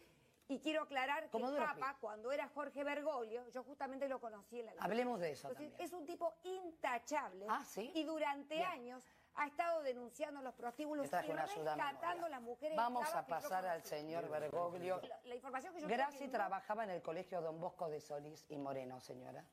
Y 0.49 0.59
quiero 0.59 0.83
aclarar 0.83 1.25
que 1.25 1.29
Comodoro 1.31 1.61
el 1.61 1.67
Papa, 1.67 1.97
cuando 1.99 2.31
era 2.31 2.47
Jorge 2.47 2.81
Bergoglio, 2.85 3.45
yo 3.49 3.65
justamente 3.65 4.07
lo 4.07 4.21
conocí 4.21 4.61
en 4.61 4.67
la 4.67 4.71
Hablemos 4.79 5.19
de 5.19 5.31
eso 5.33 5.49
Entonces, 5.49 5.71
también. 5.71 5.85
es 5.85 5.93
un 5.93 6.05
tipo 6.05 6.33
intachable. 6.43 7.45
Ah, 7.49 7.65
¿sí? 7.65 7.91
Y 7.93 8.05
durante 8.05 8.55
Bien. 8.55 8.65
años 8.67 9.03
ha 9.37 9.45
estado 9.45 9.83
denunciando 9.83 10.41
los 10.41 10.53
prostíbulos 10.55 11.07
y 11.07 11.31
rescatando 11.31 12.27
las 12.27 12.41
mujeres 12.41 12.75
Vamos 12.75 13.13
a 13.13 13.25
pasar 13.25 13.65
al 13.65 13.83
señor 13.83 14.29
Bergoglio. 14.29 14.99
La, 15.07 15.19
la 15.25 15.35
información 15.35 15.73
que 15.73 15.81
yo 15.81 15.87
Graci 15.87 16.17
que 16.17 16.27
trabajaba 16.27 16.83
en 16.83 16.89
el 16.89 17.01
colegio 17.01 17.39
Don 17.41 17.59
Bosco 17.59 17.87
de 17.87 18.01
Solís 18.01 18.45
y 18.49 18.57
Moreno, 18.57 18.99
señora, 18.99 19.45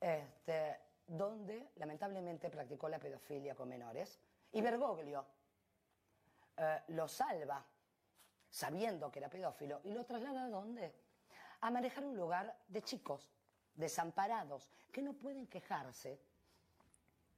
este, 0.00 0.80
donde 1.06 1.70
lamentablemente 1.76 2.50
practicó 2.50 2.88
la 2.88 2.98
pedofilia 2.98 3.54
con 3.54 3.68
menores. 3.68 4.18
Y 4.52 4.60
Bergoglio 4.60 5.24
eh, 6.56 6.82
lo 6.88 7.06
salva, 7.06 7.64
sabiendo 8.48 9.10
que 9.10 9.20
era 9.20 9.28
pedófilo, 9.28 9.80
y 9.84 9.92
lo 9.92 10.04
traslada 10.04 10.44
a 10.44 10.48
dónde? 10.48 10.92
A 11.60 11.70
manejar 11.70 12.04
un 12.04 12.16
lugar 12.16 12.58
de 12.66 12.82
chicos, 12.82 13.30
desamparados, 13.74 14.72
que 14.90 15.02
no 15.02 15.12
pueden 15.12 15.46
quejarse, 15.46 16.20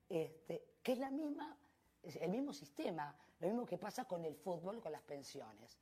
este, 0.09 0.78
que 0.89 0.93
es 0.93 0.99
la 1.01 1.11
misma, 1.11 1.55
es 2.03 2.17
el 2.17 2.31
mismo 2.31 2.51
sistema, 2.51 3.15
lo 3.41 3.49
mismo 3.49 3.67
que 3.67 3.77
pasa 3.77 4.07
con 4.07 4.25
el 4.25 4.35
fútbol, 4.35 4.81
con 4.81 4.91
las 4.91 5.03
pensiones. 5.03 5.77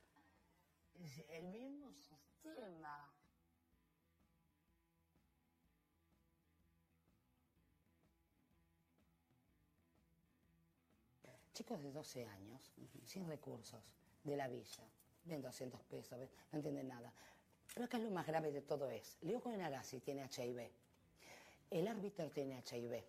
Es 0.95 1.23
el 1.29 1.45
mismo 1.45 1.89
sistema. 1.93 3.09
Chicos 11.53 11.81
de 11.81 11.93
12 11.93 12.25
años, 12.25 12.73
sin 13.05 13.25
recursos, 13.29 13.81
de 14.25 14.35
la 14.35 14.49
villa, 14.49 14.83
ven 15.23 15.41
200 15.41 15.81
pesos, 15.83 16.19
no 16.51 16.57
entienden 16.57 16.89
nada. 16.89 17.13
Pero 17.73 17.85
acá 17.85 17.97
lo 17.97 18.11
más 18.11 18.27
grave 18.27 18.51
de 18.51 18.61
todo 18.61 18.89
es, 18.89 19.17
Leo 19.21 19.39
Cohen-Agassi 19.39 20.01
tiene 20.01 20.25
HIV, 20.25 20.69
el 21.71 21.87
árbitro 21.87 22.29
tiene 22.29 22.61
HIV, 22.61 23.05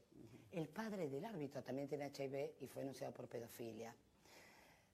el 0.53 0.69
padre 0.69 1.09
del 1.09 1.25
árbitro 1.25 1.63
también 1.63 1.89
tiene 1.89 2.07
HIV 2.07 2.55
y 2.61 2.67
fue 2.67 2.83
denunciado 2.83 3.13
por 3.13 3.29
pedofilia. 3.29 3.95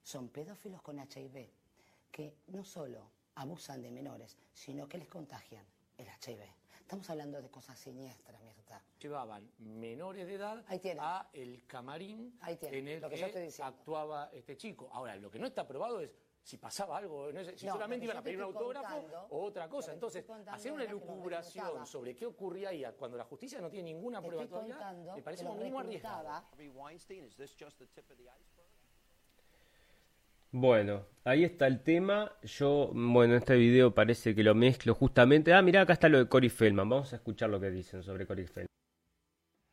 Son 0.03 0.29
pedófilos 0.29 0.81
con 0.81 0.99
HIV 0.99 1.49
que 2.11 2.35
no 2.47 2.63
solo 2.63 3.09
abusan 3.35 3.81
de 3.81 3.91
menores, 3.91 4.37
sino 4.53 4.87
que 4.87 4.97
les 4.97 5.07
contagian 5.07 5.65
el 5.97 6.07
HIV. 6.07 6.41
Estamos 6.79 7.09
hablando 7.09 7.41
de 7.41 7.49
cosas 7.49 7.79
siniestras, 7.79 8.39
Mirta. 8.43 8.81
llevaban 8.99 9.49
menores 9.57 10.27
de 10.27 10.35
edad 10.35 10.63
a 10.99 11.29
el 11.33 11.65
camarín 11.65 12.37
Ahí 12.41 12.57
tiene, 12.57 12.77
en 12.77 12.87
el 12.87 13.01
lo 13.01 13.09
que 13.09 13.15
que, 13.15 13.63
actuaba 13.63 14.29
este 14.31 14.55
chico. 14.55 14.87
Ahora, 14.91 15.15
lo 15.15 15.31
que 15.31 15.39
no 15.39 15.47
está 15.47 15.67
probado 15.67 15.99
es 15.99 16.11
si 16.45 16.57
pasaba 16.59 16.97
algo, 16.97 17.31
no 17.33 17.43
sé, 17.43 17.57
si 17.57 17.65
No, 17.65 17.73
solamente 17.73 18.05
iban 18.05 18.17
a 18.17 18.21
pedir 18.21 18.37
un 18.37 18.43
autógrafo 18.43 19.01
contando- 19.01 19.27
o 19.31 19.45
otra 19.45 19.67
cosa. 19.67 19.93
Entonces, 19.93 20.23
hacer 20.45 20.71
una 20.71 20.83
reclutaba. 20.83 21.85
sobre 21.87 22.15
qué 22.15 22.27
ocurría 22.27 22.69
ahí 22.69 22.85
cuando 22.99 23.17
la 23.17 23.23
justicia 23.23 23.59
no 23.59 23.67
tiene 23.71 23.91
ninguna 23.91 24.21
Te 24.21 24.27
prueba 24.27 24.45
todavía, 24.47 24.93
me 25.15 25.23
parece 25.23 25.43
un 25.43 25.57
mínimo 25.57 25.79
arriesgado. 25.79 26.23
Bueno, 30.51 31.07
ahí 31.23 31.43
está 31.43 31.65
el 31.65 31.81
tema. 31.81 32.31
Yo, 32.43 32.91
bueno, 32.93 33.33
en 33.33 33.39
este 33.39 33.55
video 33.55 33.95
parece 33.95 34.35
que 34.35 34.43
lo 34.43 34.53
mezclo 34.53 34.93
justamente. 34.93 35.51
Ah, 35.51 35.63
mira, 35.63 35.81
acá 35.81 35.93
está 35.93 36.07
lo 36.09 36.19
de 36.19 36.29
Cory 36.29 36.49
Feldman. 36.49 36.87
Vamos 36.87 37.11
a 37.11 37.15
escuchar 37.15 37.49
lo 37.49 37.59
que 37.59 37.71
dicen 37.71 38.03
sobre 38.03 38.27
Cory 38.27 38.45
Feldman. 38.45 38.67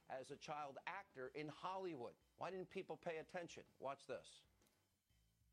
As 0.09 0.31
a 0.31 0.39
child 0.39 0.79
actor 0.87 1.31
in 1.35 1.51
Hollywood. 1.51 2.14
Why 2.39 2.51
didn't 2.51 2.70
people 2.70 2.97
pay 2.97 3.18
attention? 3.18 3.64
Watch 3.79 4.07
this. 4.07 4.43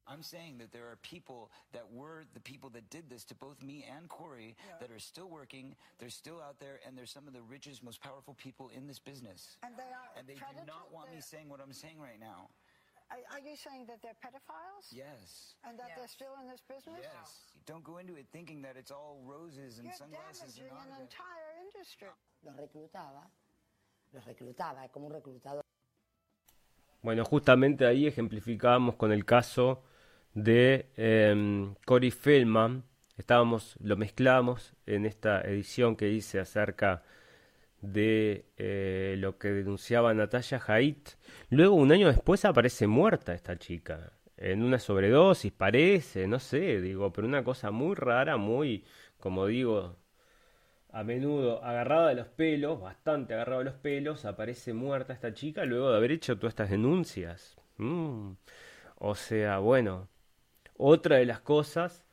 I'm 0.09 0.23
saying 0.23 0.57
that 0.57 0.71
there 0.71 0.85
are 0.89 0.97
people 1.03 1.51
that 1.71 1.85
were 1.91 2.25
the 2.33 2.39
people 2.39 2.69
that 2.71 2.89
did 2.89 3.09
this 3.09 3.23
to 3.25 3.35
both 3.35 3.61
me 3.61 3.85
and 3.85 4.09
Corey 4.09 4.55
that 4.79 4.89
are 4.91 4.99
still 4.99 5.29
working, 5.29 5.75
they're 5.99 6.09
still 6.09 6.41
out 6.41 6.59
there, 6.59 6.79
and 6.85 6.97
they're 6.97 7.05
some 7.05 7.27
of 7.27 7.33
the 7.33 7.41
richest, 7.41 7.83
most 7.83 8.01
powerful 8.01 8.33
people 8.33 8.71
in 8.75 8.87
this 8.87 8.97
business. 8.97 9.57
And 9.63 9.75
they 9.77 9.83
are 9.83 10.09
And 10.17 10.27
they 10.27 10.33
do 10.33 10.65
not 10.65 10.91
want 10.91 11.13
me 11.13 11.21
saying 11.21 11.47
what 11.47 11.61
I'm 11.61 11.73
saying 11.73 11.99
right 11.99 12.19
now. 12.19 12.49
Are, 13.11 13.17
are 13.33 13.39
you 13.41 13.55
saying 13.55 13.85
that 13.87 14.01
they're 14.01 14.17
pedophiles? 14.21 14.85
Yes. 14.91 15.55
And 15.65 15.77
that 15.79 15.97
they're 15.97 16.07
still 16.07 16.33
in 16.41 16.49
this 16.49 16.61
business? 16.61 17.01
Yes. 17.01 17.57
Don't 17.65 17.83
go 17.83 17.97
into 17.97 18.15
it 18.15 18.27
thinking 18.31 18.61
that 18.61 18.77
it's 18.77 18.91
all 18.91 19.21
roses 19.25 19.77
and 19.77 19.85
You're 19.87 19.97
sunglasses 19.97 20.57
and 20.57 20.69
damaging 20.69 20.73
an 20.73 20.93
autographs. 20.93 21.13
entire 21.13 21.49
industry. 21.65 22.07
Los 22.45 22.55
reclutaba, 22.55 23.23
los 24.13 24.25
reclutaba 24.25 24.91
como 24.91 25.07
un 25.07 25.13
reclutador. 25.13 25.61
Bueno, 27.01 27.23
justamente 27.25 27.85
ahí 27.85 28.05
ejemplificábamos 28.07 28.95
con 28.95 29.11
el 29.11 29.23
caso 29.25 29.81
de 30.33 30.87
em, 30.97 31.75
Cory 31.85 32.11
Feldman. 32.11 32.83
Estábamos, 33.17 33.75
lo 33.81 33.97
mezclamos 33.97 34.73
en 34.85 35.05
esta 35.05 35.41
edición 35.41 35.95
que 35.95 36.09
hice 36.09 36.39
acerca 36.39 37.03
de 37.81 38.45
eh, 38.57 39.15
lo 39.17 39.37
que 39.37 39.49
denunciaba 39.49 40.13
Natalia 40.13 40.61
Haidt. 40.65 41.09
Luego, 41.49 41.75
un 41.75 41.91
año 41.91 42.07
después, 42.07 42.45
aparece 42.45 42.87
muerta 42.87 43.33
esta 43.33 43.57
chica. 43.57 44.13
En 44.37 44.63
una 44.63 44.79
sobredosis, 44.79 45.51
parece, 45.51 46.27
no 46.27 46.39
sé, 46.39 46.79
digo, 46.81 47.11
pero 47.11 47.27
una 47.27 47.43
cosa 47.43 47.71
muy 47.71 47.95
rara, 47.95 48.37
muy, 48.37 48.85
como 49.19 49.47
digo, 49.47 49.97
a 50.91 51.03
menudo 51.03 51.63
agarrada 51.63 52.09
de 52.09 52.15
los 52.15 52.27
pelos, 52.27 52.79
bastante 52.81 53.33
agarrada 53.33 53.59
de 53.59 53.65
los 53.65 53.75
pelos, 53.75 54.25
aparece 54.25 54.73
muerta 54.73 55.13
esta 55.13 55.33
chica 55.33 55.65
luego 55.65 55.91
de 55.91 55.97
haber 55.97 56.11
hecho 56.11 56.37
todas 56.37 56.53
estas 56.53 56.69
denuncias. 56.69 57.57
Mm. 57.77 58.31
O 58.95 59.15
sea, 59.15 59.59
bueno, 59.59 60.08
otra 60.79 61.17
de 61.17 61.25
las 61.25 61.41
cosas 61.41 62.03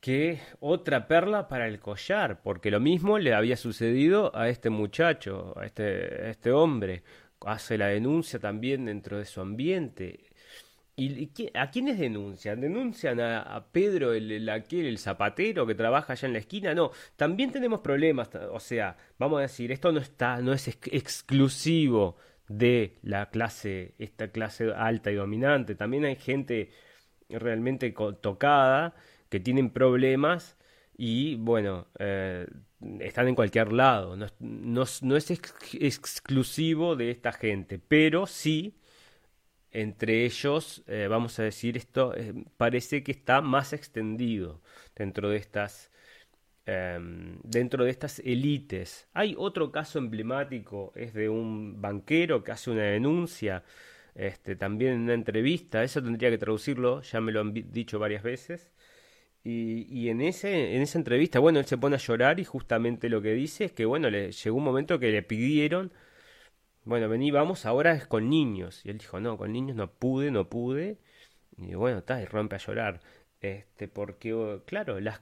que 0.00 0.40
otra 0.60 1.06
perla 1.08 1.46
para 1.48 1.68
el 1.68 1.78
collar, 1.78 2.42
porque 2.42 2.70
lo 2.70 2.80
mismo 2.80 3.18
le 3.18 3.34
había 3.34 3.56
sucedido 3.56 4.34
a 4.36 4.48
este 4.48 4.70
muchacho, 4.70 5.54
a 5.56 5.66
este, 5.66 6.30
este 6.30 6.52
hombre. 6.52 7.02
Hace 7.40 7.76
la 7.76 7.88
denuncia 7.88 8.38
también 8.38 8.86
dentro 8.86 9.18
de 9.18 9.24
su 9.26 9.40
ambiente. 9.40 10.30
¿Y 10.96 11.30
a 11.52 11.70
quiénes 11.70 11.98
denuncian? 11.98 12.60
¿Denuncian 12.60 13.20
a, 13.20 13.66
Pedro, 13.70 14.14
el, 14.14 14.32
el 14.32 14.48
aquel, 14.48 14.86
el 14.86 14.96
zapatero 14.98 15.66
que 15.66 15.74
trabaja 15.74 16.14
allá 16.14 16.26
en 16.26 16.32
la 16.32 16.38
esquina? 16.38 16.74
No, 16.74 16.90
también 17.16 17.52
tenemos 17.52 17.80
problemas. 17.80 18.30
O 18.52 18.60
sea, 18.60 18.96
vamos 19.18 19.38
a 19.38 19.42
decir, 19.42 19.70
esto 19.72 19.92
no 19.92 20.00
está, 20.00 20.40
no 20.40 20.54
es 20.54 20.68
ex- 20.68 20.88
exclusivo 20.92 22.16
de 22.48 22.96
la 23.02 23.28
clase, 23.28 23.94
esta 23.98 24.28
clase 24.28 24.72
alta 24.74 25.10
y 25.10 25.16
dominante. 25.16 25.74
También 25.74 26.06
hay 26.06 26.16
gente 26.16 26.70
realmente 27.28 27.92
tocada 28.20 28.94
que 29.28 29.40
tienen 29.40 29.70
problemas 29.70 30.56
y 30.96 31.36
bueno, 31.36 31.88
eh, 31.98 32.46
están 33.00 33.28
en 33.28 33.34
cualquier 33.34 33.72
lado. 33.72 34.16
No, 34.16 34.26
no 34.40 34.84
no 35.02 35.16
es 35.16 35.30
ex- 35.30 35.54
exclusivo 35.80 36.96
de 36.96 37.10
esta 37.10 37.32
gente, 37.32 37.78
pero 37.78 38.26
sí 38.26 38.76
entre 39.70 40.24
ellos, 40.24 40.82
eh, 40.86 41.06
vamos 41.10 41.38
a 41.38 41.42
decir, 41.42 41.76
esto 41.76 42.14
eh, 42.16 42.32
parece 42.56 43.02
que 43.02 43.12
está 43.12 43.40
más 43.42 43.72
extendido 43.72 44.62
dentro 44.94 45.28
de 45.30 45.36
estas 45.38 45.90
em, 46.66 47.38
dentro 47.44 47.84
de 47.84 47.90
estas 47.90 48.20
élites. 48.20 49.08
Hay 49.14 49.34
otro 49.38 49.72
caso 49.72 49.98
emblemático, 49.98 50.92
es 50.96 51.14
de 51.14 51.28
un 51.28 51.80
banquero 51.82 52.44
que 52.44 52.52
hace 52.52 52.70
una 52.70 52.82
denuncia, 52.84 53.64
este, 54.16 54.56
también 54.56 54.94
en 54.94 55.00
una 55.02 55.14
entrevista, 55.14 55.84
eso 55.84 56.02
tendría 56.02 56.30
que 56.30 56.38
traducirlo, 56.38 57.02
ya 57.02 57.20
me 57.20 57.32
lo 57.32 57.40
han 57.40 57.52
dicho 57.52 57.98
varias 57.98 58.22
veces. 58.22 58.72
Y, 59.44 59.86
y 59.90 60.08
en, 60.10 60.20
ese, 60.22 60.74
en 60.74 60.82
esa 60.82 60.98
entrevista, 60.98 61.38
bueno, 61.38 61.60
él 61.60 61.66
se 61.66 61.78
pone 61.78 61.96
a 61.96 61.98
llorar 62.00 62.40
y 62.40 62.44
justamente 62.44 63.08
lo 63.08 63.22
que 63.22 63.32
dice 63.34 63.66
es 63.66 63.72
que, 63.72 63.84
bueno, 63.84 64.10
le 64.10 64.32
llegó 64.32 64.56
un 64.56 64.64
momento 64.64 64.98
que 64.98 65.12
le 65.12 65.22
pidieron 65.22 65.92
bueno, 66.86 67.08
vení, 67.08 67.32
vamos, 67.32 67.66
ahora 67.66 67.92
es 67.94 68.06
con 68.06 68.30
niños. 68.30 68.82
Y 68.84 68.90
él 68.90 68.98
dijo, 68.98 69.18
no, 69.20 69.36
con 69.36 69.52
niños 69.52 69.76
no 69.76 69.90
pude, 69.92 70.30
no 70.30 70.48
pude. 70.48 70.98
Y 71.58 71.74
bueno, 71.74 71.98
está, 71.98 72.22
y 72.22 72.26
rompe 72.26 72.56
a 72.56 72.58
llorar. 72.58 73.00
Este, 73.40 73.88
porque, 73.88 74.60
claro, 74.66 75.00
las, 75.00 75.20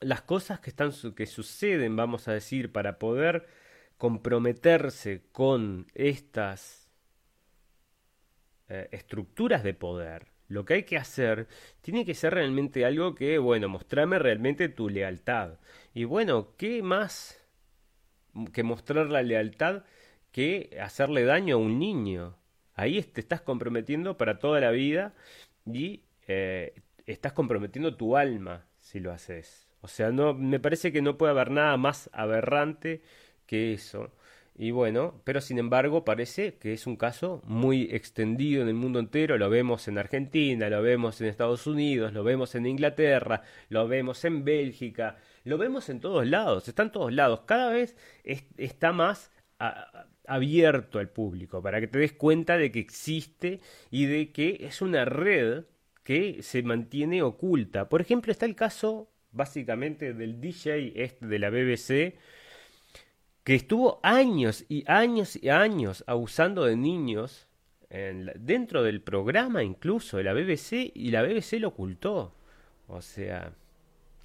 las 0.00 0.22
cosas 0.22 0.60
que 0.60 0.70
están 0.70 0.92
que 1.16 1.26
suceden, 1.26 1.96
vamos 1.96 2.28
a 2.28 2.32
decir, 2.34 2.70
para 2.72 2.98
poder 2.98 3.46
comprometerse 3.96 5.22
con 5.32 5.86
estas 5.94 6.79
eh, 8.70 8.88
estructuras 8.92 9.62
de 9.62 9.74
poder, 9.74 10.28
lo 10.48 10.64
que 10.64 10.74
hay 10.74 10.82
que 10.84 10.96
hacer 10.96 11.46
tiene 11.82 12.04
que 12.04 12.14
ser 12.14 12.34
realmente 12.34 12.84
algo 12.84 13.14
que, 13.14 13.38
bueno, 13.38 13.68
mostrarme 13.68 14.18
realmente 14.18 14.68
tu 14.68 14.88
lealtad. 14.88 15.58
Y 15.92 16.04
bueno, 16.04 16.56
¿qué 16.56 16.82
más 16.82 17.40
que 18.52 18.62
mostrar 18.62 19.10
la 19.10 19.22
lealtad 19.22 19.82
que 20.32 20.78
hacerle 20.80 21.24
daño 21.24 21.56
a 21.56 21.58
un 21.58 21.78
niño. 21.78 22.36
Ahí 22.74 23.02
te 23.02 23.20
estás 23.20 23.40
comprometiendo 23.40 24.16
para 24.16 24.38
toda 24.38 24.60
la 24.60 24.70
vida 24.70 25.14
y 25.66 26.04
eh, 26.26 26.74
estás 27.06 27.32
comprometiendo 27.32 27.96
tu 27.96 28.16
alma 28.16 28.66
si 28.78 29.00
lo 29.00 29.12
haces. 29.12 29.68
O 29.82 29.88
sea, 29.88 30.10
no, 30.10 30.34
me 30.34 30.60
parece 30.60 30.92
que 30.92 31.02
no 31.02 31.16
puede 31.18 31.32
haber 31.32 31.50
nada 31.50 31.76
más 31.76 32.10
aberrante 32.12 33.02
que 33.46 33.72
eso. 33.72 34.12
Y 34.62 34.72
bueno, 34.72 35.22
pero 35.24 35.40
sin 35.40 35.58
embargo 35.58 36.04
parece 36.04 36.58
que 36.58 36.74
es 36.74 36.86
un 36.86 36.96
caso 36.96 37.40
muy 37.46 37.88
extendido 37.92 38.60
en 38.60 38.68
el 38.68 38.74
mundo 38.74 38.98
entero. 38.98 39.38
Lo 39.38 39.48
vemos 39.48 39.88
en 39.88 39.96
Argentina, 39.96 40.68
lo 40.68 40.82
vemos 40.82 41.18
en 41.18 41.28
Estados 41.28 41.66
Unidos, 41.66 42.12
lo 42.12 42.24
vemos 42.24 42.54
en 42.54 42.66
Inglaterra, 42.66 43.40
lo 43.70 43.88
vemos 43.88 44.22
en 44.26 44.44
Bélgica, 44.44 45.16
lo 45.44 45.56
vemos 45.56 45.88
en 45.88 45.98
todos 46.00 46.26
lados, 46.26 46.68
está 46.68 46.82
en 46.82 46.92
todos 46.92 47.10
lados. 47.10 47.40
Cada 47.46 47.72
vez 47.72 47.96
está 48.58 48.92
más 48.92 49.30
abierto 50.26 50.98
al 50.98 51.08
público 51.08 51.62
para 51.62 51.80
que 51.80 51.86
te 51.86 51.98
des 51.98 52.12
cuenta 52.12 52.58
de 52.58 52.70
que 52.70 52.80
existe 52.80 53.60
y 53.90 54.04
de 54.04 54.30
que 54.30 54.58
es 54.60 54.82
una 54.82 55.06
red 55.06 55.64
que 56.04 56.42
se 56.42 56.62
mantiene 56.62 57.22
oculta. 57.22 57.88
Por 57.88 58.02
ejemplo, 58.02 58.30
está 58.30 58.44
el 58.44 58.56
caso 58.56 59.10
básicamente 59.32 60.12
del 60.12 60.38
DJ 60.38 60.92
este 61.02 61.26
de 61.26 61.38
la 61.38 61.48
BBC 61.48 62.18
que 63.50 63.56
estuvo 63.56 63.98
años 64.04 64.64
y 64.68 64.84
años 64.86 65.34
y 65.34 65.48
años 65.48 66.04
abusando 66.06 66.66
de 66.66 66.76
niños 66.76 67.48
dentro 68.36 68.84
del 68.84 69.02
programa 69.02 69.64
incluso 69.64 70.18
de 70.18 70.22
la 70.22 70.34
BBC 70.34 70.92
y 70.94 71.10
la 71.10 71.22
BBC 71.22 71.54
lo 71.54 71.66
ocultó. 71.70 72.32
O 72.86 73.02
sea, 73.02 73.52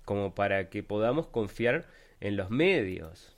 como 0.04 0.36
para 0.36 0.70
que 0.70 0.84
podamos 0.84 1.26
confiar 1.26 1.88
en 2.20 2.38
los 2.38 2.52
medios. 2.52 3.36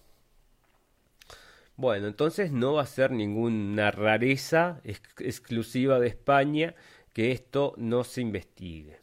Bueno, 1.77 2.07
entonces 2.07 2.51
no 2.51 2.73
va 2.73 2.81
a 2.81 2.85
ser 2.85 3.11
ninguna 3.11 3.89
rareza 3.89 4.81
exclusiva 4.83 6.01
de 6.01 6.07
España 6.07 6.75
que 7.13 7.31
esto 7.31 7.73
no 7.77 8.03
se 8.03 8.19
investigue. 8.19 8.99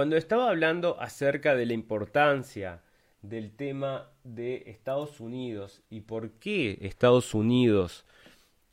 Cuando 0.00 0.16
estaba 0.16 0.48
hablando 0.48 0.98
acerca 0.98 1.54
de 1.54 1.66
la 1.66 1.74
importancia 1.74 2.80
del 3.20 3.54
tema 3.54 4.08
de 4.24 4.62
Estados 4.64 5.20
Unidos 5.20 5.82
y 5.90 6.00
por 6.00 6.30
qué 6.38 6.78
Estados 6.80 7.34
Unidos 7.34 8.06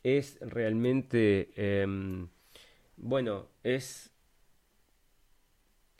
es 0.03 0.37
realmente, 0.39 1.49
em, 1.57 2.29
bueno, 2.95 3.49
es 3.61 4.09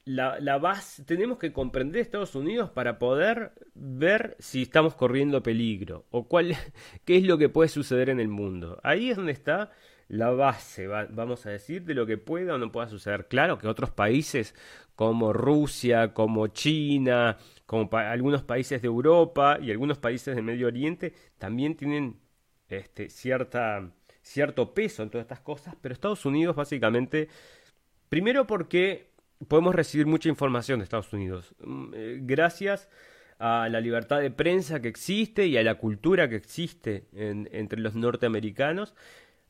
la, 0.06 0.40
la, 0.40 0.60
base, 0.60 1.04
tenemos 1.04 1.40
que 1.40 1.52
comprender 1.52 2.04
Estados 2.04 2.34
Unidos 2.34 2.70
para 2.70 2.98
poder 2.98 3.52
ver 3.76 4.38
si 4.40 4.62
estamos 4.62 4.96
corriendo 4.96 5.44
peligro 5.44 6.06
o 6.10 6.30
cuál, 6.30 6.56
qué 7.04 7.18
es 7.18 7.24
lo 7.24 7.38
que 7.38 7.50
puede 7.50 7.68
suceder 7.68 8.10
en 8.10 8.22
el 8.22 8.30
mundo. 8.30 8.80
Ahí 8.82 9.10
es 9.10 9.18
donde 9.18 9.34
está 9.34 9.72
la 10.08 10.30
base, 10.30 10.88
vamos 10.88 11.46
a 11.46 11.50
decir, 11.50 11.84
de 11.84 11.94
lo 11.94 12.06
que 12.06 12.18
pueda 12.18 12.56
o 12.56 12.58
no 12.58 12.72
pueda 12.72 12.88
suceder. 12.88 13.28
Claro 13.28 13.58
que 13.58 13.68
otros 13.68 13.92
países 13.92 14.56
como 14.98 15.32
Rusia, 15.32 16.12
como 16.12 16.48
China, 16.48 17.38
como 17.68 17.88
algunos 17.96 18.42
países 18.42 18.82
de 18.82 18.88
Europa 18.88 19.60
y 19.62 19.70
algunos 19.70 20.00
países 20.00 20.36
del 20.36 20.44
Medio 20.44 20.66
Oriente 20.66 21.14
también 21.38 21.76
tienen 21.76 22.20
este, 22.68 23.08
cierta, 23.08 23.92
cierto 24.24 24.74
peso 24.74 25.04
en 25.04 25.12
todas 25.12 25.26
estas 25.26 25.42
cosas, 25.42 25.76
pero 25.80 25.94
Estados 25.94 26.26
Unidos 26.26 26.56
básicamente, 26.56 27.30
primero 28.10 28.48
porque 28.48 29.12
podemos 29.48 29.76
recibir 29.76 30.08
mucha 30.08 30.30
información 30.30 30.80
de 30.80 30.86
Estados 30.86 31.14
Unidos, 31.14 31.54
mm, 31.60 31.94
eh, 31.94 32.18
gracias 32.24 32.90
a 33.38 33.70
la 33.70 33.80
libertad 33.80 34.20
de 34.20 34.32
prensa 34.32 34.82
que 34.82 34.88
existe 34.88 35.46
y 35.46 35.58
a 35.58 35.64
la 35.64 35.76
cultura 35.76 36.28
que 36.28 36.38
existe 36.38 37.06
entre 37.14 37.80
los 37.80 37.94
norteamericanos, 37.94 38.96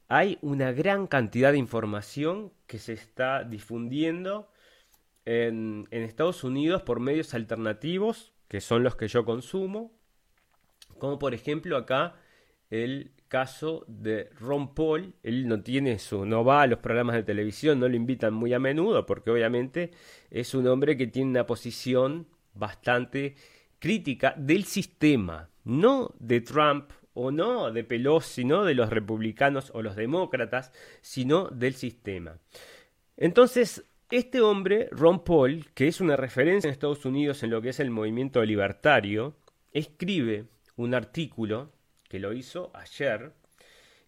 hay 0.10 0.40
una 0.42 0.74
gran 0.74 1.08
cantidad 1.08 1.54
de 1.54 1.58
información 1.58 2.52
que 2.68 2.80
se 2.80 2.92
está 2.92 3.46
difundiendo 3.46 4.50
en, 5.28 5.88
Estados 5.92 6.46
Unidos 6.46 6.84
por 6.84 7.02
medios 7.02 7.34
alternativos, 7.34 8.32
que 8.48 8.62
son 8.62 8.82
los 8.82 8.96
que 8.96 9.10
yo 9.10 9.26
consumo, 9.26 9.92
como 11.00 11.20
por 11.20 11.34
ejemplo 11.34 11.76
acá 11.76 12.16
el 12.70 13.12
caso 13.28 13.84
de 13.88 14.30
Ron 14.40 14.74
Paul, 14.74 15.16
él 15.24 15.50
no 15.50 15.62
tiene 15.62 16.00
su, 16.00 16.26
no 16.26 16.46
va 16.46 16.62
a 16.62 16.68
los 16.68 16.80
programas 16.80 17.18
de 17.18 17.24
televisión, 17.24 17.78
no 17.78 17.90
lo 17.90 17.96
invitan 17.98 18.34
muy 18.34 18.54
a 18.54 18.60
menudo, 18.60 19.06
porque 19.06 19.30
obviamente 19.30 19.92
es 20.32 20.54
un 20.54 20.66
hombre 20.68 20.96
que 20.96 21.08
tiene 21.08 21.32
una 21.32 21.46
posición 21.46 22.28
bastante 22.54 23.36
crítica 23.80 24.34
del 24.38 24.64
sistema, 24.64 25.50
no 25.66 26.16
de 26.20 26.40
Trump 26.40 26.92
o 27.14 27.32
no 27.32 27.70
de 27.74 27.84
Pelosi, 27.84 28.46
no 28.46 28.64
de 28.64 28.76
los 28.76 28.90
republicanos 28.90 29.72
o 29.74 29.82
los 29.82 29.98
demócratas, 29.98 30.72
sino 31.02 31.50
del 31.50 31.74
sistema. 31.74 32.38
Entonces, 33.18 33.84
este 34.10 34.42
hombre, 34.42 34.88
Ron 34.92 35.24
Paul, 35.24 35.66
que 35.74 35.88
es 35.88 36.00
una 36.00 36.16
referencia 36.16 36.68
en 36.68 36.74
Estados 36.74 37.06
Unidos 37.06 37.44
en 37.44 37.50
lo 37.50 37.62
que 37.62 37.70
es 37.70 37.80
el 37.80 37.90
movimiento 37.90 38.44
libertario, 38.44 39.36
escribe 39.72 40.46
un 40.78 40.94
artículo 40.94 41.74
que 42.08 42.20
lo 42.20 42.34
hizo 42.34 42.72
ayer 42.74 43.34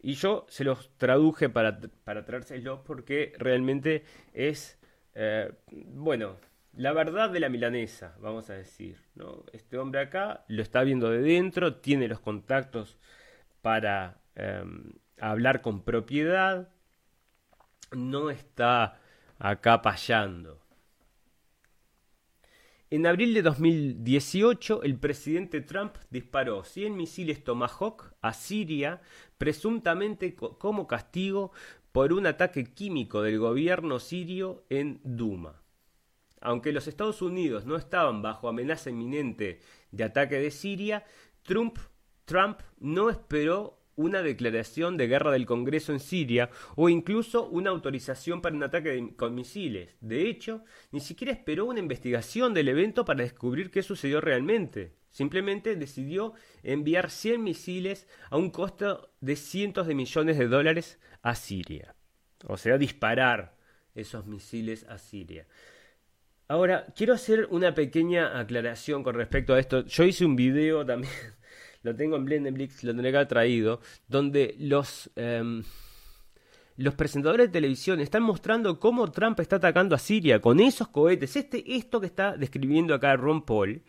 y 0.01 0.13
yo 0.13 0.45
se 0.49 0.63
los 0.63 0.89
traduje 0.97 1.49
para, 1.49 1.79
para 2.03 2.23
traérselos 2.23 2.79
porque 2.85 3.33
realmente 3.37 4.05
es, 4.33 4.79
eh, 5.15 5.51
bueno, 5.71 6.37
la 6.73 6.93
verdad 6.93 7.29
de 7.29 7.41
la 7.41 7.49
milanesa, 7.49 8.15
vamos 8.21 8.49
a 8.49 8.53
decir. 8.53 8.97
¿no? 9.15 9.43
Este 9.51 9.77
hombre 9.77 9.99
acá 10.01 10.45
lo 10.47 10.61
está 10.61 10.83
viendo 10.83 11.09
de 11.09 11.19
dentro, 11.19 11.75
tiene 11.75 12.07
los 12.07 12.21
contactos 12.21 12.97
para 13.61 14.21
em, 14.35 14.93
hablar 15.19 15.61
con 15.61 15.83
propiedad, 15.83 16.69
no 17.91 18.29
está 18.29 19.01
acá. 19.39 19.81
En 22.91 23.05
abril 23.05 23.33
de 23.33 23.41
2018, 23.41 24.83
el 24.83 24.97
presidente 24.97 25.61
Trump 25.61 25.95
disparó 26.09 26.63
100 26.63 26.97
misiles 26.97 27.43
Tomahawk 27.43 28.13
a 28.21 28.33
Siria, 28.33 29.01
presuntamente 29.37 30.35
como 30.35 30.87
castigo 30.87 31.51
por 31.91 32.13
un 32.13 32.27
ataque 32.27 32.73
químico 32.73 33.21
del 33.21 33.39
gobierno 33.39 33.99
sirio 33.99 34.65
en 34.69 34.99
Duma. 35.03 35.61
Aunque 36.41 36.71
los 36.71 36.87
Estados 36.87 37.21
Unidos 37.21 37.65
no 37.65 37.75
estaban 37.75 38.21
bajo 38.21 38.47
amenaza 38.47 38.89
inminente 38.89 39.59
de 39.91 40.03
ataque 40.03 40.39
de 40.39 40.51
Siria, 40.51 41.05
Trump, 41.43 41.77
Trump 42.25 42.59
no 42.79 43.09
esperó 43.09 43.78
una 43.99 44.21
declaración 44.21 44.95
de 44.95 45.07
guerra 45.07 45.29
del 45.31 45.45
Congreso 45.45 45.91
en 45.91 45.99
Siria 45.99 46.49
o 46.77 46.87
incluso 46.87 47.49
una 47.49 47.69
autorización 47.69 48.41
para 48.41 48.55
un 48.55 48.63
ataque 48.63 49.13
con 49.17 49.35
misiles. 49.35 49.97
De 49.99 50.29
hecho, 50.29 50.63
ni 50.91 51.01
siquiera 51.01 51.33
esperó 51.33 51.65
una 51.65 51.81
investigación 51.81 52.53
del 52.53 52.69
evento 52.69 53.03
para 53.03 53.23
descubrir 53.23 53.71
qué 53.71 53.83
sucedió 53.83 54.21
realmente. 54.21 54.93
Simplemente 55.11 55.75
decidió 55.75 56.33
enviar 56.63 57.09
100 57.09 57.43
misiles 57.43 58.07
a 58.29 58.37
un 58.37 58.51
costo 58.51 59.11
de 59.19 59.35
cientos 59.35 59.85
de 59.85 59.95
millones 59.95 60.37
de 60.37 60.47
dólares 60.47 60.97
a 61.21 61.35
Siria. 61.35 61.93
O 62.47 62.55
sea, 62.55 62.77
disparar 62.77 63.57
esos 63.95 64.25
misiles 64.25 64.85
a 64.85 64.97
Siria. 64.97 65.45
Ahora, 66.47 66.87
quiero 66.95 67.13
hacer 67.13 67.49
una 67.51 67.73
pequeña 67.73 68.39
aclaración 68.39 69.03
con 69.03 69.15
respecto 69.15 69.55
a 69.55 69.59
esto. 69.59 69.85
Yo 69.85 70.05
hice 70.05 70.23
un 70.23 70.37
video 70.37 70.85
también 70.85 71.11
lo 71.83 71.95
tengo 71.95 72.15
en 72.15 72.25
Blendenblix, 72.25 72.83
lo 72.83 72.91
tendré 72.91 73.09
acá 73.09 73.27
traído, 73.27 73.79
donde 74.07 74.55
los, 74.59 75.09
em, 75.15 75.63
los 76.77 76.95
presentadores 76.95 77.47
de 77.47 77.53
televisión 77.53 77.99
están 77.99 78.23
mostrando 78.23 78.79
cómo 78.79 79.11
Trump 79.11 79.39
está 79.39 79.57
atacando 79.57 79.95
a 79.95 79.99
Siria 79.99 80.41
con 80.41 80.59
esos 80.59 80.89
cohetes. 80.89 81.35
Este, 81.35 81.75
esto 81.75 81.99
que 81.99 82.07
está 82.07 82.37
describiendo 82.37 82.93
acá 82.93 83.15
Ron 83.15 83.43
Paul. 83.43 83.83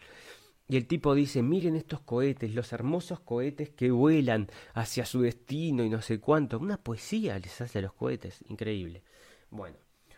Y 0.69 0.77
el 0.77 0.87
tipo 0.87 1.17
dice, 1.17 1.43
miren 1.43 1.75
estos 1.75 2.01
cohetes, 2.01 2.55
los 2.55 2.73
hermosos 2.73 3.19
cohetes 3.19 3.71
que 3.71 3.91
vuelan 3.91 4.47
hacia 4.73 5.05
su 5.05 5.21
destino 5.21 5.83
y 5.83 5.91
no 5.91 6.01
sé 6.01 6.21
cuánto. 6.21 6.61
Una 6.61 6.77
poesía 6.77 7.37
les 7.41 7.61
hace 7.61 7.81
a 7.81 7.83
los 7.83 7.93
cohetes, 7.93 8.45
increíble. 8.49 9.03
Bueno, 9.51 9.77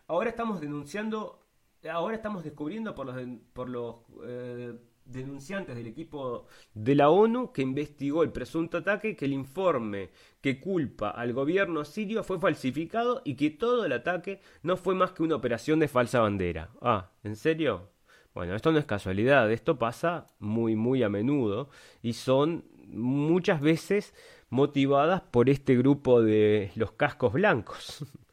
ahora 0.09 0.29
estamos 0.29 0.61
denunciando, 0.61 1.47
ahora 1.91 2.17
estamos 2.17 2.45
descubriendo 2.45 2.95
por 2.95 3.07
los, 3.07 3.17
por 3.55 3.71
los 3.71 3.97
eh, 4.27 4.79
denunciantes 5.05 5.77
del 5.77 5.87
equipo 5.87 6.47
de 6.75 6.95
la 6.95 7.11
ONU 7.11 7.53
que 7.53 7.63
investigó 7.63 8.23
el 8.23 8.33
presunto 8.33 8.79
ataque 8.79 9.17
que 9.17 9.25
el 9.25 9.33
informe 9.33 10.11
que 10.41 10.61
culpa 10.61 11.11
al 11.11 11.33
gobierno 11.33 11.85
sirio 11.85 12.25
fue 12.25 12.39
falsificado 12.39 13.23
y 13.25 13.35
que 13.35 13.51
todo 13.51 13.85
el 13.85 13.93
ataque 13.93 14.41
no 14.63 14.77
fue 14.77 14.95
más 14.95 15.13
que 15.13 15.23
una 15.23 15.37
operación 15.37 15.81
de 15.81 15.89
falsa 15.89 16.21
bandera. 16.21 16.71
Ah, 16.81 17.11
¿en 17.25 17.37
serio? 17.37 17.91
Bueno, 18.35 18.55
esto 18.55 18.73
no 18.73 18.79
es 18.79 18.87
casualidad, 18.87 19.51
esto 19.53 19.79
pasa 19.79 20.27
muy 20.39 20.75
muy 20.75 21.03
a 21.03 21.09
menudo 21.09 21.69
y 22.03 22.15
son 22.15 22.65
muchas 22.89 23.61
veces 23.61 24.15
motivadas 24.49 25.23
por 25.23 25.49
este 25.51 25.77
grupo 25.77 26.23
de 26.23 26.71
los 26.75 26.93
cascos 26.93 27.33
blancos. 27.33 28.05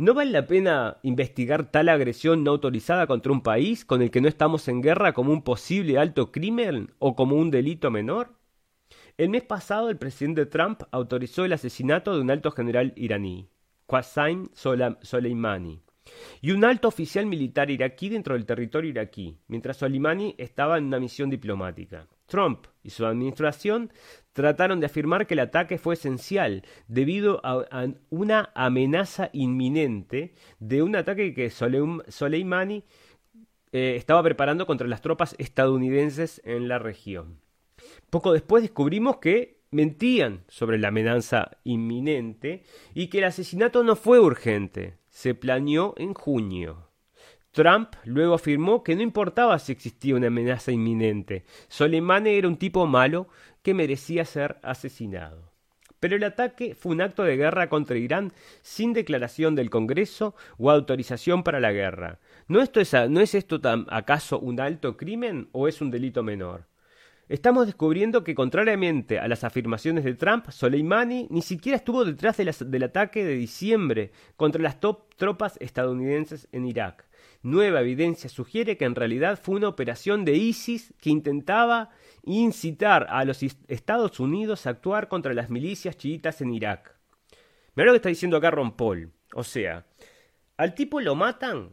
¿No 0.00 0.14
vale 0.14 0.30
la 0.30 0.46
pena 0.46 0.96
investigar 1.02 1.70
tal 1.70 1.90
agresión 1.90 2.42
no 2.42 2.52
autorizada 2.52 3.06
contra 3.06 3.32
un 3.32 3.42
país 3.42 3.84
con 3.84 4.00
el 4.00 4.10
que 4.10 4.22
no 4.22 4.28
estamos 4.28 4.66
en 4.68 4.80
guerra 4.80 5.12
como 5.12 5.30
un 5.30 5.42
posible 5.42 5.98
alto 5.98 6.32
crimen 6.32 6.94
o 6.98 7.14
como 7.14 7.36
un 7.36 7.50
delito 7.50 7.90
menor? 7.90 8.32
El 9.18 9.28
mes 9.28 9.42
pasado 9.42 9.90
el 9.90 9.98
presidente 9.98 10.46
Trump 10.46 10.84
autorizó 10.90 11.44
el 11.44 11.52
asesinato 11.52 12.14
de 12.14 12.22
un 12.22 12.30
alto 12.30 12.50
general 12.50 12.94
iraní, 12.96 13.50
Qasem 13.86 14.48
Soleimani, 14.54 15.82
y 16.40 16.52
un 16.52 16.64
alto 16.64 16.88
oficial 16.88 17.26
militar 17.26 17.70
iraquí 17.70 18.08
dentro 18.08 18.32
del 18.32 18.46
territorio 18.46 18.88
iraquí, 18.88 19.36
mientras 19.48 19.76
Soleimani 19.76 20.34
estaba 20.38 20.78
en 20.78 20.84
una 20.84 20.98
misión 20.98 21.28
diplomática. 21.28 22.08
Trump 22.30 22.66
y 22.82 22.88
su 22.88 23.04
administración 23.04 23.92
trataron 24.32 24.80
de 24.80 24.86
afirmar 24.86 25.26
que 25.26 25.34
el 25.34 25.40
ataque 25.40 25.76
fue 25.76 25.94
esencial 25.94 26.62
debido 26.88 27.40
a, 27.44 27.88
una 28.08 28.50
amenaza 28.54 29.28
inminente 29.34 30.34
de 30.60 30.82
un 30.82 30.96
ataque 30.96 31.34
que 31.34 31.48
Soleim- 31.50 32.02
Soleimani 32.08 32.84
eh, 33.72 33.96
estaba 33.96 34.22
preparando 34.22 34.66
contra 34.66 34.88
las 34.88 35.02
tropas 35.02 35.34
estadounidenses 35.38 36.40
en 36.44 36.68
la 36.68 36.78
región. 36.78 37.40
Poco 38.08 38.32
después 38.32 38.62
descubrimos 38.62 39.18
que 39.18 39.60
mentían 39.70 40.44
sobre 40.48 40.78
la 40.78 40.88
amenaza 40.88 41.58
inminente 41.64 42.64
y 42.94 43.08
que 43.08 43.18
el 43.18 43.24
asesinato 43.24 43.84
no 43.84 43.94
fue 43.96 44.18
urgente, 44.20 44.96
se 45.08 45.34
planeó 45.34 45.94
en 45.96 46.14
junio. 46.14 46.89
Trump 47.52 47.94
luego 48.04 48.34
afirmó 48.34 48.84
que 48.84 48.94
no 48.94 49.02
importaba 49.02 49.58
si 49.58 49.72
existía 49.72 50.14
una 50.14 50.28
amenaza 50.28 50.70
inminente, 50.70 51.44
Soleimani 51.68 52.30
era 52.30 52.46
un 52.46 52.56
tipo 52.56 52.86
malo 52.86 53.28
que 53.62 53.74
merecía 53.74 54.24
ser 54.24 54.58
asesinado. 54.62 55.50
Pero 55.98 56.16
el 56.16 56.24
ataque 56.24 56.74
fue 56.74 56.92
un 56.92 57.02
acto 57.02 57.24
de 57.24 57.36
guerra 57.36 57.68
contra 57.68 57.98
Irán 57.98 58.32
sin 58.62 58.94
declaración 58.94 59.54
del 59.54 59.68
Congreso 59.68 60.34
o 60.58 60.70
autorización 60.70 61.42
para 61.42 61.60
la 61.60 61.72
guerra. 61.72 62.20
¿No, 62.48 62.62
es, 62.62 62.70
¿no 63.10 63.20
es 63.20 63.34
esto 63.34 63.60
acaso 63.88 64.38
un 64.38 64.60
alto 64.60 64.96
crimen 64.96 65.48
o 65.52 65.68
es 65.68 65.82
un 65.82 65.90
delito 65.90 66.22
menor? 66.22 66.64
Estamos 67.28 67.66
descubriendo 67.66 68.24
que, 68.24 68.34
contrariamente 68.34 69.18
a 69.20 69.28
las 69.28 69.44
afirmaciones 69.44 70.04
de 70.04 70.14
Trump, 70.14 70.50
Soleimani 70.50 71.28
ni 71.30 71.42
siquiera 71.42 71.76
estuvo 71.76 72.04
detrás 72.04 72.38
del 72.38 72.82
ataque 72.82 73.24
de 73.24 73.34
diciembre 73.34 74.10
contra 74.36 74.62
las 74.62 74.80
top 74.80 75.14
tropas 75.16 75.56
estadounidenses 75.60 76.48
en 76.50 76.64
Irak. 76.64 77.09
Nueva 77.42 77.80
evidencia 77.80 78.28
sugiere 78.28 78.76
que 78.76 78.84
en 78.84 78.94
realidad 78.94 79.40
fue 79.42 79.56
una 79.56 79.68
operación 79.68 80.24
de 80.24 80.34
ISIS 80.34 80.92
que 81.00 81.10
intentaba 81.10 81.90
incitar 82.22 83.06
a 83.08 83.24
los 83.24 83.42
Estados 83.42 84.20
Unidos 84.20 84.66
a 84.66 84.70
actuar 84.70 85.08
contra 85.08 85.32
las 85.32 85.48
milicias 85.48 85.96
chiitas 85.96 86.42
en 86.42 86.52
Irak. 86.52 86.96
Mira 87.74 87.86
lo 87.86 87.92
que 87.92 87.96
está 87.96 88.08
diciendo 88.10 88.36
acá 88.36 88.50
Ron 88.50 88.76
Paul. 88.76 89.12
O 89.34 89.44
sea, 89.44 89.86
al 90.58 90.74
tipo 90.74 91.00
lo 91.00 91.14
matan 91.14 91.70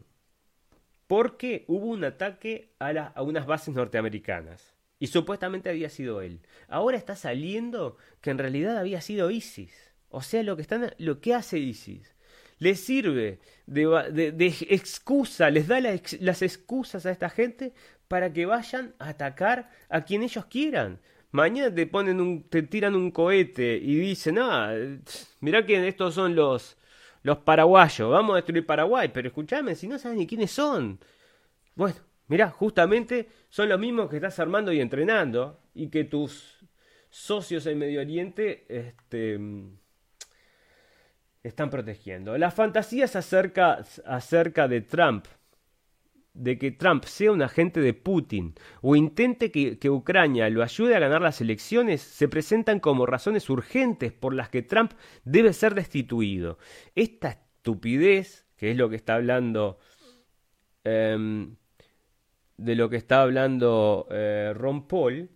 porque 1.07 1.65
hubo 1.68 1.88
un 1.88 2.03
ataque 2.03 2.74
a 2.80 3.22
unas 3.22 3.45
bases 3.45 3.74
norteamericanas. 3.76 4.74
Y 4.99 5.07
supuestamente 5.07 5.70
había 5.70 5.89
sido 5.89 6.22
él. 6.22 6.41
Ahora 6.68 6.97
está 6.97 7.15
saliendo 7.15 7.97
que 8.22 8.32
en 8.32 8.38
realidad 8.38 8.78
había 8.78 9.01
sido 9.01 9.30
ISIS. 9.32 9.93
O 10.09 10.22
sea, 10.22 10.43
lo 10.43 10.55
que, 10.55 10.61
están, 10.63 10.93
lo 10.97 11.22
que 11.22 11.34
hace 11.34 11.59
ISIS. 11.59 12.15
Les 12.60 12.80
sirve 12.80 13.39
de, 13.66 14.66
excusa, 14.70 15.49
les 15.49 15.68
da 15.68 15.80
las 15.80 16.41
excusas 16.41 17.05
a 17.05 17.12
esta 17.12 17.30
gente 17.30 17.74
para 18.08 18.32
que 18.34 18.45
vayan 18.45 18.93
a 18.99 19.10
atacar 19.10 19.70
a 19.89 20.01
quien 20.05 20.24
ellos 20.24 20.45
quieran. 20.45 20.99
Mañana 21.32 21.74
te 21.74 21.86
ponen 21.86 22.22
un, 22.22 22.43
te 22.43 22.64
tiran 22.64 22.95
un 22.95 23.12
cohete 23.12 23.78
y 23.78 23.95
dicen, 23.95 24.39
ah, 24.39 24.74
mirá 25.41 25.66
que 25.66 25.88
estos 25.88 26.16
son 26.16 26.36
los, 26.36 26.78
los 27.24 27.39
paraguayos, 27.39 28.10
vamos 28.10 28.34
a 28.34 28.36
destruir 28.38 28.66
Paraguay, 28.66 29.10
pero 29.14 29.28
escúchame, 29.28 29.76
si 29.76 29.88
no 29.88 29.99
sabes 29.99 30.18
ni 30.18 30.26
quiénes 30.26 30.51
son. 30.51 30.99
Bueno, 31.76 31.97
mirá, 32.28 32.49
justamente 32.49 33.28
son 33.49 33.70
los 33.70 33.80
mismos 33.80 34.10
que 34.10 34.16
estás 34.16 34.39
armando 34.39 34.72
y 34.72 34.80
entrenando 34.80 35.60
y 35.76 35.89
que 35.89 36.05
tus 36.05 36.58
socios 37.10 37.66
en 37.66 37.78
Medio 37.80 38.01
Oriente 38.01 38.66
este, 38.70 39.38
están 41.48 41.70
protegiendo. 41.70 42.38
Las 42.38 42.54
fantasías 42.54 43.16
acerca, 43.16 43.84
acerca 44.06 44.68
de 44.68 44.82
Trump, 44.82 45.26
de 46.34 46.58
que 46.58 46.72
Trump 46.72 47.04
sea 47.06 47.32
un 47.32 47.41
agente 47.41 47.80
de 47.80 47.93
Putin 47.93 48.54
o 48.82 48.95
intente 48.95 49.52
que, 49.52 49.80
que 49.80 49.89
Ucrania 49.89 50.50
lo 50.50 50.62
ayude 50.62 50.95
a 50.95 51.00
ganar 51.00 51.22
las 51.22 51.41
elecciones, 51.41 52.02
se 52.02 52.28
presentan 52.28 52.80
como 52.80 53.06
razones 53.06 53.50
urgentes 53.50 54.14
por 54.14 54.34
las 54.34 54.50
que 54.50 54.62
Trump 54.62 54.93
debe 55.24 55.54
ser 55.54 55.74
destituido. 55.74 56.60
Esta 56.95 57.30
estupidez, 57.30 58.45
que 58.56 58.72
es 58.72 58.78
lo 58.78 58.89
que 58.89 58.95
está 58.95 59.16
hablando... 59.16 59.80
em, 60.84 61.56
de 62.58 62.76
lo 62.76 62.89
que 62.89 62.98
está 62.98 63.22
hablando 63.22 64.08
eh, 64.10 64.52
Ron 64.56 64.88
Paul 64.88 65.30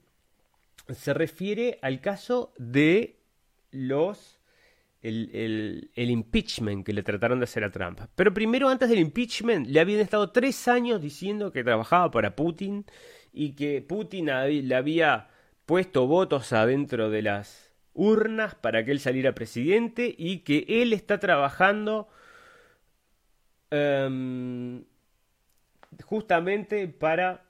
se 0.89 1.13
refiere 1.13 1.79
al 1.81 2.01
caso 2.01 2.51
de 2.57 3.19
los 3.69 4.40
el, 5.01 5.29
el- 5.33 5.91
el 5.95 6.09
impeachment 6.11 6.85
que 6.85 6.93
le 6.93 7.03
trataron 7.03 7.39
de 7.39 7.45
hacer 7.45 7.63
a 7.63 7.71
Trump. 7.71 7.99
Pero 8.15 8.33
primero, 8.33 8.69
antes 8.69 8.89
del 8.89 8.99
impeachment, 8.99 9.67
le 9.67 9.79
habían 9.79 9.99
estado 10.01 10.31
tres 10.31 10.67
años 10.67 11.01
diciendo 11.01 11.51
que 11.51 11.63
trabajaba 11.63 12.11
para 12.11 12.35
Putin 12.35 12.85
y 13.33 13.53
que 13.53 13.81
Putin 13.81 14.27
le 14.27 14.75
había 14.75 15.29
puesto 15.65 16.07
votos 16.07 16.53
adentro 16.53 17.09
de 17.09 17.21
las 17.21 17.71
urnas 17.93 18.55
para 18.55 18.85
que 18.85 18.91
él 18.91 18.99
saliera 18.99 19.33
presidente 19.35 20.13
y 20.17 20.39
que 20.39 20.65
él 20.67 20.93
está 20.93 21.19
trabajando 21.19 22.07
em, 23.71 24.83
justamente 26.05 26.87
para 26.87 27.43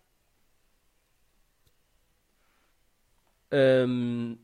em, 3.51 4.37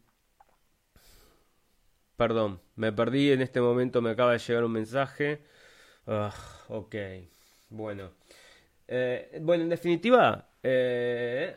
perdón, 2.18 2.62
me 2.76 2.92
perdí 2.92 3.32
en 3.32 3.42
este 3.42 3.62
momento, 3.62 4.02
me 4.02 4.12
acaba 4.12 4.34
de 4.34 4.40
llegar 4.40 4.64
un 4.66 4.72
mensaje. 4.74 5.42
Ah, 6.08 6.34
ok, 6.70 6.96
bueno. 7.70 8.12
Eh, 8.88 9.40
bueno, 9.42 9.64
en 9.64 9.70
definitiva, 9.70 10.50
eh, 10.64 11.56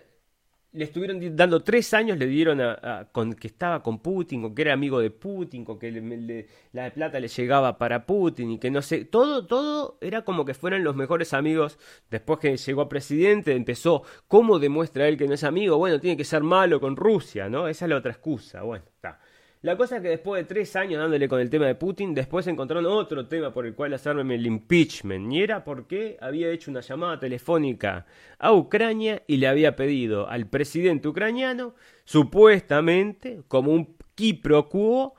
le 0.72 0.84
estuvieron 0.84 1.20
dando 1.36 1.62
tres 1.64 1.94
años, 1.94 2.18
le 2.18 2.26
dieron 2.26 2.60
a, 2.60 2.78
a- 2.82 3.04
con 3.12 3.34
que 3.34 3.48
estaba 3.48 3.82
con 3.82 4.00
Putin, 4.00 4.42
con 4.42 4.54
que 4.54 4.62
era 4.62 4.72
amigo 4.74 5.00
de 5.00 5.10
Putin, 5.10 5.64
con 5.64 5.78
que 5.78 5.90
le- 5.92 6.00
le- 6.18 6.48
la 6.72 6.92
plata 6.92 7.20
le 7.20 7.28
llegaba 7.28 7.78
para 7.78 8.06
Putin 8.06 8.52
y 8.52 8.58
que 8.58 8.70
no 8.70 8.82
sé, 8.82 9.04
todo, 9.06 9.46
todo 9.46 9.98
era 10.00 10.24
como 10.24 10.44
que 10.44 10.54
fueran 10.54 10.84
los 10.84 10.96
mejores 10.96 11.34
amigos. 11.34 11.78
Después 12.10 12.38
que 12.40 12.56
llegó 12.56 12.82
a 12.82 12.88
presidente, 12.88 13.52
empezó, 13.54 14.02
¿cómo 14.28 14.58
demuestra 14.60 15.08
él 15.08 15.16
que 15.18 15.26
no 15.28 15.34
es 15.34 15.44
amigo? 15.44 15.78
Bueno, 15.78 16.00
tiene 16.00 16.16
que 16.16 16.24
ser 16.24 16.42
malo 16.42 16.80
con 16.80 16.96
Rusia, 16.96 17.48
¿no? 17.48 17.68
Esa 17.68 17.86
es 17.86 17.90
la 17.90 17.96
otra 17.98 18.12
excusa, 18.12 18.62
bueno, 18.62 18.84
está. 18.94 19.20
La 19.62 19.76
cosa 19.76 19.96
es 19.96 20.02
que 20.02 20.08
después 20.08 20.42
de 20.42 20.48
tres 20.48 20.74
años 20.74 21.00
dándole 21.02 21.28
con 21.28 21.38
el 21.38 21.50
tema 21.50 21.66
de 21.66 21.74
Putin, 21.74 22.14
después 22.14 22.46
encontraron 22.46 22.86
otro 22.86 23.26
tema 23.28 23.52
por 23.52 23.66
el 23.66 23.74
cual 23.74 23.92
hacerme 23.92 24.36
el 24.36 24.46
impeachment. 24.46 25.30
Y 25.30 25.42
era 25.42 25.64
porque 25.64 26.16
había 26.20 26.50
hecho 26.50 26.70
una 26.70 26.80
llamada 26.80 27.20
telefónica 27.20 28.06
a 28.38 28.54
Ucrania 28.54 29.22
y 29.26 29.36
le 29.36 29.48
había 29.48 29.76
pedido 29.76 30.28
al 30.30 30.48
presidente 30.48 31.08
ucraniano, 31.08 31.74
supuestamente, 32.04 33.42
como 33.48 33.72
un 33.72 33.96
qui 34.14 34.32
pro 34.32 34.70
quo, 34.70 35.14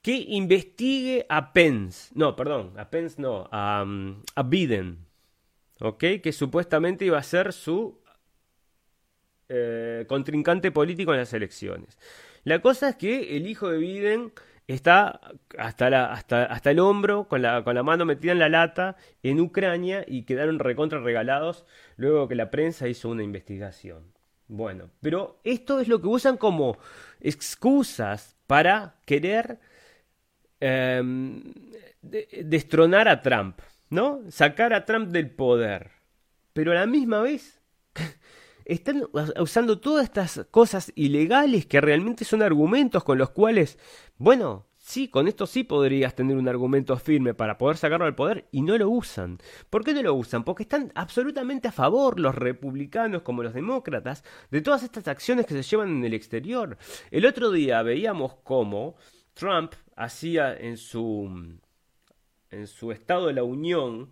que 0.00 0.24
investigue 0.28 1.26
a 1.28 1.52
Pence. 1.52 2.12
No, 2.14 2.34
perdón, 2.34 2.72
a 2.78 2.88
Pence 2.88 3.20
no, 3.20 3.46
a, 3.52 3.84
a 4.34 4.42
Biden. 4.42 5.04
¿Ok? 5.80 6.02
Que 6.22 6.32
supuestamente 6.32 7.04
iba 7.04 7.18
a 7.18 7.22
ser 7.22 7.52
su 7.52 8.00
eh, 9.50 10.06
contrincante 10.08 10.70
político 10.72 11.12
en 11.12 11.18
las 11.18 11.34
elecciones. 11.34 11.98
La 12.46 12.60
cosa 12.60 12.90
es 12.90 12.94
que 12.94 13.36
el 13.36 13.48
hijo 13.48 13.68
de 13.68 13.78
Biden 13.78 14.32
está 14.68 15.20
hasta, 15.58 15.90
la, 15.90 16.12
hasta, 16.12 16.44
hasta 16.44 16.70
el 16.70 16.78
hombro, 16.78 17.26
con 17.26 17.42
la, 17.42 17.60
mano 17.82 18.04
metida 18.04 18.30
en 18.30 18.38
la 18.38 18.48
lata, 18.48 18.94
en 19.24 19.40
Ucrania 19.40 20.04
y 20.06 20.22
quedaron 20.22 20.60
recontra 20.60 21.00
regalados 21.00 21.66
luego 21.96 22.28
que 22.28 22.36
la 22.36 22.52
prensa 22.52 22.86
hizo 22.86 23.08
una 23.08 23.24
investigación. 23.24 24.12
Bueno, 24.46 24.90
pero 25.00 25.40
esto 25.42 25.80
es 25.80 25.88
lo 25.88 26.00
que 26.00 26.06
usan 26.06 26.36
como 26.36 26.78
excusas 27.20 28.36
para 28.46 28.94
querer 29.06 29.58
em, 30.60 31.42
de- 32.00 32.28
destronar 32.44 33.08
a 33.08 33.22
Trump, 33.22 33.58
¿no? 33.90 34.20
Sacar 34.30 34.72
a 34.72 34.84
Trump 34.84 35.08
del 35.08 35.30
poder. 35.30 35.90
Pero 36.52 36.70
a 36.70 36.76
la 36.76 36.86
misma 36.86 37.22
vez 37.22 37.55
están 38.66 39.04
us- 39.12 39.32
usando 39.40 39.78
todas 39.80 40.04
estas 40.04 40.46
cosas 40.50 40.92
ilegales 40.94 41.66
que 41.66 41.80
realmente 41.80 42.24
son 42.24 42.42
argumentos 42.42 43.04
con 43.04 43.16
los 43.18 43.30
cuales, 43.30 43.78
bueno, 44.18 44.66
sí, 44.76 45.08
con 45.08 45.28
esto 45.28 45.46
sí 45.46 45.64
podrías 45.64 46.14
tener 46.14 46.36
un 46.36 46.48
argumento 46.48 46.96
firme 46.96 47.34
para 47.34 47.58
poder 47.58 47.76
sacarlo 47.76 48.06
al 48.06 48.14
poder 48.14 48.48
y 48.52 48.62
no 48.62 48.76
lo 48.76 48.88
usan. 48.90 49.38
¿Por 49.70 49.84
qué 49.84 49.94
no 49.94 50.02
lo 50.02 50.14
usan? 50.14 50.44
Porque 50.44 50.64
están 50.64 50.92
absolutamente 50.94 51.68
a 51.68 51.72
favor 51.72 52.20
los 52.20 52.34
republicanos 52.34 53.22
como 53.22 53.42
los 53.42 53.54
demócratas 53.54 54.24
de 54.50 54.60
todas 54.60 54.82
estas 54.82 55.08
acciones 55.08 55.46
que 55.46 55.54
se 55.54 55.62
llevan 55.62 55.88
en 55.88 56.04
el 56.04 56.14
exterior. 56.14 56.76
El 57.10 57.26
otro 57.26 57.50
día 57.50 57.82
veíamos 57.82 58.34
cómo 58.44 58.96
Trump 59.34 59.72
hacía 59.96 60.56
en 60.56 60.76
su 60.76 61.58
en 62.50 62.66
su 62.68 62.92
estado 62.92 63.26
de 63.26 63.32
la 63.34 63.42
Unión 63.42 64.10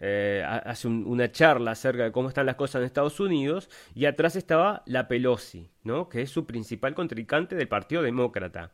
eh, 0.00 0.42
ha- 0.46 0.56
hace 0.58 0.88
un- 0.88 1.04
una 1.06 1.30
charla 1.30 1.72
acerca 1.72 2.04
de 2.04 2.12
cómo 2.12 2.28
están 2.28 2.46
las 2.46 2.56
cosas 2.56 2.80
en 2.80 2.86
Estados 2.86 3.20
Unidos 3.20 3.68
y 3.94 4.06
atrás 4.06 4.34
estaba 4.36 4.82
la 4.86 5.06
Pelosi, 5.08 5.70
¿no? 5.84 6.08
Que 6.08 6.22
es 6.22 6.30
su 6.30 6.46
principal 6.46 6.94
contrincante 6.94 7.54
del 7.54 7.68
Partido 7.68 8.02
Demócrata. 8.02 8.72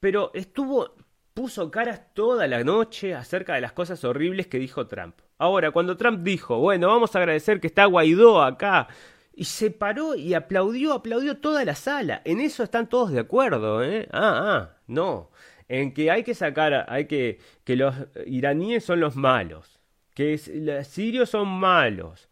Pero 0.00 0.30
estuvo 0.34 0.94
puso 1.34 1.70
caras 1.70 2.14
toda 2.14 2.46
la 2.46 2.64
noche 2.64 3.14
acerca 3.14 3.54
de 3.54 3.60
las 3.60 3.72
cosas 3.72 4.02
horribles 4.04 4.46
que 4.46 4.58
dijo 4.58 4.86
Trump. 4.86 5.16
Ahora, 5.38 5.70
cuando 5.70 5.96
Trump 5.98 6.20
dijo, 6.22 6.58
bueno, 6.58 6.88
vamos 6.88 7.14
a 7.14 7.18
agradecer 7.18 7.60
que 7.60 7.66
está 7.66 7.84
Guaidó 7.84 8.42
acá, 8.42 8.88
y 9.34 9.44
se 9.44 9.70
paró 9.70 10.14
y 10.14 10.32
aplaudió, 10.32 10.94
aplaudió 10.94 11.36
toda 11.36 11.62
la 11.66 11.74
sala. 11.74 12.22
En 12.24 12.40
eso 12.40 12.62
están 12.62 12.88
todos 12.88 13.12
de 13.12 13.20
acuerdo, 13.20 13.84
¿eh? 13.84 14.08
Ah, 14.12 14.40
ah, 14.72 14.76
no. 14.86 15.30
En 15.68 15.92
que 15.92 16.10
hay 16.10 16.22
que 16.24 16.32
sacar, 16.34 16.86
hay 16.88 17.04
que, 17.06 17.38
que 17.64 17.76
los 17.76 17.94
iraníes 18.24 18.82
son 18.84 19.00
los 19.00 19.14
malos, 19.14 19.75
que 20.16 20.40
los 20.54 20.86
sirios 20.86 21.28
son 21.28 21.46
malos, 21.46 22.30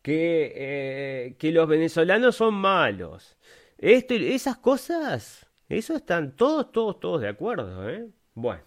que, 0.00 0.52
eh, 0.54 1.34
que 1.40 1.50
los 1.50 1.66
venezolanos 1.66 2.36
son 2.36 2.54
malos. 2.54 3.36
Esto, 3.78 4.14
esas 4.14 4.58
cosas, 4.58 5.44
eso 5.68 5.96
están 5.96 6.36
todos, 6.36 6.70
todos, 6.70 7.00
todos 7.00 7.20
de 7.20 7.28
acuerdo, 7.28 7.90
¿eh? 7.90 8.06
Bueno. 8.34 8.62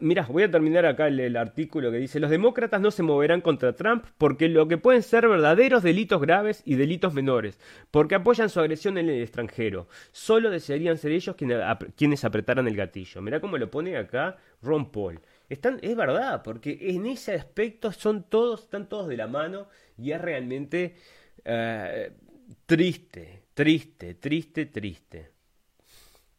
Mira, 0.00 0.26
voy 0.28 0.42
a 0.42 0.50
terminar 0.50 0.84
acá 0.84 1.06
el, 1.06 1.36
artículo 1.36 1.92
que 1.92 1.98
dice, 1.98 2.18
los 2.18 2.30
demócratas 2.30 2.80
no 2.80 2.90
se 2.90 3.04
moverán 3.04 3.40
contra 3.40 3.72
Trump 3.72 4.04
porque 4.18 4.48
lo 4.48 4.66
que 4.66 4.78
pueden 4.78 5.04
ser 5.04 5.28
verdaderos 5.28 5.84
delitos 5.84 6.20
graves 6.20 6.60
y 6.64 6.74
delitos 6.74 7.14
menores, 7.14 7.60
porque 7.92 8.16
apoyan 8.16 8.48
su 8.48 8.58
agresión 8.58 8.98
en 8.98 9.08
el 9.08 9.22
extranjero. 9.22 9.86
Solo 10.10 10.50
desearían 10.50 10.98
ser 10.98 11.12
ellos 11.12 11.36
quienes, 11.36 12.24
apretaran 12.24 12.66
el 12.66 12.74
gatillo. 12.74 13.22
Mira 13.22 13.40
cómo 13.40 13.58
lo 13.58 13.70
pone 13.70 13.96
acá 13.96 14.38
Ron 14.60 14.90
Paul. 14.90 15.20
Es 15.50 15.96
verdad, 15.96 16.42
porque 16.44 16.78
en 16.80 17.06
ese 17.06 17.34
aspecto 17.34 17.90
son 17.90 18.22
todos, 18.22 18.62
están 18.62 18.88
todos 18.88 19.08
de 19.08 19.16
la 19.16 19.26
mano 19.26 19.66
y 19.98 20.12
es 20.12 20.20
realmente 20.20 20.96
eh, 21.44 22.12
triste, 22.66 23.42
triste, 23.54 24.14
triste, 24.14 24.66
triste 24.66 25.30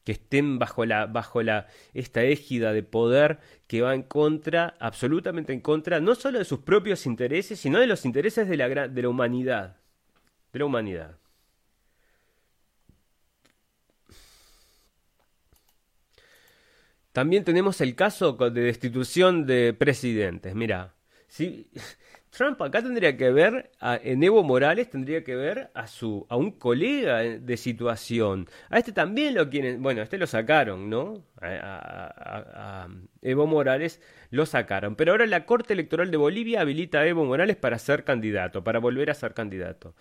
que 0.04 0.14
estén 0.14 0.60
bajo 0.60 0.86
la 0.86 1.06
bajo 1.06 1.44
la 1.44 1.68
esta 1.94 2.24
égida 2.24 2.74
de 2.74 2.84
poder 2.84 3.40
que 3.68 3.82
va 3.82 3.94
en 3.94 4.04
contra, 4.04 4.76
absolutamente 4.80 5.54
en 5.54 5.62
contra, 5.62 6.00
no 6.00 6.16
solo 6.16 6.40
de 6.40 6.46
sus 6.46 6.60
propios 6.60 7.06
intereses, 7.06 7.60
sino 7.60 7.80
de 7.80 7.88
los 7.88 8.06
intereses 8.06 8.48
de 8.50 8.58
la 8.58 8.88
de 8.88 9.02
la 9.02 9.10
humanidad, 9.10 9.78
de 10.54 10.60
la 10.60 10.66
humanidad. 10.66 11.21
También 17.12 17.44
tenemos 17.44 17.82
el 17.82 17.96
caso 17.96 18.34
de 18.34 18.62
destitución 18.62 19.46
de 19.46 19.74
presidentes. 19.74 20.56
Mira, 20.56 20.96
si 21.28 21.70
Trump 22.32 22.62
acá 22.62 22.82
tendría 22.82 23.18
que 23.18 23.32
ver, 23.32 23.72
en 23.82 24.24
Evo 24.24 24.44
Morales 24.44 24.90
tendría 24.90 25.24
que 25.24 25.36
ver 25.36 25.70
a 25.74 25.88
su 25.88 26.26
a 26.30 26.38
un 26.38 26.52
colega 26.52 27.20
de 27.20 27.58
situación. 27.58 28.48
A 28.70 28.78
este 28.80 28.94
también 28.94 29.36
lo 29.36 29.50
quieren, 29.50 29.82
bueno, 29.84 30.00
a 30.00 30.04
este 30.06 30.18
lo 30.18 30.28
sacaron, 30.28 30.90
¿no? 30.90 31.26
A, 31.42 32.88
Evo 33.22 33.48
Morales 33.48 34.02
lo 34.30 34.46
sacaron. 34.46 34.96
Pero 34.96 35.12
ahora 35.12 35.26
la 35.26 35.46
Corte 35.46 35.74
Electoral 35.74 36.12
de 36.12 36.18
Bolivia 36.18 36.62
habilita 36.62 37.00
a 37.00 37.08
Evo 37.08 37.26
Morales 37.26 37.58
para 37.58 37.78
ser 37.80 38.06
candidato, 38.06 38.64
para 38.64 38.80
volver 38.80 39.10
a 39.10 39.14
ser 39.14 39.34
candidato. 39.34 39.94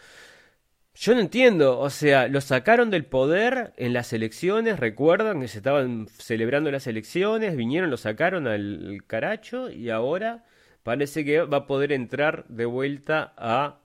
Yo 0.95 1.15
no 1.15 1.21
entiendo, 1.21 1.79
o 1.79 1.89
sea, 1.89 2.29
lo 2.29 2.41
sacaron 2.41 2.91
del 2.91 3.07
poder 3.07 3.73
en 3.77 3.93
las 3.93 4.13
elecciones, 4.13 4.79
recuerdan 4.79 5.41
que 5.41 5.49
se 5.49 5.59
estaban 5.59 6.09
celebrando 6.09 6.71
las 6.71 6.87
elecciones, 6.87 7.57
vinieron, 7.57 7.91
lo 7.91 7.97
sacaron 7.97 8.47
al 8.47 9.03
caracho 9.07 9.71
y 9.71 9.89
ahora 9.91 10.45
parece 10.83 11.25
que 11.25 11.43
va 11.43 11.59
a 11.59 11.67
poder 11.67 11.93
entrar 11.93 12.45
de 12.49 12.67
vuelta 12.67 13.33
a 13.37 13.81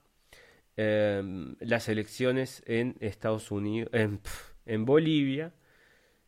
em, 0.76 1.56
las 1.60 1.88
elecciones 1.88 2.62
en 2.66 2.96
Estados 3.00 3.50
Unidos, 3.50 3.90
en, 4.64 4.84
Bolivia, 4.84 5.52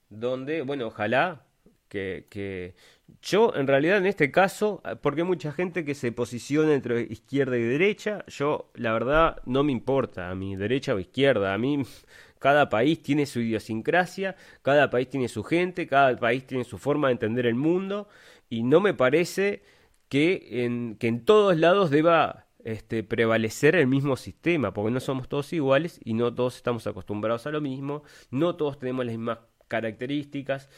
donde, 0.08 0.62
bueno, 0.62 0.86
ojalá 0.86 1.44
que, 1.88 2.26
que, 2.30 2.74
yo 3.22 3.54
en 3.54 3.66
realidad 3.66 3.98
en 3.98 4.06
este 4.06 4.30
caso, 4.30 4.82
porque 5.02 5.22
hay 5.22 5.26
mucha 5.26 5.52
gente 5.52 5.84
que 5.84 5.94
se 5.94 6.12
posiciona 6.12 6.74
entre 6.74 7.02
izquierda 7.02 7.56
y 7.56 7.62
derecha, 7.62 8.24
yo 8.28 8.70
la 8.74 8.92
verdad 8.92 9.40
no 9.46 9.64
me 9.64 9.72
importa 9.72 10.30
a 10.30 10.34
mi 10.34 10.56
derecha 10.56 10.94
o 10.94 10.98
izquierda, 10.98 11.54
a 11.54 11.58
mí 11.58 11.82
cada 12.38 12.68
país 12.68 13.02
tiene 13.02 13.26
su 13.26 13.40
idiosincrasia, 13.40 14.36
cada 14.62 14.90
país 14.90 15.08
tiene 15.08 15.28
su 15.28 15.42
gente, 15.42 15.86
cada 15.86 16.16
país 16.16 16.46
tiene 16.46 16.64
su 16.64 16.78
forma 16.78 17.08
de 17.08 17.12
entender 17.12 17.46
el 17.46 17.54
mundo 17.54 18.08
y 18.48 18.62
no 18.62 18.80
me 18.80 18.94
parece 18.94 19.62
que 20.08 20.64
en, 20.64 20.96
que 20.96 21.08
en 21.08 21.24
todos 21.24 21.56
lados 21.56 21.90
deba 21.90 22.46
este, 22.64 23.02
prevalecer 23.02 23.76
el 23.76 23.86
mismo 23.86 24.16
sistema, 24.16 24.72
porque 24.72 24.90
no 24.90 25.00
somos 25.00 25.28
todos 25.28 25.52
iguales 25.52 26.00
y 26.04 26.14
no 26.14 26.34
todos 26.34 26.56
estamos 26.56 26.86
acostumbrados 26.86 27.46
a 27.46 27.50
lo 27.50 27.60
mismo, 27.60 28.02
no 28.30 28.56
todos 28.56 28.78
tenemos 28.78 29.06
las 29.06 29.16
mismas 29.16 29.38
características. 29.68 30.68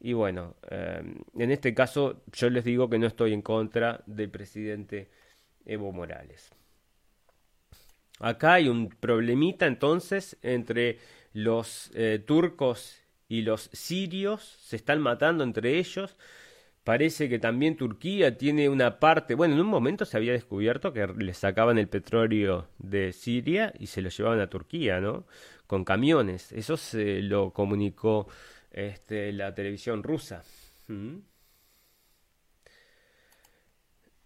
Y 0.00 0.14
bueno, 0.14 0.56
eh, 0.70 1.02
en 1.38 1.50
este 1.50 1.74
caso 1.74 2.22
yo 2.32 2.48
les 2.48 2.64
digo 2.64 2.88
que 2.88 2.98
no 2.98 3.06
estoy 3.06 3.34
en 3.34 3.42
contra 3.42 4.02
del 4.06 4.30
presidente 4.30 5.10
Evo 5.66 5.92
Morales. 5.92 6.50
Acá 8.18 8.54
hay 8.54 8.68
un 8.68 8.88
problemita 8.88 9.66
entonces 9.66 10.38
entre 10.42 10.98
los 11.32 11.90
eh, 11.94 12.22
turcos 12.26 13.02
y 13.28 13.42
los 13.42 13.70
sirios, 13.72 14.42
se 14.42 14.76
están 14.76 15.00
matando 15.00 15.44
entre 15.44 15.78
ellos. 15.78 16.16
Parece 16.82 17.28
que 17.28 17.38
también 17.38 17.76
Turquía 17.76 18.36
tiene 18.38 18.68
una 18.68 18.98
parte, 18.98 19.34
bueno, 19.34 19.54
en 19.54 19.60
un 19.60 19.66
momento 19.66 20.04
se 20.04 20.16
había 20.16 20.32
descubierto 20.32 20.92
que 20.92 21.06
le 21.06 21.34
sacaban 21.34 21.78
el 21.78 21.88
petróleo 21.88 22.68
de 22.78 23.12
Siria 23.12 23.72
y 23.78 23.86
se 23.86 24.00
lo 24.02 24.08
llevaban 24.08 24.40
a 24.40 24.48
Turquía, 24.48 24.98
¿no? 25.00 25.26
Con 25.66 25.84
camiones. 25.84 26.52
Eso 26.52 26.76
se 26.76 27.20
lo 27.22 27.52
comunicó 27.52 28.28
este, 28.70 29.32
la 29.32 29.54
televisión 29.54 30.02
rusa. 30.02 30.42
¿Mm? 30.88 31.18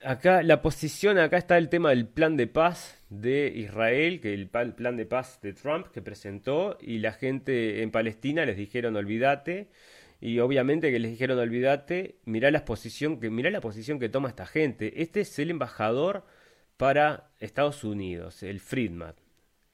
Acá, 0.03 0.43
la 0.43 0.61
posición, 0.61 1.19
acá 1.19 1.39
está 1.39 1.57
el 1.57 1.71
tema 1.71 1.91
del 1.91 2.07
plan 2.07 2.37
de 2.37 2.47
paz 2.47 3.03
de 3.09 3.51
Israel, 3.55 4.21
que 4.21 4.35
el 4.35 4.49
plan 4.49 4.97
de 4.97 5.07
paz 5.07 5.41
de 5.41 5.55
Trump 5.55 5.87
que 5.89 6.03
presentó, 6.03 6.77
y 6.81 6.99
la 6.99 7.13
gente 7.13 7.83
en 7.83 7.91
Palestina 7.91 8.45
les 8.45 8.57
dijeron 8.57 8.97
olvídate 8.97 9.71
y 10.21 10.39
obviamente 10.39 10.91
que 10.91 10.99
les 10.99 11.11
dijeron 11.11 11.39
olvídate, 11.39 12.17
mirá 12.25 12.51
la 12.51 12.65
posición 12.65 13.21
que 13.21 13.31
mirá 13.31 13.51
la 13.51 13.61
posición 13.61 13.99
que 13.99 14.09
toma 14.09 14.29
esta 14.29 14.47
gente. 14.47 15.03
Este 15.03 15.21
es 15.21 15.39
el 15.39 15.51
embajador 15.51 16.25
para 16.77 17.31
Estados 17.41 17.85
Unidos, 17.85 18.43
el 18.43 18.61
Friedman, 18.61 19.15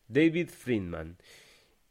David 0.09 0.48
Friedman. 0.48 1.16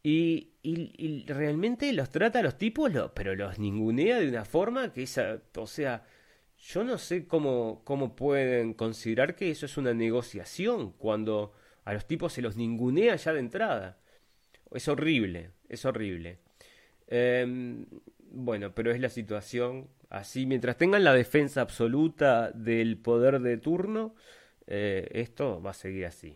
Y, 0.03 0.51
y, 0.69 1.25
realmente 1.27 1.91
los 1.93 2.09
trata 2.09 2.39
a 2.39 2.43
los 2.43 2.57
tipos, 2.57 2.91
pero 3.13 3.35
los 3.35 3.59
ningunea 3.59 4.19
de 4.19 4.29
una 4.29 4.45
forma 4.45 4.93
que 4.93 5.03
esa, 5.03 5.41
o 5.55 5.67
sea, 5.67 6.05
yo 6.57 6.83
no 6.83 6.97
sé 6.97 7.27
cómo, 7.27 7.81
cómo 7.85 8.15
pueden 8.15 8.73
considerar 8.73 9.35
que 9.35 9.51
eso 9.51 9.65
es 9.65 9.77
una 9.77 9.93
negociación 9.93 10.91
cuando 10.93 11.53
a 11.85 11.93
los 11.93 12.05
tipos 12.05 12.33
se 12.33 12.41
los 12.41 12.55
ningunea 12.55 13.15
ya 13.15 13.33
de 13.33 13.39
entrada. 13.39 13.97
Es 14.71 14.87
horrible, 14.87 15.51
es 15.69 15.85
horrible. 15.85 16.39
Eh, 17.07 17.85
bueno, 18.31 18.73
pero 18.75 18.91
es 18.91 18.99
la 18.99 19.09
situación 19.09 19.87
así. 20.09 20.45
Mientras 20.45 20.77
tengan 20.77 21.03
la 21.03 21.13
defensa 21.13 21.61
absoluta 21.61 22.51
del 22.51 22.97
poder 22.97 23.39
de 23.41 23.57
turno, 23.57 24.15
eh, 24.67 25.07
esto 25.13 25.61
va 25.61 25.71
a 25.71 25.73
seguir 25.73 26.05
así. 26.05 26.35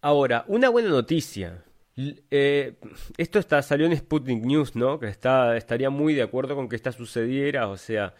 Ahora, 0.00 0.44
una 0.48 0.68
buena 0.68 0.88
noticia. 0.88 1.64
Eh, 1.96 2.76
esto 3.16 3.38
está, 3.38 3.62
salió 3.62 3.86
en 3.86 3.96
Sputnik 3.96 4.44
News, 4.44 4.76
¿no? 4.76 4.98
Que 4.98 5.08
está, 5.08 5.56
estaría 5.56 5.90
muy 5.90 6.14
de 6.14 6.22
acuerdo 6.22 6.54
con 6.54 6.68
que 6.68 6.76
esta 6.76 6.92
sucediera, 6.92 7.68
o 7.68 7.76
sea, 7.76 8.14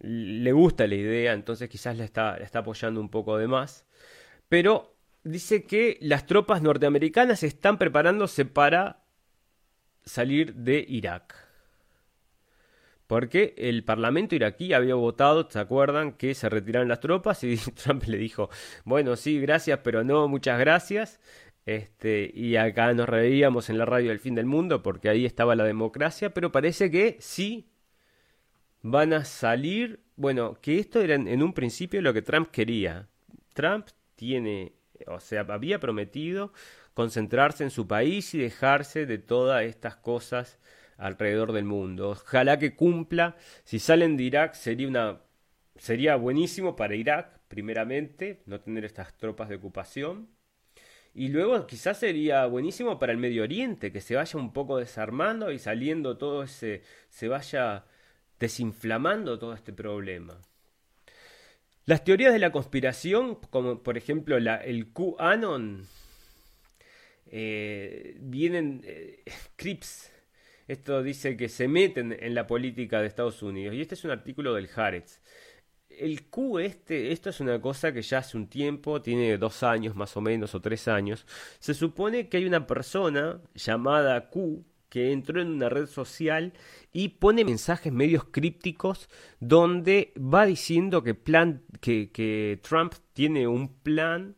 le 0.00 0.52
gusta 0.52 0.86
la 0.86 0.96
idea, 0.96 1.32
entonces 1.32 1.68
quizás 1.68 1.96
la 1.96 2.04
está, 2.04 2.36
está 2.38 2.60
apoyando 2.60 3.00
un 3.00 3.10
poco 3.10 3.38
de 3.38 3.46
más. 3.46 3.86
Pero 4.48 4.96
dice 5.22 5.64
que 5.64 5.98
las 6.00 6.26
tropas 6.26 6.62
norteamericanas 6.62 7.42
están 7.42 7.78
preparándose 7.78 8.44
para 8.44 9.04
salir 10.04 10.54
de 10.54 10.84
Irak. 10.88 11.34
Porque 13.06 13.54
el 13.58 13.84
parlamento 13.84 14.34
iraquí 14.34 14.72
había 14.72 14.94
votado, 14.94 15.48
¿se 15.50 15.58
acuerdan? 15.58 16.12
Que 16.12 16.34
se 16.34 16.48
retiraran 16.48 16.88
las 16.88 17.00
tropas 17.00 17.44
y 17.44 17.56
Trump 17.82 18.04
le 18.06 18.16
dijo, 18.16 18.48
bueno, 18.84 19.16
sí, 19.16 19.38
gracias, 19.40 19.80
pero 19.84 20.04
no, 20.04 20.26
muchas 20.26 20.58
gracias. 20.58 21.20
Este, 21.66 22.30
y 22.34 22.56
acá 22.56 22.92
nos 22.92 23.08
reíamos 23.08 23.70
en 23.70 23.78
la 23.78 23.86
radio 23.86 24.10
del 24.10 24.20
fin 24.20 24.34
del 24.34 24.46
mundo 24.46 24.82
porque 24.82 25.08
ahí 25.08 25.24
estaba 25.24 25.56
la 25.56 25.64
democracia, 25.64 26.34
pero 26.34 26.52
parece 26.52 26.90
que 26.90 27.16
sí 27.20 27.70
van 28.82 29.14
a 29.14 29.24
salir, 29.24 30.00
bueno, 30.16 30.58
que 30.60 30.78
esto 30.78 31.00
era 31.00 31.14
en 31.14 31.42
un 31.42 31.54
principio 31.54 32.02
lo 32.02 32.12
que 32.12 32.22
Trump 32.22 32.50
quería. 32.50 33.08
Trump 33.54 33.88
tiene, 34.14 34.72
o 35.06 35.20
sea, 35.20 35.40
había 35.48 35.80
prometido 35.80 36.52
concentrarse 36.92 37.64
en 37.64 37.70
su 37.70 37.88
país 37.88 38.34
y 38.34 38.38
dejarse 38.38 39.06
de 39.06 39.18
todas 39.18 39.64
estas 39.64 39.96
cosas 39.96 40.58
alrededor 40.98 41.52
del 41.52 41.64
mundo. 41.64 42.10
Ojalá 42.10 42.58
que 42.58 42.76
cumpla. 42.76 43.36
Si 43.64 43.78
salen 43.78 44.16
de 44.16 44.24
Irak 44.24 44.54
sería 44.54 44.88
una 44.88 45.20
sería 45.76 46.16
buenísimo 46.16 46.76
para 46.76 46.94
Irak, 46.94 47.40
primeramente, 47.48 48.42
no 48.46 48.60
tener 48.60 48.84
estas 48.84 49.16
tropas 49.16 49.48
de 49.48 49.56
ocupación. 49.56 50.28
Y 51.14 51.28
luego 51.28 51.66
quizás 51.66 51.98
sería 51.98 52.44
buenísimo 52.46 52.98
para 52.98 53.12
el 53.12 53.18
Medio 53.18 53.44
Oriente, 53.44 53.92
que 53.92 54.00
se 54.00 54.16
vaya 54.16 54.38
un 54.38 54.52
poco 54.52 54.78
desarmando 54.78 55.52
y 55.52 55.58
saliendo 55.60 56.18
todo 56.18 56.42
ese, 56.42 56.82
se 57.08 57.28
vaya 57.28 57.84
desinflamando 58.40 59.38
todo 59.38 59.54
este 59.54 59.72
problema. 59.72 60.40
Las 61.86 62.02
teorías 62.02 62.32
de 62.32 62.38
la 62.40 62.50
conspiración, 62.50 63.36
como 63.50 63.82
por 63.82 63.96
ejemplo 63.96 64.40
la, 64.40 64.56
el 64.56 64.92
QAnon, 64.92 65.86
eh, 67.26 68.16
vienen 68.20 68.82
eh. 68.84 69.22
Esto 70.66 71.02
dice 71.02 71.36
que 71.36 71.48
se 71.48 71.68
meten 71.68 72.16
en 72.18 72.34
la 72.34 72.46
política 72.46 73.00
de 73.00 73.06
Estados 73.06 73.42
Unidos. 73.42 73.74
Y 73.74 73.82
este 73.82 73.94
es 73.94 74.04
un 74.04 74.10
artículo 74.10 74.54
del 74.54 74.68
Haaretz. 74.74 75.20
El 75.98 76.26
Q 76.28 76.58
este, 76.58 77.12
esto 77.12 77.30
es 77.30 77.40
una 77.40 77.60
cosa 77.60 77.92
que 77.92 78.02
ya 78.02 78.18
hace 78.18 78.36
un 78.36 78.48
tiempo, 78.48 79.00
tiene 79.02 79.38
dos 79.38 79.62
años 79.62 79.94
más 79.94 80.16
o 80.16 80.20
menos, 80.20 80.54
o 80.54 80.60
tres 80.60 80.88
años. 80.88 81.26
Se 81.58 81.74
supone 81.74 82.28
que 82.28 82.38
hay 82.38 82.44
una 82.46 82.66
persona 82.66 83.40
llamada 83.54 84.28
Q 84.30 84.64
que 84.88 85.12
entró 85.12 85.42
en 85.42 85.48
una 85.48 85.68
red 85.68 85.86
social 85.86 86.52
y 86.92 87.08
pone 87.08 87.44
mensajes 87.44 87.92
medios 87.92 88.24
crípticos 88.30 89.08
donde 89.40 90.12
va 90.16 90.46
diciendo 90.46 91.02
que, 91.02 91.14
plan, 91.14 91.62
que, 91.80 92.12
que 92.12 92.60
Trump 92.62 92.94
tiene 93.12 93.48
un 93.48 93.74
plan 93.74 94.36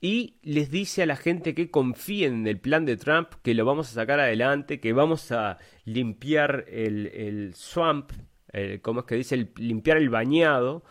y 0.00 0.34
les 0.42 0.70
dice 0.70 1.02
a 1.02 1.06
la 1.06 1.16
gente 1.16 1.54
que 1.54 1.70
confíen 1.70 2.34
en 2.34 2.46
el 2.46 2.60
plan 2.60 2.84
de 2.84 2.96
Trump, 2.96 3.28
que 3.42 3.54
lo 3.54 3.64
vamos 3.64 3.90
a 3.90 3.94
sacar 3.94 4.20
adelante, 4.20 4.80
que 4.80 4.92
vamos 4.92 5.32
a 5.32 5.58
limpiar 5.84 6.66
el, 6.68 7.06
el 7.06 7.54
swamp, 7.54 8.12
el, 8.52 8.80
¿cómo 8.80 9.00
es 9.00 9.06
que 9.06 9.16
dice? 9.16 9.34
El, 9.34 9.50
limpiar 9.56 9.96
el 9.98 10.10
bañado. 10.10 10.82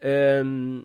Em, 0.00 0.84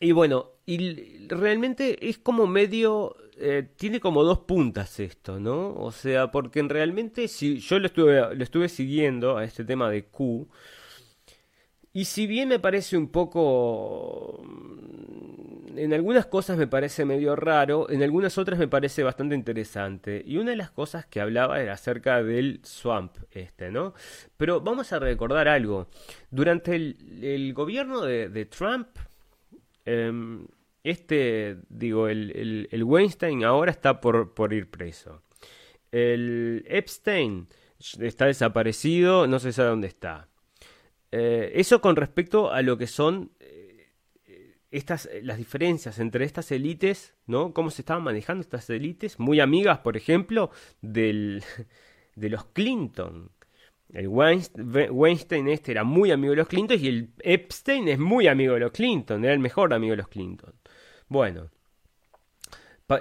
y 0.00 0.12
bueno, 0.12 0.50
y 0.66 1.26
realmente 1.28 2.08
es 2.08 2.18
como 2.18 2.46
medio, 2.46 3.16
eh, 3.36 3.68
tiene 3.76 4.00
como 4.00 4.22
dos 4.24 4.40
puntas 4.40 5.00
esto, 5.00 5.40
¿no? 5.40 5.74
O 5.74 5.92
sea, 5.92 6.30
porque 6.30 6.62
realmente 6.62 7.28
si 7.28 7.58
yo 7.58 7.78
lo 7.78 7.86
estuve, 7.86 8.34
lo 8.34 8.42
estuve 8.44 8.68
siguiendo 8.68 9.36
a 9.36 9.44
este 9.44 9.64
tema 9.64 9.90
de 9.90 10.04
Q, 10.04 10.48
y 11.94 12.04
si 12.04 12.26
bien 12.26 12.48
me 12.48 12.58
parece 12.58 12.98
un 12.98 13.08
poco 13.08 14.42
en 15.76 15.92
algunas 15.92 16.26
cosas 16.26 16.56
me 16.56 16.66
parece 16.66 17.04
medio 17.04 17.36
raro, 17.36 17.88
en 17.90 18.02
algunas 18.02 18.38
otras 18.38 18.58
me 18.58 18.68
parece 18.68 19.02
bastante 19.02 19.34
interesante. 19.34 20.22
Y 20.26 20.38
una 20.38 20.50
de 20.50 20.56
las 20.56 20.70
cosas 20.70 21.06
que 21.06 21.20
hablaba 21.20 21.60
era 21.60 21.74
acerca 21.74 22.22
del 22.22 22.60
swamp 22.62 23.16
este, 23.30 23.70
¿no? 23.70 23.94
Pero 24.36 24.60
vamos 24.60 24.92
a 24.92 24.98
recordar 24.98 25.48
algo. 25.48 25.88
Durante 26.30 26.74
el, 26.74 27.52
gobierno 27.54 28.02
de, 28.02 28.46
Trump, 28.46 28.88
em, 29.84 30.46
este, 30.82 31.58
digo, 31.68 32.08
el, 32.08 32.68
el, 32.70 32.84
Weinstein 32.84 33.44
ahora 33.44 33.70
está 33.70 34.00
por, 34.00 34.34
por 34.34 34.52
ir 34.52 34.70
preso. 34.70 35.22
El 35.92 36.64
Epstein 36.68 37.48
está 38.00 38.26
desaparecido, 38.26 39.26
no 39.26 39.38
se 39.38 39.52
sabe 39.52 39.70
dónde 39.70 39.88
está. 39.88 40.28
Eh, 41.16 41.52
eso 41.60 41.80
con 41.80 41.94
respecto 41.94 42.50
a 42.50 42.60
lo 42.62 42.76
que 42.76 42.88
son 42.88 43.30
estas, 44.74 45.06
eh, 45.06 45.20
las 45.22 45.38
diferencias 45.38 46.00
entre 46.00 46.24
estas 46.24 46.50
élites, 46.50 47.14
¿no? 47.26 47.54
Cómo 47.54 47.70
se 47.70 47.82
estaban 47.82 48.02
manejando 48.02 48.40
estas 48.40 48.68
élites, 48.68 49.20
muy 49.20 49.38
amigas, 49.38 49.78
por 49.78 49.96
ejemplo, 49.96 50.50
del, 50.82 51.44
de 52.16 52.28
los 52.28 52.44
Clinton. 52.46 53.30
El 53.92 54.08
Weinstein 54.08 55.46
este 55.48 55.70
era 55.70 55.84
muy 55.84 56.10
amigo 56.10 56.32
de 56.32 56.38
los 56.38 56.48
Clinton 56.48 56.78
y 56.80 56.88
el 56.88 57.10
Epstein 57.20 57.86
es 57.86 58.00
muy 58.00 58.26
amigo 58.26 58.54
de 58.54 58.60
los 58.60 58.72
Clinton, 58.72 59.24
era 59.24 59.32
el 59.32 59.38
mejor 59.38 59.72
amigo 59.72 59.92
de 59.92 59.98
los 59.98 60.08
Clinton. 60.08 60.52
Bueno, 61.06 61.50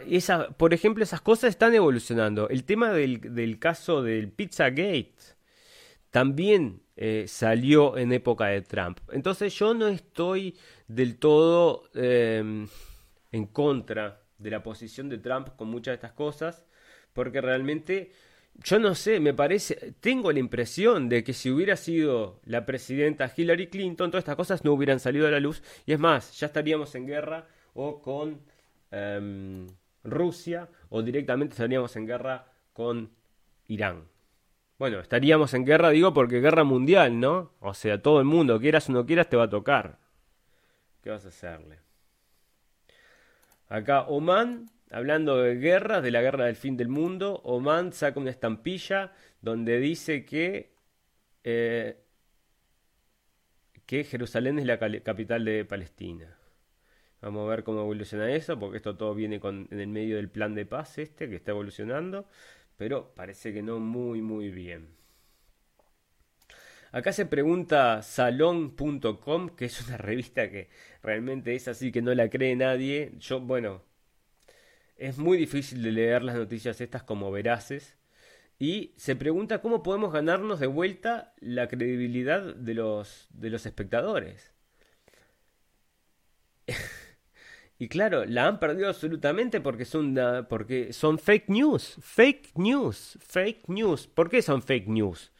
esa, 0.08 0.50
por 0.50 0.76
ejemplo, 0.76 1.04
esas 1.04 1.22
cosas 1.22 1.50
están 1.50 1.74
evolucionando. 1.74 2.48
El 2.50 2.66
tema 2.66 2.92
del, 2.92 3.34
del 3.34 3.58
caso 3.58 4.04
del 4.04 4.30
Pizzagate 4.30 5.33
también 6.14 6.84
eh, 6.96 7.26
salió 7.28 7.98
en 7.98 8.14
época 8.14 8.46
de 8.46 8.62
Trump. 8.62 9.00
Entonces 9.12 9.52
yo 9.58 9.74
no 9.74 9.88
estoy 9.88 10.56
del 10.88 11.18
todo 11.18 11.90
em, 11.96 12.68
en 13.32 13.48
contra 13.48 14.22
de 14.38 14.52
la 14.52 14.62
posición 14.62 15.10
de 15.10 15.18
Trump 15.18 15.56
con 15.56 15.70
muchas 15.70 15.94
de 15.94 15.96
estas 15.96 16.12
cosas, 16.12 16.68
porque 17.14 17.42
realmente 17.42 18.12
yo 18.64 18.78
no 18.78 18.94
sé, 18.94 19.20
me 19.20 19.34
parece, 19.34 19.96
tengo 20.02 20.32
la 20.32 20.38
impresión 20.38 21.10
de 21.10 21.24
que 21.24 21.34
si 21.34 21.50
hubiera 21.50 21.76
sido 21.76 22.42
la 22.46 22.64
presidenta 22.64 23.34
Hillary 23.36 23.70
Clinton, 23.70 24.12
todas 24.12 24.22
estas 24.22 24.36
cosas 24.36 24.64
no 24.64 24.74
hubieran 24.74 25.00
salido 25.00 25.26
a 25.26 25.32
la 25.32 25.40
luz, 25.40 25.64
y 25.88 25.94
es 25.94 26.00
más, 26.00 26.40
ya 26.40 26.46
estaríamos 26.46 26.94
en 26.94 27.08
guerra 27.08 27.48
o 27.74 28.04
con 28.04 28.40
em, 28.92 29.66
Rusia, 30.04 30.70
o 30.90 31.02
directamente 31.02 31.54
estaríamos 31.54 31.96
en 31.96 32.06
guerra 32.06 32.54
con 32.72 33.10
Irán. 33.66 34.13
Bueno, 34.84 35.00
estaríamos 35.00 35.54
en 35.54 35.64
guerra, 35.64 35.92
digo, 35.92 36.14
porque 36.14 36.42
guerra 36.42 36.66
mundial, 36.66 37.18
¿no? 37.18 37.54
O 37.62 37.74
sea, 37.74 38.02
todo 38.02 38.20
el 38.20 38.26
mundo, 38.26 38.60
quieras 38.60 38.90
o 38.90 38.92
no 38.92 39.06
quieras, 39.06 39.30
te 39.30 39.38
va 39.38 39.44
a 39.44 39.50
tocar. 39.50 39.98
¿Qué 41.02 41.10
vas 41.10 41.24
a 41.24 41.30
hacerle? 41.30 41.80
Acá 43.70 44.02
Oman, 44.02 44.70
hablando 44.92 45.38
de 45.38 45.56
guerras, 45.56 46.04
de 46.04 46.12
la 46.12 46.22
guerra 46.22 46.48
del 46.48 46.58
fin 46.58 46.76
del 46.76 46.90
mundo, 46.90 47.40
Oman 47.46 47.94
saca 47.94 48.20
una 48.20 48.30
estampilla 48.30 49.14
donde 49.40 49.80
dice 49.80 50.26
que, 50.26 50.74
eh, 51.46 52.04
que 53.86 54.04
Jerusalén 54.04 54.60
es 54.60 54.66
la 54.66 54.80
capital 54.80 55.46
de 55.46 55.64
Palestina. 55.64 56.38
Vamos 57.22 57.48
a 57.48 57.52
ver 57.52 57.64
cómo 57.64 57.80
evoluciona 57.80 58.30
eso, 58.30 58.60
porque 58.60 58.76
esto 58.76 58.98
todo 58.98 59.16
viene 59.16 59.40
en 59.42 59.80
el 59.80 59.88
medio 59.88 60.18
del 60.18 60.28
plan 60.28 60.54
de 60.56 60.66
paz 60.66 60.98
este 60.98 61.30
que 61.30 61.38
está 61.38 61.52
evolucionando 61.52 62.28
pero 62.84 63.14
parece 63.16 63.54
que 63.54 63.62
no 63.62 63.80
muy 63.80 64.22
muy 64.22 64.50
bien. 64.50 64.90
Acá 66.92 67.14
se 67.14 67.26
pregunta 67.26 68.02
salón.com, 68.02 69.56
que 69.56 69.64
es 69.64 69.88
una 69.88 69.96
revista 70.10 70.50
que 70.52 70.68
realmente 71.02 71.56
es 71.56 71.70
así 71.70 71.94
que 71.94 72.02
no 72.02 72.14
la 72.14 72.30
cree 72.30 72.58
nadie. 72.58 73.14
Yo, 73.20 73.40
bueno, 73.40 73.84
es 74.98 75.18
muy 75.18 75.38
difícil 75.38 75.82
de 75.82 75.94
leer 75.94 76.24
las 76.24 76.36
noticias 76.36 76.82
estas 76.82 77.04
como 77.04 77.32
veraces. 77.32 77.96
Y 78.60 78.92
se 78.98 79.16
pregunta 79.16 79.62
cómo 79.62 79.82
podemos 79.82 80.12
ganarnos 80.12 80.60
de 80.60 80.68
vuelta 80.68 81.34
la 81.40 81.70
credibilidad 81.70 82.54
de 82.54 82.74
los, 82.74 83.30
de 83.30 83.50
los 83.50 83.66
espectadores. 83.66 84.52
Y 87.80 87.88
claro, 87.88 88.26
la 88.26 88.48
han 88.48 88.60
perdido 88.60 88.88
absolutamente 88.88 89.60
porque 89.60 89.86
son, 89.86 90.18
porque 90.48 90.94
son 90.94 91.18
fake 91.18 91.50
news, 91.50 91.98
fake 92.02 92.52
news, 92.56 93.18
fake 93.20 93.68
news. 93.68 94.08
¿Por 94.08 94.30
qué 94.30 94.42
son 94.42 94.62
fake 94.62 94.88
news? 94.88 95.32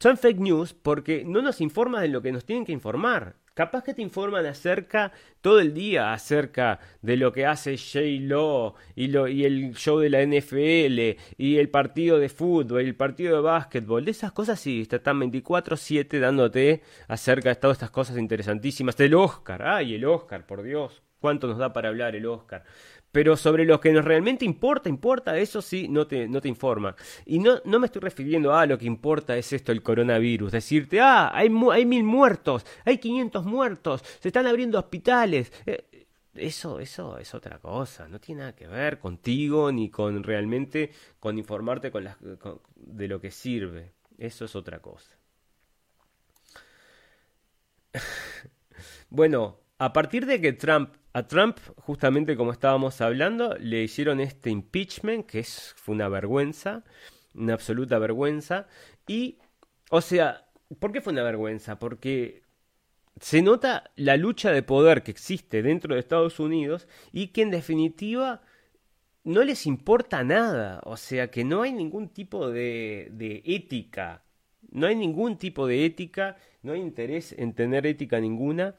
Son 0.00 0.16
fake 0.16 0.38
news 0.38 0.74
porque 0.74 1.24
no 1.24 1.42
nos 1.42 1.60
informan 1.60 2.02
de 2.02 2.08
lo 2.08 2.22
que 2.22 2.32
nos 2.32 2.44
tienen 2.44 2.64
que 2.64 2.72
informar. 2.72 3.36
Capaz 3.54 3.82
que 3.82 3.94
te 3.94 4.02
informan 4.02 4.46
acerca 4.46 5.10
todo 5.40 5.58
el 5.58 5.74
día 5.74 6.12
acerca 6.12 6.78
de 7.02 7.16
lo 7.16 7.32
que 7.32 7.44
hace 7.46 7.76
J. 7.76 8.00
Lo 8.20 8.76
y, 8.94 9.08
lo 9.08 9.26
y 9.26 9.44
el 9.44 9.74
show 9.74 9.98
de 9.98 10.10
la 10.10 10.22
NFL 10.24 11.18
y 11.36 11.56
el 11.56 11.68
partido 11.68 12.20
de 12.20 12.28
fútbol, 12.28 12.82
el 12.82 12.94
partido 12.94 13.34
de 13.36 13.42
básquetbol. 13.42 14.04
De 14.04 14.12
esas 14.12 14.30
cosas 14.30 14.60
sí, 14.60 14.86
están 14.88 15.20
24-7 15.20 16.20
dándote 16.20 16.82
acerca 17.08 17.48
de 17.48 17.56
todas 17.56 17.76
estas 17.76 17.90
cosas 17.90 18.18
interesantísimas. 18.18 18.96
Del 18.96 19.14
Oscar, 19.14 19.62
ay, 19.62 19.94
el 19.94 20.04
Oscar, 20.04 20.46
por 20.46 20.62
Dios 20.62 21.02
cuánto 21.20 21.46
nos 21.46 21.58
da 21.58 21.72
para 21.72 21.88
hablar 21.88 22.16
el 22.16 22.26
Oscar. 22.26 22.64
Pero 23.10 23.36
sobre 23.36 23.64
lo 23.64 23.80
que 23.80 23.92
nos 23.92 24.04
realmente 24.04 24.44
importa, 24.44 24.88
importa, 24.88 25.38
eso 25.38 25.62
sí, 25.62 25.88
no 25.88 26.06
te, 26.06 26.28
no 26.28 26.40
te 26.40 26.48
informa. 26.48 26.94
Y 27.24 27.38
no, 27.38 27.60
no 27.64 27.80
me 27.80 27.86
estoy 27.86 28.02
refiriendo 28.02 28.54
a 28.54 28.66
lo 28.66 28.76
que 28.76 28.84
importa 28.86 29.36
es 29.36 29.52
esto, 29.52 29.72
el 29.72 29.82
coronavirus. 29.82 30.52
Decirte, 30.52 31.00
ah, 31.00 31.30
hay, 31.32 31.50
hay 31.72 31.86
mil 31.86 32.04
muertos, 32.04 32.66
hay 32.84 32.98
500 32.98 33.44
muertos, 33.46 34.04
se 34.20 34.28
están 34.28 34.46
abriendo 34.46 34.78
hospitales. 34.78 35.52
Eh, 35.64 36.06
eso, 36.34 36.78
eso 36.80 37.18
es 37.18 37.34
otra 37.34 37.58
cosa, 37.58 38.06
no 38.08 38.20
tiene 38.20 38.40
nada 38.40 38.54
que 38.54 38.66
ver 38.68 38.98
contigo 38.98 39.72
ni 39.72 39.90
con 39.90 40.22
realmente 40.22 40.92
con 41.18 41.36
informarte 41.38 41.90
con 41.90 42.04
las, 42.04 42.16
de 42.76 43.08
lo 43.08 43.20
que 43.20 43.30
sirve. 43.30 43.92
Eso 44.18 44.44
es 44.44 44.54
otra 44.54 44.80
cosa. 44.80 45.16
bueno, 49.10 49.58
a 49.78 49.92
partir 49.92 50.26
de 50.26 50.40
que 50.40 50.52
Trump 50.52 50.90
a 51.18 51.26
Trump, 51.26 51.58
justamente 51.76 52.36
como 52.36 52.52
estábamos 52.52 53.00
hablando, 53.00 53.56
le 53.58 53.82
hicieron 53.82 54.20
este 54.20 54.50
impeachment, 54.50 55.26
que 55.26 55.40
es, 55.40 55.74
fue 55.76 55.94
una 55.94 56.08
vergüenza, 56.08 56.84
una 57.34 57.54
absoluta 57.54 57.98
vergüenza. 57.98 58.68
Y, 59.06 59.38
o 59.90 60.00
sea, 60.00 60.46
¿por 60.78 60.92
qué 60.92 61.00
fue 61.00 61.12
una 61.12 61.24
vergüenza? 61.24 61.78
Porque 61.78 62.42
se 63.20 63.42
nota 63.42 63.90
la 63.96 64.16
lucha 64.16 64.52
de 64.52 64.62
poder 64.62 65.02
que 65.02 65.10
existe 65.10 65.62
dentro 65.62 65.94
de 65.94 66.00
Estados 66.00 66.38
Unidos 66.38 66.86
y 67.10 67.28
que 67.28 67.42
en 67.42 67.50
definitiva 67.50 68.42
no 69.24 69.42
les 69.42 69.66
importa 69.66 70.22
nada. 70.22 70.80
O 70.84 70.96
sea, 70.96 71.30
que 71.32 71.42
no 71.42 71.62
hay 71.62 71.72
ningún 71.72 72.10
tipo 72.10 72.48
de, 72.48 73.08
de 73.12 73.42
ética. 73.44 74.22
No 74.70 74.86
hay 74.86 74.94
ningún 74.94 75.38
tipo 75.38 75.66
de 75.66 75.86
ética, 75.86 76.36
no 76.62 76.74
hay 76.74 76.80
interés 76.80 77.34
en 77.38 77.54
tener 77.54 77.86
ética 77.86 78.20
ninguna. 78.20 78.76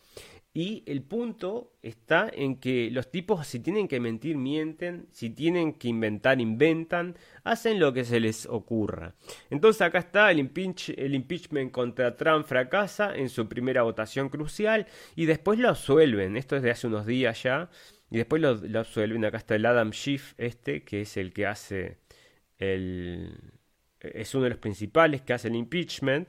Y 0.51 0.83
el 0.87 1.03
punto 1.03 1.73
está 1.83 2.29
en 2.33 2.55
que 2.55 2.89
los 2.91 3.11
tipos 3.11 3.45
si 3.45 3.59
tienen 3.59 3.87
que 3.87 3.99
mentir, 3.99 4.35
mienten, 4.35 5.07
si 5.11 5.29
tienen 5.29 5.73
que 5.73 5.89
inventar, 5.89 6.41
inventan, 6.41 7.15
hacen 7.43 7.79
lo 7.79 7.93
que 7.93 8.03
se 8.03 8.19
les 8.19 8.47
ocurra. 8.47 9.13
Entonces 9.51 9.83
acá 9.83 9.99
está 9.99 10.31
el, 10.31 10.39
impeachment 10.39 11.71
contra 11.71 12.17
Trump 12.17 12.45
fracasa 12.45 13.15
en 13.15 13.29
su 13.29 13.47
primera 13.47 13.83
votación 13.83 14.29
crucial 14.29 14.87
y 15.15 15.27
después 15.27 15.59
lo 15.59 15.69
absuelven. 15.69 16.35
Esto 16.35 16.55
es 16.55 16.63
de 16.63 16.71
hace 16.71 16.87
unos 16.87 17.05
días 17.05 17.43
ya. 17.43 17.69
Y 18.09 18.17
después 18.17 18.41
lo, 18.41 18.55
lo 18.55 18.79
absuelven. 18.79 19.23
Acá 19.25 19.37
está 19.37 19.55
el 19.55 19.67
Adam 19.67 19.91
Schiff 19.91 20.33
este, 20.39 20.83
que 20.83 21.01
es 21.01 21.15
el 21.15 21.31
que 21.31 21.45
hace 21.45 21.99
el... 22.57 23.53
es 23.99 24.33
uno 24.33 24.45
de 24.45 24.49
los 24.49 24.59
principales 24.59 25.21
que 25.21 25.33
hace 25.33 25.47
el 25.47 25.55
impeachment. 25.55 26.27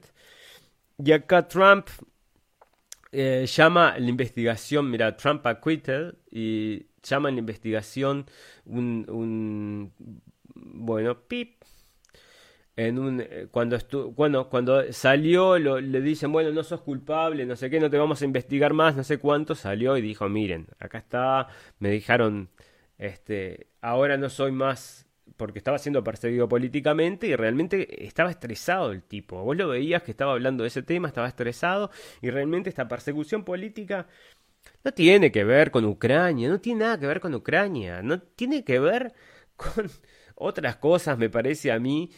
Y 1.03 1.13
acá 1.13 1.49
Trump 1.49 1.89
eh, 3.13 3.47
llama 3.47 3.99
la 3.99 4.09
investigación, 4.09 4.91
mira, 4.91 5.17
Trump 5.17 5.47
acquitted 5.47 6.15
y 6.31 6.87
llama 7.03 7.31
la 7.31 7.39
investigación 7.39 8.27
un, 8.67 9.93
bueno, 10.55 11.21
pip. 11.27 11.63
En 12.77 12.99
un, 12.99 13.21
eh, 13.21 13.49
cuando, 13.51 13.77
cuando, 14.15 14.49
cuando 14.49 14.93
salió 14.93 15.59
le 15.59 16.01
dicen, 16.01 16.33
bueno, 16.33 16.51
no 16.53 16.63
sos 16.63 16.81
culpable, 16.81 17.45
no 17.45 17.57
sé 17.57 17.69
qué, 17.69 17.79
no 17.81 17.91
te 17.91 17.99
vamos 17.99 18.23
a 18.23 18.25
investigar 18.25 18.73
más, 18.73 18.97
no 18.97 19.05
sé 19.05 19.19
cuánto, 19.19 19.55
salió 19.55 19.97
y 19.97 20.01
dijo, 20.01 20.29
miren, 20.29 20.69
acá 20.79 20.99
está, 20.99 21.49
me 21.79 21.91
dijeron, 21.91 22.49
este, 22.97 23.69
ahora 23.83 24.17
no 24.17 24.31
soy 24.31 24.53
más 24.53 25.10
porque 25.37 25.59
estaba 25.59 25.79
siendo 25.79 26.05
perseguido 26.05 26.49
políticamente 26.49 27.27
y 27.27 27.37
realmente 27.37 28.05
estaba 28.05 28.31
estresado 28.31 28.93
el 28.93 29.03
tipo. 29.03 29.43
Vos 29.43 29.57
lo 29.57 29.69
veías 29.69 30.03
que 30.03 30.11
estaba 30.11 30.33
hablando 30.33 30.63
de 30.65 30.69
ese 30.69 30.83
tema, 30.83 31.09
estaba 31.09 31.29
estresado 31.29 31.91
y 32.21 32.31
realmente 32.31 32.69
esta 32.69 32.89
persecución 32.89 33.45
política 33.45 34.07
no 34.85 34.93
tiene 34.93 35.31
que 35.33 35.45
ver 35.45 35.71
con 35.71 35.85
Ucrania, 35.85 36.49
no 36.49 36.61
tiene 36.61 36.81
nada 36.81 36.99
que 36.99 37.07
ver 37.07 37.21
con 37.21 37.35
Ucrania, 37.35 38.03
no 38.03 38.21
tiene 38.21 38.65
que 38.65 38.79
ver 38.79 39.15
con 39.57 39.91
otras 40.35 40.77
cosas, 40.77 41.19
me 41.19 41.29
parece 41.31 41.71
a 41.73 41.79
mí, 41.79 42.11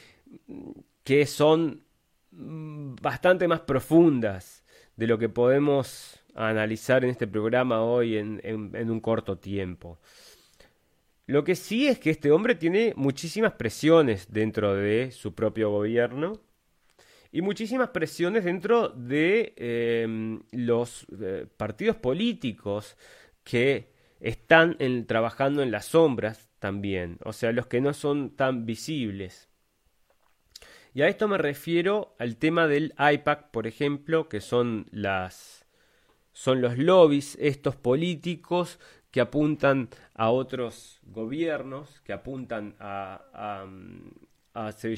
que 1.05 1.27
son 1.27 1.85
bastante 2.31 3.47
más 3.49 3.61
profundas 3.61 4.65
de 4.97 5.07
lo 5.07 5.19
que 5.19 5.29
podemos 5.29 6.21
analizar 6.35 7.05
en 7.05 7.11
este 7.11 7.27
programa 7.27 7.83
hoy 7.83 8.17
en, 8.17 8.41
en 8.43 8.91
un 8.91 9.01
corto 9.01 9.39
tiempo. 9.39 10.01
Lo 11.27 11.45
que 11.45 11.55
sí 11.55 11.87
es 11.87 11.99
que 11.99 12.11
este 12.11 12.31
hombre 12.31 12.55
tiene 12.55 12.93
muchísimas 12.97 13.53
presiones 13.53 14.33
dentro 14.33 14.75
de 14.75 15.11
su 15.13 15.35
propio 15.35 15.71
gobierno 15.71 16.41
y 17.31 17.43
muchísimas 17.43 17.91
presiones 17.91 18.45
dentro 18.45 18.89
de 18.89 19.55
em, 19.57 20.43
los 20.51 21.07
eh, 21.21 21.47
partidos 21.57 21.97
políticos 21.97 22.97
que 23.45 23.93
están 24.21 24.77
trabajando 25.07 25.63
en 25.63 25.71
las 25.71 25.87
sombras 25.87 26.51
también, 26.59 27.19
o 27.25 27.33
sea, 27.33 27.51
los 27.53 27.67
que 27.67 27.81
no 27.81 27.93
son 27.93 28.37
tan 28.37 28.67
visibles. 28.67 29.49
Y 30.95 31.03
a 31.03 31.09
esto 31.09 31.27
me 31.27 31.39
refiero 31.39 32.15
al 32.19 32.37
tema 32.37 32.69
del 32.69 32.95
IPAC, 32.99 33.51
por 33.51 33.67
ejemplo, 33.67 34.29
que 34.29 34.41
son 34.41 34.87
las 34.91 35.67
son 36.35 36.63
los 36.63 36.79
lobbies 36.79 37.37
estos 37.41 37.77
políticos 37.77 38.79
que 39.13 39.21
apuntan 39.21 39.91
a 40.15 40.31
otros 40.31 40.99
gobiernos, 41.05 42.01
que 42.01 42.15
apuntan 42.15 42.75
a, 42.81 43.21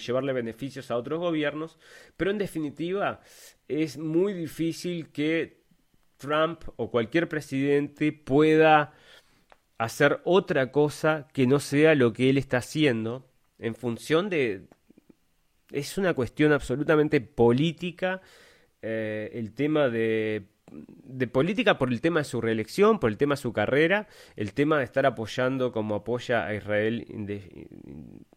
llevarle 0.06 0.32
beneficios 0.32 0.90
a 0.90 0.96
otros 0.96 1.18
gobiernos, 1.18 1.76
pero 2.16 2.30
en 2.30 2.38
definitiva 2.38 3.20
es 3.68 3.98
muy 3.98 4.32
difícil 4.32 5.10
que 5.10 5.64
Trump 6.16 6.62
o 6.76 6.90
cualquier 6.90 7.28
presidente 7.28 8.12
pueda 8.12 8.92
hacer 9.78 10.20
otra 10.24 10.70
cosa 10.70 11.26
que 11.32 11.46
no 11.48 11.58
sea 11.58 11.96
lo 11.96 12.12
que 12.12 12.30
él 12.30 12.38
está 12.38 12.58
haciendo 12.58 13.28
en 13.58 13.74
función 13.74 14.30
de... 14.30 14.68
Es 15.72 15.98
una 15.98 16.14
cuestión 16.14 16.52
absolutamente 16.52 17.20
política 17.20 18.22
eh, 18.80 19.30
el 19.34 19.54
tema 19.54 19.88
de 19.88 20.53
de 20.70 21.26
política 21.26 21.78
por 21.78 21.92
el 21.92 22.00
tema 22.00 22.20
de 22.20 22.24
su 22.24 22.40
reelección, 22.40 22.98
por 22.98 23.10
el 23.10 23.16
tema 23.16 23.34
de 23.34 23.42
su 23.42 23.52
carrera, 23.52 24.08
el 24.36 24.54
tema 24.54 24.78
de 24.78 24.84
estar 24.84 25.06
apoyando 25.06 25.72
como 25.72 25.94
apoya 25.94 26.46
a 26.46 26.54
Israel 26.54 27.06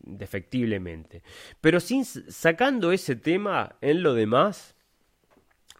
indefectiblemente. 0.03 1.23
Pero 1.61 1.79
sin 1.79 2.05
sacando 2.05 2.91
ese 2.91 3.15
tema 3.15 3.77
en 3.81 4.03
lo 4.03 4.13
demás, 4.13 4.75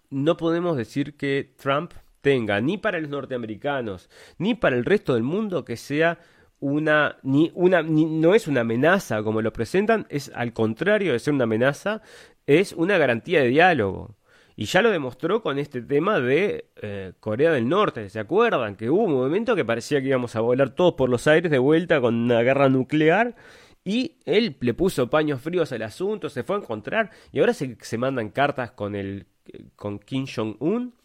no 0.10 0.38
podemos 0.38 0.78
decir 0.78 1.18
que 1.18 1.54
Trump 1.58 1.94
tenga 2.22 2.60
ni 2.62 2.78
para 2.78 3.00
los 3.00 3.10
norteamericanos 3.10 4.10
ni 4.38 4.56
para 4.56 4.76
el 4.76 4.86
resto 4.86 5.14
del 5.14 5.24
mundo 5.24 5.64
que 5.64 5.78
sea 5.78 6.20
una 6.60 7.18
ni 7.24 7.52
una 7.54 7.84
no 7.84 8.34
es 8.34 8.48
una 8.48 8.62
amenaza 8.62 9.22
como 9.22 9.42
lo 9.42 9.54
presentan, 9.54 10.08
es 10.10 10.32
al 10.34 10.54
contrario 10.54 11.14
de 11.14 11.20
ser 11.20 11.34
una 11.34 11.44
amenaza, 11.44 12.02
es 12.48 12.74
una 12.74 12.98
garantía 12.98 13.42
de 13.42 13.50
diálogo. 13.50 14.17
Y 14.60 14.66
ya 14.66 14.82
lo 14.82 14.90
demostró 14.90 15.44
con 15.44 15.60
este 15.60 15.84
tema 15.84 16.20
de 16.20 16.66
eh, 16.78 17.14
Corea 17.20 17.52
del 17.52 17.70
Norte. 17.70 18.10
¿Se 18.10 18.20
acuerdan? 18.20 18.76
Que 18.76 18.90
hubo 18.90 19.04
un 19.04 19.14
momento 19.14 19.56
que 19.56 19.64
parecía 19.64 20.02
que 20.02 20.08
íbamos 20.08 20.36
a 20.36 20.40
volar 20.40 20.72
todos 20.72 20.96
por 20.96 21.10
los 21.10 21.28
aires 21.28 21.52
de 21.52 21.60
vuelta 21.60 22.02
con 22.02 22.16
una 22.16 22.42
guerra 22.42 22.68
nuclear. 22.68 23.36
Y 23.86 24.16
él 24.26 24.58
le 24.60 24.74
puso 24.74 25.12
paños 25.12 25.42
fríos 25.42 25.72
al 25.74 25.84
asunto, 25.84 26.28
se 26.28 26.42
fue 26.42 26.56
a 26.56 26.60
encontrar. 26.60 27.12
Y 27.32 27.40
ahora 27.40 27.54
se, 27.54 27.78
se 27.80 28.00
mandan 28.00 28.30
cartas 28.30 28.72
con, 28.72 28.96
el, 28.96 29.28
con 29.76 30.00
Kim 30.00 30.26
Jong-un. 30.26 30.96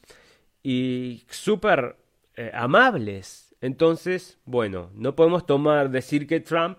Y 0.62 1.24
súper 1.28 1.96
eh, 2.36 2.50
amables. 2.54 3.54
Entonces, 3.60 4.38
bueno, 4.46 4.90
no 4.94 5.14
podemos 5.14 5.44
tomar, 5.44 5.90
decir 5.90 6.26
que 6.26 6.40
Trump 6.40 6.78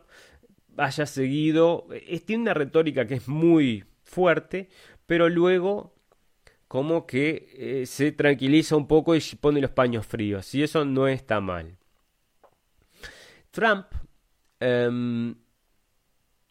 haya 0.77 1.05
seguido. 1.05 1.85
tiene 2.25 2.41
una 2.41 2.55
retórica 2.55 3.05
que 3.05 3.13
es 3.13 3.27
muy 3.27 3.83
fuerte, 4.03 4.69
pero 5.05 5.29
luego 5.29 5.92
como 6.73 7.05
que 7.05 7.53
eh, 7.55 7.85
se 7.85 8.11
tranquiliza 8.13 8.75
un 8.75 8.87
poco 8.87 9.15
y 9.15 9.21
pone 9.39 9.61
los 9.61 9.69
paños 9.69 10.07
fríos. 10.07 10.55
Y 10.55 10.63
eso 10.63 10.83
no 10.83 11.07
está 11.07 11.39
mal. 11.39 11.77
Trump. 13.51 13.85
Em, 14.59 15.35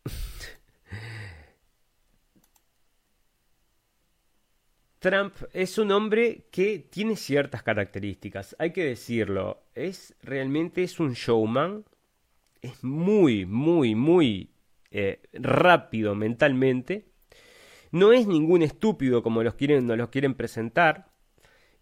Trump 5.01 5.35
es 5.53 5.77
un 5.79 5.91
hombre 5.91 6.47
que 6.53 6.79
tiene 6.79 7.17
ciertas 7.17 7.65
características, 7.65 8.55
hay 8.61 8.73
que 8.73 8.85
decirlo. 8.85 9.65
Es 9.75 10.15
realmente 10.23 10.85
es 10.85 11.01
un 11.01 11.15
showman. 11.15 11.85
Es 12.61 12.85
muy, 12.85 13.45
muy, 13.45 13.97
muy 13.97 14.51
eh, 14.93 15.21
rápido 15.33 16.15
mentalmente 16.15 17.12
no 17.93 18.13
es 18.13 18.27
ningún 18.27 18.63
estúpido 18.63 19.23
como 19.23 19.43
los 19.43 19.55
quieren, 19.55 19.87
nos 19.87 19.99
los 19.99 20.09
quieren 20.09 20.35
presentar. 20.35 21.13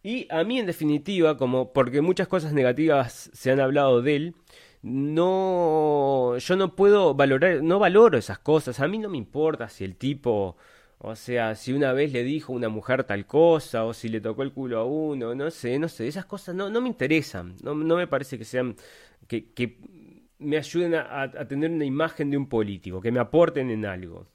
Y 0.02 0.26
a 0.30 0.44
mí, 0.44 0.58
en 0.58 0.66
definitiva, 0.66 1.36
como 1.36 1.72
porque 1.72 2.00
muchas 2.02 2.28
cosas 2.28 2.52
negativas 2.52 3.30
se 3.32 3.50
han 3.50 3.60
hablado 3.60 4.02
de 4.02 4.16
él, 4.16 4.34
no, 4.82 6.38
yo 6.38 6.56
no 6.56 6.74
puedo 6.74 7.14
valorar, 7.14 7.62
no 7.62 7.78
valoro 7.78 8.18
esas 8.18 8.38
cosas. 8.38 8.80
A 8.80 8.88
mí 8.88 8.98
no 8.98 9.08
me 9.10 9.18
importa 9.18 9.68
si 9.68 9.84
el 9.84 9.96
tipo, 9.96 10.56
o 10.98 11.14
sea, 11.16 11.54
si 11.54 11.72
una 11.72 11.92
vez 11.92 12.12
le 12.12 12.24
dijo 12.24 12.52
a 12.52 12.56
una 12.56 12.68
mujer 12.68 13.04
tal 13.04 13.26
cosa, 13.26 13.84
o 13.84 13.94
si 13.94 14.08
le 14.08 14.20
tocó 14.20 14.42
el 14.42 14.52
culo 14.52 14.80
a 14.80 14.84
uno, 14.84 15.34
no 15.34 15.50
sé, 15.50 15.78
no 15.78 15.88
sé, 15.88 16.08
esas 16.08 16.26
cosas 16.26 16.54
no, 16.54 16.70
no 16.70 16.80
me 16.80 16.88
interesan. 16.88 17.56
No, 17.62 17.74
no 17.74 17.96
me 17.96 18.06
parece 18.06 18.38
que 18.38 18.44
sean, 18.44 18.76
que, 19.28 19.52
que 19.52 19.78
me 20.38 20.56
ayuden 20.56 20.94
a 20.94 21.30
tener 21.48 21.70
una 21.70 21.84
imagen 21.84 22.30
de 22.30 22.36
un 22.38 22.48
político, 22.48 23.00
que 23.00 23.12
me 23.12 23.20
aporten 23.20 23.70
en 23.70 23.84
algo. 23.86 24.26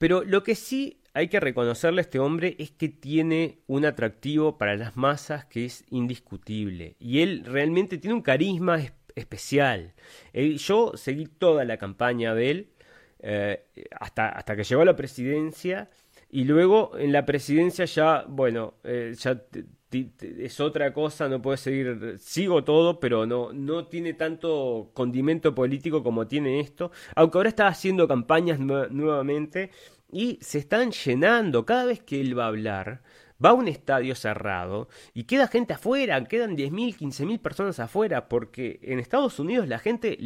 Pero 0.00 0.24
lo 0.24 0.42
que 0.42 0.54
sí 0.54 1.02
hay 1.12 1.28
que 1.28 1.40
reconocerle 1.40 2.00
a 2.00 2.08
este 2.08 2.18
hombre 2.18 2.56
es 2.58 2.70
que 2.70 2.88
tiene 2.88 3.58
un 3.66 3.84
atractivo 3.84 4.56
para 4.56 4.74
las 4.74 4.96
masas 4.96 5.44
que 5.44 5.66
es 5.66 5.84
indiscutible. 5.90 6.96
Y 6.98 7.20
él 7.20 7.44
realmente 7.44 7.98
tiene 7.98 8.14
un 8.14 8.22
carisma 8.22 8.80
especial. 9.14 9.92
yo 10.32 10.92
seguí 10.94 11.26
toda 11.26 11.66
la 11.66 11.76
campaña 11.76 12.34
de 12.34 12.50
él 12.50 12.70
eh, 13.18 13.66
hasta, 14.00 14.30
hasta 14.30 14.56
que 14.56 14.64
llegó 14.64 14.80
a 14.80 14.86
la 14.86 14.96
presidencia. 14.96 15.90
Y 16.30 16.44
luego 16.44 16.96
en 16.96 17.12
la 17.12 17.26
presidencia 17.26 17.84
ya, 17.84 18.24
bueno, 18.26 18.76
eh, 18.84 19.12
ya 19.18 19.42
es 19.92 20.60
otra 20.60 20.92
cosa, 20.92 21.28
no 21.28 21.42
puede 21.42 21.56
seguir, 21.56 22.16
sigo 22.18 22.62
todo, 22.62 23.00
pero 23.00 23.26
no, 23.26 23.52
no 23.52 23.86
tiene 23.86 24.14
tanto 24.14 24.90
condimento 24.94 25.54
político 25.54 26.02
como 26.02 26.26
tiene 26.26 26.60
esto, 26.60 26.92
aunque 27.16 27.38
ahora 27.38 27.48
está 27.48 27.66
haciendo 27.66 28.06
campañas 28.06 28.60
nuevamente 28.60 29.70
y 30.12 30.38
se 30.40 30.58
están 30.58 30.92
llenando, 30.92 31.66
cada 31.66 31.84
vez 31.84 32.00
que 32.02 32.20
él 32.20 32.38
va 32.38 32.44
a 32.44 32.48
hablar, 32.48 33.02
va 33.44 33.50
a 33.50 33.54
un 33.54 33.68
estadio 33.68 34.14
cerrado 34.14 34.88
y 35.14 35.24
queda 35.24 35.48
gente 35.48 35.74
afuera, 35.74 36.22
quedan 36.24 36.56
10.000, 36.56 36.96
15.000 36.96 37.38
personas 37.40 37.80
afuera, 37.80 38.28
porque 38.28 38.78
en 38.82 39.00
Estados 39.00 39.38
Unidos 39.38 39.66
la 39.66 39.78
gente 39.78 40.16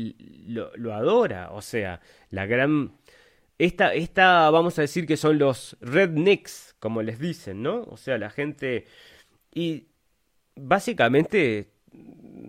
lo, 0.47 0.73
lo 0.77 0.95
adora, 0.95 1.51
o 1.53 1.63
sea, 1.63 2.01
la 2.31 2.47
gran... 2.47 2.93
Esta, 3.57 3.95
esta, 3.95 4.51
vamos 4.51 4.77
a 4.81 4.83
decir 4.83 5.07
que 5.07 5.17
son 5.17 5.39
los 5.39 5.77
rednecks, 5.81 6.75
como 6.81 7.03
les 7.03 7.21
dicen, 7.21 7.63
¿no? 7.63 7.85
O 7.85 7.97
sea, 7.97 8.19
la 8.19 8.29
gente 8.29 8.85
y 9.55 9.89
básicamente 10.57 11.71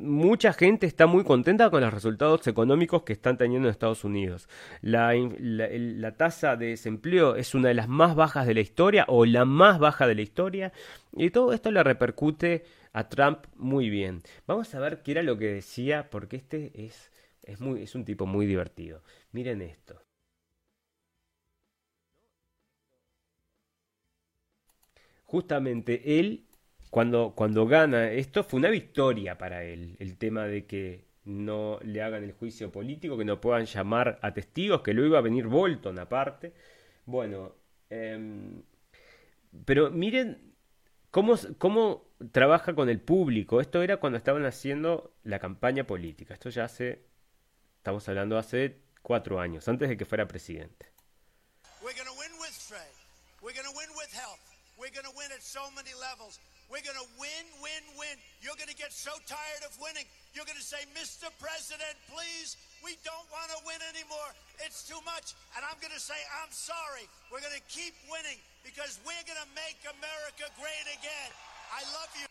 mucha 0.06 0.54
gente 0.54 0.86
está 0.86 1.08
muy 1.08 1.24
contenta 1.24 1.70
con 1.70 1.82
los 1.82 1.94
resultados 1.94 2.46
económicos 2.48 3.04
que 3.04 3.14
están 3.14 3.38
teniendo 3.38 3.68
en 3.68 3.72
Estados 3.72 4.04
Unidos. 4.04 4.50
La, 4.82 5.14
la, 5.14 6.12
tasa 6.18 6.56
de 6.56 6.68
desempleo 6.68 7.36
es 7.36 7.56
una 7.56 7.70
de 7.70 7.76
las 7.76 7.88
más 7.88 8.16
bajas 8.16 8.48
de 8.48 8.54
la 8.54 8.62
historia 8.62 9.06
o 9.08 9.26
la 9.26 9.46
más 9.46 9.80
baja 9.80 10.08
de 10.08 10.16
la 10.16 10.22
historia 10.22 10.74
y 11.14 11.30
todo 11.30 11.54
esto 11.54 11.72
le 11.72 11.84
repercute 11.84 12.66
a 12.94 13.10
Trump 13.10 13.46
muy 13.56 13.90
bien. 13.90 14.22
Vamos 14.48 14.74
a 14.76 14.80
ver 14.80 15.02
qué 15.02 15.12
era 15.12 15.24
lo 15.24 15.38
que 15.38 15.48
decía 15.54 16.10
porque 16.10 16.38
este 16.38 16.72
es, 16.86 17.12
es, 17.44 17.60
muy, 17.62 17.84
es 17.84 17.96
un 17.96 18.06
tipo 18.06 18.26
muy 18.26 18.46
divertido. 18.46 19.04
Miren 19.32 19.62
esto. 19.62 20.02
Justamente 25.24 26.20
él 26.20 26.45
cuando, 26.96 27.34
cuando 27.36 27.68
gana 27.68 28.10
esto 28.10 28.42
fue 28.46 28.58
una 28.58 28.70
victoria 28.70 29.38
para 29.38 29.66
él, 29.66 29.98
el 30.00 30.18
tema 30.18 30.46
de 30.46 30.66
que 30.66 31.04
no 31.26 31.78
le 31.84 32.02
hagan 32.02 32.24
el 32.24 32.32
juicio 32.32 32.72
político, 32.72 33.18
que 33.18 33.26
no 33.26 33.42
puedan 33.42 33.66
llamar 33.66 34.18
a 34.22 34.34
testigos, 34.34 34.82
que 34.82 34.94
luego 34.94 35.10
iba 35.10 35.18
a 35.18 35.22
venir 35.22 35.46
Bolton 35.48 36.00
aparte. 36.00 36.54
Bueno, 37.06 37.54
em, 37.90 38.64
pero 39.66 39.92
miren 39.92 40.54
cómo, 41.12 41.36
cómo 41.58 42.16
trabaja 42.32 42.74
con 42.74 42.88
el 42.88 43.02
público. 43.02 43.60
Esto 43.60 43.82
era 43.82 43.98
cuando 43.98 44.16
estaban 44.16 44.46
haciendo 44.46 45.18
la 45.24 45.40
campaña 45.40 45.86
política. 45.86 46.34
Esto 46.34 46.50
ya 46.50 46.64
hace, 46.64 47.02
estamos 47.76 48.08
hablando 48.08 48.38
hace 48.38 48.80
cuatro 49.02 49.42
años, 49.42 49.68
antes 49.68 49.90
de 49.90 49.98
que 49.98 50.06
fuera 50.06 50.30
presidente. 50.30 50.86
We're 51.82 51.94
going 56.70 56.98
to 56.98 57.10
win, 57.20 57.46
win, 57.62 57.84
win. 57.98 58.16
You're 58.42 58.56
going 58.56 58.70
to 58.70 58.78
get 58.78 58.94
so 58.94 59.12
tired 59.26 59.64
of 59.66 59.74
winning. 59.78 60.06
You're 60.34 60.46
going 60.46 60.58
to 60.58 60.64
say, 60.64 60.82
Mr. 60.98 61.30
President, 61.38 61.94
please, 62.10 62.58
we 62.82 62.98
don't 63.06 63.28
want 63.30 63.50
to 63.54 63.60
win 63.66 63.82
anymore. 63.90 64.30
It's 64.62 64.86
too 64.86 65.02
much. 65.06 65.34
And 65.58 65.66
I'm 65.66 65.78
going 65.82 65.94
to 65.94 66.02
say, 66.02 66.18
I'm 66.42 66.54
sorry. 66.54 67.06
We're 67.30 67.42
going 67.42 67.58
to 67.58 67.68
keep 67.70 67.94
winning 68.10 68.38
because 68.66 69.02
we're 69.06 69.26
going 69.26 69.42
to 69.42 69.52
make 69.54 69.78
America 69.86 70.50
great 70.58 70.88
again. 70.94 71.32
I 71.74 71.82
love 71.94 72.12
you. 72.18 72.30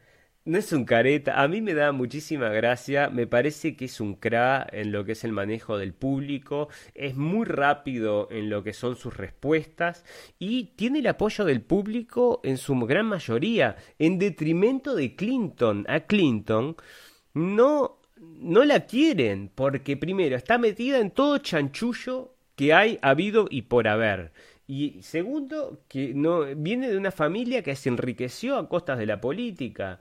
No 0.46 0.58
es 0.58 0.74
un 0.74 0.84
careta, 0.84 1.42
a 1.42 1.48
mí 1.48 1.62
me 1.62 1.72
da 1.72 1.90
muchísima 1.92 2.50
gracia, 2.50 3.08
me 3.08 3.26
parece 3.26 3.76
que 3.76 3.86
es 3.86 3.98
un 3.98 4.14
cra 4.14 4.66
en 4.72 4.92
lo 4.92 5.02
que 5.06 5.12
es 5.12 5.24
el 5.24 5.32
manejo 5.32 5.78
del 5.78 5.94
público, 5.94 6.68
es 6.92 7.16
muy 7.16 7.46
rápido 7.46 8.28
en 8.30 8.50
lo 8.50 8.62
que 8.62 8.74
son 8.74 8.94
sus 8.96 9.16
respuestas 9.16 10.04
y 10.38 10.74
tiene 10.76 10.98
el 10.98 11.06
apoyo 11.06 11.46
del 11.46 11.62
público 11.62 12.42
en 12.44 12.58
su 12.58 12.78
gran 12.80 13.06
mayoría, 13.06 13.76
en 13.98 14.18
detrimento 14.18 14.94
de 14.94 15.16
Clinton. 15.16 15.86
A 15.88 16.00
Clinton 16.00 16.76
no, 17.32 18.02
no 18.18 18.64
la 18.66 18.80
quieren, 18.80 19.50
porque 19.54 19.96
primero 19.96 20.36
está 20.36 20.58
metida 20.58 20.98
en 20.98 21.10
todo 21.10 21.38
chanchullo 21.38 22.34
que 22.54 22.74
hay 22.74 22.98
habido 23.00 23.46
y 23.50 23.62
por 23.62 23.88
haber. 23.88 24.32
Y 24.66 25.02
segundo, 25.02 25.82
que 25.88 26.12
no 26.14 26.44
viene 26.54 26.90
de 26.90 26.98
una 26.98 27.10
familia 27.10 27.62
que 27.62 27.76
se 27.76 27.88
enriqueció 27.88 28.56
a 28.58 28.68
costas 28.68 28.98
de 28.98 29.06
la 29.06 29.20
política. 29.20 30.00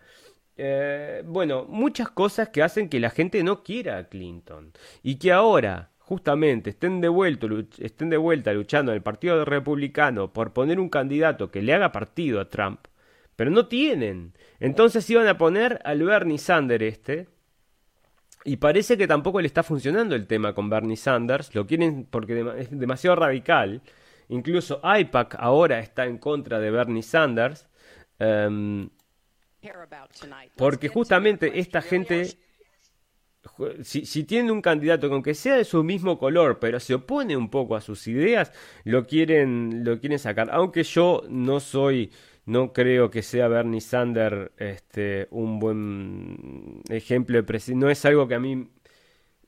Eh, 0.55 1.23
bueno, 1.25 1.65
muchas 1.67 2.09
cosas 2.09 2.49
que 2.49 2.61
hacen 2.61 2.89
que 2.89 2.99
la 2.99 3.09
gente 3.09 3.43
no 3.43 3.63
quiera 3.63 3.97
a 3.97 4.07
Clinton 4.07 4.71
y 5.01 5.15
que 5.15 5.31
ahora 5.31 5.91
justamente 5.97 6.71
estén 6.71 7.01
de, 7.01 7.07
vuelta, 7.07 7.47
estén 7.79 8.09
de 8.09 8.17
vuelta 8.17 8.53
luchando 8.53 8.91
en 8.91 8.97
el 8.97 9.03
Partido 9.03 9.45
Republicano 9.45 10.31
por 10.31 10.53
poner 10.53 10.79
un 10.79 10.89
candidato 10.89 11.49
que 11.49 11.61
le 11.61 11.73
haga 11.73 11.91
partido 11.91 12.39
a 12.39 12.49
Trump, 12.49 12.81
pero 13.35 13.49
no 13.49 13.67
tienen. 13.67 14.33
Entonces 14.59 15.09
iban 15.09 15.27
a 15.27 15.37
poner 15.37 15.81
al 15.85 16.03
Bernie 16.03 16.37
Sanders 16.37 16.83
este, 16.83 17.27
y 18.45 18.57
parece 18.57 18.97
que 18.97 19.07
tampoco 19.07 19.39
le 19.39 19.47
está 19.47 19.63
funcionando 19.63 20.15
el 20.15 20.27
tema 20.27 20.53
con 20.53 20.69
Bernie 20.69 20.97
Sanders, 20.97 21.55
lo 21.55 21.65
quieren 21.65 22.05
porque 22.09 22.45
es 22.57 22.77
demasiado 22.77 23.15
radical. 23.15 23.81
Incluso 24.29 24.81
IPAC 24.83 25.35
ahora 25.39 25.79
está 25.79 26.05
en 26.05 26.17
contra 26.17 26.59
de 26.59 26.71
Bernie 26.71 27.03
Sanders. 27.03 27.67
Em, 28.19 28.89
porque 30.55 30.87
justamente 30.87 31.59
esta 31.59 31.81
gente, 31.81 32.37
si, 33.81 34.05
si 34.05 34.23
tiene 34.23 34.51
un 34.51 34.61
candidato 34.61 35.07
que 35.07 35.13
aunque 35.13 35.33
sea 35.33 35.55
de 35.55 35.65
su 35.65 35.83
mismo 35.83 36.17
color, 36.17 36.59
pero 36.59 36.79
se 36.79 36.95
opone 36.95 37.37
un 37.37 37.49
poco 37.49 37.75
a 37.75 37.81
sus 37.81 38.07
ideas, 38.07 38.51
lo 38.83 39.05
quieren, 39.05 39.83
lo 39.83 39.99
quieren 39.99 40.19
sacar. 40.19 40.49
Aunque 40.51 40.83
yo 40.83 41.23
no 41.29 41.59
soy, 41.59 42.11
no 42.45 42.73
creo 42.73 43.09
que 43.09 43.21
sea 43.21 43.47
Bernie 43.47 43.81
Sanders 43.81 44.51
este, 44.57 45.27
un 45.31 45.59
buen 45.59 46.81
ejemplo 46.89 47.37
de 47.37 47.43
presidente. 47.43 47.85
No 47.85 47.91
es 47.91 48.03
algo 48.05 48.27
que 48.27 48.35
a 48.35 48.39
mí 48.39 48.69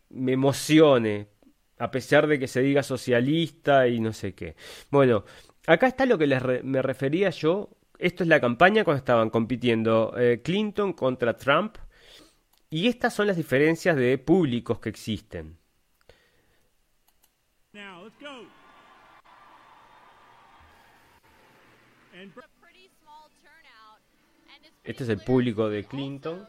me 0.09 0.33
emocione, 0.33 1.27
a 1.77 1.91
pesar 1.91 2.27
de 2.27 2.39
que 2.39 2.47
se 2.47 2.61
diga 2.61 2.83
socialista 2.83 3.87
y 3.87 3.99
no 3.99 4.13
sé 4.13 4.33
qué. 4.33 4.55
Bueno, 4.89 5.25
acá 5.67 5.87
está 5.87 6.05
lo 6.05 6.17
que 6.17 6.27
les 6.27 6.63
me 6.63 6.81
refería 6.81 7.29
yo 7.31 7.69
esto 7.99 8.23
es 8.23 8.29
la 8.29 8.39
campaña 8.39 8.83
cuando 8.83 8.99
estaban 8.99 9.29
compitiendo 9.29 10.13
eh, 10.17 10.41
Clinton 10.43 10.93
contra 10.93 11.35
Trump. 11.35 11.77
Y 12.69 12.87
estas 12.87 13.13
son 13.13 13.27
las 13.27 13.37
diferencias 13.37 13.95
de 13.95 14.17
públicos 14.17 14.79
que 14.79 14.89
existen. 14.89 15.57
Este 24.83 25.03
es 25.03 25.09
el 25.09 25.19
público 25.19 25.69
de 25.69 25.83
Clinton. 25.83 26.47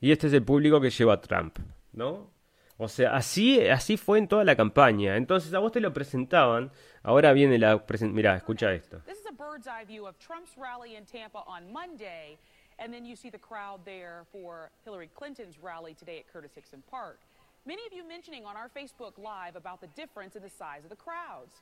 Y 0.00 0.12
este 0.12 0.28
es 0.28 0.32
el 0.32 0.44
público 0.44 0.80
que 0.80 0.90
lleva 0.90 1.14
a 1.14 1.20
Trump, 1.20 1.58
¿no? 1.92 2.30
O 2.76 2.86
sea, 2.86 3.16
así, 3.16 3.66
así 3.68 3.96
fue 3.96 4.18
en 4.18 4.28
toda 4.28 4.44
la 4.44 4.54
campaña. 4.54 5.16
Entonces 5.16 5.52
a 5.52 5.58
vos 5.58 5.72
te 5.72 5.80
lo 5.80 5.92
presentaban. 5.92 6.70
Ahora 7.02 7.32
viene 7.32 7.58
la 7.58 7.84
presentación. 7.84 8.14
Mirá, 8.14 8.36
escucha 8.36 8.72
esto. 8.72 9.00
This 9.04 9.18
is 9.18 9.26
a 9.26 9.32
bird's 9.32 9.66
eye 9.66 9.84
view 9.84 10.06
of 10.06 10.16
Trump's 10.20 10.56
rally 10.56 10.94
in 10.94 11.04
Tampa 11.04 11.42
on 11.48 11.72
Monday, 11.72 12.38
and 12.78 12.92
then 12.92 13.04
you 13.04 13.16
see 13.16 13.30
the 13.30 13.38
crowd 13.38 13.84
there 13.84 14.26
for 14.30 14.70
Hillary 14.84 15.10
Clinton's 15.12 15.58
rally 15.58 15.94
today 15.94 16.20
at 16.20 16.32
Curtis 16.32 16.52
Hickson 16.54 16.84
Park. 16.88 17.18
Many 17.66 17.82
of 17.84 17.92
you 17.92 18.06
mentioning 18.06 18.46
on 18.46 18.56
our 18.56 18.68
Facebook 18.68 19.18
Live 19.18 19.56
about 19.56 19.80
the 19.80 19.88
difference 19.88 20.36
in 20.36 20.42
the 20.42 20.48
size 20.48 20.84
of 20.84 20.90
the 20.90 20.96
crowds. 20.96 21.56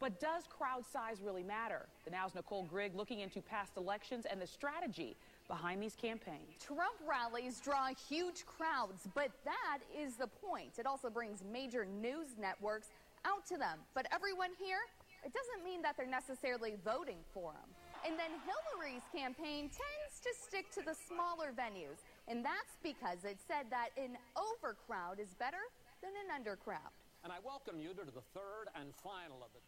But 0.00 0.18
does 0.18 0.48
crowd 0.48 0.84
size 0.90 1.20
really 1.22 1.44
matter? 1.44 1.86
The 2.04 2.10
Now's 2.10 2.34
Nicole 2.34 2.64
Grigg 2.64 2.96
looking 2.96 3.20
into 3.20 3.40
past 3.40 3.76
elections 3.76 4.24
and 4.28 4.40
the 4.40 4.46
strategy 4.46 5.16
behind 5.48 5.82
these 5.82 5.94
campaigns. 5.94 6.58
Trump 6.60 6.96
rallies 7.06 7.60
draw 7.60 7.88
huge 8.08 8.46
crowds, 8.46 9.08
but 9.14 9.30
that 9.44 9.78
is 9.96 10.16
the 10.16 10.26
point. 10.26 10.78
It 10.78 10.86
also 10.86 11.10
brings 11.10 11.42
major 11.52 11.84
news 11.84 12.36
networks 12.40 12.88
out 13.24 13.46
to 13.46 13.56
them. 13.56 13.78
But 13.94 14.06
everyone 14.12 14.50
here, 14.58 14.82
it 15.24 15.32
doesn't 15.32 15.64
mean 15.64 15.82
that 15.82 15.96
they're 15.96 16.06
necessarily 16.06 16.74
voting 16.84 17.18
for 17.32 17.52
him. 17.52 17.70
And 18.04 18.18
then 18.18 18.34
Hillary's 18.42 19.06
campaign 19.14 19.70
tends 19.70 20.18
to 20.26 20.30
stick 20.34 20.70
to 20.74 20.82
the 20.82 20.94
smaller 21.06 21.54
venues. 21.54 22.02
And 22.26 22.44
that's 22.44 22.74
because 22.82 23.22
it 23.22 23.38
said 23.46 23.70
that 23.70 23.94
an 23.94 24.18
overcrowd 24.34 25.22
is 25.22 25.34
better 25.38 25.62
than 26.02 26.10
an 26.26 26.34
undercrowd. 26.34 26.90
And 27.22 27.30
I 27.30 27.38
welcome 27.46 27.78
you 27.78 27.94
to 27.94 28.02
the 28.02 28.26
third 28.34 28.66
and 28.74 28.90
final 28.98 29.38
of 29.46 29.54
the 29.54 29.62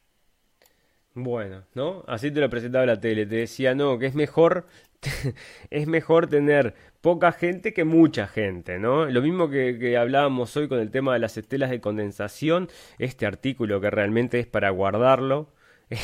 Bueno, 1.14 1.64
¿no? 1.74 2.02
Así 2.08 2.32
te 2.32 2.40
lo 2.40 2.50
presentaba 2.50 2.84
la 2.86 2.98
tele, 2.98 3.24
te 3.24 3.36
decía, 3.36 3.74
no, 3.74 3.98
que 4.00 4.06
es 4.06 4.14
mejor, 4.16 4.66
es 5.70 5.86
mejor 5.86 6.26
tener 6.26 6.74
poca 7.00 7.30
gente 7.30 7.72
que 7.72 7.84
mucha 7.84 8.26
gente, 8.26 8.80
¿no? 8.80 9.06
Lo 9.06 9.22
mismo 9.22 9.48
que, 9.48 9.78
que, 9.78 9.96
hablábamos 9.96 10.56
hoy 10.56 10.66
con 10.66 10.80
el 10.80 10.90
tema 10.90 11.12
de 11.12 11.20
las 11.20 11.36
estelas 11.36 11.70
de 11.70 11.80
condensación, 11.80 12.68
este 12.98 13.26
artículo 13.26 13.80
que 13.80 13.90
realmente 13.90 14.40
es 14.40 14.46
para 14.46 14.70
guardarlo. 14.70 15.52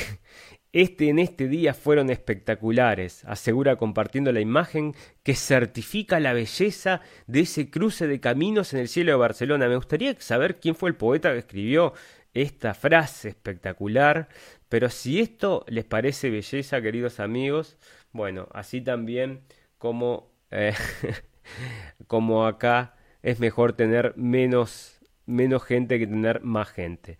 Este 0.73 1.09
en 1.09 1.19
este 1.19 1.49
día 1.49 1.74
fueron 1.74 2.11
espectaculares, 2.11 3.24
asegura 3.24 3.74
compartiendo 3.74 4.31
la 4.31 4.39
imagen 4.39 4.95
que 5.24 5.35
certifica 5.35 6.20
la 6.20 6.32
belleza 6.32 7.01
de 7.27 7.41
ese 7.41 7.70
cruce 7.70 8.07
de 8.07 8.20
caminos 8.20 8.73
en 8.73 8.78
el 8.78 8.87
cielo 8.87 9.11
de 9.11 9.19
Barcelona. 9.19 9.66
Me 9.66 9.74
gustaría 9.74 10.15
saber 10.20 10.61
quién 10.61 10.77
fue 10.77 10.91
el 10.91 10.95
poeta 10.95 11.32
que 11.32 11.39
escribió 11.39 11.93
esta 12.35 12.74
frase 12.74 13.31
espectacular, 13.31 14.28
pero 14.71 14.89
si 14.89 15.21
esto 15.21 15.65
les 15.69 15.85
parece 15.85 16.31
belleza, 16.31 16.81
queridos 16.81 17.19
amigos, 17.19 17.77
bueno, 18.13 18.49
así 18.53 18.81
también 18.81 19.43
como, 19.79 20.31
eh, 20.53 20.75
como 22.07 22.47
acá 22.47 22.95
es 23.21 23.41
mejor 23.41 23.73
tener 23.73 24.15
menos, 24.17 25.01
menos 25.27 25.65
gente 25.65 25.99
que 25.99 26.07
tener 26.07 26.43
más 26.43 26.71
gente. 26.71 27.19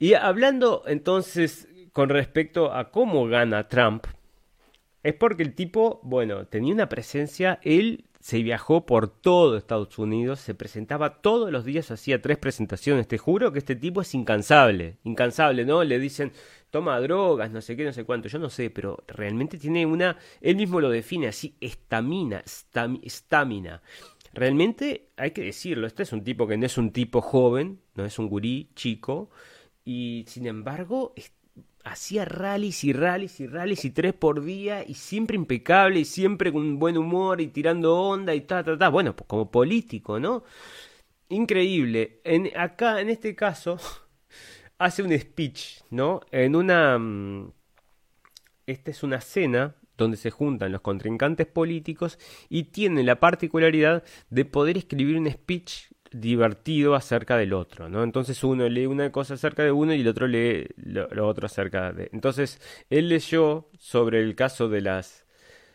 Y 0.00 0.14
hablando 0.14 0.82
entonces 0.88 1.68
con 1.92 2.08
respecto 2.08 2.74
a 2.74 2.90
cómo 2.90 3.28
gana 3.28 3.68
Trump, 3.68 4.04
es 5.04 5.14
porque 5.14 5.44
el 5.44 5.54
tipo, 5.54 6.00
bueno, 6.02 6.44
tenía 6.46 6.74
una 6.74 6.88
presencia, 6.88 7.60
él 7.62 8.09
se 8.20 8.42
viajó 8.42 8.84
por 8.84 9.08
todo 9.08 9.56
Estados 9.56 9.98
Unidos, 9.98 10.40
se 10.40 10.54
presentaba 10.54 11.20
todos 11.22 11.50
los 11.50 11.64
días, 11.64 11.90
hacía 11.90 12.20
tres 12.20 12.36
presentaciones. 12.36 13.08
Te 13.08 13.16
juro 13.16 13.50
que 13.50 13.58
este 13.58 13.76
tipo 13.76 14.02
es 14.02 14.14
incansable, 14.14 14.98
incansable, 15.04 15.64
¿no? 15.64 15.82
Le 15.82 15.98
dicen, 15.98 16.32
toma 16.70 17.00
drogas, 17.00 17.50
no 17.50 17.62
sé 17.62 17.76
qué, 17.76 17.84
no 17.84 17.94
sé 17.94 18.04
cuánto, 18.04 18.28
yo 18.28 18.38
no 18.38 18.50
sé, 18.50 18.68
pero 18.68 19.02
realmente 19.08 19.56
tiene 19.56 19.86
una, 19.86 20.18
él 20.42 20.56
mismo 20.56 20.80
lo 20.80 20.90
define 20.90 21.28
así, 21.28 21.56
estamina, 21.60 22.44
estamina. 23.02 23.82
Realmente 24.34 25.08
hay 25.16 25.30
que 25.32 25.42
decirlo, 25.42 25.86
este 25.86 26.02
es 26.02 26.12
un 26.12 26.22
tipo 26.22 26.46
que 26.46 26.58
no 26.58 26.66
es 26.66 26.76
un 26.76 26.92
tipo 26.92 27.22
joven, 27.22 27.80
no 27.94 28.04
es 28.04 28.18
un 28.18 28.28
gurí 28.28 28.70
chico, 28.74 29.30
y 29.82 30.24
sin 30.28 30.46
embargo 30.46 31.14
hacía 31.84 32.24
rallies 32.24 32.84
y 32.84 32.92
rallies 32.92 33.40
y 33.40 33.46
rallies 33.46 33.84
y 33.84 33.90
tres 33.90 34.12
por 34.14 34.44
día 34.44 34.84
y 34.86 34.94
siempre 34.94 35.36
impecable 35.36 36.00
y 36.00 36.04
siempre 36.04 36.52
con 36.52 36.78
buen 36.78 36.96
humor 36.96 37.40
y 37.40 37.48
tirando 37.48 37.96
onda 37.96 38.34
y 38.34 38.42
ta, 38.42 38.62
ta, 38.62 38.76
ta. 38.76 38.88
Bueno, 38.88 39.16
pues 39.16 39.26
como 39.26 39.50
político, 39.50 40.20
¿no? 40.20 40.44
Increíble. 41.28 42.20
En, 42.24 42.50
acá, 42.56 43.00
en 43.00 43.08
este 43.08 43.34
caso, 43.34 43.78
hace 44.78 45.02
un 45.02 45.18
speech, 45.18 45.82
¿no? 45.90 46.20
En 46.30 46.56
una... 46.56 46.98
Mm, 46.98 47.52
esta 48.66 48.90
es 48.90 49.02
una 49.02 49.20
cena 49.20 49.74
donde 49.96 50.16
se 50.16 50.30
juntan 50.30 50.72
los 50.72 50.80
contrincantes 50.80 51.46
políticos 51.46 52.18
y 52.48 52.64
tiene 52.64 53.02
la 53.02 53.20
particularidad 53.20 54.04
de 54.30 54.44
poder 54.44 54.78
escribir 54.78 55.18
un 55.18 55.30
speech 55.30 55.90
divertido 56.12 56.94
acerca 56.94 57.36
del 57.36 57.52
otro, 57.52 57.88
¿no? 57.88 58.02
Entonces 58.02 58.42
uno 58.42 58.68
lee 58.68 58.86
una 58.86 59.12
cosa 59.12 59.34
acerca 59.34 59.62
de 59.62 59.72
uno 59.72 59.94
y 59.94 60.00
el 60.00 60.08
otro 60.08 60.26
lee 60.26 60.66
lo, 60.76 61.08
otro 61.26 61.46
acerca 61.46 61.92
de... 61.92 62.10
Entonces 62.12 62.60
él 62.90 63.08
leyó 63.08 63.68
sobre 63.78 64.20
el 64.20 64.34
caso 64.34 64.68
de 64.68 64.80
las... 64.80 65.26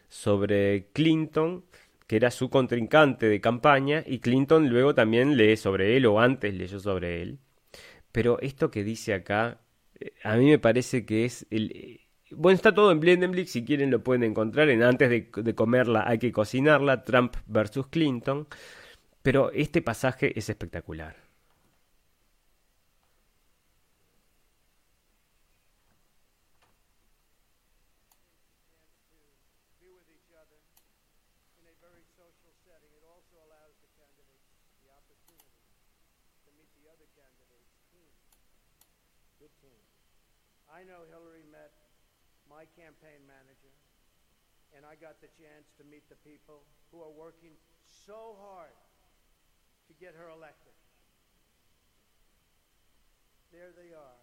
sobre 0.09 0.87
Clinton, 0.93 1.63
que 2.07 2.17
era 2.17 2.31
su 2.31 2.49
contrincante 2.49 3.27
de 3.27 3.41
campaña, 3.41 4.03
y 4.05 4.19
Clinton 4.19 4.69
luego 4.69 4.93
también 4.93 5.37
lee 5.37 5.57
sobre 5.57 5.97
él, 5.97 6.05
o 6.05 6.19
antes 6.19 6.53
leyó 6.53 6.79
sobre 6.79 7.21
él. 7.21 7.39
Pero 8.11 8.39
esto 8.41 8.69
que 8.69 8.83
dice 8.83 9.13
acá, 9.13 9.61
eh, 9.99 10.11
a 10.23 10.35
mí 10.35 10.49
me 10.49 10.59
parece 10.59 11.05
que 11.05 11.25
es 11.25 11.47
el... 11.49 11.71
Eh, 11.71 12.01
bueno, 12.31 12.55
está 12.55 12.73
todo 12.73 12.91
en 12.91 12.99
Blendenblick, 12.99 13.47
si 13.47 13.63
quieren 13.63 13.91
lo 13.91 14.03
pueden 14.03 14.23
encontrar 14.23 14.69
en 14.69 14.83
antes 14.83 15.09
de, 15.09 15.29
de 15.33 15.55
comerla 15.55 16.03
hay 16.07 16.17
que 16.17 16.31
cocinarla, 16.31 17.03
Trump 17.03 17.35
versus 17.47 17.87
Clinton. 17.87 18.47
Pero 19.25 19.49
este 19.49 19.81
pasaje 19.81 20.37
es 20.37 20.49
espectacular. 20.49 21.15
Hillary 40.85 41.45
manager, 43.25 43.73
and 44.75 44.85
I 44.85 44.95
got 44.95 45.19
the 45.21 45.27
chance 45.33 45.65
to 45.77 45.83
meet 45.83 46.07
the 46.09 46.19
people 46.21 46.61
who 46.91 47.01
are 47.01 47.09
working 47.09 47.57
so 48.05 48.37
hard 48.37 48.75
to 49.87 49.93
get 49.97 50.13
her 50.17 50.29
elected. 50.29 50.73
There 53.53 53.71
they 53.71 53.95
are, 53.95 54.21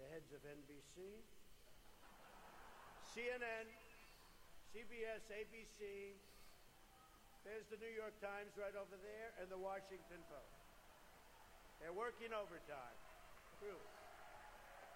the 0.00 0.06
heads 0.08 0.32
of 0.32 0.40
NBC, 0.46 1.20
CNN, 3.12 3.68
CBS, 4.72 5.22
ABC. 5.30 6.16
There's 7.44 7.68
the 7.68 7.76
New 7.76 7.92
York 7.92 8.16
Times 8.24 8.56
right 8.56 8.72
over 8.72 8.96
there 9.04 9.36
and 9.36 9.52
the 9.52 9.60
Washington 9.60 10.24
Post. 10.32 10.64
They're 11.78 11.92
working 11.92 12.32
overtime. 12.32 12.96
True. 13.60 13.82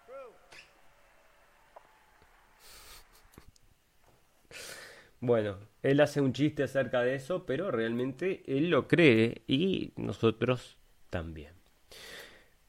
True. 0.09 0.32
Bueno, 5.20 5.57
él 5.82 6.00
hace 6.00 6.20
un 6.20 6.32
chiste 6.32 6.62
acerca 6.62 7.02
de 7.02 7.14
eso, 7.14 7.46
pero 7.46 7.70
realmente 7.70 8.42
él 8.46 8.70
lo 8.70 8.88
cree 8.88 9.42
y 9.46 9.92
nosotros 9.96 10.76
también. 11.10 11.52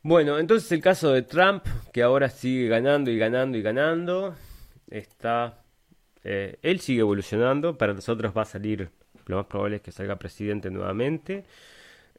Bueno, 0.02 0.40
entonces 0.40 0.72
el 0.72 0.82
caso 0.82 1.12
de 1.12 1.24
Trump, 1.24 1.66
que 1.92 2.04
ahora 2.04 2.30
sigue 2.30 2.68
ganando 2.68 3.12
y 3.12 3.18
ganando 3.18 3.58
y 3.58 3.62
ganando, 3.62 4.36
está... 4.90 5.64
Eh, 6.24 6.58
él 6.62 6.80
sigue 6.80 7.02
evolucionando, 7.02 7.78
para 7.78 7.94
nosotros 7.94 8.34
va 8.36 8.44
a 8.44 8.46
salir, 8.46 8.90
lo 9.26 9.38
más 9.38 9.46
probable 9.46 9.78
es 9.78 9.82
que 9.82 9.92
salga 9.92 10.18
presidente 10.18 10.70
nuevamente. 10.70 11.46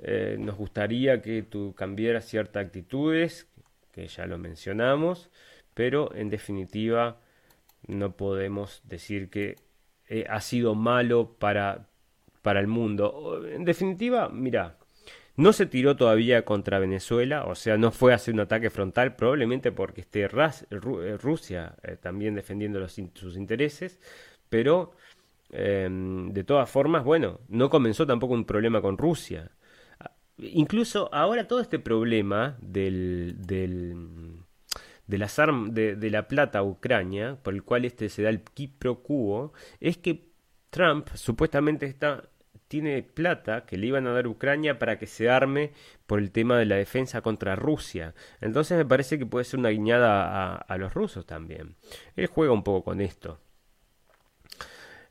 Eh, 0.03 0.37
nos 0.39 0.57
gustaría 0.57 1.21
que 1.21 1.43
tú 1.43 1.75
cambiaras 1.75 2.25
ciertas 2.27 2.67
actitudes, 2.67 3.47
que 3.93 4.09
ya 4.09 4.27
lo 4.27 4.39
mencionamos, 4.39 5.31
pero 5.75 6.15
en 6.15 6.31
definitiva 6.31 7.19
no 7.87 8.17
podemos 8.17 8.83
decir 8.85 9.31
que 9.31 9.57
eh, 10.11 10.27
ha 10.29 10.41
sido 10.41 10.75
malo 10.75 11.37
para, 11.39 11.87
para 12.43 12.59
el 12.61 12.67
mundo. 12.67 13.41
En 13.47 13.65
definitiva, 13.65 14.29
mira, 14.29 14.77
no 15.37 15.53
se 15.53 15.67
tiró 15.67 15.97
todavía 15.97 16.45
contra 16.45 16.81
Venezuela, 16.81 17.45
o 17.45 17.55
sea, 17.55 17.79
no 17.79 17.93
fue 17.93 18.13
a 18.13 18.17
hacer 18.17 18.35
un 18.35 18.41
ataque 18.41 18.71
frontal, 18.71 19.15
probablemente 19.15 19.71
porque 19.73 20.01
esté 20.01 20.23
eh, 20.23 21.17
Rusia 21.17 21.77
eh, 21.85 21.97
también 21.97 22.35
defendiendo 22.35 22.87
sus 22.89 23.37
intereses, 23.37 24.01
pero 24.49 24.93
em, 25.51 26.33
de 26.33 26.45
todas 26.45 26.69
formas, 26.69 27.05
bueno, 27.05 27.41
no 27.49 27.71
comenzó 27.71 28.05
tampoco 28.07 28.35
un 28.35 28.45
problema 28.45 28.83
con 28.83 28.99
Rusia. 28.99 29.53
Incluso 30.39 31.09
ahora 31.15 31.47
todo 31.47 31.61
este 31.61 31.79
problema 31.79 32.57
del, 32.61 33.37
del 33.39 33.95
de, 35.11 35.19
las 35.19 35.37
de, 35.37 36.11
la 36.11 36.29
plata 36.29 36.61
a 36.61 36.63
Ucrania, 36.63 37.39
por 37.43 37.55
el 37.55 37.65
cual 37.65 37.85
este 37.85 38.09
se 38.09 38.23
da 38.23 38.31
el 38.31 38.43
quipro 38.43 39.03
quo, 39.03 39.53
es 39.81 39.99
que 39.99 40.31
Trump 40.71 41.09
supuestamente 41.15 41.87
está 41.87 42.29
tiene 42.69 43.03
plata 43.03 43.67
que 43.67 43.77
le 43.77 43.89
iban 43.89 44.07
a 44.07 44.13
dar 44.13 44.27
a 44.27 44.29
Ucrania 44.29 44.79
para 44.79 44.97
que 44.97 45.09
se 45.09 45.29
arme 45.29 45.73
por 46.07 46.21
el 46.21 46.31
tema 46.31 46.57
de 46.57 46.67
la 46.67 46.77
defensa 46.77 47.21
contra 47.21 47.57
Rusia. 47.57 48.15
Entonces 48.41 48.79
me 48.79 48.87
parece 48.87 49.19
que 49.19 49.27
puede 49.27 49.45
ser 49.45 49.59
una 49.59 49.71
guiñada 49.71 50.55
a, 50.55 50.55
a 50.55 50.79
los 50.79 50.95
rusos 50.95 51.27
también. 51.27 51.75
Él 52.15 52.29
juega 52.29 52.53
un 52.53 52.63
poco 52.63 52.85
con 52.85 53.01
esto. 53.01 53.41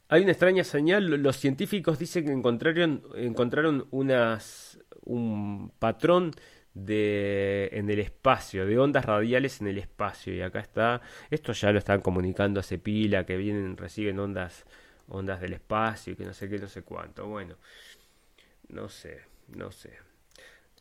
Hay 0.07 0.21
una 0.21 0.31
extraña 0.31 0.63
señal. 0.63 1.05
Los 1.21 1.35
científicos 1.35 1.99
dicen 1.99 2.25
que 2.25 2.31
encontraron, 2.31 3.03
encontraron 3.15 3.87
unas, 3.91 4.79
un 5.03 5.73
patrón 5.79 6.31
de 6.73 7.69
en 7.73 7.89
el 7.89 7.99
espacio, 7.99 8.65
de 8.65 8.77
ondas 8.79 9.05
radiales 9.05 9.61
en 9.61 9.67
el 9.67 9.77
espacio. 9.77 10.33
Y 10.33 10.41
acá 10.41 10.59
está, 10.59 11.01
esto 11.29 11.53
ya 11.53 11.71
lo 11.71 11.79
están 11.79 12.01
comunicando 12.01 12.59
hace 12.59 12.77
pila, 12.77 13.25
que 13.25 13.37
vienen, 13.37 13.77
reciben 13.77 14.19
ondas, 14.19 14.65
ondas 15.07 15.41
del 15.41 15.53
espacio, 15.53 16.15
que 16.15 16.25
no 16.25 16.33
sé 16.33 16.49
qué, 16.49 16.57
no 16.57 16.67
sé 16.67 16.83
cuánto. 16.83 17.27
Bueno, 17.27 17.55
no 18.69 18.89
sé, 18.89 19.21
no 19.47 19.71
sé. 19.71 19.97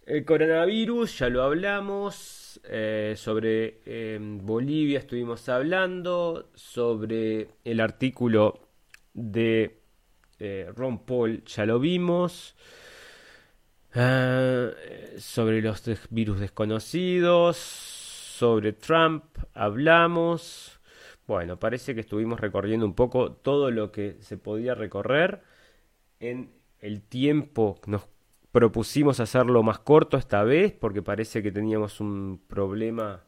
El 0.07 0.25
coronavirus, 0.25 1.19
ya 1.19 1.29
lo 1.29 1.43
hablamos, 1.43 2.61
eh, 2.65 3.13
sobre 3.15 3.81
em, 3.85 4.39
Bolivia 4.39 5.01
estuvimos 5.01 5.49
hablando, 5.51 6.51
sobre 6.55 7.49
el 7.63 7.81
artículo 7.81 8.69
de 9.13 9.81
eh, 10.39 10.71
Ron 10.75 11.05
Paul, 11.05 11.45
ya 11.45 11.67
lo 11.67 11.79
vimos. 11.79 12.57
Ah, 13.95 14.71
sobre 15.19 15.63
los 15.63 15.83
virus 16.11 16.41
desconocidos, 16.41 17.57
sobre 17.57 18.73
Trump 18.73 19.25
hablamos. 19.55 20.81
Bueno, 21.27 21.59
parece 21.59 21.95
que 21.95 22.01
estuvimos 22.01 22.41
recorriendo 22.41 22.87
un 22.87 22.95
poco 22.95 23.33
todo 23.33 23.71
lo 23.71 23.91
que 23.93 24.17
se 24.21 24.37
podía 24.37 24.75
recorrer 24.75 25.43
en 26.21 26.53
el 26.81 27.03
tiempo. 27.03 27.81
Nos 27.87 28.07
propusimos 28.53 29.21
hacerlo 29.21 29.63
más 29.63 29.79
corto 29.79 30.17
esta 30.17 30.43
vez 30.45 30.73
porque 30.73 31.03
parece 31.03 31.43
que 31.43 31.53
teníamos 31.53 32.01
un 32.01 32.43
problema 32.47 33.25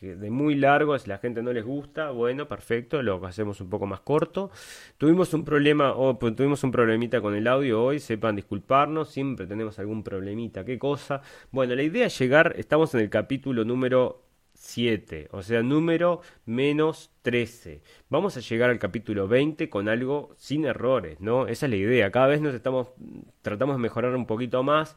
que 0.00 0.16
de 0.16 0.30
muy 0.30 0.54
largo, 0.54 0.98
si 0.98 1.10
la 1.10 1.18
gente 1.18 1.42
no 1.42 1.52
les 1.52 1.64
gusta, 1.64 2.10
bueno, 2.10 2.48
perfecto, 2.48 3.02
lo 3.02 3.24
hacemos 3.26 3.60
un 3.60 3.68
poco 3.68 3.86
más 3.86 4.00
corto. 4.00 4.50
Tuvimos 4.96 5.34
un 5.34 5.44
problema, 5.44 5.92
o 5.92 6.18
pues, 6.18 6.34
tuvimos 6.34 6.64
un 6.64 6.72
problemita 6.72 7.20
con 7.20 7.34
el 7.34 7.46
audio 7.46 7.84
hoy, 7.84 8.00
sepan 8.00 8.34
disculparnos, 8.34 9.10
siempre 9.10 9.46
tenemos 9.46 9.78
algún 9.78 10.02
problemita, 10.02 10.64
qué 10.64 10.78
cosa. 10.78 11.20
Bueno, 11.50 11.74
la 11.74 11.82
idea 11.82 12.06
es 12.06 12.18
llegar, 12.18 12.54
estamos 12.56 12.94
en 12.94 13.00
el 13.00 13.10
capítulo 13.10 13.62
número 13.66 14.24
7, 14.54 15.28
o 15.32 15.42
sea, 15.42 15.62
número 15.62 16.22
menos 16.46 17.10
13. 17.20 17.82
Vamos 18.08 18.38
a 18.38 18.40
llegar 18.40 18.70
al 18.70 18.78
capítulo 18.78 19.28
20 19.28 19.68
con 19.68 19.90
algo 19.90 20.34
sin 20.36 20.64
errores, 20.64 21.20
¿no? 21.20 21.46
Esa 21.46 21.66
es 21.66 21.70
la 21.70 21.76
idea. 21.76 22.10
Cada 22.10 22.26
vez 22.26 22.40
nos 22.40 22.54
estamos 22.54 22.88
tratamos 23.42 23.76
de 23.76 23.82
mejorar 23.82 24.14
un 24.14 24.26
poquito 24.26 24.62
más 24.62 24.96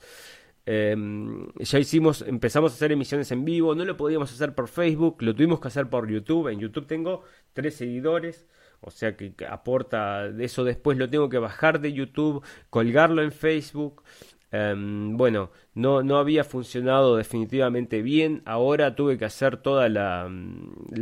Em, 0.66 1.48
ya 1.60 1.80
hicimos, 1.80 2.22
empezamos 2.22 2.72
a 2.72 2.76
hacer 2.76 2.92
emisiones 2.94 3.32
en 3.32 3.44
vivo, 3.44 3.76
no 3.76 3.84
lo 3.84 3.98
podíamos 3.98 4.32
hacer 4.32 4.56
por 4.56 4.70
Facebook, 4.70 5.22
lo 5.22 5.36
tuvimos 5.36 5.60
que 5.60 5.68
hacer 5.68 5.90
por 5.90 6.10
YouTube. 6.10 6.48
En 6.48 6.60
YouTube 6.60 6.88
tengo 6.88 7.24
tres 7.54 7.76
seguidores, 7.76 8.46
o 8.80 8.90
sea 8.92 9.18
que 9.18 9.34
aporta 9.50 10.28
eso 10.40 10.64
después 10.64 10.98
lo 10.98 11.10
tengo 11.10 11.28
que 11.30 11.38
bajar 11.38 11.82
de 11.82 11.92
YouTube, 11.94 12.44
colgarlo 12.70 13.22
en 13.24 13.32
Facebook. 13.32 14.04
Em, 14.56 15.18
bueno, 15.18 15.50
no, 15.74 16.04
no 16.04 16.18
había 16.18 16.44
funcionado 16.44 17.18
definitivamente 17.18 18.04
bien. 18.04 18.44
Ahora 18.46 18.96
tuve 18.96 19.18
que 19.18 19.26
hacer 19.26 19.58
toda 19.58 19.90
la, 19.90 20.28
mm, 20.30 20.94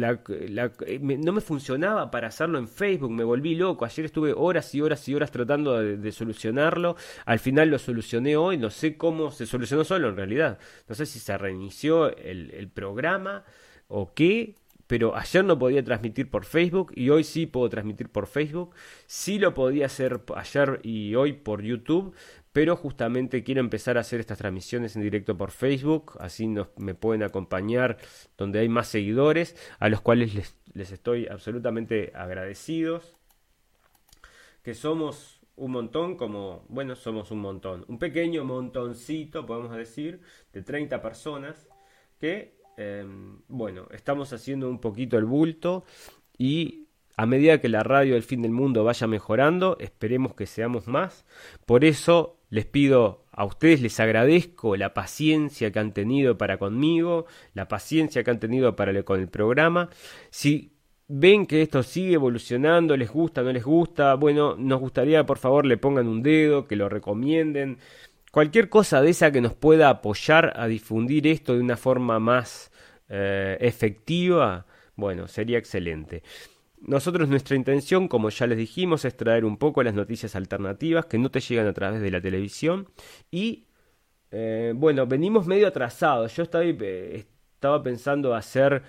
eh, 0.87 0.99
no 1.01 1.33
me 1.33 1.41
funcionaba 1.41 2.09
para 2.11 2.29
hacerlo 2.29 2.59
en 2.59 2.69
Facebook. 2.69 3.11
Me 3.11 3.25
volví 3.25 3.55
loco. 3.55 3.83
Ayer 3.83 4.05
estuve 4.05 4.31
horas 4.33 4.73
y 4.73 4.79
horas 4.79 5.05
y 5.09 5.15
horas 5.15 5.31
tratando 5.31 5.77
de, 5.81 6.11
solucionarlo. 6.13 6.95
Al 7.25 7.39
final 7.39 7.69
lo 7.69 7.77
solucioné 7.77 8.37
hoy. 8.37 8.57
No 8.57 8.69
sé 8.69 8.95
cómo 8.95 9.31
se 9.31 9.45
solucionó 9.45 9.83
solo 9.83 10.07
en 10.07 10.15
realidad. 10.15 10.57
No 10.87 10.95
sé 10.95 11.05
si 11.05 11.19
se 11.19 11.37
reinició 11.37 12.15
el, 12.15 12.51
el 12.51 12.69
programa 12.69 13.43
o 13.89 14.13
qué 14.13 14.55
pero 14.91 15.15
ayer 15.15 15.45
no 15.45 15.57
podía 15.57 15.81
transmitir 15.85 16.29
por 16.29 16.43
Facebook 16.43 16.91
y 16.97 17.09
hoy 17.11 17.23
sí 17.23 17.45
puedo 17.45 17.69
transmitir 17.69 18.09
por 18.09 18.27
Facebook. 18.27 18.75
Sí 19.05 19.39
lo 19.39 19.53
podía 19.53 19.85
hacer 19.85 20.19
ayer 20.35 20.81
y 20.83 21.15
hoy 21.15 21.31
por 21.31 21.61
YouTube, 21.61 22.13
pero 22.53 22.75
justamente 22.75 23.43
quiero 23.43 23.61
empezar 23.61 23.97
a 23.97 24.01
hacer 24.01 24.19
estas 24.19 24.37
transmisiones 24.37 24.95
en 24.95 25.03
directo 25.03 25.37
por 25.37 25.51
Facebook, 25.51 26.17
así 26.19 26.47
nos, 26.47 26.67
me 26.77 26.95
pueden 26.95 27.23
acompañar 27.23 27.97
donde 28.37 28.59
hay 28.59 28.69
más 28.69 28.87
seguidores, 28.87 29.55
a 29.79 29.89
los 29.89 30.01
cuales 30.01 30.33
les, 30.35 30.55
les 30.73 30.91
estoy 30.91 31.27
absolutamente 31.27 32.11
agradecidos, 32.15 33.15
que 34.63 34.73
somos 34.73 35.41
un 35.55 35.71
montón, 35.71 36.17
como, 36.17 36.65
bueno, 36.69 36.95
somos 36.95 37.31
un 37.31 37.39
montón, 37.39 37.85
un 37.87 37.99
pequeño 37.99 38.43
montoncito, 38.43 39.45
podemos 39.45 39.75
decir, 39.75 40.21
de 40.53 40.61
30 40.61 41.01
personas, 41.01 41.67
que, 42.19 42.57
em, 42.77 43.41
bueno, 43.47 43.87
estamos 43.91 44.33
haciendo 44.33 44.69
un 44.69 44.79
poquito 44.79 45.17
el 45.17 45.25
bulto 45.25 45.83
y 46.37 46.87
a 47.17 47.25
medida 47.25 47.61
que 47.61 47.69
la 47.69 47.83
radio 47.83 48.15
del 48.15 48.23
fin 48.23 48.41
del 48.41 48.51
mundo 48.51 48.83
vaya 48.83 49.05
mejorando, 49.07 49.77
esperemos 49.79 50.33
que 50.33 50.47
seamos 50.47 50.87
más. 50.87 51.25
Por 51.65 51.85
eso 51.85 52.40
les 52.51 52.65
pido 52.65 53.25
a 53.31 53.45
ustedes, 53.45 53.81
les 53.81 53.99
agradezco 53.99 54.75
la 54.75 54.93
paciencia 54.93 55.71
que 55.71 55.79
han 55.79 55.93
tenido 55.93 56.37
para 56.37 56.57
conmigo, 56.57 57.25
la 57.53 57.67
paciencia 57.67 58.23
que 58.23 58.29
han 58.29 58.39
tenido 58.39 58.75
para 58.75 59.01
con 59.03 59.21
el 59.21 59.29
programa. 59.29 59.89
Si 60.29 60.73
ven 61.07 61.45
que 61.45 61.61
esto 61.61 61.81
sigue 61.81 62.15
evolucionando, 62.15 62.95
les 62.97 63.09
gusta, 63.09 63.41
no 63.41 63.53
les 63.53 63.63
gusta, 63.63 64.15
bueno, 64.15 64.55
nos 64.57 64.79
gustaría 64.81 65.25
por 65.25 65.37
favor 65.37 65.65
le 65.65 65.77
pongan 65.77 66.07
un 66.07 66.21
dedo, 66.21 66.67
que 66.67 66.75
lo 66.75 66.89
recomienden. 66.89 67.77
Cualquier 68.31 68.69
cosa 68.69 69.01
de 69.01 69.11
esa 69.11 69.31
que 69.31 69.41
nos 69.41 69.53
pueda 69.53 69.89
apoyar 69.89 70.53
a 70.57 70.67
difundir 70.67 71.27
esto 71.27 71.53
de 71.53 71.61
una 71.61 71.77
forma 71.77 72.19
más 72.19 72.71
eh, 73.07 73.57
efectiva, 73.61 74.65
bueno, 74.95 75.27
sería 75.29 75.57
excelente. 75.57 76.21
Nosotros 76.81 77.29
nuestra 77.29 77.55
intención, 77.55 78.07
como 78.07 78.29
ya 78.29 78.47
les 78.47 78.57
dijimos, 78.57 79.05
es 79.05 79.15
traer 79.15 79.45
un 79.45 79.57
poco 79.57 79.83
las 79.83 79.93
noticias 79.93 80.35
alternativas 80.35 81.05
que 81.05 81.19
no 81.19 81.29
te 81.29 81.39
llegan 81.39 81.67
a 81.67 81.73
través 81.73 82.01
de 82.01 82.09
la 82.09 82.19
televisión. 82.19 82.87
Y 83.29 83.67
eh, 84.31 84.73
bueno, 84.75 85.05
venimos 85.05 85.45
medio 85.45 85.67
atrasados. 85.67 86.35
Yo 86.35 86.43
estaba, 86.43 86.63
eh, 86.65 87.25
estaba 87.53 87.83
pensando 87.83 88.33
hacer 88.33 88.81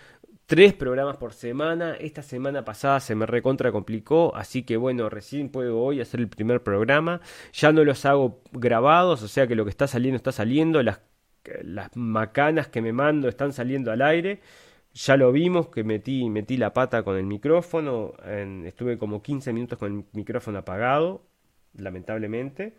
tres 0.47 0.73
programas 0.73 1.19
por 1.19 1.35
semana. 1.35 1.95
Esta 1.95 2.23
semana 2.23 2.65
pasada 2.65 3.01
se 3.01 3.15
me 3.15 3.27
recontra 3.27 3.73
complicó, 3.73 4.35
así 4.35 4.63
que 4.63 4.77
bueno, 4.77 5.11
recién 5.11 5.51
puedo 5.51 5.79
hoy 5.81 6.01
hacer 6.01 6.21
el 6.21 6.29
primer 6.29 6.63
programa. 6.63 7.21
Ya 7.53 7.73
no 7.73 7.85
los 7.85 8.05
hago 8.07 8.43
grabados, 8.53 9.23
o 9.23 9.29
sea 9.29 9.47
que 9.47 9.55
lo 9.55 9.65
que 9.65 9.71
está 9.71 9.87
saliendo 9.87 10.17
está 10.17 10.33
saliendo. 10.33 10.83
Las, 10.83 11.01
las 11.63 11.95
macanas 11.97 12.69
que 12.69 12.81
me 12.81 12.93
mando 12.93 13.29
están 13.29 13.53
saliendo 13.53 13.93
al 13.93 14.03
aire. 14.03 14.41
Ya 14.95 15.17
lo 15.17 15.33
vimos 15.33 15.69
que 15.69 15.85
metí, 15.85 16.29
metí 16.29 16.57
la 16.57 16.73
pata 16.75 17.03
con 17.03 17.17
el 17.17 17.25
micrófono, 17.25 18.13
estuve 18.65 18.99
como 18.99 19.23
15 19.23 19.53
minutos 19.53 19.79
con 19.79 19.93
el 19.93 20.05
micrófono 20.13 20.59
apagado, 20.59 21.23
lamentablemente. 21.75 22.75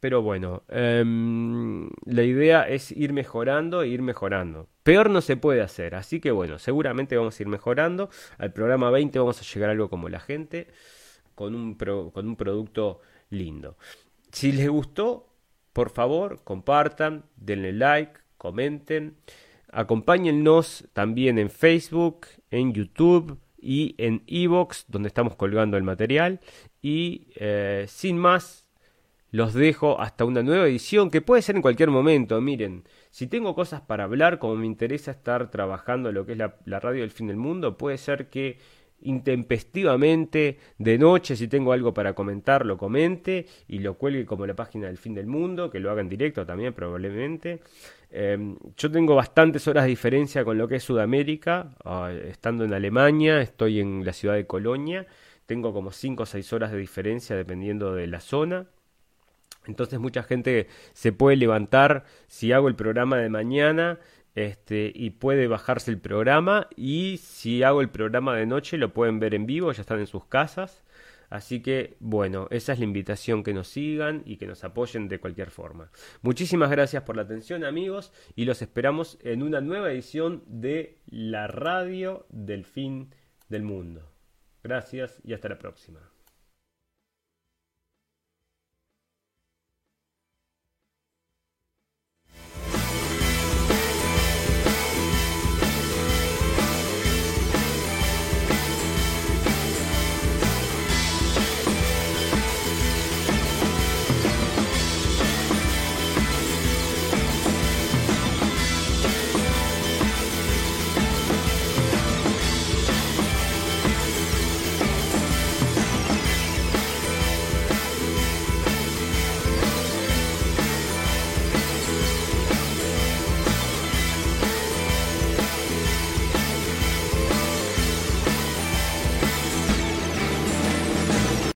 Pero 0.00 0.22
bueno, 0.22 0.62
em, 0.68 1.90
la 2.06 2.22
idea 2.22 2.62
es 2.68 2.90
ir 2.90 3.12
mejorando 3.12 3.82
e 3.82 3.88
ir 3.88 4.00
mejorando. 4.00 4.68
Peor 4.82 5.10
no 5.10 5.20
se 5.20 5.36
puede 5.36 5.60
hacer, 5.60 5.94
así 5.94 6.20
que 6.20 6.30
bueno, 6.30 6.58
seguramente 6.58 7.16
vamos 7.16 7.38
a 7.38 7.42
ir 7.42 7.48
mejorando. 7.48 8.08
Al 8.38 8.52
programa 8.52 8.90
20 8.90 9.18
vamos 9.18 9.40
a 9.40 9.44
llegar 9.54 9.68
a 9.68 9.72
algo 9.72 9.90
como 9.90 10.08
la 10.08 10.20
gente, 10.20 10.68
con 11.34 11.54
un, 11.54 11.74
con 11.74 12.26
un 12.28 12.36
producto 12.36 13.00
lindo. 13.28 13.76
Si 14.32 14.52
les 14.52 14.68
gustó, 14.68 15.28
por 15.74 15.90
favor, 15.90 16.40
compartan, 16.44 17.24
denle 17.36 17.72
like, 17.72 18.20
comenten. 18.38 19.16
Acompáñennos 19.72 20.88
también 20.92 21.38
en 21.38 21.50
Facebook, 21.50 22.26
en 22.50 22.72
YouTube 22.72 23.38
y 23.58 23.94
en 23.98 24.22
Evox, 24.26 24.86
donde 24.88 25.08
estamos 25.08 25.36
colgando 25.36 25.76
el 25.76 25.82
material. 25.82 26.40
Y 26.82 27.28
eh, 27.36 27.84
sin 27.88 28.18
más, 28.18 28.66
los 29.30 29.54
dejo 29.54 30.00
hasta 30.00 30.24
una 30.24 30.42
nueva 30.42 30.66
edición 30.66 31.10
que 31.10 31.22
puede 31.22 31.42
ser 31.42 31.56
en 31.56 31.62
cualquier 31.62 31.90
momento. 31.90 32.40
Miren, 32.40 32.84
si 33.10 33.26
tengo 33.26 33.54
cosas 33.54 33.80
para 33.80 34.04
hablar, 34.04 34.38
como 34.38 34.56
me 34.56 34.66
interesa 34.66 35.12
estar 35.12 35.50
trabajando 35.50 36.10
lo 36.10 36.26
que 36.26 36.32
es 36.32 36.38
la, 36.38 36.56
la 36.64 36.80
radio 36.80 37.02
del 37.02 37.10
fin 37.10 37.28
del 37.28 37.36
mundo, 37.36 37.76
puede 37.76 37.98
ser 37.98 38.28
que 38.28 38.58
intempestivamente 39.02 40.58
de 40.78 40.98
noche 40.98 41.36
si 41.36 41.48
tengo 41.48 41.72
algo 41.72 41.94
para 41.94 42.12
comentar 42.14 42.66
lo 42.66 42.76
comente 42.76 43.46
y 43.66 43.78
lo 43.78 43.94
cuelgue 43.94 44.26
como 44.26 44.46
la 44.46 44.54
página 44.54 44.88
del 44.88 44.98
fin 44.98 45.14
del 45.14 45.26
mundo 45.26 45.70
que 45.70 45.80
lo 45.80 45.90
haga 45.90 46.02
en 46.02 46.10
directo 46.10 46.44
también 46.44 46.74
probablemente 46.74 47.60
em, 48.10 48.56
yo 48.76 48.90
tengo 48.90 49.14
bastantes 49.14 49.66
horas 49.68 49.84
de 49.84 49.90
diferencia 49.90 50.44
con 50.44 50.58
lo 50.58 50.68
que 50.68 50.76
es 50.76 50.84
Sudamérica. 50.84 51.76
Ah, 51.84 52.12
estando 52.12 52.64
en 52.64 52.72
Alemania 52.74 53.40
estoy 53.40 53.80
en 53.80 54.04
la 54.04 54.12
ciudad 54.12 54.34
de 54.34 54.46
Colonia. 54.46 55.06
Tengo 55.46 55.72
como 55.72 55.92
5 55.92 56.22
o 56.22 56.26
6 56.26 56.52
horas 56.52 56.72
de 56.72 56.78
diferencia 56.78 57.36
dependiendo 57.36 57.94
de 57.94 58.06
la 58.06 58.20
zona. 58.20 58.66
Entonces 59.66 59.98
mucha 60.00 60.22
gente 60.22 60.68
se 60.92 61.12
puede 61.12 61.36
levantar 61.36 62.04
si 62.26 62.52
hago 62.52 62.68
el 62.68 62.74
programa 62.76 63.18
de 63.18 63.28
mañana 63.28 63.98
este, 64.34 64.92
y 64.94 65.10
puede 65.10 65.48
bajarse 65.48 65.90
el 65.90 65.98
programa. 65.98 66.68
Y 66.76 67.18
si 67.18 67.62
hago 67.62 67.80
el 67.80 67.90
programa 67.90 68.36
de 68.36 68.46
noche 68.46 68.78
lo 68.78 68.92
pueden 68.92 69.20
ver 69.20 69.34
en 69.34 69.46
vivo, 69.46 69.72
ya 69.72 69.82
están 69.82 70.00
en 70.00 70.06
sus 70.06 70.24
casas. 70.24 70.84
Así 71.30 71.62
que 71.62 71.96
bueno, 72.00 72.48
esa 72.50 72.72
es 72.72 72.80
la 72.80 72.84
invitación 72.84 73.44
que 73.44 73.54
nos 73.54 73.68
sigan 73.68 74.22
y 74.26 74.36
que 74.36 74.48
nos 74.48 74.64
apoyen 74.64 75.08
de 75.08 75.20
cualquier 75.20 75.50
forma. 75.50 75.90
Muchísimas 76.22 76.70
gracias 76.70 77.04
por 77.04 77.16
la 77.16 77.22
atención 77.22 77.64
amigos 77.64 78.12
y 78.34 78.44
los 78.44 78.60
esperamos 78.62 79.16
en 79.22 79.42
una 79.42 79.60
nueva 79.60 79.92
edición 79.92 80.42
de 80.46 80.98
la 81.06 81.46
radio 81.46 82.26
del 82.30 82.64
fin 82.64 83.14
del 83.48 83.62
mundo. 83.62 84.10
Gracias 84.62 85.20
y 85.24 85.32
hasta 85.32 85.48
la 85.48 85.58
próxima. 85.58 86.00